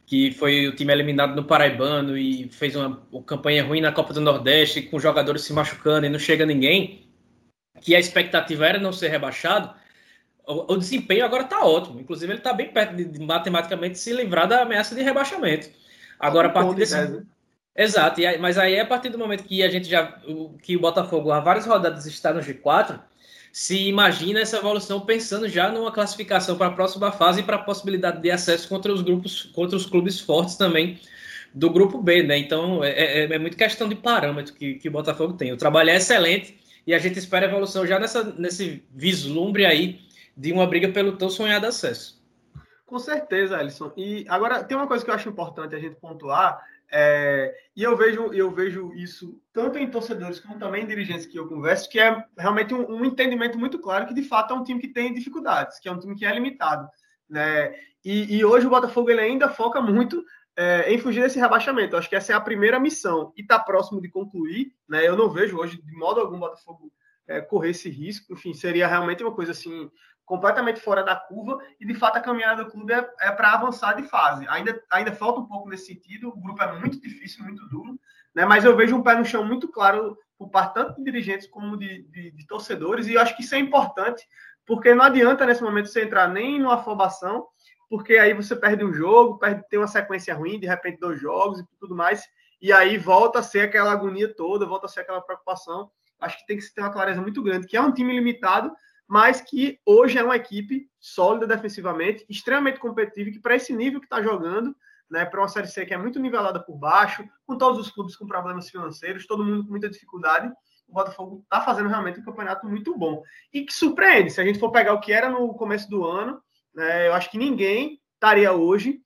que 0.05 0.31
foi 0.31 0.67
o 0.67 0.75
time 0.75 0.93
eliminado 0.93 1.35
no 1.35 1.43
Paraibano 1.43 2.17
e 2.17 2.49
fez 2.49 2.75
uma, 2.75 3.01
uma 3.11 3.23
campanha 3.23 3.63
ruim 3.63 3.81
na 3.81 3.91
Copa 3.91 4.13
do 4.13 4.21
Nordeste, 4.21 4.83
com 4.83 4.99
jogadores 4.99 5.43
se 5.43 5.53
machucando 5.53 6.05
e 6.05 6.09
não 6.09 6.19
chega 6.19 6.45
ninguém, 6.45 7.07
que 7.81 7.95
a 7.95 7.99
expectativa 7.99 8.67
era 8.67 8.79
não 8.79 8.93
ser 8.93 9.07
rebaixado, 9.07 9.73
o, 10.45 10.73
o 10.73 10.77
desempenho 10.77 11.25
agora 11.25 11.43
está 11.43 11.65
ótimo. 11.65 11.99
Inclusive, 11.99 12.31
ele 12.31 12.39
está 12.39 12.53
bem 12.53 12.71
perto 12.71 12.95
de, 12.95 13.05
de, 13.05 13.19
matematicamente 13.19 13.97
se 13.97 14.13
livrar 14.13 14.47
da 14.47 14.61
ameaça 14.61 14.93
de 14.93 15.01
rebaixamento. 15.01 15.69
Agora, 16.19 16.47
a 16.47 16.51
partir 16.51 16.75
desse. 16.75 16.95
Exato, 17.75 18.21
aí, 18.21 18.37
mas 18.37 18.57
aí 18.57 18.79
a 18.79 18.85
partir 18.85 19.09
do 19.09 19.17
momento 19.17 19.43
que 19.43 19.63
a 19.63 19.69
gente 19.69 19.89
já. 19.89 20.19
Que 20.61 20.77
o 20.77 20.79
Botafogo 20.79 21.31
há 21.31 21.39
várias 21.39 21.65
rodadas 21.65 22.05
está 22.05 22.31
no 22.31 22.39
G4, 22.39 22.99
se 23.51 23.87
imagina 23.87 24.39
essa 24.39 24.57
evolução 24.57 25.01
pensando 25.01 25.47
já 25.47 25.69
numa 25.69 25.91
classificação 25.91 26.57
para 26.57 26.67
a 26.67 26.71
próxima 26.71 27.11
fase 27.11 27.41
e 27.41 27.43
para 27.43 27.55
a 27.55 27.63
possibilidade 27.63 28.21
de 28.21 28.29
acesso 28.29 28.69
contra 28.69 28.93
os 28.93 29.01
grupos, 29.01 29.43
contra 29.53 29.75
os 29.75 29.85
clubes 29.85 30.19
fortes 30.19 30.55
também 30.55 30.99
do 31.53 31.69
grupo 31.69 32.01
B, 32.01 32.23
né? 32.23 32.37
Então 32.37 32.83
é, 32.83 32.91
é, 32.91 33.33
é 33.33 33.39
muito 33.39 33.57
questão 33.57 33.87
de 33.87 33.95
parâmetro 33.95 34.53
que, 34.53 34.75
que 34.75 34.89
o 34.89 34.91
Botafogo 34.91 35.33
tem. 35.33 35.51
O 35.51 35.57
trabalho 35.57 35.89
é 35.89 35.95
excelente 35.95 36.59
e 36.85 36.93
a 36.93 36.99
gente 36.99 37.17
espera 37.17 37.45
evolução 37.45 37.85
já 37.85 37.99
nessa, 37.99 38.23
nesse 38.23 38.83
vislumbre 38.91 39.65
aí 39.65 39.99
de 40.35 40.51
uma 40.51 40.65
briga 40.65 40.89
pelo 40.89 41.13
tão 41.13 41.29
sonhado 41.29 41.65
acesso. 41.65 42.21
Com 42.85 42.99
certeza, 42.99 43.57
Alisson. 43.57 43.91
E 43.95 44.25
agora 44.27 44.63
tem 44.63 44.75
uma 44.75 44.87
coisa 44.87 45.03
que 45.03 45.09
eu 45.09 45.15
acho 45.15 45.29
importante 45.29 45.75
a 45.75 45.79
gente 45.79 45.95
pontuar, 45.95 46.59
é, 46.95 47.51
e 47.75 47.81
eu 47.81 47.97
vejo, 47.97 48.31
eu 48.33 48.51
vejo 48.51 48.93
isso 48.93 49.41
tanto 49.51 49.79
em 49.79 49.89
torcedores 49.89 50.39
como 50.39 50.59
também 50.59 50.83
em 50.83 50.87
dirigentes 50.87 51.25
que 51.25 51.35
eu 51.35 51.47
converso, 51.47 51.89
que 51.89 51.99
é 51.99 52.23
realmente 52.37 52.71
um, 52.71 52.87
um, 52.87 53.03
entendimento 53.03 53.57
muito 53.57 53.79
claro 53.79 54.05
que 54.05 54.13
de 54.13 54.21
fato 54.21 54.53
é 54.53 54.55
um 54.55 54.63
time 54.63 54.79
que 54.79 54.89
tem 54.89 55.11
dificuldades, 55.11 55.79
que 55.79 55.89
é 55.89 55.91
um 55.91 55.97
time 55.97 56.15
que 56.15 56.23
é 56.23 56.31
limitado. 56.31 56.87
Né? 57.27 57.73
E, 58.05 58.37
e 58.37 58.45
hoje 58.45 58.67
o 58.67 58.69
Botafogo 58.69 59.09
ele 59.09 59.21
ainda 59.21 59.49
foca 59.49 59.81
muito 59.81 60.23
é, 60.55 60.93
em 60.93 60.99
fugir 60.99 61.23
desse 61.23 61.39
rebaixamento. 61.39 61.97
Acho 61.97 62.07
que 62.07 62.15
essa 62.15 62.31
é 62.31 62.35
a 62.35 62.41
primeira 62.41 62.79
missão 62.79 63.33
e 63.35 63.41
está 63.41 63.57
próximo 63.57 63.99
de 63.99 64.07
concluir. 64.07 64.71
Né? 64.87 65.07
Eu 65.07 65.17
não 65.17 65.31
vejo 65.31 65.57
hoje, 65.57 65.81
de 65.81 65.97
modo 65.97 66.19
algum, 66.19 66.35
o 66.35 66.41
Botafogo 66.41 66.93
é, 67.27 67.41
correr 67.41 67.69
esse 67.71 67.89
risco. 67.89 68.33
Enfim, 68.33 68.53
seria 68.53 68.87
realmente 68.87 69.23
uma 69.23 69.33
coisa 69.33 69.51
assim 69.51 69.89
completamente 70.25 70.79
fora 70.79 71.03
da 71.03 71.15
curva 71.15 71.59
e 71.79 71.85
de 71.85 71.93
fato 71.93 72.17
a 72.17 72.21
caminhada 72.21 72.63
do 72.63 72.71
clube 72.71 72.93
é, 72.93 73.05
é 73.21 73.31
para 73.31 73.53
avançar 73.53 73.93
de 73.93 74.03
fase. 74.03 74.47
Ainda, 74.47 74.81
ainda 74.91 75.11
falta 75.11 75.41
um 75.41 75.45
pouco 75.45 75.69
nesse 75.69 75.87
sentido, 75.87 76.29
o 76.29 76.41
grupo 76.41 76.63
é 76.63 76.79
muito 76.79 76.99
difícil, 76.99 77.43
muito 77.43 77.67
duro, 77.67 77.99
né? 78.33 78.45
mas 78.45 78.63
eu 78.63 78.75
vejo 78.75 78.95
um 78.95 79.03
pé 79.03 79.15
no 79.15 79.25
chão 79.25 79.43
muito 79.45 79.67
claro 79.67 80.17
por 80.37 80.49
parte 80.49 80.75
tanto 80.75 80.95
de 80.95 81.03
dirigentes 81.03 81.47
como 81.47 81.77
de, 81.77 82.03
de, 82.03 82.31
de 82.31 82.47
torcedores 82.47 83.07
e 83.07 83.13
eu 83.13 83.21
acho 83.21 83.35
que 83.35 83.43
isso 83.43 83.53
é 83.53 83.59
importante 83.59 84.25
porque 84.65 84.93
não 84.93 85.03
adianta 85.03 85.45
nesse 85.45 85.61
momento 85.61 85.89
você 85.89 86.03
entrar 86.03 86.27
nem 86.29 86.59
numa 86.59 86.75
afobação, 86.75 87.47
porque 87.89 88.15
aí 88.15 88.33
você 88.33 88.55
perde 88.55 88.83
um 88.83 88.93
jogo, 88.93 89.37
perde, 89.37 89.63
tem 89.69 89.79
uma 89.79 89.87
sequência 89.87 90.33
ruim, 90.33 90.59
de 90.59 90.67
repente 90.67 90.99
dois 90.99 91.19
jogos 91.19 91.59
e 91.59 91.65
tudo 91.79 91.95
mais, 91.95 92.23
e 92.61 92.71
aí 92.71 92.97
volta 92.97 93.39
a 93.39 93.43
ser 93.43 93.61
aquela 93.61 93.91
agonia 93.91 94.33
toda, 94.33 94.65
volta 94.65 94.85
a 94.85 94.89
ser 94.89 95.01
aquela 95.01 95.21
preocupação. 95.21 95.91
Acho 96.23 96.37
que 96.39 96.45
tem 96.45 96.57
que 96.57 96.73
ter 96.73 96.81
uma 96.81 96.91
clareza 96.91 97.21
muito 97.21 97.41
grande, 97.43 97.67
que 97.67 97.77
é 97.77 97.81
um 97.81 97.93
time 97.93 98.13
limitado, 98.13 98.71
mas 99.07 99.41
que 99.41 99.79
hoje 99.85 100.17
é 100.17 100.23
uma 100.23 100.35
equipe 100.35 100.89
sólida 100.99 101.45
defensivamente, 101.45 102.25
extremamente 102.29 102.79
competitiva, 102.79 103.31
que 103.31 103.39
para 103.39 103.55
esse 103.55 103.73
nível 103.73 103.99
que 103.99 104.05
está 104.05 104.21
jogando, 104.21 104.75
né, 105.09 105.25
para 105.25 105.41
uma 105.41 105.47
Série 105.47 105.67
C 105.67 105.85
que 105.85 105.93
é 105.93 105.97
muito 105.97 106.19
nivelada 106.19 106.59
por 106.59 106.77
baixo, 106.77 107.23
com 107.45 107.57
todos 107.57 107.79
os 107.79 107.91
clubes 107.91 108.15
com 108.15 108.25
problemas 108.25 108.69
financeiros, 108.69 109.27
todo 109.27 109.43
mundo 109.43 109.65
com 109.65 109.71
muita 109.71 109.89
dificuldade, 109.89 110.51
o 110.87 110.93
Botafogo 110.93 111.41
está 111.43 111.61
fazendo 111.61 111.89
realmente 111.89 112.19
um 112.19 112.23
campeonato 112.23 112.67
muito 112.67 112.97
bom. 112.97 113.21
E 113.53 113.63
que 113.65 113.73
surpreende, 113.73 114.31
se 114.31 114.41
a 114.41 114.45
gente 114.45 114.59
for 114.59 114.71
pegar 114.71 114.93
o 114.93 114.99
que 114.99 115.11
era 115.11 115.29
no 115.29 115.53
começo 115.53 115.89
do 115.89 116.05
ano, 116.05 116.41
né, 116.73 117.07
eu 117.07 117.13
acho 117.13 117.29
que 117.29 117.37
ninguém 117.37 117.99
estaria 118.15 118.51
hoje, 118.53 118.99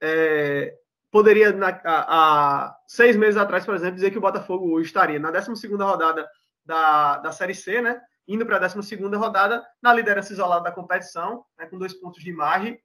é, 0.00 0.74
poderia, 1.10 1.56
há 1.84 2.76
seis 2.86 3.16
meses 3.16 3.36
atrás, 3.36 3.64
por 3.64 3.74
exemplo, 3.74 3.96
dizer 3.96 4.10
que 4.10 4.18
o 4.18 4.22
Botafogo 4.22 4.70
hoje 4.70 4.86
estaria 4.86 5.18
na 5.18 5.30
12 5.30 5.66
rodada 5.74 6.28
da, 6.68 7.16
da 7.16 7.32
Série 7.32 7.54
C, 7.54 7.80
né? 7.80 7.98
indo 8.28 8.44
para 8.44 8.56
a 8.56 8.68
12 8.68 8.94
rodada 9.16 9.66
na 9.82 9.92
liderança 9.92 10.32
isolada 10.34 10.64
da 10.64 10.70
competição, 10.70 11.46
né, 11.58 11.64
com 11.64 11.78
dois 11.78 11.94
pontos 11.94 12.22
de 12.22 12.30
margem, 12.30 12.78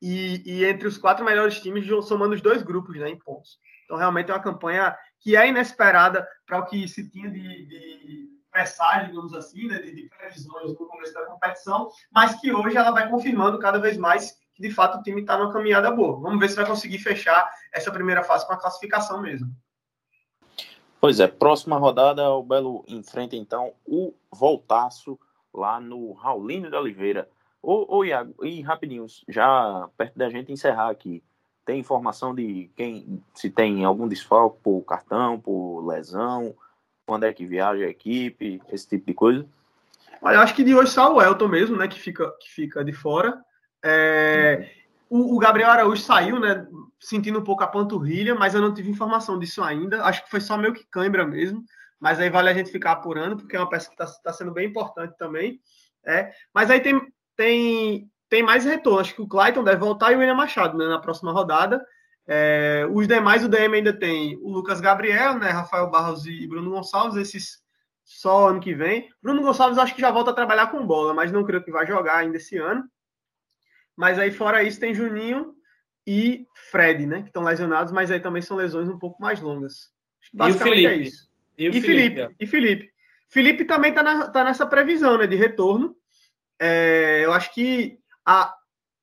e, 0.00 0.42
e, 0.46 0.64
entre 0.64 0.88
os 0.88 0.96
quatro 0.96 1.22
melhores 1.22 1.60
times, 1.60 1.86
somando 2.06 2.34
os 2.34 2.40
dois 2.40 2.62
grupos 2.62 2.96
né, 2.96 3.10
em 3.10 3.18
pontos. 3.18 3.58
Então, 3.84 3.98
realmente 3.98 4.30
é 4.30 4.34
uma 4.34 4.42
campanha 4.42 4.96
que 5.20 5.36
é 5.36 5.46
inesperada 5.46 6.26
para 6.46 6.60
o 6.60 6.64
que 6.64 6.88
se 6.88 7.10
tinha 7.10 7.30
de, 7.30 7.66
de 7.66 8.28
pressagem, 8.50 9.08
digamos 9.08 9.34
assim, 9.34 9.66
né, 9.68 9.78
de, 9.78 9.94
de, 9.94 10.08
previsões 10.08 10.70
no 10.70 10.88
começo 10.88 11.12
da 11.12 11.26
competição, 11.26 11.90
mas 12.10 12.40
que 12.40 12.50
hoje 12.50 12.78
ela 12.78 12.90
vai 12.90 13.10
confirmando 13.10 13.58
cada 13.58 13.78
vez 13.78 13.98
mais 13.98 14.32
que, 14.54 14.62
de 14.62 14.70
fato, 14.70 14.96
o 14.96 15.02
time 15.02 15.20
está 15.20 15.36
numa 15.36 15.52
caminhada 15.52 15.90
boa. 15.90 16.18
Vamos 16.18 16.40
ver 16.40 16.48
se 16.48 16.56
vai 16.56 16.66
conseguir 16.66 16.98
fechar 17.00 17.52
essa 17.70 17.92
primeira 17.92 18.22
fase 18.22 18.46
com 18.46 18.54
a 18.54 18.58
classificação 18.58 19.20
mesmo. 19.20 19.54
Pois 21.00 21.18
é, 21.18 21.26
próxima 21.26 21.78
rodada 21.78 22.28
o 22.30 22.42
Belo 22.42 22.84
enfrenta 22.86 23.34
então 23.34 23.72
o 23.86 24.12
Voltaço 24.30 25.18
lá 25.52 25.80
no 25.80 26.12
Raulino 26.12 26.68
de 26.68 26.76
Oliveira. 26.76 27.26
Ô, 27.62 27.96
ô 27.96 28.04
Iago, 28.04 28.34
e 28.44 28.60
rapidinho, 28.60 29.06
já 29.26 29.88
perto 29.96 30.18
da 30.18 30.28
gente 30.28 30.52
encerrar 30.52 30.90
aqui, 30.90 31.22
tem 31.64 31.80
informação 31.80 32.34
de 32.34 32.70
quem, 32.76 33.22
se 33.34 33.48
tem 33.48 33.84
algum 33.84 34.08
desfalque 34.08 34.58
por 34.62 34.82
cartão, 34.82 35.40
por 35.40 35.86
lesão, 35.86 36.54
quando 37.06 37.24
é 37.24 37.32
que 37.32 37.46
viaja 37.46 37.84
a 37.84 37.90
equipe, 37.90 38.60
esse 38.70 38.88
tipo 38.88 39.06
de 39.06 39.14
coisa? 39.14 39.46
Olha, 40.20 40.36
eu 40.36 40.40
acho 40.40 40.54
que 40.54 40.64
de 40.64 40.74
hoje 40.74 40.90
só 40.92 41.14
o 41.14 41.22
Elton 41.22 41.48
mesmo, 41.48 41.76
né, 41.76 41.88
que 41.88 41.98
fica, 41.98 42.30
que 42.40 42.50
fica 42.50 42.84
de 42.84 42.92
fora. 42.92 43.42
É, 43.82 44.70
o, 45.10 45.36
o, 45.36 45.38
Gabriel 45.38 45.70
Araújo 45.70 46.00
saiu, 46.00 46.38
né, 46.38 46.64
sentindo 47.00 47.40
um 47.40 47.44
pouco 47.44 47.64
a 47.64 47.66
panturrilha, 47.66 48.34
mas 48.34 48.54
eu 48.54 48.60
não 48.60 48.72
tive 48.72 48.88
informação 48.88 49.38
disso 49.38 49.60
ainda. 49.62 50.04
Acho 50.04 50.24
que 50.24 50.30
foi 50.30 50.40
só 50.40 50.56
meio 50.56 50.72
que 50.72 50.86
cãibra 50.88 51.26
mesmo, 51.26 51.64
mas 51.98 52.20
aí 52.20 52.30
vale 52.30 52.48
a 52.48 52.54
gente 52.54 52.70
ficar 52.70 52.92
apurando, 52.92 53.36
porque 53.36 53.56
é 53.56 53.58
uma 53.58 53.68
peça 53.68 53.88
que 53.88 54.00
está 54.00 54.06
tá 54.22 54.32
sendo 54.32 54.52
bem 54.52 54.68
importante 54.68 55.16
também. 55.18 55.60
É. 56.06 56.30
Mas 56.54 56.70
aí 56.70 56.80
tem, 56.80 57.00
tem, 57.36 58.08
tem 58.28 58.42
mais 58.42 58.64
retorno. 58.64 59.00
Acho 59.00 59.14
que 59.14 59.20
o 59.20 59.28
Clayton 59.28 59.64
deve 59.64 59.78
voltar 59.78 60.12
e 60.12 60.14
o 60.16 60.20
William 60.20 60.36
Machado 60.36 60.78
né, 60.78 60.86
na 60.86 61.00
próxima 61.00 61.32
rodada. 61.32 61.84
É, 62.26 62.86
os 62.88 63.08
demais, 63.08 63.44
o 63.44 63.48
DM 63.48 63.74
ainda 63.74 63.92
tem 63.92 64.38
o 64.40 64.48
Lucas 64.48 64.80
Gabriel, 64.80 65.36
né, 65.36 65.50
Rafael 65.50 65.90
Barros 65.90 66.24
e 66.24 66.46
Bruno 66.46 66.70
Gonçalves, 66.70 67.16
esses 67.16 67.58
só 68.04 68.48
ano 68.48 68.60
que 68.60 68.72
vem. 68.72 69.08
Bruno 69.20 69.42
Gonçalves 69.42 69.78
acho 69.78 69.94
que 69.94 70.00
já 70.00 70.12
volta 70.12 70.30
a 70.30 70.34
trabalhar 70.34 70.68
com 70.68 70.86
bola, 70.86 71.12
mas 71.12 71.32
não 71.32 71.42
creio 71.42 71.64
que 71.64 71.72
vai 71.72 71.84
jogar 71.84 72.18
ainda 72.18 72.36
esse 72.36 72.56
ano. 72.56 72.84
Mas 74.00 74.18
aí, 74.18 74.30
fora 74.30 74.62
isso, 74.62 74.80
tem 74.80 74.94
Juninho 74.94 75.54
e 76.06 76.46
Fred, 76.70 77.04
né? 77.04 77.20
Que 77.20 77.28
estão 77.28 77.42
lesionados, 77.42 77.92
mas 77.92 78.10
aí 78.10 78.18
também 78.18 78.40
são 78.40 78.56
lesões 78.56 78.88
um 78.88 78.98
pouco 78.98 79.20
mais 79.20 79.42
longas. 79.42 79.90
Basicamente 80.32 80.80
e 80.80 80.86
o 80.86 80.88
Felipe? 80.88 81.02
é 81.02 81.06
isso. 81.06 81.30
E, 81.58 81.68
o 81.68 81.70
e 81.70 81.80
Felipe, 81.82 82.16
Felipe 82.16 82.36
E 82.40 82.46
Felipe. 82.46 82.92
Felipe 83.28 83.64
também 83.66 83.90
está 83.90 84.30
tá 84.30 84.42
nessa 84.42 84.66
previsão 84.66 85.18
né, 85.18 85.26
de 85.26 85.36
retorno. 85.36 85.94
É, 86.58 87.20
eu 87.22 87.30
acho 87.34 87.52
que 87.52 87.98
a, 88.24 88.54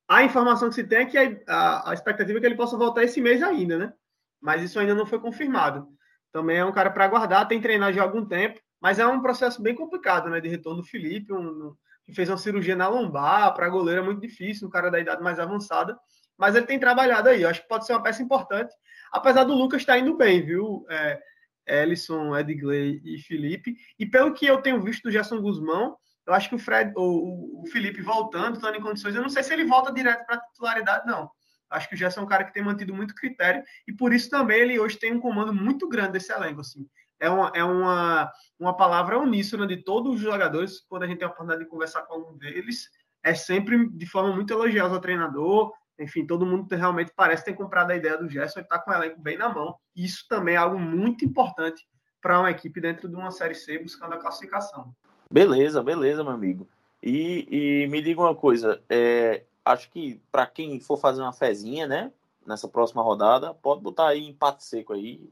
a 0.08 0.24
informação 0.24 0.68
que 0.68 0.74
se 0.74 0.84
tem 0.84 0.98
é 0.98 1.06
que 1.06 1.18
a, 1.20 1.38
a, 1.48 1.92
a, 1.92 1.94
expectativa 1.94 2.40
é 2.40 2.42
que 2.42 2.48
ele 2.48 2.56
possa 2.56 2.76
voltar 2.76 3.04
esse 3.04 3.22
mês 3.22 3.44
ainda, 3.44 3.78
né? 3.78 3.94
Mas 4.42 4.64
isso 4.64 4.80
ainda 4.80 4.96
não 4.96 5.06
foi 5.06 5.20
confirmado. 5.20 5.88
Também 6.32 6.58
é 6.58 6.66
um 6.66 6.74
cara 6.74 6.90
para 6.90 7.06
aguardar, 7.06 7.48
tem 7.48 7.62
treinado 7.62 7.94
já 7.96 8.02
há 8.02 8.04
algum 8.04 8.26
tempo, 8.26 8.60
mas 8.82 8.98
é 8.98 9.06
um 9.06 9.22
processo 9.22 9.62
bem 9.62 9.76
complicado, 9.76 10.28
né? 10.28 10.42
De 10.42 10.50
retorno 10.50 10.82
do 10.82 10.88
Felipe, 10.88 11.32
um, 11.32 11.76
que 12.08 12.14
fez 12.14 12.30
uma 12.30 12.38
cirurgia 12.38 12.76
na 12.76 12.88
lombar, 12.88 13.54
para 13.54 13.68
goleiro 13.68 14.02
é 14.02 14.04
muito 14.04 14.22
difícil, 14.22 14.66
um 14.66 14.72
cara 14.72 14.90
da 14.90 14.98
idade 14.98 15.22
mais 15.22 15.40
avançada, 15.40 16.00
mas 16.38 16.56
ele 16.56 16.66
tem 16.66 16.80
trabalhado 16.80 17.28
aí, 17.28 17.42
eu 17.42 17.50
acho 17.50 17.62
que 17.62 17.68
pode 17.68 17.86
ser 17.86 17.92
uma 17.92 18.02
peça 18.02 18.24
importante, 18.24 18.74
apesar 19.12 19.44
do 19.44 19.54
Lucas 19.54 19.82
estar 19.82 19.94
tá 19.94 20.00
indo 20.00 20.16
bem, 20.16 20.42
viu? 20.42 20.86
É, 20.90 21.20
Ellison, 21.68 22.34
Edgley 22.38 23.02
e 23.04 23.20
Felipe, 23.20 23.76
e 24.00 24.06
pelo 24.06 24.34
que 24.34 24.46
eu 24.46 24.62
tenho 24.62 24.82
visto 24.82 25.04
do 25.04 25.12
Gerson 25.12 25.42
Guzmão, 25.42 25.98
eu 26.26 26.34
acho 26.34 26.48
que 26.48 26.56
o 26.56 26.60
Fred, 26.60 26.94
o, 26.96 27.64
o 27.64 27.68
Felipe 27.68 28.02
voltando, 28.02 28.56
estando 28.56 28.78
em 28.78 28.82
condições, 28.82 29.14
eu 29.14 29.22
não 29.22 29.30
sei 29.30 29.44
se 29.44 29.52
ele 29.52 29.66
volta 29.66 29.92
direto 29.92 30.26
para 30.26 30.36
a 30.36 30.42
titularidade, 30.42 31.06
não. 31.06 31.30
Acho 31.70 31.90
que 31.90 31.96
o 31.96 31.98
Gerson 31.98 32.22
é 32.22 32.24
um 32.24 32.28
cara 32.28 32.46
que 32.46 32.54
tem 32.54 32.64
mantido 32.64 32.94
muito 32.94 33.14
critério, 33.14 33.62
e 33.86 33.92
por 33.92 34.14
isso 34.14 34.30
também 34.30 34.62
ele 34.62 34.80
hoje 34.80 34.98
tem 34.98 35.14
um 35.14 35.20
comando 35.20 35.54
muito 35.54 35.90
grande 35.90 36.14
desse 36.14 36.32
elenco, 36.32 36.62
assim 36.62 36.88
é 37.20 37.30
uma, 37.30 37.52
é 37.56 37.64
uma, 37.64 38.32
uma 38.60 38.76
palavra 38.76 39.20
uníssona 39.20 39.66
de 39.66 39.78
todos 39.78 40.16
os 40.16 40.22
jogadores. 40.22 40.80
Quando 40.88 41.04
a 41.04 41.08
gente 41.08 41.20
tem 41.20 41.28
a 41.28 41.32
oportunidade 41.32 41.64
de 41.64 41.70
conversar 41.70 42.04
com 42.04 42.14
algum 42.14 42.38
deles, 42.38 42.90
é 43.24 43.34
sempre 43.34 43.90
de 43.90 44.06
forma 44.06 44.34
muito 44.34 44.54
elogiosa 44.54 44.96
ao 44.96 45.02
treinador. 45.02 45.74
Enfim, 46.00 46.26
todo 46.26 46.46
mundo 46.46 46.68
realmente 46.76 47.12
parece 47.16 47.46
ter 47.46 47.54
comprado 47.54 47.92
a 47.92 47.96
ideia 47.96 48.18
do 48.18 48.30
Gerson 48.30 48.60
e 48.60 48.64
está 48.64 48.78
com 48.78 48.92
o 48.92 48.94
elenco 48.94 49.20
bem 49.20 49.38
na 49.38 49.50
mão. 49.50 49.76
Isso 49.96 50.26
também 50.30 50.56
é 50.56 50.58
algo 50.58 50.78
muito 50.78 51.26
importante 51.26 51.88
para 52.22 52.40
uma 52.40 52.52
equipe 52.52 52.80
dentro 52.80 53.08
de 53.08 53.16
uma 53.16 53.32
Série 53.32 53.56
C 53.56 53.80
buscando 53.80 54.14
a 54.14 54.18
classificação. 54.18 54.94
Beleza, 55.32 55.84
beleza, 55.84 56.24
meu 56.24 56.34
amigo. 56.34 56.68
E, 57.02 57.48
e 57.84 57.88
me 57.88 58.02
diga 58.02 58.22
uma 58.22 58.36
coisa, 58.36 58.82
é, 58.90 59.44
acho 59.64 59.90
que 59.92 60.22
para 60.32 60.46
quem 60.48 60.80
for 60.80 60.98
fazer 60.98 61.22
uma 61.22 61.34
fezinha, 61.34 61.86
né, 61.88 62.12
nessa 62.46 62.68
próxima 62.68 63.04
rodada, 63.04 63.54
pode 63.54 63.82
botar 63.82 64.08
aí 64.08 64.28
empate 64.28 64.64
seco 64.64 64.94
aí, 64.94 65.30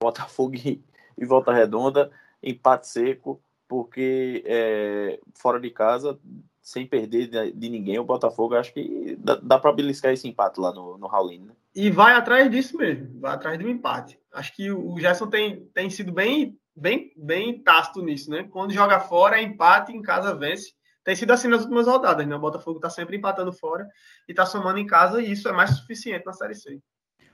Botafogo 0.00 0.54
e, 0.56 0.84
e 1.16 1.24
Volta 1.24 1.52
Redonda, 1.52 2.10
empate 2.42 2.88
seco, 2.88 3.40
porque 3.68 4.42
é, 4.46 5.18
fora 5.34 5.58
de 5.58 5.70
casa, 5.70 6.18
sem 6.60 6.86
perder 6.86 7.26
de, 7.26 7.52
de, 7.52 7.68
ninguém, 7.68 7.98
o 7.98 8.04
Botafogo 8.04 8.54
acho 8.54 8.72
que 8.72 9.16
dá, 9.18 9.36
dá 9.36 9.58
para 9.58 9.72
beliscar 9.72 10.12
esse 10.12 10.28
empate 10.28 10.60
lá 10.60 10.72
no, 10.72 10.98
no 10.98 11.06
Raulino. 11.06 11.46
Né? 11.46 11.52
E 11.74 11.90
vai 11.90 12.14
atrás 12.14 12.50
disso 12.50 12.76
mesmo, 12.76 13.18
vai 13.20 13.32
atrás 13.32 13.58
do 13.58 13.68
empate. 13.68 14.18
Acho 14.32 14.54
que 14.54 14.70
o 14.70 14.98
Gerson 14.98 15.26
tem, 15.26 15.66
tem 15.74 15.88
sido 15.88 16.12
bem, 16.12 16.58
bem, 16.76 17.12
bem 17.16 17.62
tácito 17.62 18.02
nisso, 18.02 18.30
né? 18.30 18.44
Quando 18.44 18.72
joga 18.72 19.00
fora, 19.00 19.38
é 19.38 19.42
empate, 19.42 19.92
em 19.92 20.02
casa 20.02 20.34
vence. 20.34 20.74
Tem 21.02 21.16
sido 21.16 21.32
assim 21.32 21.48
nas 21.48 21.62
últimas 21.62 21.86
rodadas, 21.86 22.26
né? 22.26 22.36
O 22.36 22.40
Botafogo 22.40 22.76
está 22.76 22.90
sempre 22.90 23.16
empatando 23.16 23.52
fora 23.52 23.88
e 24.28 24.32
está 24.32 24.46
somando 24.46 24.78
em 24.78 24.86
casa, 24.86 25.20
e 25.20 25.32
isso 25.32 25.48
é 25.48 25.52
mais 25.52 25.70
suficiente 25.70 26.26
na 26.26 26.32
Série 26.32 26.54
C. 26.54 26.78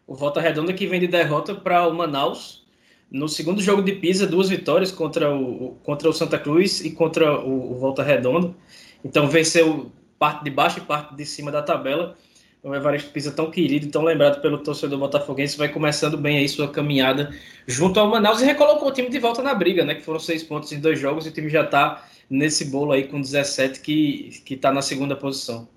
O 0.06 0.14
Volta 0.14 0.40
Redonda 0.40 0.72
que 0.72 0.86
vem 0.86 1.00
de 1.00 1.08
derrota 1.08 1.54
para 1.54 1.86
o 1.86 1.92
Manaus 1.92 2.67
no 3.10 3.28
segundo 3.28 3.62
jogo 3.62 3.82
de 3.82 3.92
Pisa, 3.92 4.26
duas 4.26 4.48
vitórias 4.48 4.92
contra 4.92 5.34
o, 5.34 5.76
contra 5.82 6.08
o 6.08 6.12
Santa 6.12 6.38
Cruz 6.38 6.84
e 6.84 6.90
contra 6.90 7.40
o, 7.40 7.72
o 7.72 7.74
Volta 7.76 8.02
Redonda. 8.02 8.54
Então 9.04 9.28
venceu 9.28 9.90
parte 10.18 10.44
de 10.44 10.50
baixo 10.50 10.78
e 10.78 10.82
parte 10.82 11.14
de 11.14 11.24
cima 11.24 11.50
da 11.50 11.62
tabela. 11.62 12.16
O 12.62 12.74
Evaristo 12.74 13.10
Pisa, 13.12 13.30
tão 13.30 13.50
querido 13.50 13.88
tão 13.88 14.02
lembrado 14.02 14.42
pelo 14.42 14.58
torcedor 14.58 14.98
botafoguense, 14.98 15.56
vai 15.56 15.68
começando 15.68 16.18
bem 16.18 16.38
aí 16.38 16.48
sua 16.48 16.68
caminhada 16.68 17.32
junto 17.66 18.00
ao 18.00 18.08
Manaus 18.08 18.42
e 18.42 18.44
recolocou 18.44 18.88
o 18.88 18.92
time 18.92 19.08
de 19.08 19.18
volta 19.18 19.42
na 19.42 19.54
briga, 19.54 19.84
né? 19.84 19.94
Que 19.94 20.02
foram 20.02 20.18
seis 20.18 20.42
pontos 20.42 20.72
em 20.72 20.80
dois 20.80 20.98
jogos 20.98 21.24
e 21.24 21.28
o 21.28 21.32
time 21.32 21.48
já 21.48 21.64
está 21.64 22.04
nesse 22.28 22.66
bolo 22.66 22.92
aí 22.92 23.06
com 23.06 23.20
17 23.20 23.80
que, 23.80 24.42
que 24.44 24.56
tá 24.56 24.72
na 24.72 24.82
segunda 24.82 25.16
posição. 25.16 25.68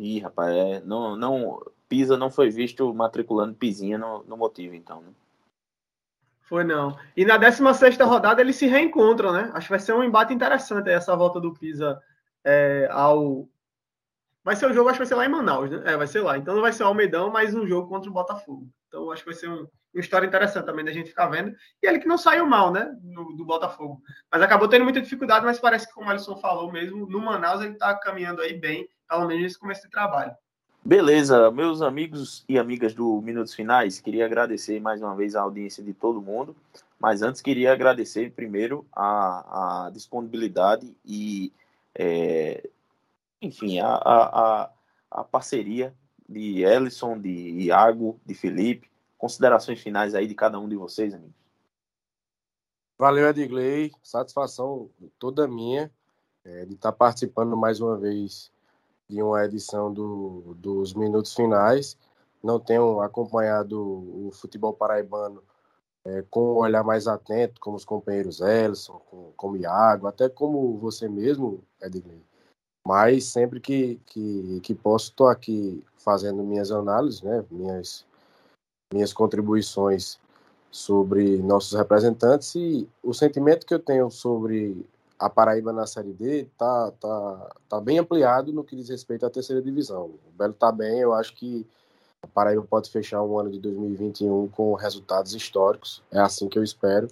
Ih, 0.00 0.20
rapaz, 0.20 0.54
é, 0.54 0.80
não, 0.80 1.16
não, 1.16 1.62
Pisa 1.88 2.16
não 2.16 2.30
foi 2.30 2.50
visto 2.50 2.92
matriculando 2.92 3.54
Pizinha 3.54 3.98
no, 3.98 4.24
no 4.24 4.36
motivo, 4.36 4.74
então, 4.74 5.00
né? 5.00 5.08
Foi 6.46 6.62
não. 6.62 6.96
E 7.16 7.24
na 7.24 7.36
16 7.36 7.98
rodada 7.98 8.40
eles 8.40 8.54
se 8.54 8.66
reencontram, 8.66 9.32
né? 9.32 9.50
Acho 9.52 9.66
que 9.66 9.72
vai 9.72 9.80
ser 9.80 9.92
um 9.92 10.02
embate 10.02 10.32
interessante 10.32 10.88
essa 10.88 11.14
volta 11.16 11.40
do 11.40 11.52
Pisa 11.52 12.00
é, 12.44 12.88
ao. 12.90 13.48
Vai 14.44 14.54
ser 14.54 14.70
o 14.70 14.72
jogo, 14.72 14.88
acho 14.88 14.96
que 14.96 15.04
vai 15.04 15.08
ser 15.08 15.16
lá 15.16 15.26
em 15.26 15.28
Manaus, 15.28 15.68
né? 15.68 15.82
É, 15.84 15.96
vai 15.96 16.06
ser 16.06 16.20
lá. 16.20 16.38
Então 16.38 16.54
não 16.54 16.62
vai 16.62 16.72
ser 16.72 16.84
o 16.84 16.86
Almeidão, 16.86 17.32
mas 17.32 17.52
um 17.52 17.66
jogo 17.66 17.88
contra 17.88 18.08
o 18.08 18.12
Botafogo. 18.12 18.68
Então 18.86 19.10
acho 19.10 19.24
que 19.24 19.30
vai 19.30 19.38
ser 19.38 19.48
um, 19.48 19.66
uma 19.92 20.00
história 20.00 20.24
interessante 20.24 20.66
também 20.66 20.84
da 20.84 20.92
gente 20.92 21.08
ficar 21.08 21.26
vendo. 21.26 21.52
E 21.82 21.86
ele 21.86 21.98
que 21.98 22.06
não 22.06 22.16
saiu 22.16 22.46
mal, 22.46 22.72
né? 22.72 22.96
No, 23.02 23.34
do 23.34 23.44
Botafogo. 23.44 24.00
Mas 24.30 24.40
acabou 24.40 24.68
tendo 24.68 24.84
muita 24.84 25.02
dificuldade, 25.02 25.44
mas 25.44 25.58
parece 25.58 25.88
que, 25.88 25.94
como 25.94 26.06
o 26.06 26.10
Alisson 26.10 26.36
falou 26.36 26.70
mesmo, 26.70 27.08
no 27.08 27.20
Manaus 27.20 27.60
ele 27.60 27.74
tá 27.74 27.92
caminhando 27.98 28.40
aí 28.40 28.54
bem, 28.54 28.88
pelo 29.08 29.26
menos 29.26 29.42
nesse 29.42 29.58
começo 29.58 29.82
de 29.82 29.90
trabalho. 29.90 30.32
Beleza, 30.86 31.50
meus 31.50 31.82
amigos 31.82 32.44
e 32.48 32.56
amigas 32.56 32.94
do 32.94 33.20
Minutos 33.20 33.52
Finais, 33.52 33.98
queria 33.98 34.24
agradecer 34.24 34.78
mais 34.78 35.02
uma 35.02 35.16
vez 35.16 35.34
a 35.34 35.42
audiência 35.42 35.82
de 35.82 35.92
todo 35.92 36.22
mundo, 36.22 36.54
mas 36.96 37.22
antes 37.22 37.42
queria 37.42 37.72
agradecer 37.72 38.30
primeiro 38.30 38.86
a, 38.92 39.86
a 39.86 39.90
disponibilidade 39.90 40.96
e, 41.04 41.52
é, 41.92 42.70
enfim, 43.42 43.80
a, 43.80 43.96
a, 43.96 44.70
a, 45.10 45.24
parceria 45.24 45.92
de 46.28 46.62
Ellison, 46.62 47.18
de 47.18 47.64
Iago, 47.64 48.20
de 48.24 48.34
Felipe. 48.34 48.88
Considerações 49.18 49.80
finais 49.80 50.14
aí 50.14 50.28
de 50.28 50.36
cada 50.36 50.60
um 50.60 50.68
de 50.68 50.76
vocês, 50.76 51.12
amigos. 51.12 51.34
Valeu, 52.96 53.28
Edgley. 53.28 53.90
Satisfação 54.04 54.88
toda 55.18 55.48
minha 55.48 55.90
é, 56.44 56.64
de 56.64 56.74
estar 56.74 56.92
participando 56.92 57.56
mais 57.56 57.80
uma 57.80 57.98
vez 57.98 58.52
de 59.08 59.22
uma 59.22 59.44
edição 59.44 59.92
do, 59.92 60.54
dos 60.58 60.94
minutos 60.94 61.34
finais. 61.34 61.96
Não 62.42 62.60
tenho 62.60 63.00
acompanhado 63.00 63.80
o 63.80 64.30
futebol 64.32 64.72
paraibano 64.72 65.42
é, 66.04 66.22
com 66.30 66.54
um 66.54 66.56
olhar 66.58 66.84
mais 66.84 67.08
atento, 67.08 67.60
como 67.60 67.76
os 67.76 67.84
companheiros 67.84 68.40
Elson, 68.40 69.00
como, 69.10 69.32
como 69.36 69.56
Iago, 69.56 70.06
até 70.06 70.28
como 70.28 70.78
você 70.78 71.08
mesmo, 71.08 71.62
Edgley. 71.82 72.22
Mas 72.86 73.24
sempre 73.24 73.58
que, 73.60 74.00
que, 74.06 74.60
que 74.60 74.74
posso, 74.74 75.10
estou 75.10 75.26
aqui 75.26 75.84
fazendo 75.96 76.44
minhas 76.44 76.70
análises, 76.70 77.22
né, 77.22 77.44
minhas, 77.50 78.06
minhas 78.92 79.12
contribuições 79.12 80.20
sobre 80.70 81.38
nossos 81.38 81.76
representantes 81.76 82.54
e 82.54 82.88
o 83.02 83.12
sentimento 83.12 83.66
que 83.66 83.74
eu 83.74 83.80
tenho 83.80 84.08
sobre 84.10 84.86
a 85.18 85.30
Paraíba 85.30 85.72
na 85.72 85.86
Série 85.86 86.12
D 86.12 86.46
tá, 86.58 86.92
tá, 87.00 87.56
tá 87.68 87.80
bem 87.80 87.98
ampliado 87.98 88.52
no 88.52 88.64
que 88.64 88.76
diz 88.76 88.88
respeito 88.88 89.24
à 89.24 89.30
terceira 89.30 89.62
divisão. 89.62 90.18
O 90.26 90.30
Belo 90.36 90.52
tá 90.52 90.70
bem, 90.70 91.00
eu 91.00 91.14
acho 91.14 91.34
que 91.34 91.66
a 92.22 92.26
Paraíba 92.26 92.62
pode 92.62 92.90
fechar 92.90 93.22
o 93.22 93.38
ano 93.38 93.50
de 93.50 93.58
2021 93.58 94.48
com 94.48 94.74
resultados 94.74 95.34
históricos, 95.34 96.02
é 96.10 96.18
assim 96.18 96.48
que 96.48 96.58
eu 96.58 96.62
espero. 96.62 97.08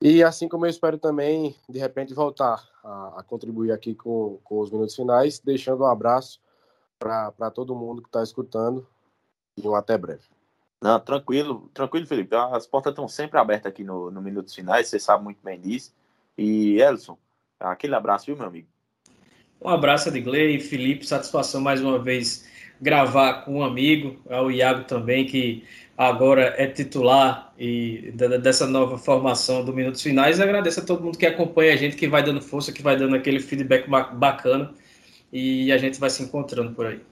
E 0.00 0.22
assim 0.24 0.48
como 0.48 0.64
eu 0.64 0.70
espero 0.70 0.96
também, 0.96 1.54
de 1.68 1.78
repente, 1.78 2.14
voltar 2.14 2.66
a, 2.82 3.20
a 3.20 3.22
contribuir 3.22 3.70
aqui 3.70 3.94
com, 3.94 4.38
com 4.42 4.60
os 4.60 4.70
minutos 4.70 4.96
finais, 4.96 5.38
deixando 5.38 5.82
um 5.82 5.86
abraço 5.86 6.40
para 6.98 7.50
todo 7.50 7.74
mundo 7.74 8.00
que 8.00 8.08
está 8.08 8.22
escutando 8.22 8.86
e 9.56 9.68
um 9.68 9.74
até 9.74 9.98
breve. 9.98 10.24
Não, 10.82 10.98
tranquilo, 10.98 11.70
tranquilo, 11.74 12.06
Felipe. 12.06 12.34
As 12.34 12.66
portas 12.66 12.92
estão 12.92 13.06
sempre 13.06 13.38
abertas 13.38 13.70
aqui 13.70 13.84
no, 13.84 14.10
no 14.10 14.22
Minutos 14.22 14.54
Finais, 14.54 14.88
você 14.88 14.98
sabe 14.98 15.22
muito 15.22 15.42
bem 15.42 15.60
disso. 15.60 15.92
E, 16.40 16.80
Elson, 16.80 17.18
aquele 17.60 17.94
abraço, 17.94 18.24
viu, 18.24 18.34
meu 18.34 18.46
amigo? 18.46 18.66
Um 19.60 19.68
abraço, 19.68 20.08
Edgley, 20.08 20.58
Felipe, 20.58 21.06
satisfação 21.06 21.60
mais 21.60 21.82
uma 21.82 21.98
vez 21.98 22.48
gravar 22.80 23.44
com 23.44 23.58
um 23.58 23.62
amigo, 23.62 24.18
ao 24.26 24.50
Iago 24.50 24.84
também, 24.84 25.26
que 25.26 25.68
agora 25.98 26.54
é 26.56 26.66
titular 26.66 27.52
e 27.58 28.10
dessa 28.42 28.66
nova 28.66 28.96
formação 28.96 29.62
do 29.62 29.74
Minutos 29.74 30.00
Finais. 30.00 30.40
agradeço 30.40 30.80
a 30.80 30.82
todo 30.82 31.04
mundo 31.04 31.18
que 31.18 31.26
acompanha 31.26 31.74
a 31.74 31.76
gente, 31.76 31.94
que 31.94 32.08
vai 32.08 32.22
dando 32.22 32.40
força, 32.40 32.72
que 32.72 32.80
vai 32.80 32.96
dando 32.96 33.16
aquele 33.16 33.38
feedback 33.38 33.86
bacana 33.86 34.72
e 35.30 35.70
a 35.70 35.76
gente 35.76 36.00
vai 36.00 36.08
se 36.08 36.22
encontrando 36.22 36.74
por 36.74 36.86
aí. 36.86 37.04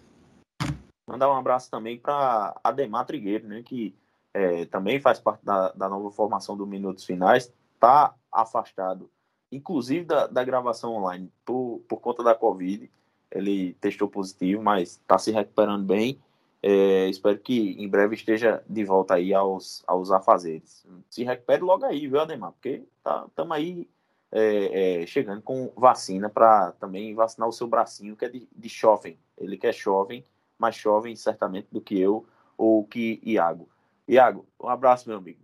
Mandar 1.07 1.29
um 1.29 1.37
abraço 1.37 1.71
também 1.71 1.99
para 1.99 2.59
Ademar 2.65 3.05
Trigueiro, 3.05 3.47
né, 3.47 3.63
que 3.63 3.95
é, 4.33 4.65
também 4.65 4.99
faz 4.99 5.21
parte 5.21 5.45
da, 5.45 5.71
da 5.73 5.87
nova 5.87 6.11
formação 6.11 6.57
do 6.57 6.67
Minutos 6.67 7.05
Finais, 7.05 7.53
está 7.75 8.15
afastado, 8.33 9.11
inclusive 9.51 10.05
da, 10.05 10.27
da 10.27 10.45
gravação 10.45 10.95
online, 10.95 11.31
por, 11.45 11.83
por 11.89 12.01
conta 12.01 12.23
da 12.23 12.35
Covid. 12.35 12.91
Ele 13.31 13.75
testou 13.75 14.09
positivo, 14.09 14.63
mas 14.63 14.93
está 14.93 15.19
se 15.19 15.31
recuperando 15.31 15.85
bem 15.85 16.19
é, 16.63 17.09
espero 17.09 17.39
que 17.39 17.77
em 17.79 17.89
breve 17.89 18.15
esteja 18.17 18.63
de 18.69 18.85
volta 18.85 19.15
aí 19.15 19.33
aos, 19.33 19.83
aos 19.87 20.11
afazeres. 20.11 20.85
Se 21.09 21.23
recupere 21.23 21.63
logo 21.63 21.85
aí, 21.85 22.07
viu, 22.09 22.21
Ademar? 22.21 22.53
Porque 22.53 22.83
estamos 22.97 23.31
tá, 23.35 23.55
aí 23.55 23.89
é, 24.33 25.03
é, 25.03 25.07
chegando 25.07 25.41
com 25.41 25.73
vacina 25.77 26.29
para 26.29 26.73
também 26.73 27.15
vacinar 27.15 27.49
o 27.49 27.53
seu 27.53 27.67
bracinho, 27.67 28.17
que 28.17 28.25
é 28.25 28.29
de, 28.29 28.49
de 28.55 28.69
jovem. 28.69 29.19
Ele 29.37 29.57
que 29.57 29.69
é 29.69 29.73
jovem, 29.73 30.25
mais 30.59 30.75
jovem 30.75 31.15
certamente 31.15 31.69
do 31.71 31.81
que 31.81 31.99
eu 31.99 32.27
ou 32.57 32.85
que 32.85 33.21
Iago. 33.23 33.69
Iago, 34.09 34.45
um 34.61 34.69
abraço, 34.69 35.09
meu 35.09 35.19
amigo. 35.19 35.41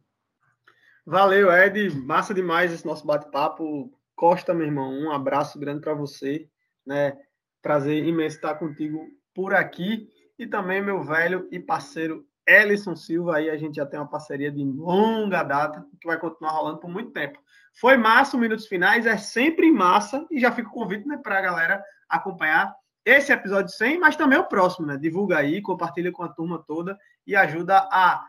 Valeu, 1.06 1.52
Ed. 1.52 1.90
Massa 1.90 2.32
demais 2.32 2.72
esse 2.72 2.86
nosso 2.86 3.06
bate-papo. 3.06 3.92
Costa, 4.16 4.54
meu 4.54 4.66
irmão, 4.66 4.90
um 4.90 5.12
abraço 5.12 5.58
grande 5.58 5.80
para 5.80 5.92
você. 5.92 6.48
Né? 6.86 7.14
Prazer 7.60 8.04
imenso 8.06 8.36
estar 8.36 8.54
contigo 8.54 9.06
por 9.34 9.52
aqui 9.52 10.08
e 10.38 10.46
também 10.46 10.80
meu 10.80 11.02
velho 11.02 11.46
e 11.50 11.60
parceiro 11.60 12.26
Ellison 12.46 12.96
Silva. 12.96 13.36
Aí 13.36 13.50
a 13.50 13.56
gente 13.56 13.76
já 13.76 13.84
tem 13.84 14.00
uma 14.00 14.08
parceria 14.08 14.50
de 14.50 14.64
longa 14.64 15.42
data, 15.42 15.84
que 16.00 16.06
vai 16.06 16.18
continuar 16.18 16.52
rolando 16.52 16.78
por 16.78 16.88
muito 16.88 17.10
tempo. 17.10 17.38
Foi 17.78 17.98
massa, 17.98 18.38
minutos 18.38 18.66
finais, 18.66 19.04
é 19.04 19.18
sempre 19.18 19.70
massa, 19.70 20.26
e 20.30 20.40
já 20.40 20.52
fica 20.52 20.68
o 20.68 20.72
convite 20.72 21.06
né, 21.06 21.18
para 21.22 21.38
a 21.38 21.42
galera 21.42 21.84
acompanhar 22.08 22.74
esse 23.04 23.30
episódio 23.30 23.70
100, 23.74 23.98
mas 23.98 24.16
também 24.16 24.38
o 24.38 24.48
próximo, 24.48 24.86
né? 24.86 24.96
Divulga 24.96 25.36
aí, 25.36 25.60
compartilha 25.60 26.10
com 26.10 26.22
a 26.22 26.28
turma 26.28 26.64
toda 26.66 26.96
e 27.26 27.36
ajuda 27.36 27.78
a 27.92 28.24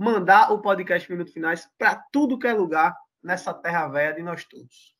mandar 0.00 0.50
o 0.50 0.62
podcast 0.62 1.12
Minutos 1.12 1.34
Finais 1.34 1.68
para 1.76 1.94
tudo 2.10 2.38
que 2.38 2.46
é 2.46 2.54
lugar 2.54 2.96
nessa 3.22 3.52
terra 3.52 3.86
velha 3.86 4.14
de 4.14 4.22
nós 4.22 4.46
todos. 4.46 4.96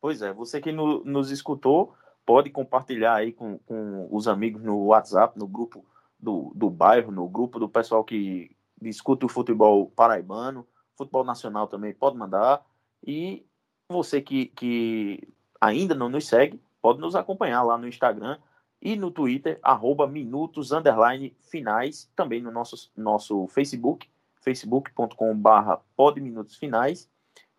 Pois 0.00 0.20
é, 0.20 0.32
você 0.32 0.60
que 0.60 0.72
no, 0.72 1.04
nos 1.04 1.30
escutou, 1.30 1.94
pode 2.26 2.50
compartilhar 2.50 3.14
aí 3.14 3.32
com, 3.32 3.56
com 3.58 4.08
os 4.10 4.26
amigos 4.26 4.60
no 4.64 4.86
WhatsApp, 4.86 5.38
no 5.38 5.46
grupo 5.46 5.86
do, 6.18 6.50
do 6.56 6.68
bairro, 6.68 7.12
no 7.12 7.28
grupo 7.28 7.60
do 7.60 7.68
pessoal 7.68 8.02
que 8.02 8.50
discute 8.82 9.26
o 9.26 9.28
futebol 9.28 9.88
paraibano, 9.92 10.66
futebol 10.98 11.22
nacional 11.22 11.68
também 11.68 11.94
pode 11.94 12.16
mandar. 12.16 12.66
E 13.06 13.46
você 13.88 14.20
que, 14.20 14.46
que 14.46 15.22
ainda 15.60 15.94
não 15.94 16.08
nos 16.08 16.26
segue, 16.26 16.60
pode 16.82 16.98
nos 16.98 17.14
acompanhar 17.14 17.62
lá 17.62 17.78
no 17.78 17.86
Instagram 17.86 18.38
e 18.84 18.96
no 18.96 19.10
Twitter, 19.10 19.58
arroba 19.62 20.06
minutos, 20.06 20.70
underline, 20.70 21.34
finais, 21.40 22.10
também 22.14 22.42
no 22.42 22.50
nosso, 22.50 22.92
nosso 22.94 23.46
Facebook, 23.48 24.06
facebook.com 24.42 25.34
barra. 25.34 25.80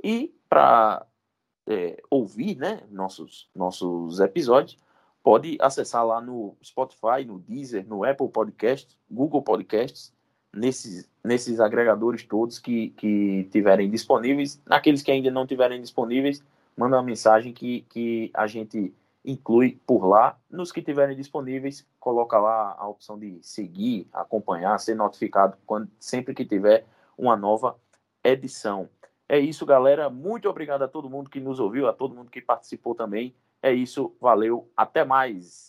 E 0.04 0.32
para 0.48 1.04
é, 1.68 2.00
ouvir 2.12 2.56
né, 2.58 2.84
nossos, 2.92 3.50
nossos 3.56 4.20
episódios, 4.20 4.78
pode 5.24 5.58
acessar 5.60 6.06
lá 6.06 6.22
no 6.22 6.56
Spotify, 6.64 7.26
no 7.26 7.40
Deezer, 7.40 7.88
no 7.88 8.04
Apple 8.04 8.30
Podcasts, 8.30 8.96
Google 9.10 9.42
Podcasts, 9.42 10.14
nesses, 10.54 11.10
nesses 11.24 11.60
agregadores 11.60 12.24
todos 12.24 12.60
que, 12.60 12.90
que 12.92 13.50
tiverem 13.52 13.90
disponíveis. 13.90 14.62
Naqueles 14.64 15.02
que 15.02 15.12
ainda 15.12 15.32
não 15.32 15.48
tiverem 15.48 15.82
disponíveis, 15.82 16.44
manda 16.78 16.98
uma 16.98 17.04
mensagem 17.04 17.52
que, 17.52 17.82
que 17.90 18.30
a 18.32 18.46
gente 18.46 18.94
inclui 19.26 19.80
por 19.86 20.06
lá. 20.06 20.38
Nos 20.50 20.72
que 20.72 20.82
tiverem 20.82 21.16
disponíveis, 21.16 21.86
coloca 22.00 22.38
lá 22.38 22.76
a 22.78 22.88
opção 22.88 23.18
de 23.18 23.40
seguir, 23.42 24.08
acompanhar, 24.14 24.78
ser 24.80 24.96
notificado 24.96 25.58
quando, 25.66 25.90
sempre 26.00 26.34
que 26.34 26.46
tiver 26.46 26.86
uma 27.18 27.36
nova 27.36 27.76
edição. 28.24 28.90
É 29.28 29.40
isso, 29.40 29.66
galera. 29.66 30.10
Muito 30.10 30.48
obrigado 30.48 30.84
a 30.84 30.88
todo 30.88 31.10
mundo 31.10 31.30
que 31.30 31.40
nos 31.40 31.60
ouviu, 31.60 31.88
a 31.88 31.94
todo 31.94 32.16
mundo 32.16 32.30
que 32.30 32.42
participou 32.42 32.94
também. 32.94 33.36
É 33.62 33.74
isso, 33.74 34.16
valeu, 34.22 34.70
até 34.78 35.04
mais. 35.04 35.64